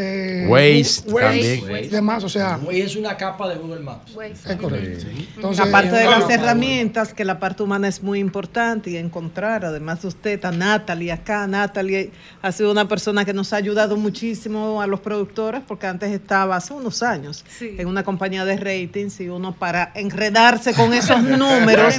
[0.01, 1.83] Eh, Waze Waze, también.
[1.83, 4.13] y demás, o sea, Waze es una capa de Google Maps.
[4.45, 5.05] es correcto.
[5.35, 9.65] Entonces, Aparte de eh, las herramientas, que la parte humana es muy importante y encontrar,
[9.65, 11.45] además de usted, a Natalie acá.
[11.47, 12.11] Natalie
[12.41, 16.55] ha sido una persona que nos ha ayudado muchísimo a los productores, porque antes estaba
[16.55, 17.75] hace unos años Sí.
[17.77, 21.95] en una compañía de ratings y uno para enredarse con esos números.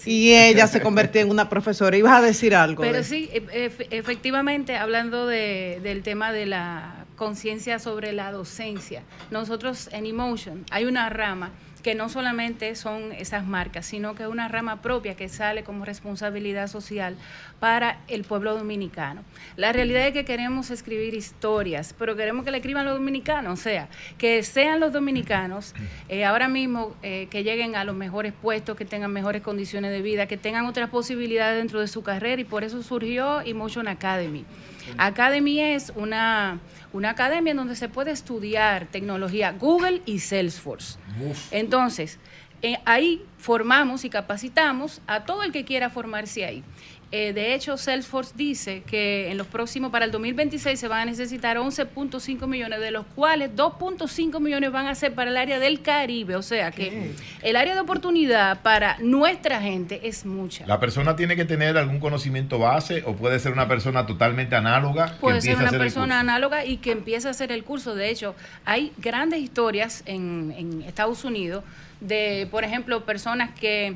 [0.00, 0.10] Sí.
[0.10, 1.96] Y ella se convirtió en una profesora.
[1.96, 2.82] Ibas a decir algo.
[2.82, 8.32] Pero de- sí, e- ef- efectivamente, hablando de- del tema de la conciencia sobre la
[8.32, 11.50] docencia, nosotros en Emotion hay una rama
[11.84, 15.84] que no solamente son esas marcas, sino que es una rama propia que sale como
[15.84, 17.14] responsabilidad social
[17.60, 19.22] para el pueblo dominicano.
[19.56, 23.62] La realidad es que queremos escribir historias, pero queremos que la escriban los dominicanos, o
[23.62, 25.74] sea, que sean los dominicanos
[26.08, 30.00] eh, ahora mismo eh, que lleguen a los mejores puestos, que tengan mejores condiciones de
[30.00, 34.46] vida, que tengan otras posibilidades dentro de su carrera y por eso surgió Emotion Academy.
[34.98, 36.60] Academy es una,
[36.92, 40.98] una academia en donde se puede estudiar tecnología Google y Salesforce.
[41.50, 42.18] Entonces,
[42.62, 46.64] eh, ahí formamos y capacitamos a todo el que quiera formarse ahí.
[47.16, 51.04] Eh, de hecho, Salesforce dice que en los próximos, para el 2026, se van a
[51.04, 55.80] necesitar 11.5 millones, de los cuales 2.5 millones van a ser para el área del
[55.80, 56.34] Caribe.
[56.34, 57.12] O sea que
[57.42, 60.66] el área de oportunidad para nuestra gente es mucha.
[60.66, 65.12] La persona tiene que tener algún conocimiento base o puede ser una persona totalmente análoga
[65.12, 67.94] que Puede ser a una hacer persona análoga y que empiece a hacer el curso.
[67.94, 68.34] De hecho,
[68.64, 71.62] hay grandes historias en, en Estados Unidos
[72.00, 73.94] de, por ejemplo, personas que,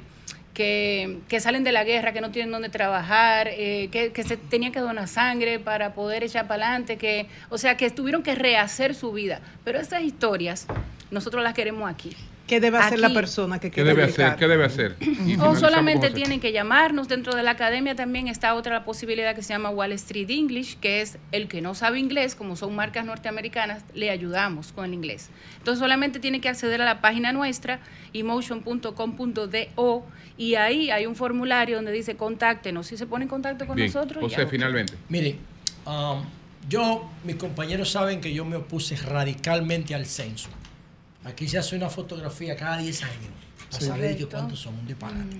[0.58, 4.72] que, que salen de la guerra, que no tienen dónde trabajar, eh, que, se tenían
[4.72, 8.96] que donar sangre para poder echar para adelante, que, o sea, que tuvieron que rehacer
[8.96, 9.40] su vida.
[9.62, 10.66] Pero esas historias
[11.12, 12.16] nosotros las queremos aquí.
[12.49, 14.27] ¿Qué debe hacer la persona que ¿Qué quiere debe aplicar?
[14.27, 14.39] hacer?
[14.39, 14.97] ¿Qué debe hacer?
[15.41, 17.07] O solamente tienen que llamarnos.
[17.07, 21.02] Dentro de la academia también está otra posibilidad que se llama Wall Street English, que
[21.02, 25.28] es el que no sabe inglés, como son marcas norteamericanas, le ayudamos con el inglés.
[25.59, 27.81] Entonces solamente tiene que acceder a la página nuestra,
[28.15, 30.07] emotion.com.do,
[30.39, 32.86] y ahí hay un formulario donde dice contáctenos.
[32.86, 34.47] Si se pone en contacto con Bien, nosotros, José, ya.
[34.47, 34.94] finalmente.
[35.10, 35.36] Mire,
[35.85, 36.25] um,
[36.68, 40.49] yo, mis compañeros saben que yo me opuse radicalmente al censo.
[41.28, 43.31] Aquí se hace una fotografía cada 10 años
[43.70, 43.86] para Sí.
[43.86, 45.36] saber cuántos son, un disparate.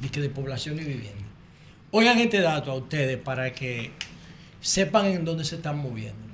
[0.00, 1.24] De que de población y vivienda.
[1.90, 3.92] Oigan este dato a ustedes para que
[4.60, 6.26] sepan en dónde se están moviendo.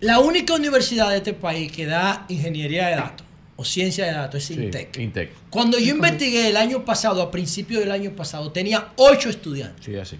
[0.00, 3.26] La única universidad de este país que da ingeniería de datos
[3.56, 4.96] o ciencia de datos es Sí, Intec.
[4.98, 5.32] Intec.
[5.50, 9.84] Cuando yo investigué el año pasado, a principios del año pasado, tenía 8 estudiantes.
[9.84, 10.18] Sí, así.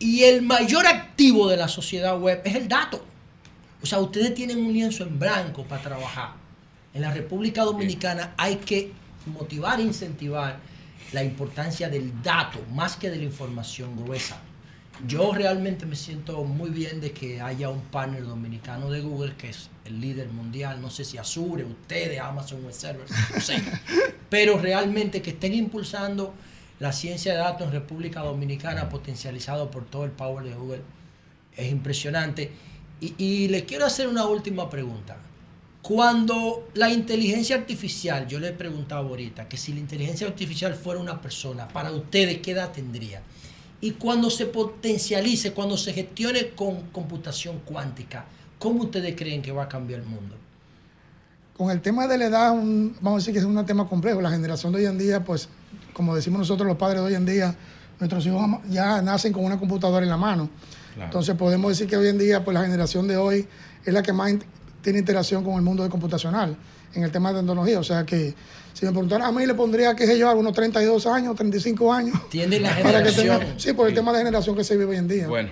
[0.00, 3.04] Y el mayor activo de la sociedad web es el dato.
[3.82, 6.32] O sea, ustedes tienen un lienzo en blanco para trabajar.
[6.98, 8.90] En la República Dominicana hay que
[9.26, 10.58] motivar e incentivar
[11.12, 14.40] la importancia del dato más que de la información gruesa.
[15.06, 19.50] Yo realmente me siento muy bien de que haya un partner dominicano de Google que
[19.50, 20.82] es el líder mundial.
[20.82, 23.62] No sé si Azure, ustedes, Amazon Web Services, no sé.
[24.28, 26.34] pero realmente que estén impulsando
[26.80, 30.82] la ciencia de datos en República Dominicana, potencializado por todo el power de Google,
[31.56, 32.50] es impresionante.
[33.00, 35.16] Y, y le quiero hacer una última pregunta.
[35.82, 41.00] Cuando la inteligencia artificial, yo le he preguntado ahorita, que si la inteligencia artificial fuera
[41.00, 43.22] una persona, para ustedes, ¿qué edad tendría?
[43.80, 48.24] Y cuando se potencialice, cuando se gestione con computación cuántica,
[48.58, 50.34] ¿cómo ustedes creen que va a cambiar el mundo?
[51.56, 54.20] Con el tema de la edad, un- vamos a decir que es un tema complejo.
[54.20, 55.48] La generación de hoy en día, pues,
[55.92, 57.54] como decimos nosotros los padres de hoy en día,
[58.00, 60.50] nuestros hijos ya nacen con una computadora en la mano.
[61.04, 63.46] Entonces podemos decir que hoy en día, pues la generación de hoy
[63.84, 64.34] es la que más
[64.82, 66.56] tiene interacción con el mundo de computacional
[66.94, 67.78] en el tema de tecnología.
[67.80, 68.34] O sea que
[68.74, 72.16] si me preguntaran a mí, le pondría, qué sé yo, algunos 32 años, 35 años.
[72.30, 73.40] Tiene la para que generación.
[73.40, 75.26] tenga- sí, por el tema de generación que se vive hoy en día.
[75.28, 75.50] Bueno,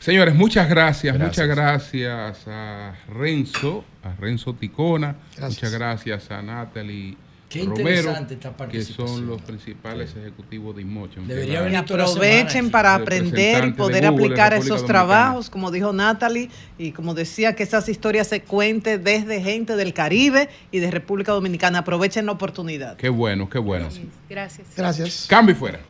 [0.00, 1.46] señores, muchas gracias, Gracias.
[1.46, 5.50] muchas gracias a Renzo, a Renzo Ticona, Gracias.
[5.62, 7.16] muchas gracias a Natalie
[7.48, 9.08] Qué Romero, interesante esta que participación.
[9.08, 11.28] son los principales ejecutivos de Inmotion.
[11.28, 14.86] Debería que venir Aprovechen para aprender y poder Google aplicar esos Dominicana.
[14.86, 19.94] trabajos, como dijo Natalie, y como decía, que esas historias se cuenten desde gente del
[19.94, 21.78] Caribe y de República Dominicana.
[21.80, 22.96] Aprovechen la oportunidad.
[22.96, 23.88] Qué bueno, qué bueno.
[24.28, 24.66] Gracias.
[24.76, 25.26] Gracias.
[25.28, 25.80] Cambio y fuera.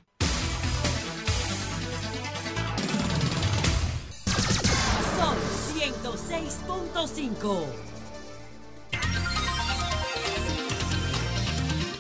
[5.18, 5.36] Sol
[5.75, 7.85] 106.5.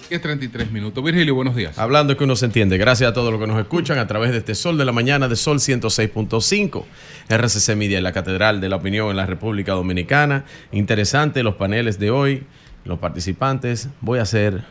[0.08, 1.02] Es 33 minutos.
[1.02, 1.78] Virgilio, buenos días.
[1.78, 2.78] Hablando que uno se entiende.
[2.78, 5.26] Gracias a todos los que nos escuchan a través de este Sol de la Mañana
[5.26, 6.84] de Sol 106.5.
[7.28, 10.44] RCC Media, la Catedral de la Opinión en la República Dominicana.
[10.70, 12.44] Interesante los paneles de hoy,
[12.84, 13.88] los participantes.
[14.00, 14.64] Voy a ser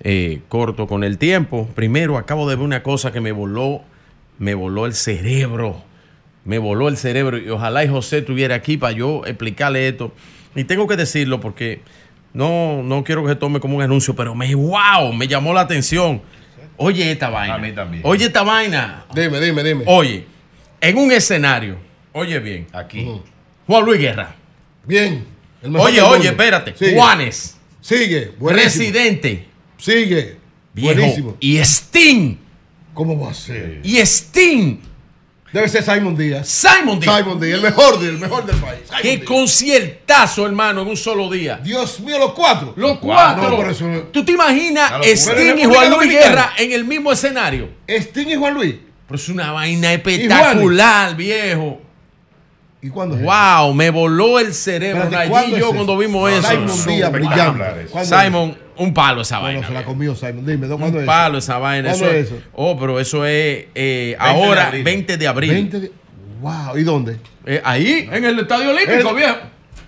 [0.00, 1.68] eh, corto con el tiempo.
[1.76, 3.82] Primero, acabo de ver una cosa que me voló,
[4.38, 5.84] me voló el cerebro.
[6.44, 10.12] Me voló el cerebro y ojalá y José estuviera aquí para yo explicarle esto.
[10.56, 11.82] Y tengo que decirlo porque
[12.32, 15.62] no, no quiero que se tome como un anuncio, pero me wow, me llamó la
[15.62, 16.22] atención.
[16.76, 17.54] Oye esta vaina.
[17.54, 18.02] A mí también.
[18.06, 19.04] Oye esta vaina.
[19.14, 19.84] Dime, dime, dime.
[19.86, 20.24] Oye,
[20.80, 21.76] en un escenario,
[22.12, 22.66] oye bien.
[22.72, 23.06] Aquí.
[23.66, 24.34] Juan Luis Guerra.
[24.84, 25.26] Bien.
[25.62, 26.74] el mejor Oye, oye, espérate.
[26.76, 26.94] Sigue.
[26.94, 27.56] Juanes.
[27.80, 28.32] Sigue.
[28.38, 28.52] Buenísimo.
[28.52, 29.46] Presidente.
[29.76, 30.36] Sigue.
[30.72, 30.94] Viejo.
[30.94, 31.36] Buenísimo.
[31.40, 32.36] Y Sting.
[32.94, 33.80] ¿Cómo va a ser?
[33.82, 34.78] Y Sting.
[35.52, 36.46] Debe ser Simon Díaz.
[36.48, 37.16] Simon Díaz.
[37.18, 38.80] Simon Díaz, el mejor, del- el mejor del país.
[38.86, 39.24] Simon Qué Díaz.
[39.24, 41.58] conciertazo, hermano, en un solo día.
[41.62, 42.72] Dios mío, los cuatro.
[42.76, 43.50] Los cuatro.
[43.50, 43.84] No, por eso.
[44.12, 44.92] ¿Tú te imaginas.
[45.04, 46.28] Sting y Juan Luis Dominicana.
[46.28, 47.68] Guerra en el mismo escenario?
[47.88, 48.76] Sting y Juan Luis.
[49.08, 51.80] Pero es una vaina espectacular, viejo.
[52.82, 55.02] ¿Y cuándo es Wow, me voló el cerebro.
[55.02, 56.48] Espérate, Allí ¿cuándo yo cuando vimos No, eso.
[56.48, 57.86] Simon Díaz, brillante.
[57.90, 59.60] ¿Cuándo es Simon, un palo esa vaina.
[59.60, 60.44] no, se la comió Simon.
[60.46, 60.66] Dime.
[60.66, 61.90] ¿cuándo Un es palo esa vaina.
[61.90, 62.42] ¿Cuándo Eso es es, eso?
[62.54, 64.84] oh, pero eso es eh, 20 de ahora abril.
[64.84, 65.50] 20 de abril.
[65.52, 65.92] 20 de-
[66.40, 67.18] Wow, ¿y dónde?
[67.44, 69.36] Eh, ahí, en el Estadio Olímpico, El- viejo.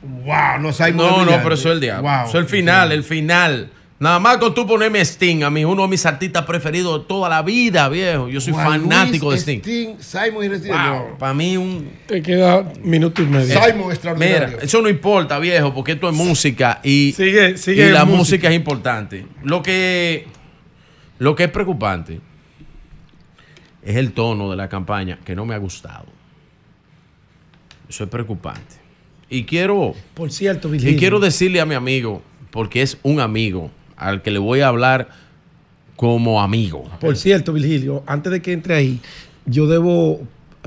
[0.02, 2.02] Wow, no Simon No, no, pero eso es el diablo.
[2.02, 2.28] Wow.
[2.28, 3.70] Eso es el final, el final.
[4.02, 7.28] Nada más con tú ponerme Sting, a mí, uno de mis artistas preferidos de toda
[7.28, 8.28] la vida, viejo.
[8.28, 9.94] Yo soy Juan fanático Luis, de Sting.
[10.00, 11.88] Simon y Resident Wow, para mí un...
[12.08, 13.46] Te queda minuto y medio.
[13.62, 14.48] Simon extraordinario.
[14.48, 18.18] Mira, eso no importa, viejo, porque esto es música y, Sigue- sigue y la música.
[18.18, 18.48] música.
[18.48, 19.24] es importante.
[19.44, 20.26] Lo que,
[21.20, 22.18] lo que es preocupante
[23.84, 26.06] es el tono de la campaña que no me ha gustado.
[27.88, 28.74] Eso es preocupante.
[29.30, 30.98] Y quiero, Por cierto, y Virgilio.
[30.98, 33.70] quiero decirle a mi amigo, porque es un amigo
[34.02, 35.08] al que le voy a hablar
[35.96, 36.90] como amigo.
[37.00, 39.00] Por cierto, Virgilio, antes de que entre ahí,
[39.46, 40.20] yo debo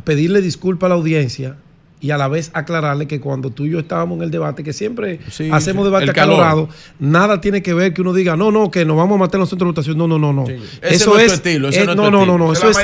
[0.04, 1.58] pedirle disculpas a la audiencia
[2.06, 4.74] y a la vez aclararle que cuando tú y yo estábamos en el debate, que
[4.74, 5.86] siempre Sí, hacemos sí.
[5.86, 6.36] debate El calor.
[6.36, 6.70] acalorado,
[7.00, 9.40] nada tiene que ver que uno diga, no, no, que nos vamos a matar en
[9.42, 9.98] los centros de votación.
[9.98, 10.46] No, no, no, no.
[10.82, 12.78] Ese no es tu estilo, ese eh, no es no, no, no, no, Eso es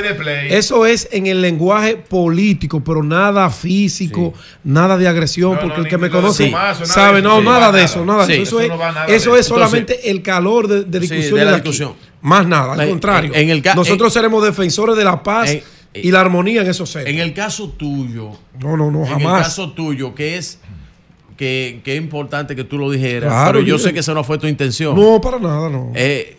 [0.50, 4.34] eso es en el lenguaje político, pero nada físico,
[4.64, 6.50] nada de agresión, No, no, porque el que me conoce
[6.86, 7.28] sabe, eso.
[7.30, 7.84] no, Sí, nada va de nada.
[7.84, 8.60] eso, nada de Sí, eso.
[8.60, 9.38] eso Eso, es, nada de eso eso.
[9.38, 11.94] es solamente el calor de, Sí, discusión.
[12.24, 13.32] Más nada, al En- contrario.
[13.34, 15.56] en el ca- Nosotros seremos defensores de la paz
[15.94, 17.14] y la armonía en esos centros.
[17.14, 19.44] En el caso tuyo, No, no, no, en el jamás.
[19.44, 20.60] caso tuyo, que es
[21.38, 24.24] que, que es importante que tú lo dijeras, Claro, pero yo sé que esa no
[24.24, 24.96] fue tu intención.
[24.96, 25.92] No, para nada, no.
[25.96, 26.38] Eh,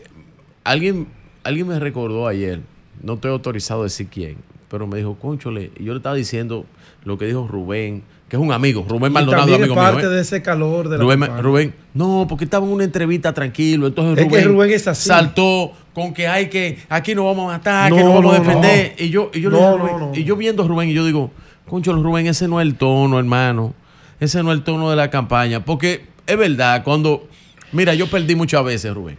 [0.64, 1.08] alguien,
[1.44, 2.60] alguien me recordó ayer,
[3.02, 4.36] no estoy autorizado a decir quién,
[4.70, 6.66] pero me dijo, conchole, y yo le estaba diciendo
[7.04, 10.10] lo que dijo Rubén, que es un amigo, Rubén Y Maldonado, es amigo parte mío.
[10.10, 10.14] ¿eh?
[10.14, 11.42] de ese calor de la Rubén.
[11.42, 15.06] Rubén, no, porque estaba en una entrevista tranquilo, entonces Es que Rubén, Rubén es así.
[15.06, 18.38] saltó con que hay que, aquí nos vamos a matar, No, que nos vamos a
[18.38, 18.94] defender.
[18.98, 19.04] no.
[19.04, 21.30] Y yo, y yo Rubén- y yo viendo a Rubén y yo digo,
[21.68, 23.74] concho, Rubén, ese no es el tono, hermano.
[24.18, 25.62] Ese no es el tono de la campaña.
[25.62, 27.28] Porque es verdad, cuando,
[27.70, 29.18] mira, yo perdí muchas veces, Rubén.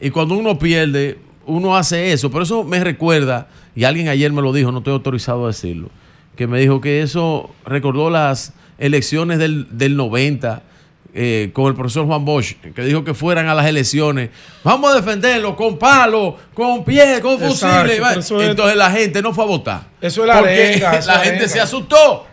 [0.00, 2.30] Y cuando uno pierde, uno hace eso.
[2.30, 5.90] Pero eso me recuerda, y alguien ayer me lo dijo, no estoy autorizado a decirlo,
[6.36, 10.62] que me dijo que eso recordó las elecciones del, del 90,
[11.12, 14.30] eh, con el profesor Juan Bosch, que dijo que fueran a las elecciones.
[14.62, 19.44] Vamos a defenderlo con palos, con pie, con Exacto, es- Entonces la gente no fue
[19.44, 19.82] a votar.
[20.00, 21.48] Eso es la Porque arenga, eso la gente arenga.
[21.48, 22.26] se asustó.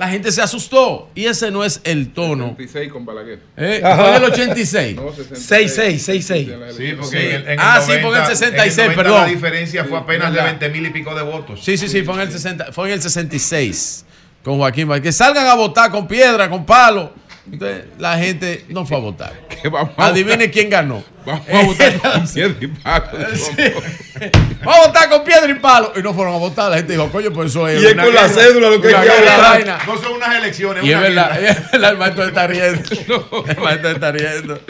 [0.00, 1.10] La gente se asustó.
[1.14, 2.54] Y ese no es el tono.
[2.56, 3.38] 66 con Balaguer.
[3.54, 4.96] Eh, fue en el 86.
[4.96, 6.48] No, 66, 66.
[6.74, 8.96] Sí, porque en el, en el Ah, sí, 90, fue en el 66, en el
[8.96, 9.20] 90 perdón.
[9.20, 10.58] La diferencia fue apenas de verdad.
[10.58, 11.62] 20 mil y pico de votos.
[11.62, 14.06] Sí, sí, sí, fue en el, 60, fue en el 66
[14.42, 15.02] con Joaquín Balaguer.
[15.02, 17.12] Que salgan a votar con piedra, con palo.
[17.50, 19.32] Entonces, la gente no fue a votar.
[19.96, 21.02] Adivine quién ganó.
[21.24, 23.06] Vamos a votar con piedra y palo.
[24.64, 25.92] Vamos a votar con piedra y palo.
[25.96, 26.70] Y no fueron a votar.
[26.70, 27.82] La gente dijo, coño, pues eso es.
[27.82, 29.70] Y es una con la cédula lo que hay que.
[29.86, 31.50] No son unas elecciones, Y es verdad, guerra.
[31.50, 33.44] es verdad, el maestro está riendo.
[33.48, 34.60] El maestro está riendo.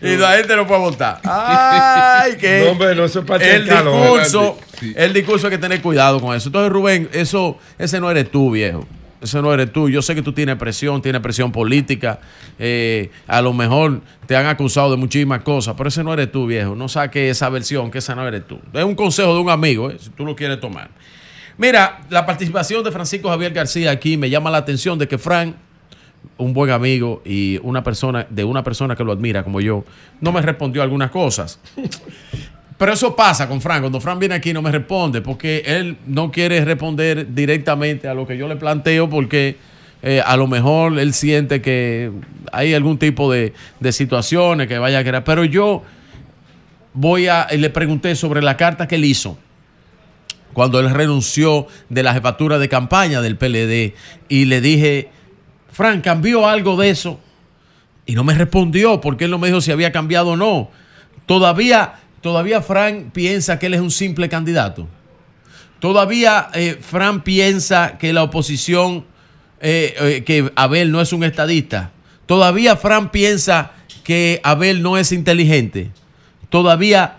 [0.00, 1.20] Y la gente no puede votar.
[1.24, 4.58] Ay, que No, hombre, no, eso es parte el discurso,
[4.94, 6.48] el discurso hay que tener cuidado con eso.
[6.50, 8.86] Entonces, Rubén, eso, ese no eres tú, viejo.
[9.20, 9.88] Ese no eres tú.
[9.88, 12.20] Yo sé que tú tienes presión, tienes presión política.
[12.58, 16.46] eh, a lo mejor te han acusado de muchísimas cosas, pero ese no eres tú,
[16.46, 16.74] viejo.
[16.74, 18.60] No saques esa versión, que esa no eres tú.
[18.72, 20.90] Es un consejo de un amigo, eh, si tú lo quieres tomar.
[21.56, 25.56] Mira, la participación de Francisco Javier García aquí me llama la atención de que Frank,
[26.36, 29.84] un buen amigo y una persona de una persona que lo admira como yo,
[30.20, 31.58] no me respondió algunas cosas.
[32.78, 33.80] Pero eso pasa con Frank.
[33.80, 38.26] Cuando Frank viene aquí no me responde porque él no quiere responder directamente a lo
[38.26, 39.56] que yo le planteo porque
[40.00, 42.12] eh, a lo mejor él siente que
[42.52, 45.24] hay algún tipo de, de situaciones que vaya a querer.
[45.24, 45.82] Pero yo
[46.94, 49.36] voy a, le pregunté sobre la carta que él hizo
[50.52, 53.94] cuando él renunció de la jefatura de campaña del PLD
[54.28, 55.10] y le dije,
[55.70, 57.20] Frank, ¿cambió algo de eso?
[58.06, 60.70] Y no me respondió porque él no me dijo si había cambiado o no.
[61.26, 64.88] Todavía, todavía Frank piensa que él es un simple candidato.
[65.80, 69.04] Todavía eh, Frank piensa que la oposición,
[69.60, 71.92] eh, eh, que Abel no es un estadista.
[72.26, 73.72] Todavía Frank piensa
[74.02, 75.90] que Abel no es inteligente.
[76.48, 77.14] Todavía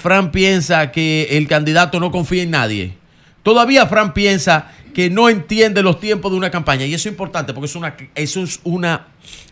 [0.00, 2.94] Fran piensa que el candidato no confía en nadie.
[3.42, 6.86] Todavía Fran piensa que no entiende los tiempos de una campaña.
[6.86, 7.76] Y eso es importante porque es
[8.14, 9.08] eso es una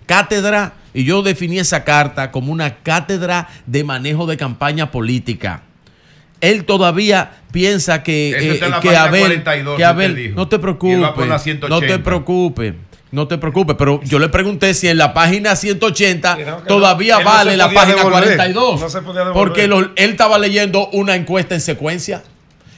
[0.06, 5.62] cátedra, y yo definí esa carta como una cátedra de manejo de campaña política.
[6.40, 10.36] Él todavía piensa que, eh, que Abel, 42 que que Abel- usted dijo.
[10.36, 10.98] no te preocupes,
[11.28, 11.86] no 180.
[11.86, 12.74] te preocupes,
[13.12, 17.30] no te preocupes, pero yo le pregunté si en la página 180 todavía que no
[17.30, 18.22] vale la página devolver.
[18.36, 22.22] 42, No se podía porque lo- él estaba leyendo una encuesta en secuencia,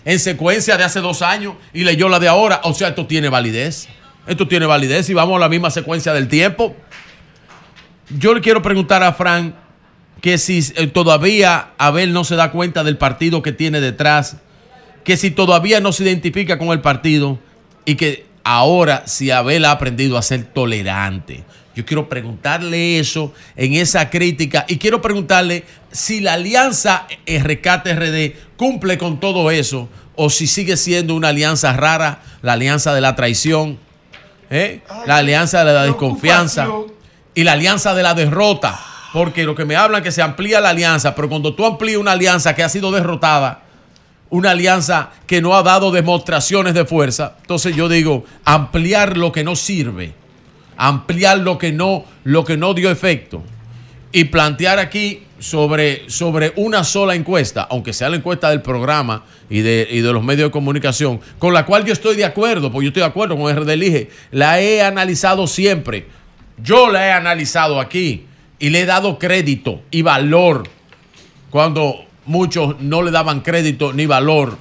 [0.05, 3.31] en secuencia de hace dos años y leyó la de ahora, o sea, esto tiene
[3.31, 3.89] validez,
[4.27, 6.77] esto tiene validez y vamos a la misma secuencia del tiempo.
[8.11, 9.55] Yo le quiero preguntar a Frank
[10.21, 14.37] que si eh, todavía Abel no se da cuenta del partido que tiene detrás,
[15.05, 17.39] que si todavía no se identifica con el partido
[17.85, 21.45] y que ahora si Abel ha aprendido a ser tolerante.
[21.75, 27.95] Yo quiero preguntarle eso en esa crítica y quiero preguntarle si la alianza eh, Rescate
[27.95, 33.01] RD cumple con todo eso o si sigue siendo una alianza rara, la alianza de
[33.01, 33.79] la traición,
[34.51, 34.83] ¿eh?
[35.07, 36.69] la alianza de la desconfianza
[37.35, 38.81] y la alianza de la derrota.
[39.13, 41.99] Porque lo que me hablan es que se amplía la alianza, pero cuando tú amplías
[41.99, 43.63] una alianza que ha sido derrotada,
[44.31, 49.45] una alianza que no ha dado demostraciones de fuerza, entonces yo digo, ampliar lo que
[49.45, 50.15] no sirve,
[50.77, 53.45] ampliar lo que no, lo que no dio efecto
[54.11, 59.61] y plantear aquí sobre, sobre una sola encuesta, aunque sea la encuesta del programa y
[59.61, 62.87] de, y de los medios de comunicación, con la cual yo estoy de acuerdo, porque
[62.87, 66.07] yo estoy de acuerdo con RD Elige, la he analizado siempre.
[66.59, 68.27] Yo la he analizado aquí
[68.59, 70.65] y le he dado crédito y valor
[71.51, 74.57] cuando muchos no le daban crédito ni valor.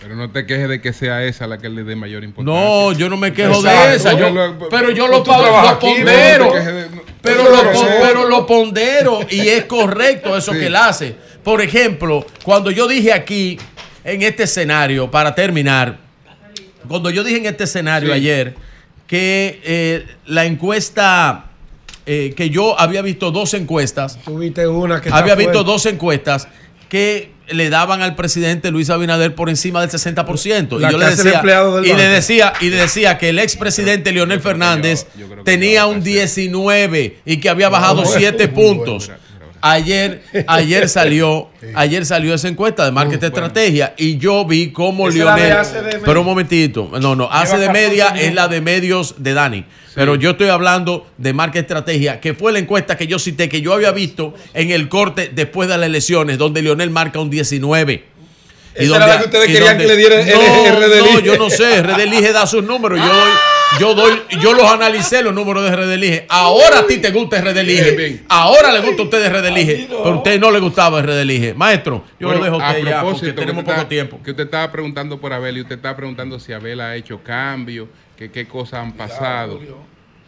[0.00, 2.60] Pero no te quejes de que sea esa la que le dé mayor importancia.
[2.60, 3.88] No, yo no me quejo Exacto.
[3.88, 4.12] de esa.
[4.14, 6.46] yo- Lo- pero yo lo, pondero.
[6.46, 7.62] no pero, lo,
[8.02, 11.14] pero pondero y es correcto eso que él hace.
[11.44, 13.58] Por ejemplo, cuando yo dije aquí,
[14.04, 15.98] en este escenario, para terminar,
[16.88, 18.14] cuando yo dije en este escenario Sí.
[18.14, 18.54] ayer
[19.12, 21.50] que eh, la encuesta,
[22.06, 25.70] eh, que yo había visto dos encuestas, Tuviste una que había visto fuerte.
[25.70, 26.48] dos encuestas
[26.88, 30.78] que le daban al presidente Luis Abinader por encima del 60%.
[30.78, 31.42] La y yo le decía,
[31.84, 35.06] y le decía, y le decía que el expresidente Leonel Fernández
[35.44, 39.10] tenía un 19 y que había bajado 7 puntos.
[39.64, 45.62] Ayer, ayer salió, ayer salió esa encuesta de marketing estrategia y yo vi cómo media.
[46.04, 49.64] Pero un momentito, no, no, hace de 14 media es la de medios de Dani.
[49.94, 53.60] Pero yo estoy hablando de marca estrategia, que fue la encuesta que yo cité, que
[53.60, 58.04] yo había visto en el corte después de las elecciones, donde Leonel marca un 19.
[58.74, 61.22] Esa era la que ustedes y querían que le diera el- no, RD No, Lige.
[61.22, 62.98] yo no sé, RD Lige da sus números.
[62.98, 63.30] Yo doy,
[63.80, 66.26] Yo doy, yo los analicé los números de Redelige.
[66.28, 68.22] Ahora a ti te gusta Redelige.
[68.28, 69.86] Ahora le gusta a usted Redelige.
[69.88, 71.54] Pero a usted no le gustaba Redelige.
[71.54, 74.20] Maestro, yo Bueno, lo dejo a usted ya propósito, porque tenemos poco está- tiempo.
[74.22, 77.88] Que usted estaba preguntando por Abel y usted estaba preguntando si Abel ha hecho cambios,
[78.16, 79.58] que qué cosas han pasado.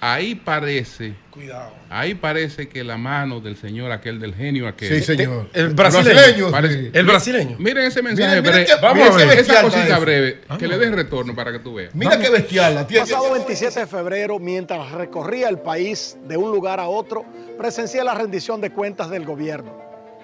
[0.07, 1.71] Ahí parece, Cuidado.
[1.89, 4.89] ahí parece que la mano del señor aquel, del genio aquel.
[4.91, 5.49] Sí, señor.
[5.55, 6.51] El brasileño.
[6.51, 7.57] Parece- El brasileño.
[7.59, 8.67] Miren ese mensaje Miren, miren breve.
[8.67, 10.01] que- Vamos miren a ver esa cosita eso.
[10.03, 11.95] breve, Ah, que le den retorno para que tú veas.
[11.95, 12.75] Mira qué bestial.
[12.75, 13.07] La tiene.
[13.07, 17.25] Pasado 27 de febrero, mientras recorría el país de un lugar a otro,
[17.57, 19.73] presencié la rendición de cuentas del gobierno.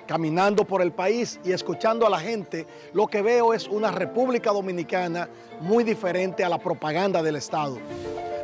[0.07, 4.51] Caminando por el país y escuchando a la gente, lo que veo es una República
[4.51, 5.27] Dominicana
[5.63, 7.79] muy diferente a la propaganda del Estado.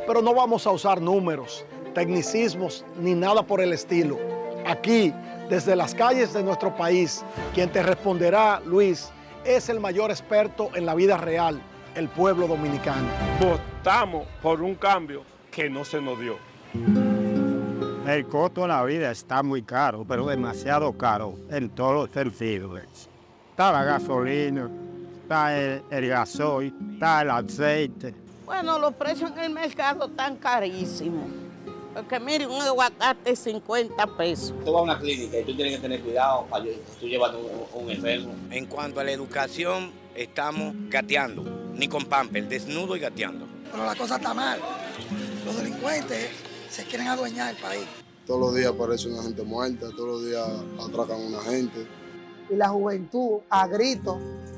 [0.07, 4.17] Pero no vamos a usar números, tecnicismos ni nada por el estilo.
[4.65, 5.13] Aquí,
[5.49, 9.11] desde las calles de nuestro país, quien te responderá, Luis,
[9.43, 11.61] es el mayor experto en la vida real,
[11.93, 13.07] el pueblo dominicano.
[13.39, 16.37] votamos por un cambio que no se nos dio.
[18.07, 23.09] El costo de la vida está muy caro, pero demasiado caro en todos los sentidos.
[23.49, 24.69] Está la gasolina,
[25.21, 28.26] está el, el gasoil, está el aceite.
[28.47, 31.29] Bueno, los precios en el mercado están carísimos.
[31.93, 34.53] Porque mire, un aguacate es 50 pesos.
[34.63, 36.63] Tú vas a una clínica y tú tienes que tener cuidado para
[36.97, 38.33] tú llevando un, un enfermo.
[38.49, 41.43] En cuanto a la educación, estamos gateando,
[41.73, 43.45] ni con pamper, desnudo y gateando.
[43.69, 44.61] Pero la cosa está mal.
[45.45, 46.29] Los delincuentes
[46.69, 47.85] se quieren adueñar del país.
[48.25, 50.47] Todos los días aparece una gente muerta, todos los días
[50.87, 51.85] atracan a una gente.
[52.49, 54.17] y la juventud a grito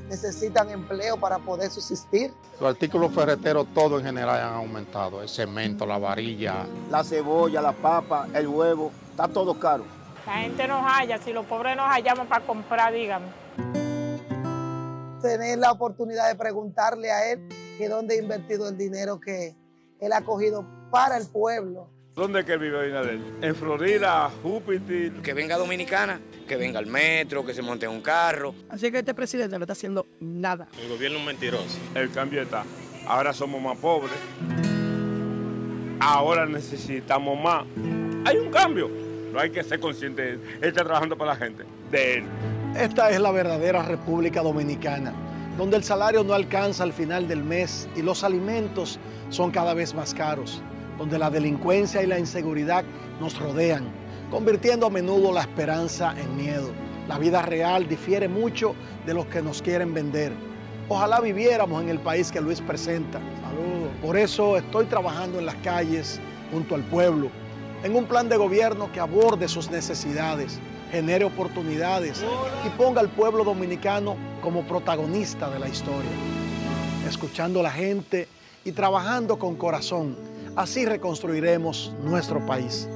[0.10, 2.34] necesitan empleo para poder subsistir.
[2.60, 5.22] Los artículos ferreteros, todo en general han aumentado.
[5.22, 6.66] El cemento, la varilla.
[6.90, 9.86] La cebolla, la papa, el huevo, está todo caro.
[10.26, 13.28] La gente nos halla, si los pobres nos hallamos para comprar, dígame.
[15.22, 17.48] Tener la oportunidad de preguntarle a él
[17.78, 19.56] que dónde ha invertido el dinero que
[20.00, 21.90] él ha cogido para el pueblo.
[22.16, 23.20] ¿Dónde es que vive Abinader?
[23.42, 25.14] En Florida, Júpiter.
[25.22, 28.56] Que venga Dominicana, que venga al metro, que se monte en un carro.
[28.70, 30.68] Así que este presidente no está haciendo nada.
[30.82, 31.78] El gobierno es mentiroso.
[31.94, 32.66] El cambio está.
[33.08, 34.18] Ahora somos más pobres.
[36.00, 37.66] Ahora necesitamos más.
[38.26, 38.90] Hay un cambio.
[39.32, 40.42] No hay que ser consciente de él.
[40.60, 41.66] Él está trabajando para la gente.
[41.92, 42.24] De él.
[42.76, 45.14] Esta es la verdadera República Dominicana,
[45.56, 49.94] donde el salario no alcanza al final del mes y los alimentos son cada vez
[49.94, 50.64] más caros,
[50.98, 52.84] donde la delincuencia y la inseguridad
[53.20, 53.88] nos rodean,
[54.30, 56.70] convirtiendo a menudo la esperanza en miedo.
[57.08, 58.76] La vida real difiere mucho
[59.06, 60.32] de lo que nos quieren vender.
[60.88, 63.20] Ojalá viviéramos en el país que Luis presenta.
[64.02, 66.20] Por eso estoy trabajando en las calles,
[66.52, 67.30] junto al pueblo,
[67.84, 70.60] en un plan de gobierno que aborde sus necesidades,
[70.92, 72.24] genere oportunidades
[72.66, 76.10] y ponga al pueblo dominicano como protagonista de la historia.
[77.08, 78.28] Escuchando a la gente
[78.64, 80.16] y trabajando con corazón,
[80.56, 82.88] así reconstruiremos nuestro país.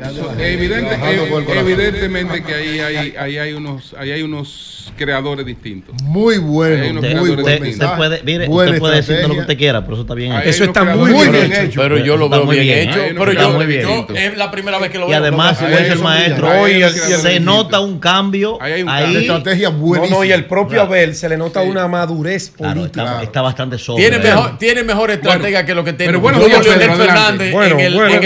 [0.00, 0.96] Evidente-
[1.30, 1.44] corazón.
[1.58, 5.94] evidentemente que ahí hay, ahí hay unos, ahí hay unos creadores distintos.
[6.02, 9.58] Muy bueno, hay unos Usted, puede, mire, Buena usted puede decir todo lo que usted
[9.58, 10.48] quiera, pero eso está bien hecho.
[10.48, 11.80] Eso está muy bien hecho.
[11.80, 12.90] Pero yo lo veo muy bien, bien.
[12.90, 13.14] hecho.
[13.18, 13.82] Pero yo, muy bien.
[13.82, 15.18] yo- es la primera vez que lo Y veo.
[15.18, 19.70] además, como que- dice el maestro, Hoy y se nota un cambio Ahí hay estrategia
[19.70, 20.82] no, y el propio.
[20.82, 23.20] Abel se le nota una madurez política.
[23.22, 24.08] está, bastante sobrio.
[24.08, 26.38] Tiene mejor, tiene mejor estratega que lo que tiene pero bueno.
[26.38, 28.20] Fernández Bueno, en el, bueno,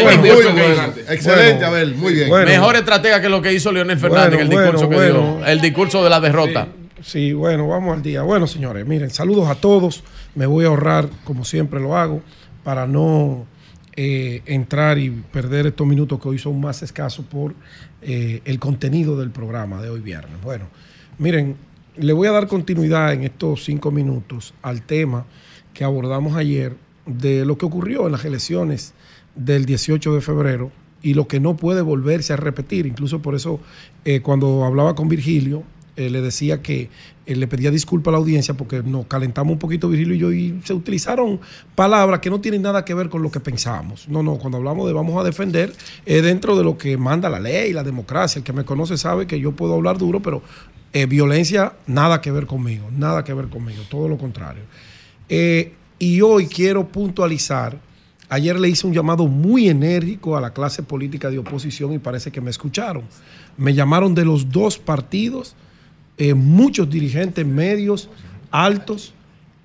[1.71, 1.95] discurso Muy bien.
[1.95, 1.95] hizo.
[1.95, 1.95] Excelente, Bueno.
[1.95, 2.29] Abel, muy bien.
[2.29, 2.47] Bueno.
[2.47, 5.47] Mejor estratega que lo que hizo Leonel Fernández en el Bueno, discurso que bueno, dio.
[5.47, 6.69] El discurso de la derrota.
[7.03, 8.23] Sí, bueno, vamos al día.
[8.23, 10.05] Bueno, señores, miren, saludos a todos.
[10.35, 12.23] Me voy a ahorrar, como siempre lo hago,
[12.63, 13.45] para no
[13.97, 17.55] eh, entrar y perder estos minutos que hoy son más escasos por
[18.03, 20.41] eh, el contenido del programa de hoy viernes.
[20.43, 20.67] Bueno,
[21.19, 21.57] miren,
[21.97, 25.27] le voy a dar continuidad en estos cinco minutos al tema
[25.75, 28.95] que abordamos ayer de lo que ocurrió en las elecciones
[29.35, 30.71] del 18 de febrero
[31.03, 32.87] y lo que no puede volverse a repetir.
[32.87, 33.61] Incluso por eso,
[34.05, 35.65] eh, cuando hablaba con Virgilio,
[35.97, 36.89] eh, le decía que
[37.27, 40.33] eh, le pedía disculpas a la audiencia porque nos calentamos un poquito Virgilio y yo
[40.33, 41.39] y se utilizaron
[41.75, 44.09] palabras que no tienen nada que ver con lo que pensábamos.
[44.09, 45.73] No, no, cuando hablamos de vamos a defender
[46.07, 48.39] es dentro de lo que manda la ley, la democracia.
[48.39, 50.43] El que me conoce sabe que yo puedo hablar duro, pero
[51.09, 54.63] violencia nada que ver conmigo, nada que ver conmigo, todo lo contrario.
[55.99, 57.79] Y hoy quiero puntualizar,
[58.33, 62.31] ayer le hice un llamado muy enérgico a la clase política de oposición y parece
[62.31, 63.03] que me escucharon.
[63.59, 65.55] Me llamaron de los dos partidos,
[66.17, 68.09] eh, muchos dirigentes medios
[68.51, 69.13] altos,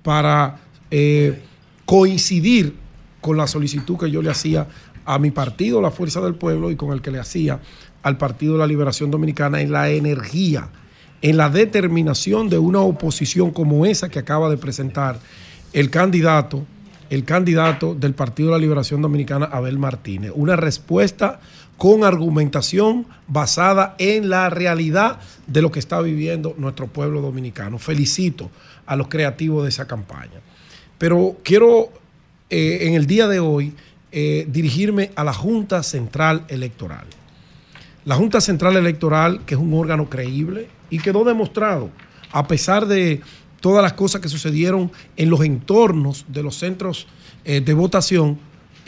[0.02, 1.42] para eh,
[1.86, 2.74] coincidir
[3.22, 4.68] con la solicitud que yo le hacía
[5.06, 7.60] a mi partido, la Fuerza del Pueblo, y con el que le hacía
[8.02, 10.68] al Partido de la Liberación Dominicana en la energía,
[11.22, 15.18] en la determinación de una oposición como esa que acaba de presentar
[15.72, 16.66] el candidato,
[17.10, 20.32] el candidato del Partido de la Liberación Dominicana, Abel Martínez.
[20.34, 21.40] Una respuesta
[21.76, 27.78] con argumentación basada en la realidad de lo que está viviendo nuestro pueblo dominicano.
[27.78, 28.50] Felicito
[28.84, 30.40] a los creativos de esa campaña.
[30.98, 31.90] Pero quiero
[32.50, 33.74] eh, en el día de hoy
[34.10, 37.06] eh, dirigirme a la Junta Central Electoral.
[38.04, 41.90] La Junta Central Electoral, que es un órgano creíble y quedó demostrado,
[42.32, 43.20] a pesar de
[43.60, 47.06] todas las cosas que sucedieron en los entornos de los centros
[47.44, 48.38] eh, de votación,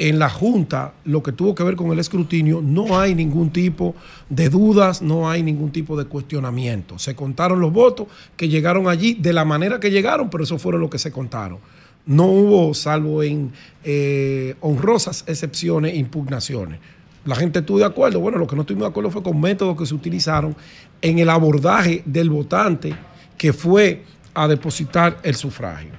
[0.00, 3.94] en la Junta, lo que tuvo que ver con el escrutinio, no hay ningún tipo
[4.30, 6.98] de dudas, no hay ningún tipo de cuestionamiento.
[6.98, 10.80] Se contaron los votos que llegaron allí de la manera que llegaron, pero eso fueron
[10.80, 11.58] lo que se contaron.
[12.06, 13.52] No hubo, salvo en
[13.84, 16.80] eh, honrosas excepciones, impugnaciones.
[17.26, 18.20] La gente estuvo de acuerdo.
[18.20, 20.56] Bueno, lo que no estuvimos de acuerdo fue con métodos que se utilizaron
[21.02, 22.94] en el abordaje del votante
[23.36, 25.92] que fue a depositar el sufragio.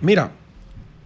[0.00, 0.32] Mira,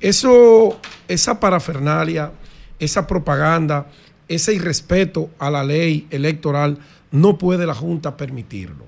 [0.00, 2.32] eso, esa parafernalia,
[2.78, 3.86] esa propaganda,
[4.28, 6.78] ese irrespeto a la ley electoral,
[7.10, 8.86] no puede la Junta permitirlo.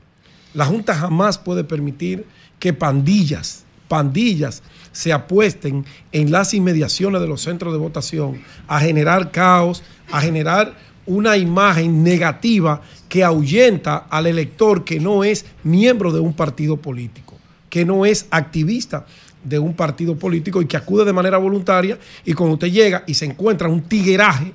[0.55, 2.27] La Junta jamás puede permitir
[2.59, 9.31] que pandillas, pandillas se apuesten en las inmediaciones de los centros de votación a generar
[9.31, 10.75] caos, a generar
[11.07, 17.30] una imagen negativa que ahuyenta al elector que no es miembro de un partido político,
[17.71, 19.07] que no es activista
[19.43, 23.15] de un partido político y que acude de manera voluntaria y cuando usted llega y
[23.15, 24.53] se encuentra un tigueraje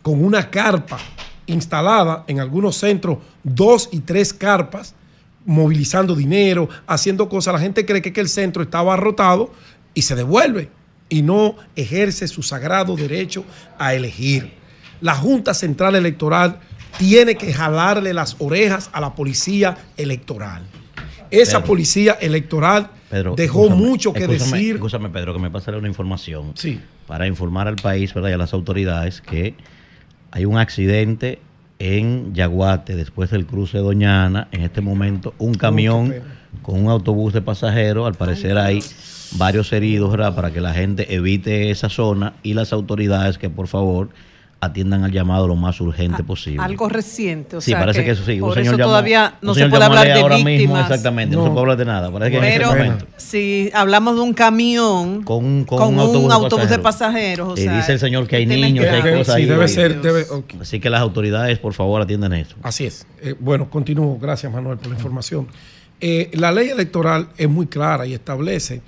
[0.00, 0.98] con una carpa
[1.46, 4.94] instalada en algunos centros, dos y tres carpas,
[5.44, 9.52] movilizando dinero, haciendo cosas, la gente cree que, el centro está abarrotado
[9.92, 10.70] y se devuelve
[11.08, 13.44] y no ejerce su sagrado derecho
[13.78, 14.52] a elegir.
[15.00, 16.60] La Junta Central Electoral
[16.96, 20.62] tiene que jalarle las orejas a la policía electoral.
[21.32, 21.66] Esa Pedro.
[21.66, 24.74] policía electoral Pedro, dejó escúchame, mucho que escúchame, decir.
[24.76, 26.52] Escúchame, Pedro, que me pasaré una información.
[26.54, 26.80] Sí.
[27.06, 28.30] Para informar al país ¿verdad?
[28.30, 29.54] y a las autoridades que
[30.30, 31.40] hay un accidente
[31.78, 34.48] en Yaguate después del cruce de Doñana.
[34.52, 36.14] En este momento, un camión
[36.62, 38.06] con un autobús de pasajeros.
[38.06, 38.80] Al parecer hay
[39.32, 40.34] varios heridos, ¿verdad?
[40.34, 44.10] Para que la gente evite esa zona y las autoridades que por favor
[44.62, 46.62] atiendan al llamado lo más urgente posible.
[46.62, 47.56] Algo reciente.
[47.56, 48.34] O Sí, sea parece que eso sí.
[48.34, 50.82] Un Por señor eso llamó- todavía no un se puede hablar de ahora mismo, víctimas.
[50.88, 51.42] exactamente, no.
[51.42, 52.12] se puede hablar de nada.
[52.12, 53.06] Parece que en Pero este momento.
[53.16, 57.92] si hablamos de un camión con, con un autobús de pasajeros, o y sea, dice
[57.94, 59.48] el señor que hay tienen niños, que- hay cosas Sí, ahí.
[59.48, 60.26] debe ser, debe-
[60.60, 62.54] Así que las autoridades, por favor, atiendan eso.
[62.62, 63.04] Así es.
[63.20, 64.16] Eh, bueno, continúo.
[64.20, 65.48] Gracias, Manuel, por la información.
[66.00, 68.80] Eh, la ley electoral es muy clara y establece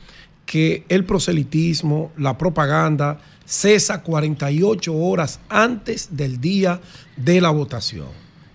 [0.47, 6.81] que el proselitismo, la propaganda, cesa 48 horas antes del día
[7.17, 8.09] de la votación.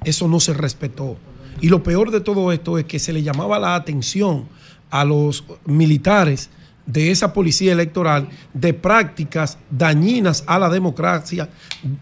[0.04, 1.18] Eso no se respetó.
[1.62, 4.48] Y lo peor de todo esto es que se le llamaba la atención
[4.90, 6.50] a los militares
[6.86, 11.50] de esa policía electoral de prácticas dañinas a la democracia,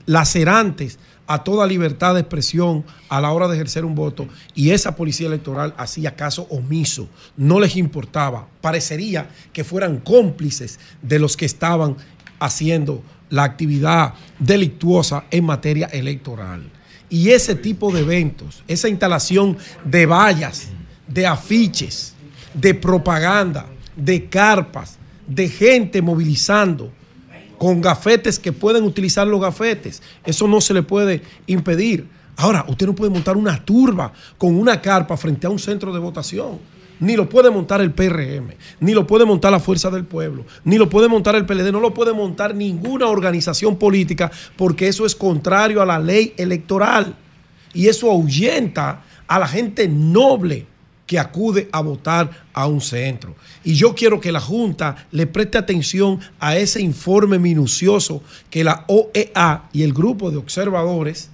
[0.06, 4.96] lacerantes a toda libertad de expresión a la hora de ejercer un voto y esa
[4.96, 11.46] policía electoral hacía caso omiso, no les importaba, parecería que fueran cómplices de los que
[11.46, 11.98] estaban
[12.40, 16.70] haciendo la actividad delictuosa en materia electoral.
[17.10, 20.70] Y ese tipo de eventos, esa instalación de vallas,
[21.08, 22.14] de afiches,
[22.54, 26.92] de propaganda, de carpas, de gente movilizando
[27.58, 30.02] con gafetes que pueden utilizar los gafetes.
[30.26, 32.08] Eso no se le puede impedir.
[32.36, 36.00] Ahora, usted no puede montar una turba con una carpa frente a un centro de
[36.00, 36.60] votación.
[37.00, 40.78] Ni lo puede montar el PRM, ni lo puede montar la Fuerza del Pueblo, ni
[40.78, 45.16] lo puede montar el PLD, no lo puede montar ninguna organización política porque eso es
[45.16, 47.16] contrario a la ley electoral.
[47.74, 50.66] Y eso ahuyenta a la gente noble
[51.06, 53.36] que acude a votar a un centro.
[53.64, 58.84] Y yo quiero que la Junta le preste atención a ese informe minucioso que la
[58.88, 61.30] OEA y el grupo de observadores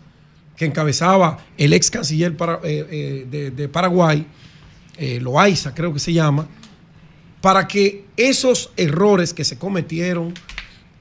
[0.56, 4.28] que encabezaba el ex canciller eh, eh, de Paraguay,
[4.98, 6.48] eh, Loaiza creo que se llama,
[7.42, 10.34] para que esos errores que se cometieron,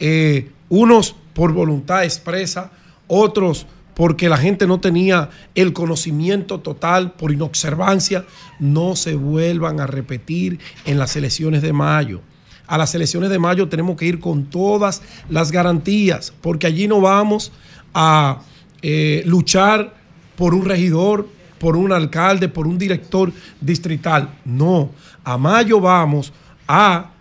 [0.01, 2.73] eh, unos por voluntad expresa,
[3.07, 8.25] otros porque la gente no tenía el conocimiento total por inobservancia,
[8.59, 12.21] no se vuelvan a repetir en las elecciones de mayo.
[12.67, 17.01] A las elecciones de mayo tenemos que ir con todas las garantías, porque allí no
[17.01, 17.53] vamos
[17.93, 18.41] a
[18.81, 19.95] eh, luchar
[20.37, 21.29] por un regidor,
[21.63, 24.29] por un alcalde, por un director distrital.
[24.45, 24.91] No,
[25.23, 26.33] a mayo vamos
[26.67, 27.13] a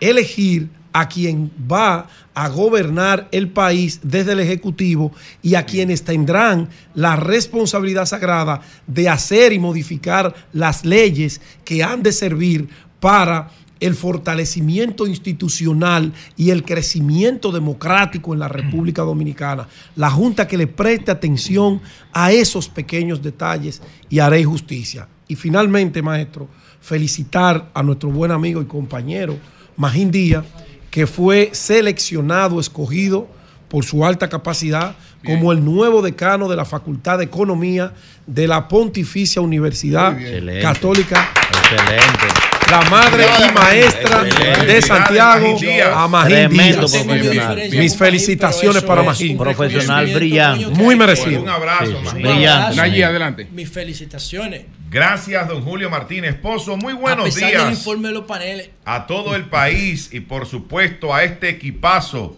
[0.00, 6.70] elegir a quien va a gobernar el país desde el Ejecutivo y a quienes tendrán
[6.96, 13.48] la responsabilidad sagrada de hacer y modificar las leyes que han de servir para
[13.86, 19.68] el fortalecimiento institucional y el crecimiento democrático en la República Dominicana.
[19.96, 21.82] La Junta que le preste atención
[22.12, 25.06] a esos pequeños detalles y haré justicia.
[25.28, 26.48] Y finalmente, maestro,
[26.80, 29.36] felicitar a nuestro buen amigo y compañero
[29.76, 30.44] Magín Díaz,
[30.90, 33.28] que fue seleccionado, escogido
[33.74, 34.94] por su alta capacidad
[35.26, 37.92] como el nuevo decano de la Facultad de Economía
[38.24, 40.28] de la Pontificia Universidad bien.
[40.28, 40.62] Excelente.
[40.62, 41.28] Católica.
[41.50, 42.24] Excelente.
[42.70, 44.66] La madre y maestra Excelente.
[44.66, 45.58] de Santiago,
[45.92, 47.04] a Magín Tremendo Díaz.
[47.04, 47.68] profesional.
[47.72, 49.36] Mis felicitaciones para Magín.
[49.36, 50.66] Profesional brillante.
[50.68, 51.42] Muy merecido.
[51.42, 52.76] Un abrazo, Sí, brillante.
[52.76, 53.48] Nayí, adelante.
[53.52, 54.66] Mis felicitaciones.
[54.88, 56.76] Gracias, don Julio Martínez Pozo.
[56.76, 57.64] Muy buenos a pesar días.
[57.64, 58.70] del informe de los paneles.
[58.84, 62.36] a todo el país y por supuesto a este equipazo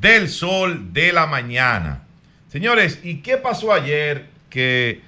[0.00, 2.02] del sol de la mañana.
[2.48, 5.00] Señores, ¿y qué pasó ayer que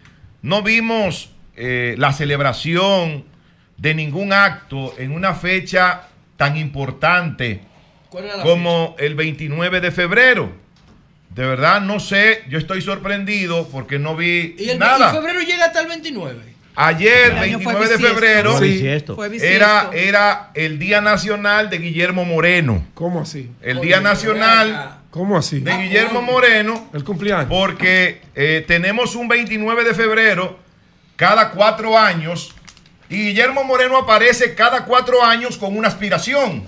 [0.42, 3.24] no vimos eh, la celebración
[3.76, 7.60] de ningún acto en una fecha tan importante
[8.10, 10.52] ¿Cuál era la como el 29 de febrero?
[11.30, 15.10] De verdad no sé, yo estoy sorprendido porque no vi Y el nada.
[15.12, 16.57] y febrero llega hasta el 29.
[16.80, 18.60] Ayer, El año fue 29 de febrero,
[19.42, 22.86] era, era el Día Nacional de Guillermo Moreno.
[22.94, 23.50] ¿Cómo así?
[23.60, 25.58] El Día Nacional ¿Cómo así?
[25.58, 26.88] de Guillermo Moreno.
[26.94, 27.48] El cumpleaños.
[27.48, 30.56] Porque eh, tenemos un 29 de febrero
[31.16, 32.54] cada cuatro años
[33.08, 36.64] y Guillermo Moreno aparece cada cuatro años con una aspiración.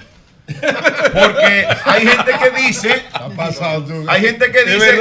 [0.46, 3.04] Porque hay gente que dice,
[4.08, 4.98] hay gente que ¿De dice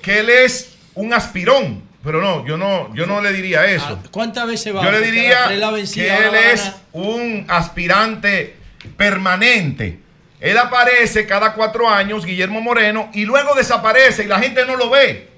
[0.00, 1.85] que él es un aspirón.
[2.06, 3.98] Pero no, yo no, yo no le diría eso.
[4.12, 4.84] ¿Cuántas veces va?
[4.84, 8.54] Yo le diría la vencida, que él es un aspirante
[8.96, 9.98] permanente.
[10.38, 14.88] Él aparece cada cuatro años, Guillermo Moreno, y luego desaparece y la gente no lo
[14.88, 15.30] ve.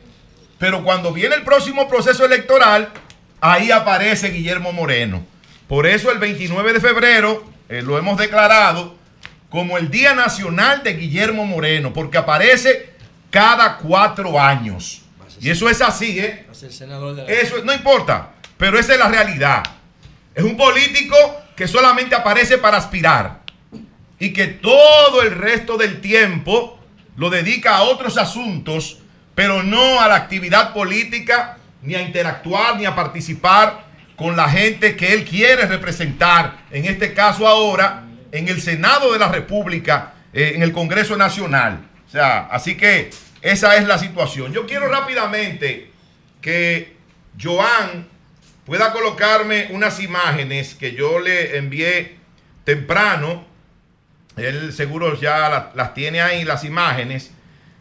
[0.58, 2.90] Pero cuando viene el próximo proceso electoral,
[3.40, 5.24] ahí aparece Guillermo Moreno.
[5.68, 8.94] Por eso el 29 de febrero eh, lo hemos declarado
[9.48, 12.90] como el Día Nacional de Guillermo Moreno, porque aparece
[13.30, 15.07] cada cuatro años.
[15.40, 16.46] Y eso es así, ¿eh?
[17.28, 19.62] Eso no importa, pero esa es la realidad.
[20.34, 21.16] Es un político
[21.56, 23.40] que solamente aparece para aspirar
[24.18, 26.78] y que todo el resto del tiempo
[27.16, 28.98] lo dedica a otros asuntos,
[29.34, 33.86] pero no a la actividad política, ni a interactuar, ni a participar
[34.16, 39.18] con la gente que él quiere representar, en este caso ahora, en el Senado de
[39.18, 41.86] la República, eh, en el Congreso Nacional.
[42.06, 43.10] O sea, así que
[43.42, 44.52] esa es la situación.
[44.52, 45.90] Yo quiero rápidamente
[46.40, 46.96] que
[47.40, 48.08] Joan
[48.64, 52.16] pueda colocarme unas imágenes que yo le envié
[52.64, 53.46] temprano.
[54.36, 57.30] Él seguro ya la- las tiene ahí, las imágenes.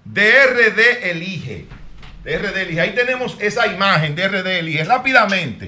[0.06, 1.66] De RD Elige.
[2.24, 2.82] De RD Elige.
[2.82, 4.84] Ahí tenemos esa imagen de RD Elige.
[4.86, 5.66] Rápidamente.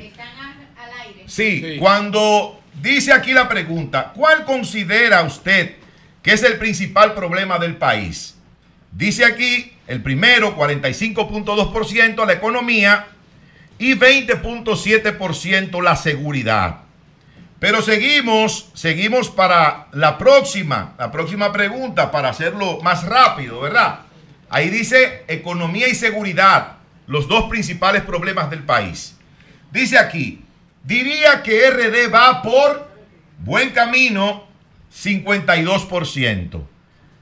[1.28, 5.76] Sí, cuando dice aquí la pregunta, ¿cuál considera usted
[6.24, 8.36] que es el principal problema del país?
[8.92, 13.08] Dice aquí el primero, 45.2% la economía
[13.80, 16.82] y 20.7% la seguridad.
[17.60, 24.02] Pero seguimos, seguimos para la próxima, la próxima pregunta, para hacerlo más rápido, ¿verdad?
[24.52, 26.78] Ahí dice economía y seguridad,
[27.08, 29.18] los dos principales problemas del país.
[29.72, 30.44] Dice aquí,
[30.84, 32.92] diría que RD va por
[33.40, 34.48] buen camino,
[34.94, 36.62] 52%.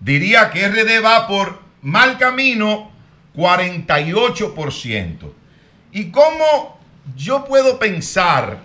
[0.01, 2.91] Diría que RD va por mal camino,
[3.33, 5.33] 48%.
[5.93, 6.77] ¿Y cómo
[7.15, 8.59] yo puedo pensar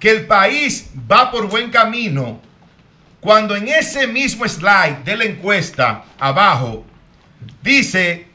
[0.00, 2.40] que el país va por buen camino
[3.20, 6.84] cuando en ese mismo slide de la encuesta abajo
[7.62, 8.26] dice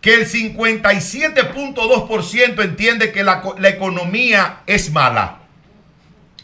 [0.00, 5.38] que el 57.2% entiende que la, la economía es mala?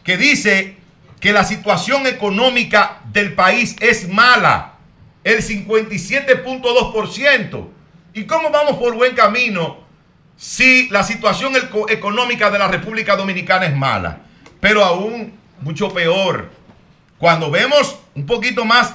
[0.05, 0.77] Que dice
[1.19, 4.78] que la situación económica del país es mala.
[5.29, 7.67] El 57.2%.
[8.15, 9.79] ¿Y cómo vamos por buen camino
[10.37, 14.21] si la situación eco- económica de la República Dominicana es mala?
[14.61, 16.51] Pero aún mucho peor.
[17.19, 18.95] Cuando vemos un poquito más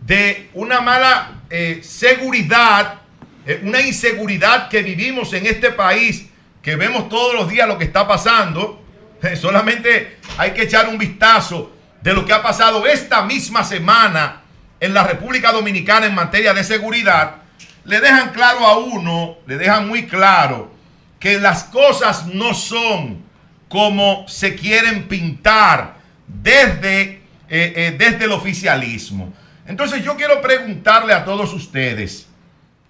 [0.05, 2.99] de una mala eh, seguridad,
[3.47, 6.27] eh, una inseguridad que vivimos en este país
[6.61, 8.83] que vemos todos los días lo que está pasando.
[9.35, 14.41] Solamente hay que echar un vistazo de lo que ha pasado esta misma semana
[14.79, 17.37] en la República Dominicana en materia de seguridad.
[17.83, 20.71] Le dejan claro a uno, le dejan muy claro
[21.19, 23.23] que las cosas no son
[23.69, 25.95] como se quieren pintar
[26.27, 29.33] desde, eh, eh, desde el oficialismo.
[29.67, 32.27] Entonces yo quiero preguntarle a todos ustedes,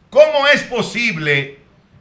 [0.09, 1.59] ¿cómo es posible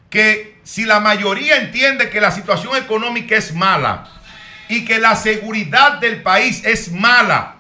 [0.08, 4.08] que si la mayoría entiende que la situación económica es mala
[4.68, 7.56] y que la seguridad del país es mala,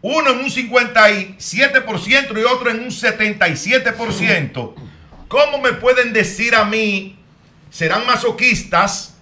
[0.00, 4.74] uno en un 57% y otro en un 77%,
[5.28, 7.18] ¿cómo me pueden decir a mí,
[7.70, 9.14] serán masoquistas,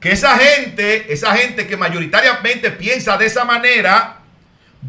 [0.00, 4.18] que esa gente, esa gente que mayoritariamente piensa de esa manera,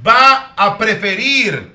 [0.06, 1.74] va a preferir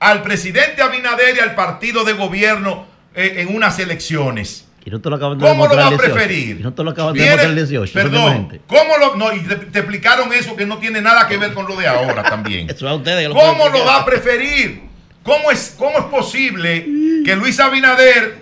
[0.00, 4.66] al presidente Abinader y al partido de gobierno eh, en unas elecciones?
[4.84, 6.14] Y no te lo acaban de ¿Cómo lo demostrar va a el 18.
[6.14, 6.60] preferir?
[6.60, 7.92] Y no te lo acaban de demostrar el 18.
[7.92, 8.60] Perdón.
[8.66, 9.16] ¿cómo lo.?
[9.16, 11.86] No, y te, te explicaron eso que no tiene nada que ver con lo de
[11.86, 12.70] ahora también.
[12.70, 13.28] Eso a ustedes.
[13.28, 14.82] lo ¿Cómo lo va a preferir?
[15.22, 16.86] ¿Cómo es, ¿Cómo es posible
[17.24, 18.38] que Luis Abinader,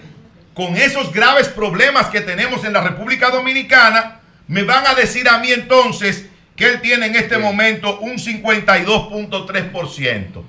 [0.54, 5.38] con esos graves problemas que tenemos en la República Dominicana, me van a decir a
[5.38, 10.42] mí entonces que él tiene en este momento un 52.3%?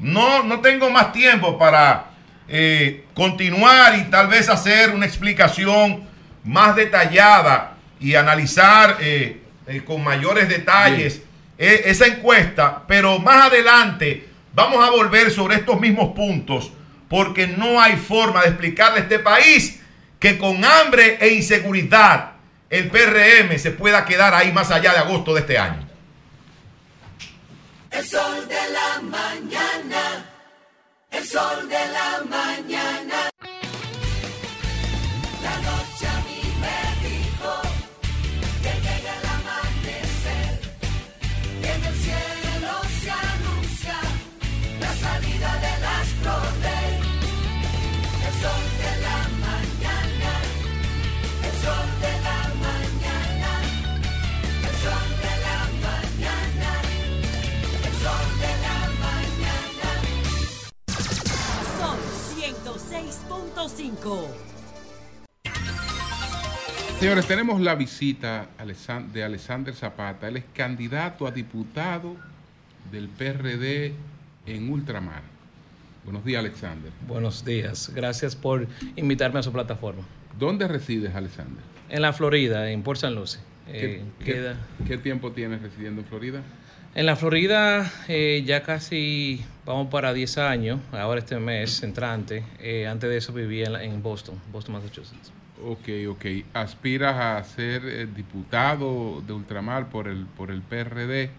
[0.00, 2.06] No, no tengo más tiempo para
[2.48, 6.06] eh, continuar y tal vez hacer una explicación
[6.44, 11.22] más detallada y analizar eh, eh, con mayores detalles
[11.58, 16.72] eh, esa encuesta, pero más adelante vamos a volver sobre estos mismos puntos
[17.08, 19.80] porque no hay forma de explicarle a este país
[20.18, 22.32] que con hambre e inseguridad
[22.70, 25.88] el PRM se pueda quedar ahí más allá de agosto de este año.
[27.90, 30.37] El sol de la mañana.
[31.10, 33.27] El sol de la mañana.
[63.68, 64.28] 105.
[66.98, 68.48] Señores, tenemos la visita
[69.12, 70.28] de Alexander Zapata.
[70.28, 72.16] Él es candidato a diputado
[72.90, 73.92] del PRD
[74.46, 75.22] en Ultramar.
[76.04, 76.90] Buenos días, Alexander.
[77.06, 77.92] Buenos días.
[77.94, 78.66] Gracias por
[78.96, 80.02] invitarme a su plataforma.
[80.38, 81.62] ¿Dónde resides, Alexander?
[81.90, 83.40] En la Florida, en Port San Lucie.
[83.68, 84.02] Eh,
[84.86, 86.42] ¿Qué tiempo tienes residiendo en Florida?
[86.94, 92.42] En la Florida eh, ya casi vamos para 10 años, ahora este mes entrante.
[92.60, 95.32] Eh, antes de eso vivía en, la- en Boston, Boston, Massachusetts.
[95.64, 96.24] Ok, ok.
[96.54, 101.30] ¿Aspiras a ser eh, diputado de Ultramar por el, por el PRD?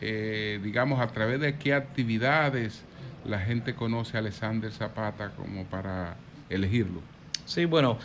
[0.00, 2.82] Eh, digamos, ¿a través de qué actividades
[3.26, 6.16] la gente conoce a Alexander Zapata como para
[6.50, 7.00] elegirlo?
[7.46, 7.98] Sí, bueno,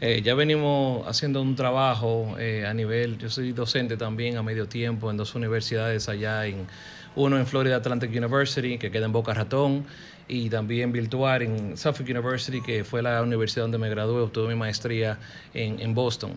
[0.00, 4.68] eh, ya venimos haciendo un trabajo eh, a nivel, yo soy docente también a medio
[4.68, 6.66] tiempo en dos universidades allá, en
[7.14, 9.86] uno en Florida Atlantic University, que queda en Boca Ratón,
[10.28, 14.54] y también virtual en Suffolk University, que fue la universidad donde me gradué, obtuve mi
[14.54, 15.18] maestría
[15.54, 16.32] en, Boston.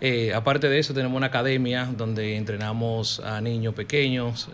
[0.00, 4.48] Eh, aparte de eso, tenemos una academia donde entrenamos a niños pequeños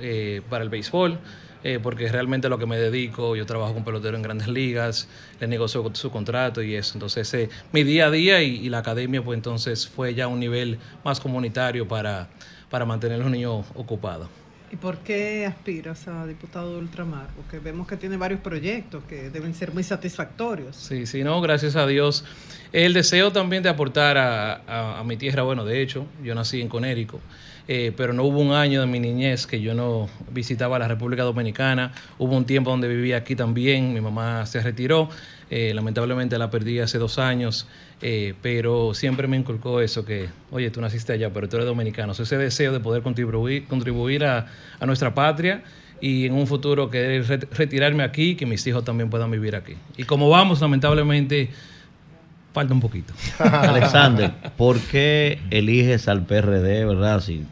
[0.49, 1.19] para el béisbol,
[1.65, 5.09] eh, porque realmente lo que me dedico, yo trabajo con peloteros en grandes ligas,
[5.41, 6.95] les negocio su contrato y eso.
[6.95, 10.41] Entonces, eh, mi día a día y, y la academia, pues entonces fue ya un
[10.41, 12.29] nivel más comunitario para,
[12.71, 14.29] para mantener a los niños ocupados.
[14.73, 17.27] ¿Y por qué aspiras a diputado de Ultramar?
[17.35, 20.77] Porque vemos que tiene varios proyectos que deben ser muy satisfactorios.
[20.77, 22.25] Sí, sí, no, gracias a Dios.
[22.73, 26.61] El deseo también de aportar a, a- a mi tierra, bueno, de hecho, yo nací
[26.61, 27.19] en Conérico,
[27.73, 31.23] eh, pero no hubo un año de mi niñez que yo no visitaba la República
[31.23, 31.93] Dominicana.
[32.19, 35.09] Hubo un tiempo donde vivía aquí también, mi mamá se retiró,
[35.51, 37.69] eh, lamentablemente la perdí hace dos años,
[38.03, 42.11] eh, pero siempre me inculcó eso que, oye, tú naciste allá, pero tú eres dominicano.
[42.11, 44.47] Ese deseo de poder contribuir, contribuir a,
[44.85, 45.63] nuestra patria
[46.01, 49.75] y en un futuro querer re- retirarme aquí, que mis hijos también puedan vivir aquí.
[49.97, 51.51] Y como vamos, lamentablemente,
[52.53, 53.15] falta un poquito.
[53.39, 57.21] Alexander, ¿por qué eliges al PRD, verdad?
[57.21, 57.45] Si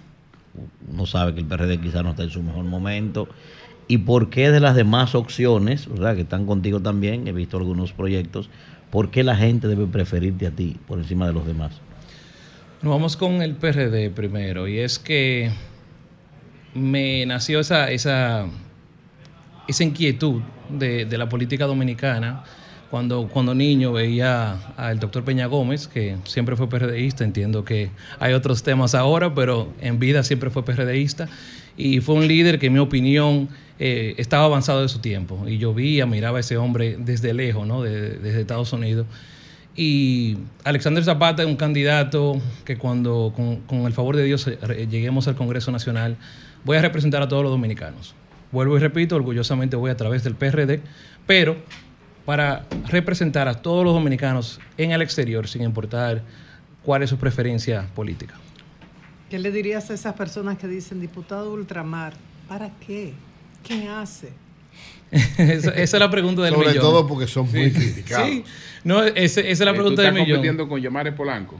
[0.93, 3.29] uno sabe que el PRD quizás no está en su mejor momento.
[3.87, 7.93] ¿Y por qué de las demás opciones, verdad, que están contigo también, he visto algunos
[7.93, 8.51] proyectos,
[8.91, 11.73] por qué la gente debe preferirte a ti por encima de los demás?
[12.83, 15.51] Nos vamos con el PRD primero, y es que
[16.75, 18.47] me nació esa, esa,
[19.67, 22.45] esa inquietud de la política dominicana
[22.91, 28.33] Cuando, cuando niño veía al doctor Peña Gómez, que siempre fue PRDista, entiendo que hay
[28.33, 31.29] otros temas ahora, pero en vida siempre fue PRDista,
[31.77, 35.59] y fue un líder que en mi opinión eh, estaba avanzado de su tiempo, y
[35.59, 37.83] yo veía, miraba a ese hombre desde lejos, ¿no?
[37.83, 39.07] De- desde Estados Unidos.
[39.77, 44.89] Y Alexander Zapata es un candidato que cuando, con, con el favor de Dios, eh,
[44.91, 46.17] lleguemos al Congreso Nacional,
[46.65, 48.15] voy a representar a todos los dominicanos.
[48.51, 50.81] Vuelvo y repito, orgullosamente voy a través del PRD,
[51.27, 51.57] pero
[52.29, 56.21] para representar a todos los dominicanos en el exterior, sin importar
[56.85, 58.35] cuál es su preferencia política.
[59.31, 62.13] ¿Qué le dirías a esas personas que dicen, diputado ultramar,
[62.47, 63.15] ¿para qué?
[63.63, 64.29] ¿Qué hace?
[65.11, 66.83] esa, esa es la pregunta del Sobre millón.
[66.83, 67.77] todo porque son muy Sí.
[67.77, 68.29] criticados.
[68.29, 68.45] Sí.
[68.85, 70.37] No, ese- esa es la Eh, pregunta ¿Tú del estás millón.
[70.37, 71.59] compitiendo con Yamare Polanco?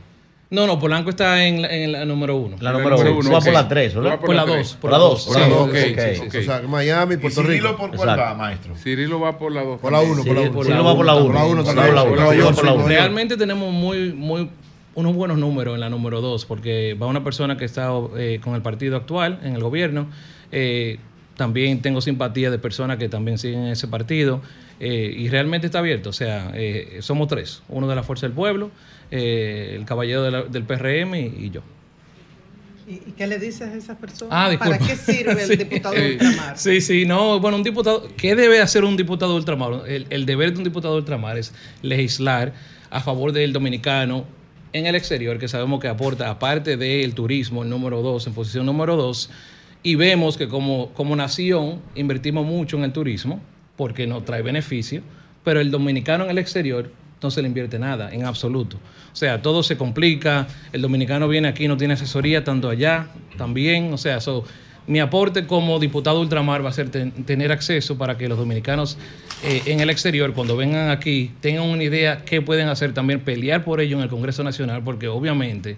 [0.51, 2.57] No, no, Polanco está en la, en la número uno.
[2.61, 3.21] La número uno.
[3.21, 4.19] Tú vas por la tres, ¿verdad?
[4.19, 4.79] Por la dos.
[4.81, 5.27] Por la dos.
[5.27, 5.95] Por la dos, sí,
[6.31, 6.39] sí.
[6.39, 7.77] O sea, Miami, Puerto Cirilo Rico.
[7.77, 8.23] por cuál Exacto.
[8.23, 8.75] va, maestro?
[8.77, 9.79] Cirilo va por la dos.
[9.79, 10.63] Por la uno, por la uno.
[10.65, 11.27] Cirilo va por la uno.
[11.27, 11.95] Por la uno Por también.
[11.95, 12.11] la uno.
[12.15, 12.89] Por la uno, por la uno.
[12.89, 14.49] Realmente tenemos muy, muy
[14.95, 18.55] unos buenos números en la número dos, porque va una persona que está eh, con
[18.55, 20.07] el partido actual en el gobierno.
[20.51, 20.99] Eh,
[21.37, 24.41] también tengo simpatía de personas que también siguen ese partido.
[24.81, 26.09] eh, y realmente está abierto.
[26.11, 27.63] O sea, eh, somos tres.
[27.69, 28.71] Uno de la Fuerza del Pueblo,
[29.11, 31.63] eh, el caballero de la- del PRM y, y yo.
[32.87, 34.33] ¿Y, qué le dices a esas personas?
[34.35, 34.59] Ah.
[34.59, 35.57] ¿Para qué sirve el Sí.
[35.57, 36.01] diputado Sí.
[36.13, 36.59] ultramar?
[36.59, 39.83] Sí, sí, no, bueno, un diputado, ¿qué debe hacer un diputado de ultramar?
[39.87, 42.55] El, el deber de un diputado de ultramar es legislar
[42.91, 44.25] a favor del dominicano
[44.73, 48.65] en el exterior, que sabemos que aporta, aparte del turismo, el número dos, en posición
[48.65, 49.29] número dos,
[49.83, 53.41] y vemos que como, como nación invertimos mucho en el turismo,
[53.77, 55.03] porque nos trae beneficio,
[55.45, 56.91] pero el dominicano en el exterior
[57.23, 58.77] no se le invierte nada, en absoluto.
[59.13, 63.93] O sea, todo se complica, el dominicano viene aquí, no tiene asesoría, tanto allá también,
[63.93, 64.45] o sea, so,
[64.87, 68.97] mi aporte como diputado ultramar va a ser ten- tener acceso para que los dominicanos
[69.45, 73.65] eh, en el exterior, cuando vengan aquí, tengan una idea qué pueden hacer, también pelear
[73.65, 75.77] por ello en el Congreso Nacional, porque obviamente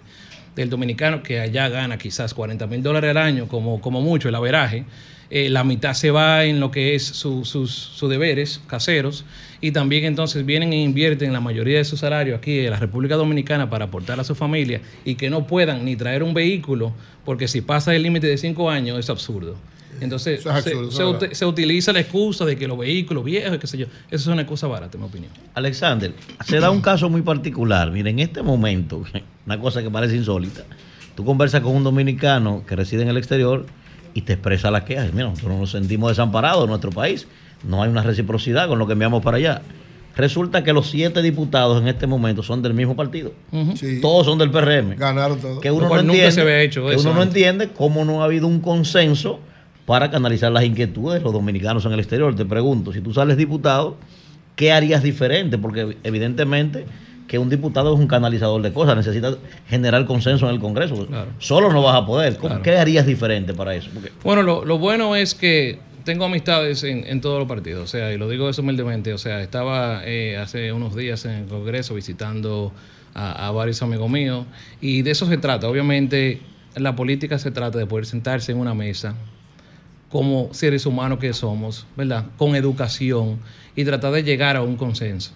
[0.55, 4.35] del dominicano que allá gana quizás 40 mil dólares al año, como, como mucho el
[4.35, 4.83] averaje,
[5.31, 9.23] eh, la mitad se va en lo que es su- sus, sus deberes caseros
[9.61, 13.15] y también entonces vienen e invierten la mayoría de su salario aquí en la República
[13.15, 16.93] Dominicana para aportar a su familia y que no puedan ni traer un vehículo
[17.25, 19.55] porque si pasa el límite de cinco años es absurdo.
[19.99, 23.77] Entonces es se- absurdo, se utiliza la excusa de que los vehículos viejos, qué sé
[23.77, 25.31] yo, eso es una excusa barata, en mi opinión.
[25.53, 26.13] Alexander,
[26.45, 27.91] se da un caso muy particular.
[27.91, 29.03] Mira, en este momento,
[29.45, 30.63] una cosa que parece insólita,
[31.15, 33.65] tú conversas con un dominicano que reside en el exterior
[34.13, 35.07] y te expresa la queja.
[35.13, 37.27] Mira, nosotros nos sentimos desamparados en nuestro país.
[37.67, 39.61] No hay una reciprocidad con lo que enviamos para allá.
[40.15, 43.31] Resulta que los siete diputados en este momento son del mismo partido.
[44.01, 44.97] Todos son del PRM.
[44.97, 45.61] Ganaron todos.
[45.61, 48.47] Que uno no entiende, se había hecho que uno no entiende cómo no ha habido
[48.47, 49.39] un consenso
[49.85, 52.35] para canalizar las inquietudes de los dominicanos en el exterior.
[52.35, 53.95] Te pregunto, si tú sales diputado,
[54.55, 55.57] ¿qué harías diferente?
[55.57, 56.85] Porque evidentemente
[57.27, 59.35] que un diputado es un canalizador de cosas, necesita
[59.67, 61.07] generar consenso en el Congreso.
[61.39, 62.35] Solo no vas a poder.
[62.37, 62.63] ¿Cómo- Claro.
[62.63, 63.89] ¿Qué harías diferente para eso?
[63.93, 67.87] Porque Bueno, lo, lo bueno es que tengo amistades en, en todos los partidos, o
[67.87, 71.45] sea, y lo digo eso humildemente, o sea, estaba eh, hace unos días en el
[71.45, 72.71] Congreso visitando
[73.13, 74.45] a, a varios amigos míos
[74.81, 75.67] y de eso se trata.
[75.69, 76.41] Obviamente,
[76.75, 79.13] la política se trata de poder sentarse en una mesa
[80.09, 82.25] como seres humanos que somos, ¿verdad?
[82.37, 83.39] Con educación
[83.75, 85.31] y tratar de llegar a un consenso.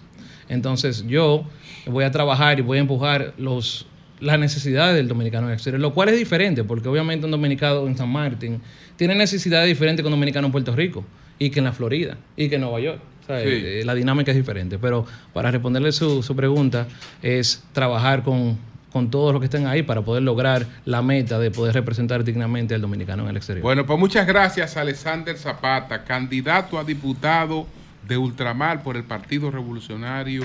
[0.48, 1.44] Entonces yo
[1.86, 3.86] voy a trabajar y voy a empujar los,
[4.20, 7.86] las necesidades del dominicano en el exterior, lo cual es diferente, porque obviamente un dominicano
[7.86, 8.60] en San Martín
[8.96, 11.04] tiene necesidades diferentes que un dominicano en Puerto Rico
[11.38, 13.00] y que en la Florida y que en Nueva York.
[13.26, 13.32] Sí.
[13.34, 14.78] eh, la dinámica es diferente.
[14.78, 16.86] Pero para responderle su, su pregunta,
[17.22, 18.56] es trabajar con,
[18.92, 22.74] con todos los que estén ahí para poder lograr la meta de poder representar dignamente
[22.74, 23.62] al dominicano en el exterior.
[23.62, 27.66] Bueno, pues muchas gracias, Alexander Zapata, candidato a diputado
[28.06, 30.44] de Ultramar por el Partido Revolucionario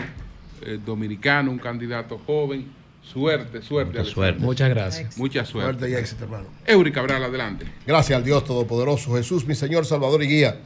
[0.62, 2.66] eh, Dominicano, un candidato joven.
[3.04, 4.00] Suerte, suerte.
[4.00, 4.40] Mucha suerte.
[4.42, 5.18] Muchas gracias.
[5.18, 5.80] Mucha suerte.
[5.80, 6.46] Suerte y éxito, hermano.
[6.66, 7.66] Eury Cabral, adelante.
[7.86, 10.58] Gracias al Dios Todopoderoso, Jesús, mi Señor, Salvador y Guía.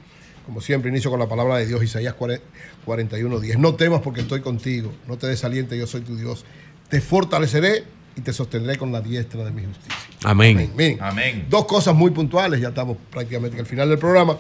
[0.46, 3.58] Como siempre, inicio con la palabra de Dios, Isaías 41, 10.
[3.58, 4.94] No temas porque estoy contigo.
[5.08, 6.46] No te desalientes, yo soy tu Dios.
[6.90, 7.84] Te fortaleceré
[8.16, 9.98] y te sostendré con la diestra de mi justicia.
[10.24, 10.72] Amén.
[10.76, 11.46] Miren, Amén.
[11.50, 14.38] dos cosas muy puntuales, ya estamos prácticamente al final del programa.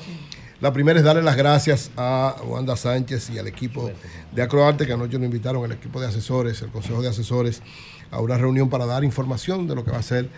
[0.61, 3.91] La primera es darle las gracias a Wanda Sánchez y al equipo
[4.33, 7.61] de Acroarte que anoche nos invitaron, el equipo de asesores, el consejo de asesores,
[8.09, 10.29] a una reunión para dar información de lo que va a ser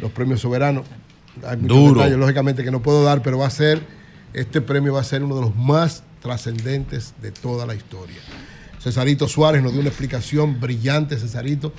[0.00, 0.86] los premios soberanos.
[1.46, 1.94] Hay muchos Duro.
[2.00, 3.82] detalles, lógicamente, que no puedo dar, pero va a ser,
[4.32, 8.16] este premio va a ser uno de los más trascendentes de toda la historia.
[8.80, 11.74] Cesarito Suárez nos dio una explicación brillante, Cesarito,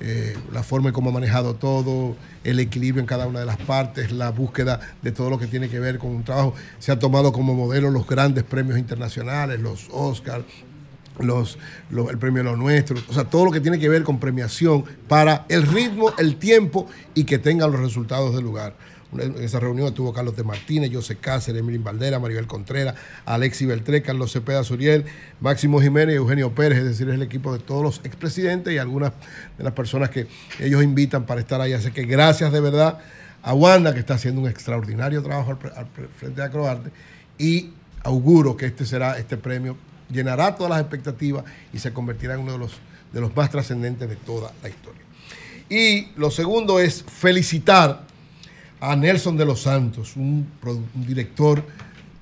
[0.00, 3.56] eh, la forma en cómo ha manejado todo, el equilibrio en cada una de las
[3.56, 6.54] partes, la búsqueda de todo lo que tiene que ver con un trabajo.
[6.78, 10.44] Se ha tomado como modelo los grandes premios internacionales, los Oscars,
[11.18, 11.58] los,
[11.90, 15.46] el premio Los Nuestros, o sea, todo lo que tiene que ver con premiación para
[15.48, 18.74] el ritmo, el tiempo y que tengan los resultados del lugar.
[19.12, 24.02] En esa reunión estuvo Carlos de Martínez, José Cáceres, Emilín Valdera, Maribel Contreras, Alexi Beltré,
[24.02, 25.04] Carlos Cepeda Suriel,
[25.40, 28.78] Máximo Jiménez y Eugenio Pérez, es decir, es el equipo de todos los expresidentes y
[28.78, 29.12] algunas
[29.56, 30.26] de las personas que
[30.58, 31.72] ellos invitan para estar ahí.
[31.72, 32.98] Así que gracias de verdad
[33.42, 35.86] a Wanda, que está haciendo un extraordinario trabajo al, al
[36.18, 36.90] frente de Acroarte,
[37.38, 37.70] y
[38.02, 39.76] auguro que este será, este premio
[40.10, 42.72] llenará todas las expectativas y se convertirá en uno de los,
[43.12, 45.02] de los más trascendentes de toda la historia.
[45.68, 48.05] Y lo segundo es felicitar
[48.80, 50.46] a Nelson de los Santos, un,
[51.06, 51.62] director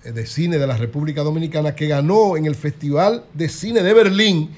[0.05, 3.93] eh, de cine de la República Dominicana que ganó en el Festival de Cine de
[3.93, 4.51] Berlín,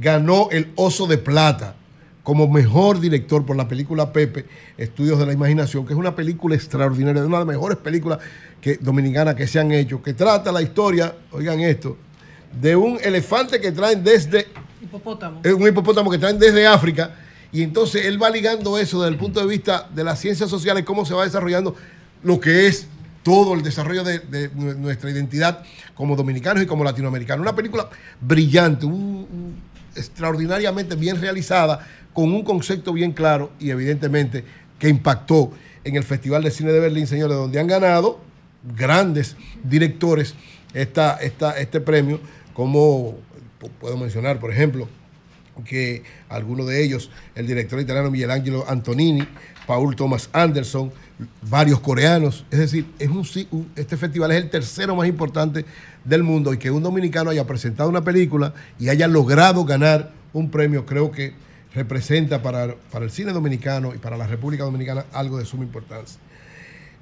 [0.00, 1.76] ganó el Oso de Plata
[2.22, 4.46] como mejor director por la película Pepe,
[4.78, 8.18] Estudios de la Imaginación, que es una película extraordinaria, una de las mejores películas
[8.62, 11.98] que, dominicanas que se han hecho, que trata la historia, oigan esto,
[12.60, 14.46] de un elefante que traen desde
[14.82, 15.40] Hipopótamo.
[15.44, 17.14] es un hipopótamo que traen desde África
[17.54, 20.84] y entonces él va ligando eso desde el punto de vista de las ciencias sociales,
[20.84, 21.74] cómo se va desarrollando
[22.22, 22.88] lo que es
[23.22, 25.62] todo el desarrollo de, de nu- nuestra identidad
[25.94, 27.40] como dominicanos y como latinoamericanos.
[27.42, 27.88] Una película
[28.20, 28.86] brillante,
[29.94, 34.44] extraordinariamente bien realizada, con un concepto bien claro y evidentemente
[34.78, 35.52] que impactó
[35.84, 38.20] en el Festival de Cine de Berlín, señores, donde han ganado
[38.76, 40.34] grandes directores
[40.72, 42.20] este premio,
[42.52, 43.12] como
[43.60, 44.88] pu- puedo mencionar, por ejemplo,
[45.62, 49.26] que algunos de ellos, el director italiano Michelangelo Antonini,
[49.66, 50.92] Paul Thomas Anderson,
[51.42, 52.44] varios coreanos.
[52.50, 55.64] Es decir, es un, este festival es el tercero más importante
[56.04, 60.50] del mundo y que un dominicano haya presentado una película y haya logrado ganar un
[60.50, 61.32] premio, creo que
[61.74, 66.18] representa para, para el cine dominicano y para la República Dominicana algo de suma importancia.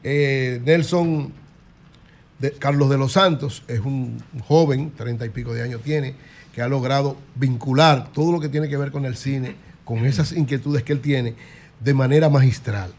[0.05, 1.33] Eh, Nelson
[2.59, 6.15] Carlos de los Santos es un joven, treinta y pico de años tiene,
[6.53, 10.33] que ha logrado vincular todo lo que tiene que ver con el cine, con esas
[10.33, 11.35] inquietudes que él tiene,
[11.81, 12.93] de manera magistral.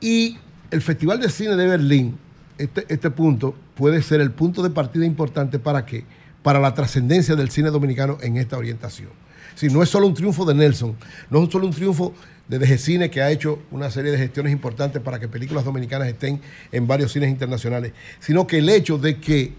[0.00, 0.38] Y
[0.70, 2.18] el Festival de Cine de Berlín,
[2.58, 6.04] este, este punto puede ser el punto de partida importante para qué?
[6.42, 9.10] Para la trascendencia del cine dominicano en esta orientación.
[9.54, 10.96] Si no es solo un triunfo de Nelson,
[11.30, 12.14] no es solo un triunfo
[12.48, 16.40] de DGCine que ha hecho una serie de gestiones importantes para que películas dominicanas estén
[16.70, 19.52] en varios cines internacionales, sino que el hecho de que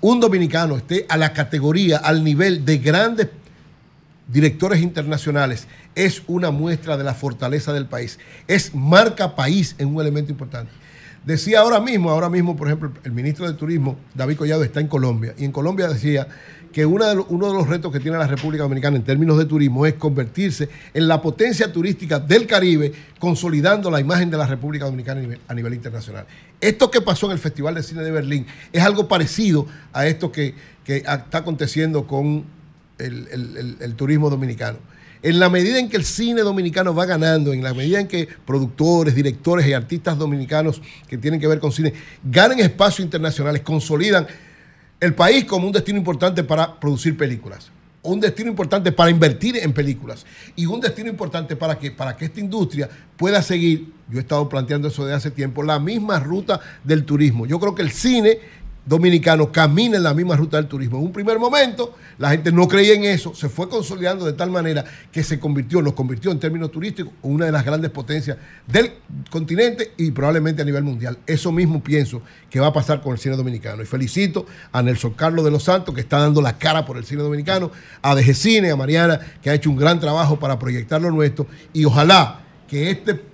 [0.00, 3.28] un dominicano esté a la categoría, al nivel de grandes
[4.28, 8.18] directores internacionales, es una muestra de la fortaleza del país.
[8.46, 10.70] Es marca país en un elemento importante.
[11.24, 14.86] Decía ahora mismo, ahora mismo, por ejemplo, el ministro de Turismo, David Collado, está en
[14.86, 15.34] Colombia.
[15.36, 16.28] Y en Colombia decía
[16.72, 19.94] que uno de los retos que tiene la República Dominicana en términos de turismo es
[19.94, 25.54] convertirse en la potencia turística del Caribe, consolidando la imagen de la República Dominicana a
[25.54, 26.26] nivel, internacional.
[26.60, 30.32] Esto que pasó en el Festival de Cine de Berlín es algo parecido a esto
[30.32, 30.54] que,
[30.86, 32.44] está aconteciendo con
[32.98, 34.78] el turismo dominicano.
[35.22, 38.28] En la medida en que el cine dominicano va ganando, en la medida en que
[38.46, 44.28] productores, directores y artistas dominicanos que tienen que ver con cine ganan espacios internacionales, consolidan
[45.00, 47.70] el país como un destino importante para producir películas,
[48.02, 50.24] un destino importante para invertir en películas
[50.56, 54.48] y un destino importante para que, para que esta industria pueda seguir, yo he estado
[54.48, 57.46] planteando eso desde hace tiempo, la misma ruta del turismo.
[57.46, 58.38] Yo creo que el cine
[58.88, 60.98] dominicano camina en la misma ruta del turismo.
[60.98, 64.50] En un primer momento la gente no creía en eso, se fue consolidando de tal
[64.50, 68.92] manera que se convirtió, nos convirtió en términos turísticos una de las grandes potencias del
[69.30, 71.18] continente y probablemente a nivel mundial.
[71.26, 73.82] Eso mismo pienso que va a pasar con el cine dominicano.
[73.82, 77.04] Y felicito a Nelson Carlos de los Santos, que está dando la cara por el
[77.04, 77.70] cine dominicano,
[78.02, 81.84] a Cine, a Mariana, que ha hecho un gran trabajo para proyectar lo nuestro, y
[81.84, 83.28] ojalá que este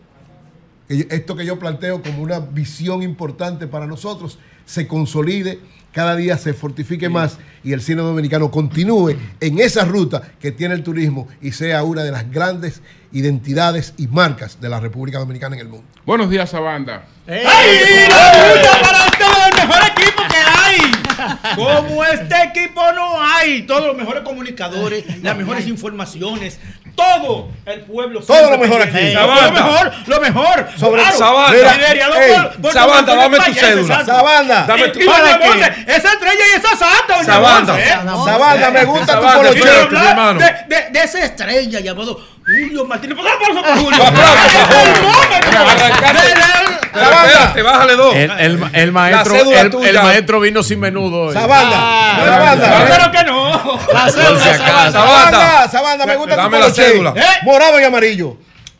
[0.88, 5.58] esto que yo planteo como una visión importante para nosotros se consolide,
[5.92, 10.74] cada día se fortifique más y el cine dominicano continúe en esa ruta que tiene
[10.74, 15.54] el turismo y sea una de las grandes identidades y marcas de la República Dominicana
[15.54, 15.86] en el mundo.
[16.04, 17.06] Buenos días, Sabanda.
[17.28, 18.08] ¡Ay!
[18.08, 21.54] ¡La lucha para ustedes el mejor equipo que hay!
[21.54, 23.62] Como este equipo no hay.
[23.62, 26.58] Todos los mejores comunicadores, las mejores informaciones.
[26.94, 28.20] Todo el pueblo.
[28.20, 29.12] Todo lo mejor aquí.
[29.12, 30.68] Lo mejor, lo mejor.
[30.78, 31.18] Sobre- claro.
[31.18, 31.74] Sabanda.
[31.74, 34.04] Ey, por- por- Sabanda, por- dame tu cédula.
[34.04, 34.64] Sabanda.
[34.66, 37.80] Dame Esa estrella y esa santa, doña Sabanda.
[37.80, 37.88] ¿eh?
[38.24, 40.40] Sabanda, me gusta tu hermano.
[40.40, 43.16] De, de, esa estrella llamado Julio Martínez.
[43.16, 44.02] ¿Por qué aplauso para Julio?
[44.04, 44.38] Aplauso
[46.94, 48.14] Espérate, bájale dos.
[48.14, 51.34] El, el- el maestro, cédula el, maestro vino sin menudo hoy.
[51.34, 52.78] Sabanda, Ah, Sabanda.
[52.78, 52.86] ya.
[52.86, 53.80] Claro que no.
[53.92, 54.92] La acaso.
[54.92, 57.14] Sabanda, Sabanda, me gusta Dame tu la cédula.
[57.16, 57.22] ¿Eh?
[57.42, 58.36] Morado y amarillo.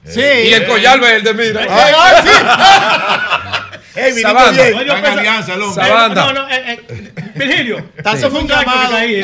[0.06, 0.20] Sí.
[0.20, 1.62] Y el collar verde, mira.
[1.62, 2.30] Ay, ay, sí.
[4.22, 4.50] Sabanda.
[4.62, 4.74] bien.
[4.76, 5.84] Oye, alianza, el hombre.
[5.84, 6.24] eh, Sabanda.
[6.24, 8.18] No, no, eh, eh, Virgilio, Sí.
[8.28, 9.22] fue un gancho que caí.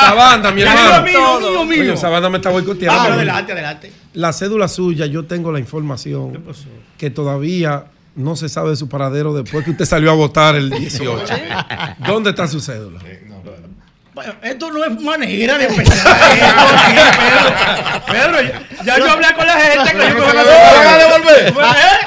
[0.00, 1.02] Sabanda, mi hermano.
[1.02, 1.78] mío, mío, mío.
[1.84, 3.00] Coño, Sabanda me está boicoteando.
[3.00, 3.92] Ah, adelante, adelante.
[4.16, 6.42] La cédula suya, yo tengo la información
[6.98, 7.86] que todavía
[8.16, 11.22] no se sabe de su paradero después que usted salió a votar el 18.
[12.06, 13.00] ¿Dónde está su cédula?
[14.16, 15.96] Bueno, esto no es manera de empezar.
[16.32, 16.64] esto
[18.06, 18.40] Pedro.
[18.40, 20.86] Pedro, ya, yo hablé con la gente que yo me van a ¿Te lo van
[20.86, 21.48] a devolver?
[21.48, 21.52] ¿Eh?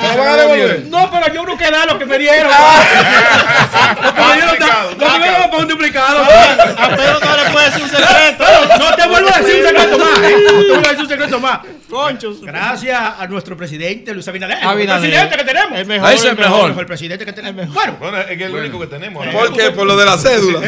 [0.02, 0.86] ¿Te lo van a devolver?
[0.88, 2.50] No, pero yo no queda lo que me dieron.
[2.50, 6.24] Lo que me dieron está- lo que me dieron para un duplicado.
[6.24, 8.44] A Pedro no le puede decir un secreto.
[8.80, 10.20] No te vuelvo a decir un secreto más.
[10.24, 10.36] ¿eh?
[10.46, 11.60] No te vuelvo a decir un secreto más.
[11.92, 12.42] Conchos.
[12.42, 14.58] Gracias a nuestro presidente Luis Abinader.
[14.64, 15.80] el presidente que tenemos.
[15.80, 16.70] El mejor, Ah, es el el mejor.
[16.70, 17.68] mejor presidente que tenemos.
[17.74, 19.28] Bueno, Bueno, es que es el único que tenemos.
[19.28, 19.72] ¿Por qué?
[19.72, 20.60] Por lo de la cédula.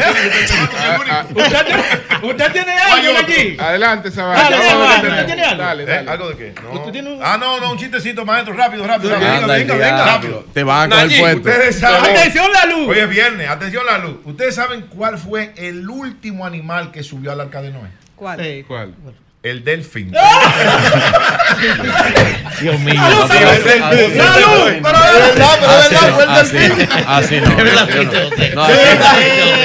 [1.36, 3.58] Usted, tiene- usted tiene algo allí.
[3.60, 4.42] Adelante, Sabana.
[4.50, 5.10] dale, dale.
[5.10, 5.64] ¿usted tiene algo?
[5.64, 5.86] Dale, ¿Eh?
[5.88, 6.10] dale.
[6.12, 6.54] ¿Algo de qué?
[6.62, 6.72] No.
[6.74, 9.16] Usted tiene un- Ah, no, no, un chistecito, maestro, rápido, rápido.
[9.16, 10.46] Anda, Venga, venga, venga, rápido.
[10.54, 11.50] Te van a coger Nayib, puesto.
[11.50, 12.12] Ustedes saben.
[12.18, 12.88] Atención la luz.
[12.90, 14.18] Hoy es viernes, atención la luz.
[14.26, 17.90] ¿Ustedes saben cuál fue el último animal que subió al arca de Noé?
[18.16, 18.64] ¿Cuál?
[18.68, 18.94] ¿Cuál?
[19.44, 20.12] El delfín.
[22.62, 23.02] Dios mío.
[23.02, 23.42] ¡Salud, salud!
[24.84, 26.30] Pero de verdad, pero de verdad, fue el
[27.08, 28.10] Así no, delfín.
[28.22, 28.68] así no.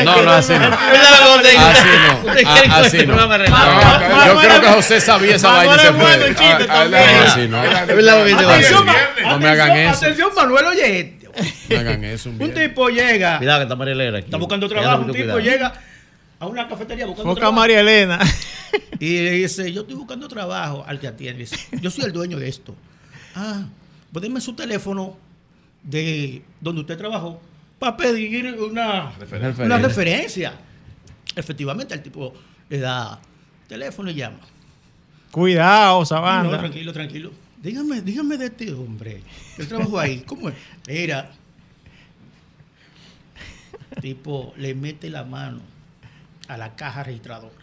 [0.05, 0.67] No, no, así no.
[0.67, 2.75] Así no.
[2.75, 3.15] Así no.
[4.27, 5.75] Yo creo que José sabía esa vaina.
[6.69, 6.97] Ah, No,
[7.27, 7.59] así no.
[7.61, 8.87] Atención,
[9.25, 10.05] No me hagan eso.
[10.05, 11.13] Atención, Manuel, oye.
[11.69, 12.31] No hagan eso.
[12.31, 14.25] un tipo llega, Cuidado que está María Elena aquí.
[14.27, 15.73] está buscando trabajo, un tipo llega
[16.39, 17.61] a una cafetería buscando Foca trabajo.
[17.61, 18.19] María Elena.
[18.99, 21.41] Y le dice, yo estoy buscando trabajo al que atiende.
[21.41, 22.75] Dice, yo soy el dueño de esto.
[23.35, 23.65] Ah,
[24.13, 25.17] pues denme su teléfono
[25.83, 27.41] de donde usted trabajó
[27.79, 29.65] para pedir una Referencia.
[29.65, 30.53] una referencia.
[31.37, 32.35] Efectivamente, el tipo
[32.69, 33.21] le da
[33.69, 34.41] teléfono y llama.
[35.31, 36.59] Cuidado, No, Sabanda.
[36.59, 37.33] tranquilo, tranquilo.
[37.63, 39.23] Dígame, dígame de este hombre.
[39.59, 40.23] Él trabajó ahí.
[40.27, 40.55] ¿Cómo es?
[40.89, 41.31] Mira.
[44.01, 45.61] Tipo, le mete la mano
[46.49, 47.55] a la caja registradora.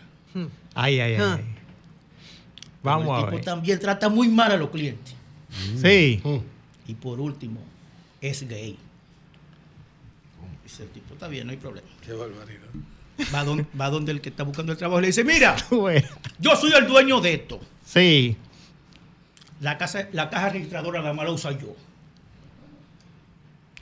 [0.74, 1.18] Ay, ay, ay.
[1.20, 1.36] Ah.
[1.40, 1.46] ay.
[2.84, 3.46] Vamos el a tipo ver.
[3.46, 5.16] también trata muy mal a los clientes.
[5.82, 6.22] Sí.
[6.88, 7.62] Y por último,
[8.20, 8.78] es gay.
[10.64, 11.88] Dice el tipo, está bien, no hay problema.
[12.06, 12.68] Qué barbaridad.
[13.34, 16.08] Va, don- va donde el que está buscando el trabajo y le dice, mira, Bueno,
[16.40, 17.62] yo soy el dueño de esto.
[17.86, 18.36] Sí.
[19.62, 21.76] La, casa, la caja registradora nada más la uso yo.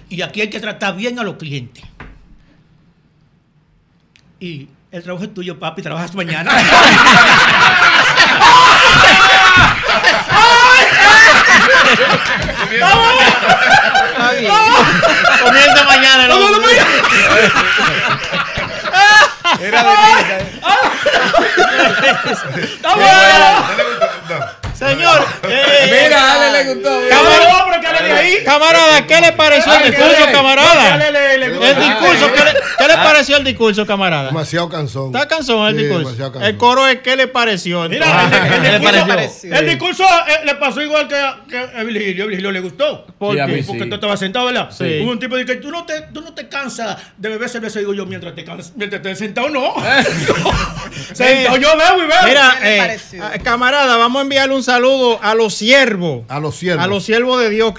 [0.09, 1.83] Y aquí hay que tratar bien a los clientes.
[4.39, 6.51] Y el trabajo es tuyo, papi, trabajas mañana.
[15.43, 16.35] Comienza mañana.
[16.35, 16.77] hombre.
[19.61, 19.91] Era de.
[22.63, 24.51] ¡Está bueno!
[24.77, 25.25] Señor.
[25.43, 26.91] Mira, dale, le gustó.
[28.03, 28.13] Mira.
[28.13, 28.43] Camarada, hombre, que le de ahí.
[28.43, 31.07] Camarada, ¿qué le pareció el discurso, camarada?
[31.07, 34.25] El discurso, ¿qué le, qué le pareció el discurso, camarada?
[34.25, 35.07] Demasiado cansón.
[35.13, 36.33] ¿Está cansón el discurso?
[36.41, 37.87] El coro es ¿qué le pareció?
[37.89, 39.55] Mira, el, el- el ¿Qué le discurso, pareció?
[39.55, 42.23] el discurso, eh, le pasó igual que, a Virgilio.
[42.23, 43.05] A Virgilio le gustó.
[43.17, 44.69] Porque tú estabas sentado, ¿verdad?
[44.71, 44.99] Sí.
[45.01, 47.79] Hubo un tipo que dice, tú no te, tú no te cansas de beber cerveza.
[47.79, 49.73] Digo yo, mientras te cansas, mientras estés sentado, no.
[51.13, 52.25] sentado yo bebo y bebo.
[52.25, 56.23] Mira, ¿Qué le eh, ah, camarada, vamos a enviarle un saludo a los siervos.
[56.29, 56.83] A los siervos.
[56.83, 57.73] A los siervos de Dios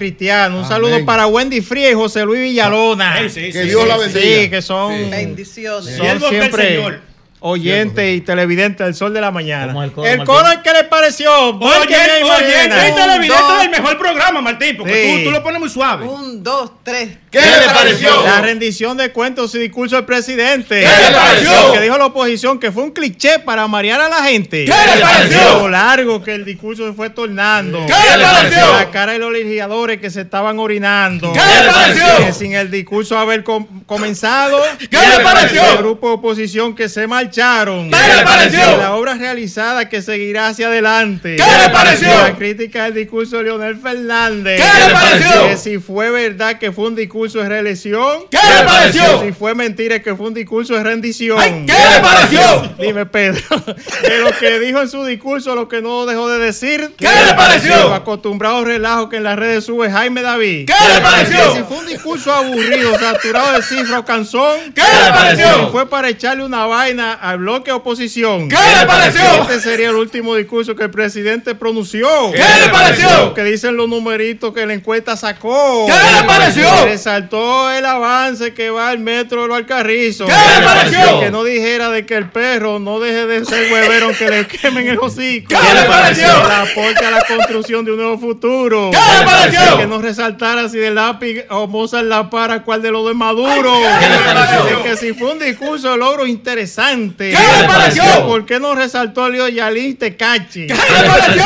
[0.53, 0.69] Un Amén.
[0.69, 3.17] saludo para Wendy Fría y José Luis Villalona.
[3.29, 4.21] Sí, sí, Que Dios sí, la bendiga.
[4.43, 5.11] Sí, que son, Sí.
[5.11, 5.97] Bendiciones.
[5.97, 7.01] son del siempre
[7.43, 7.53] Señor.
[7.55, 9.73] oyentes y televidentes del sol de la mañana.
[9.85, 10.35] El coro, el Martín.
[10.35, 11.53] coro, ¿qué le pareció?
[11.55, 12.87] Márqueme Oye, ahí, oye, Mariana.
[12.89, 15.19] este televidente del mejor programa, Martín, porque Sí.
[15.19, 16.07] tú, tú lo pones muy suave.
[16.07, 17.19] Un, dos, tres.
[17.31, 18.25] ¿Qué le pareció?
[18.27, 20.81] La rendición de cuentos y discurso del presidente.
[20.81, 21.67] ¿Qué le pareció?
[21.69, 24.67] Lo que dijo la oposición que fue un cliché para marear a la gente.
[24.67, 25.59] ¿Qué le pareció?
[25.61, 27.79] Lo largo que el discurso se fue tornando.
[27.87, 28.73] ¿Qué le pareció?
[28.75, 31.33] La cara de los legisladores que se estaban orinando.
[31.33, 32.27] ¿Qué le pareció?
[32.27, 34.61] Que sin el discurso haber com- comenzado.
[34.79, 35.63] ¿Qué le pareció?
[35.73, 37.91] El grupo de oposición que se marcharon.
[37.91, 38.77] ¿Qué le pareció?
[38.77, 41.37] La obra realizada que seguirá hacia adelante.
[41.37, 42.09] ¿Qué le pareció?
[42.09, 44.61] La crítica del discurso de Leonel Fernández.
[44.61, 45.49] ¿Qué le pareció?
[45.49, 48.27] Que si fue verdad que fue un discurso de reelección.
[48.31, 49.21] ¿Qué le pareció?
[49.21, 51.39] Que si fue mentira que fue un discurso de rendición.
[51.41, 52.75] Ay, ¿Qué le pareció?
[52.79, 53.43] Dime, Pedro,
[54.03, 56.93] de lo que dijo en su discurso, lo que no dejó de decir.
[56.99, 57.75] ¿Qué le pareció?
[57.77, 60.67] Los acostumbrados relajo que en las redes sube Jaime David.
[60.67, 61.53] ¿Qué le pareció?
[61.53, 64.73] Que si fue un discurso aburrido, saturado de cifra o canzón.
[64.75, 65.67] ¿Qué le pareció?
[65.67, 68.49] Si fue para echarle una vaina al bloque oposición.
[68.49, 69.23] ¿Qué le pareció?
[69.43, 72.09] Este sería el último discurso que el presidente pronunció.
[72.33, 73.33] ¿Qué le pareció?
[73.33, 75.87] Que dicen los numeritos que la encuesta sacó.
[75.87, 76.67] ¿Qué le pareció?
[76.85, 80.29] Resaltó el avance que va el metro de los Alcarrizos.
[80.29, 81.21] ¿Qué le pareció?
[81.21, 84.89] Que no dijera de que el perro no deje de ser huevero aunque le quemen
[84.89, 85.49] el hocico.
[85.49, 86.27] ¿Qué le pareció?
[86.27, 88.91] Que aporte a la construcción de un nuevo futuro.
[88.91, 89.79] ¿Qué le pareció?
[89.79, 93.17] Que no resaltara si de lápiz o Mozart la para cuál de los dos es
[93.17, 93.75] maduro.
[94.01, 94.83] ¿Qué le pareció?
[94.83, 97.12] Que si fue un discurso de logro interesante.
[97.17, 98.27] ¿Qué le pareció?
[98.27, 100.67] ¿Por qué no resaltó Leo Yalín Tecachi?
[100.67, 101.45] ¿Qué le pareció?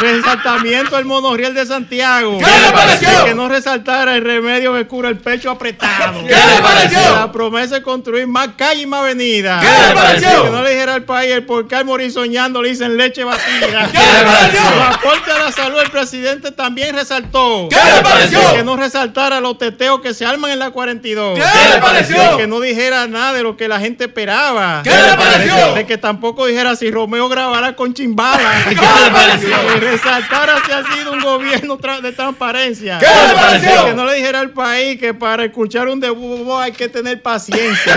[0.00, 2.38] Resaltamiento del monorriel de Santiago.
[2.38, 3.24] ¿Qué le pareció?
[3.24, 6.22] Que no resaltara el remedio que cura el pecho apretado.
[6.22, 6.98] ¿Qué le pareció?
[7.14, 9.60] La promesa de construir más calle y más avenida.
[9.60, 10.44] ¿Qué le pareció?
[10.44, 13.24] Que no le dijera al país el por qué al morir soñando le dicen leche
[13.24, 13.90] batida.
[13.90, 14.60] ¿Qué le pareció?
[14.60, 17.68] Su aporte a la salud el presidente también resaltó.
[17.70, 18.54] ¿Qué le pareció?
[18.54, 21.38] Que no resaltara los teteos que se arman en la 42.
[21.38, 22.36] ¿Qué le pareció?
[22.36, 24.82] Que no dijera nada de lo que la gente esperaba.
[24.82, 25.74] ¿Qué le pareció?
[25.74, 28.64] De que tampoco dijera si Romeo grabará con Chimbala.
[28.68, 29.56] ¿Qué le pareció?
[29.80, 32.98] Que resaltara si ha sido un gobierno tra- de transparencia.
[32.98, 33.84] ¿Qué le?
[33.86, 37.96] Que no le dijera al país que para escuchar un debut hay que tener paciencia.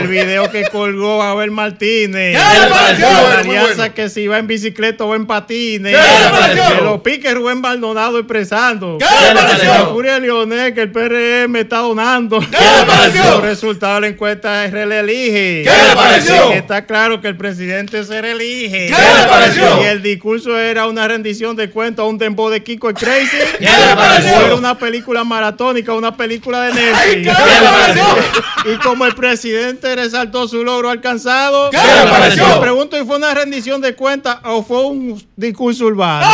[0.00, 2.34] El video que colgó Abel Martínez.
[2.38, 3.94] La alianza bueno.
[3.94, 5.96] que si va en bicicleta o va en patines.
[5.96, 6.74] ¿Qué?
[6.76, 8.98] Que los piques Rubén Maldonado expresando.
[8.98, 9.04] ¿Qué?
[9.34, 12.40] La furia de Leonel que el PRM está donando.
[12.40, 13.18] ¿Qué?
[13.18, 15.64] Los resultados de la encuesta es reelige.
[15.64, 16.52] ¿Qué le pareció?
[16.52, 18.86] Está claro que el presidente se reelige.
[18.86, 19.82] ¿Qué le pareció?
[19.82, 23.36] Y el discurso era una rendición de cuentas, un tempo de Kiko el Crazy.
[23.58, 24.36] ¿Qué le pareció?
[24.36, 27.36] O era una película maratónica, una película de Netflix.
[27.36, 28.72] ¿Qué le pareció?
[28.72, 32.46] Y como el presidente resaltó su logro alcanzado, ¿Qué le pareció?
[32.48, 36.26] me pregunto si fue una rendición de cuentas o fue un discurso urbano.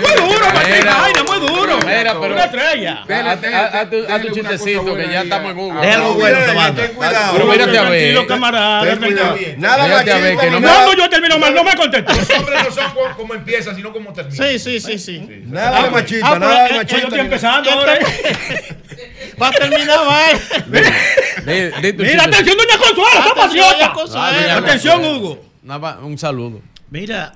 [0.00, 1.78] Muy duro, Martín muy duro.
[1.86, 3.04] Mira, pero- Una estrella.
[3.08, 5.80] Haz- tu- chistecito que ya estamos en Google.
[5.80, 6.82] Deja algo bueno, Tomando.
[6.82, 7.32] Ten cuidado.
[7.34, 7.90] Pero mírate a ver.
[7.90, 8.84] Tranquilo, camarada.
[9.56, 11.99] Nada Mírate a ver machista que no, yo termino mal, no me contestes.
[12.02, 14.48] Los hombres no son como, como empiezan, sino como terminan.
[14.48, 15.42] Sí, sí, sí, sí.
[15.46, 16.98] Nada de machista, Ah, nada de eh, machista.
[16.98, 17.98] Yo estoy empezando ahora.
[19.40, 20.40] Va a terminar mal.
[21.46, 23.64] Mira, atención, doña Consuelo, está Atención.
[24.16, 25.18] Ah, doña Atención, Consuelo.
[25.18, 26.06] Hugo.
[26.06, 26.62] Un saludo.
[26.90, 27.34] Mira,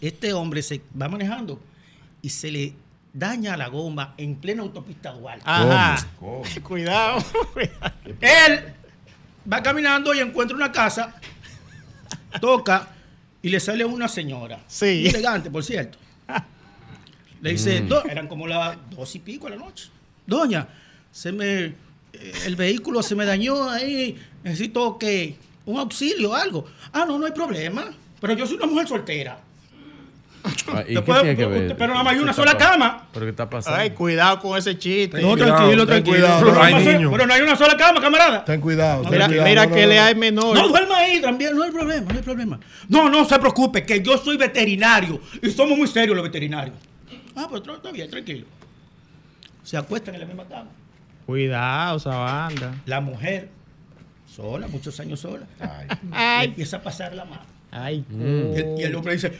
[0.00, 1.60] este hombre se va manejando
[2.22, 2.72] y se le
[3.12, 5.42] daña la goma en plena autopista Duarte.
[5.44, 6.06] Ajá.
[6.18, 6.42] ¿Cómo?
[6.62, 7.24] Cuidado.
[8.20, 8.74] Él
[9.50, 11.14] va caminando y encuentra una casa,
[12.40, 12.88] toca
[13.42, 14.60] y le sale una señora.
[14.68, 15.00] Sí.
[15.02, 15.98] Muy elegante, por cierto.
[17.40, 17.88] Le dice, Mm.
[17.88, 19.88] "Do- eran como las dos y pico de la noche.
[20.26, 20.68] Doña,
[21.10, 21.74] se me, eh,
[22.46, 25.34] el vehículo se me dañó ahí, necesito que
[25.66, 26.66] un auxilio, algo.
[26.92, 27.92] Ah, no, no hay problema.
[28.20, 29.40] Pero yo soy una mujer soltera.
[30.44, 31.76] Ah, ¿Y Después, qué tiene que ver?
[31.76, 33.06] pero nada más hay una ¿Qué sola cama.
[33.12, 33.78] ¿Pero qué está pasando?
[33.78, 35.20] Ay, cuidado con ese chiste.
[35.22, 36.16] No, cuidado, tranquilo, tranquilo.
[36.16, 37.12] cuidado, pero, no hay hay niños.
[37.12, 38.44] pero no hay una sola cama, camarada.
[38.44, 39.02] Ten cuidado.
[39.02, 40.54] ten Mira, cuidado, mira no, que no, le hay menor.
[40.56, 42.60] No, duerma ahí también, no hay problema, no hay problema.
[42.88, 46.74] No, no se preocupe, que yo soy veterinario y somos muy serios los veterinarios.
[47.36, 48.46] Ah, pues está bien, tranquilo.
[49.62, 50.70] Se acuestan en la misma cama.
[51.24, 52.74] Cuidado, esa banda.
[52.86, 53.48] La mujer,
[54.26, 55.46] sola, muchos años sola,
[56.10, 57.42] Ay, empieza a pasar la mano.
[57.70, 58.04] ay.
[58.10, 59.32] Y el, y el hombre dice,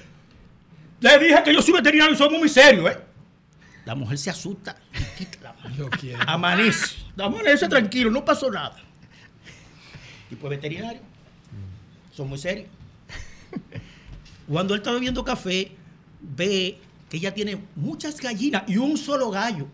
[1.02, 2.98] le dije que yo soy veterinario y somos muy serios, ¿eh?
[3.84, 5.90] La mujer se asusta y quita la mano.
[6.26, 6.96] Amanece.
[7.18, 8.76] Amanece tranquilo, no pasó nada.
[10.28, 11.00] Tipo de veterinario.
[12.12, 12.68] Son muy serios.
[14.48, 15.72] Cuando él está bebiendo café,
[16.20, 16.78] ve
[17.10, 19.66] que ella tiene muchas gallinas y un solo gallo.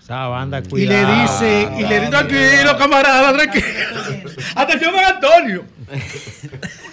[0.00, 1.22] Esa banda, Y le cuidado.
[1.22, 3.66] dice, y le dice, tranquilo, camarada, tranquilo.
[4.54, 5.64] Atención, Antonio.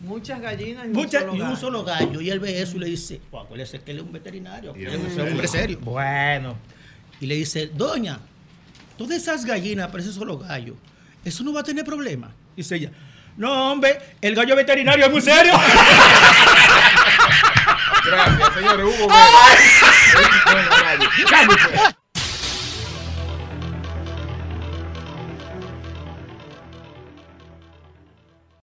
[0.00, 1.56] Muchas gallinas y un solo y un gallo.
[1.56, 2.20] solo gallo.
[2.20, 4.86] Y él ve eso y le dice, "Pues, acuérdese que él es un veterinario, él
[4.88, 5.78] es un hombre serio.
[5.82, 6.56] Bueno.
[7.20, 8.18] Y le dice, doña,
[8.96, 10.74] todas esas gallinas para ese solo gallo,
[11.22, 12.32] eso no va a tener problema.
[12.56, 12.90] Dice ella,
[13.36, 15.52] no, hombre, el gallo veterinario es muy serio.
[18.06, 18.86] Gracias, señores.
[18.86, 19.08] Hugo.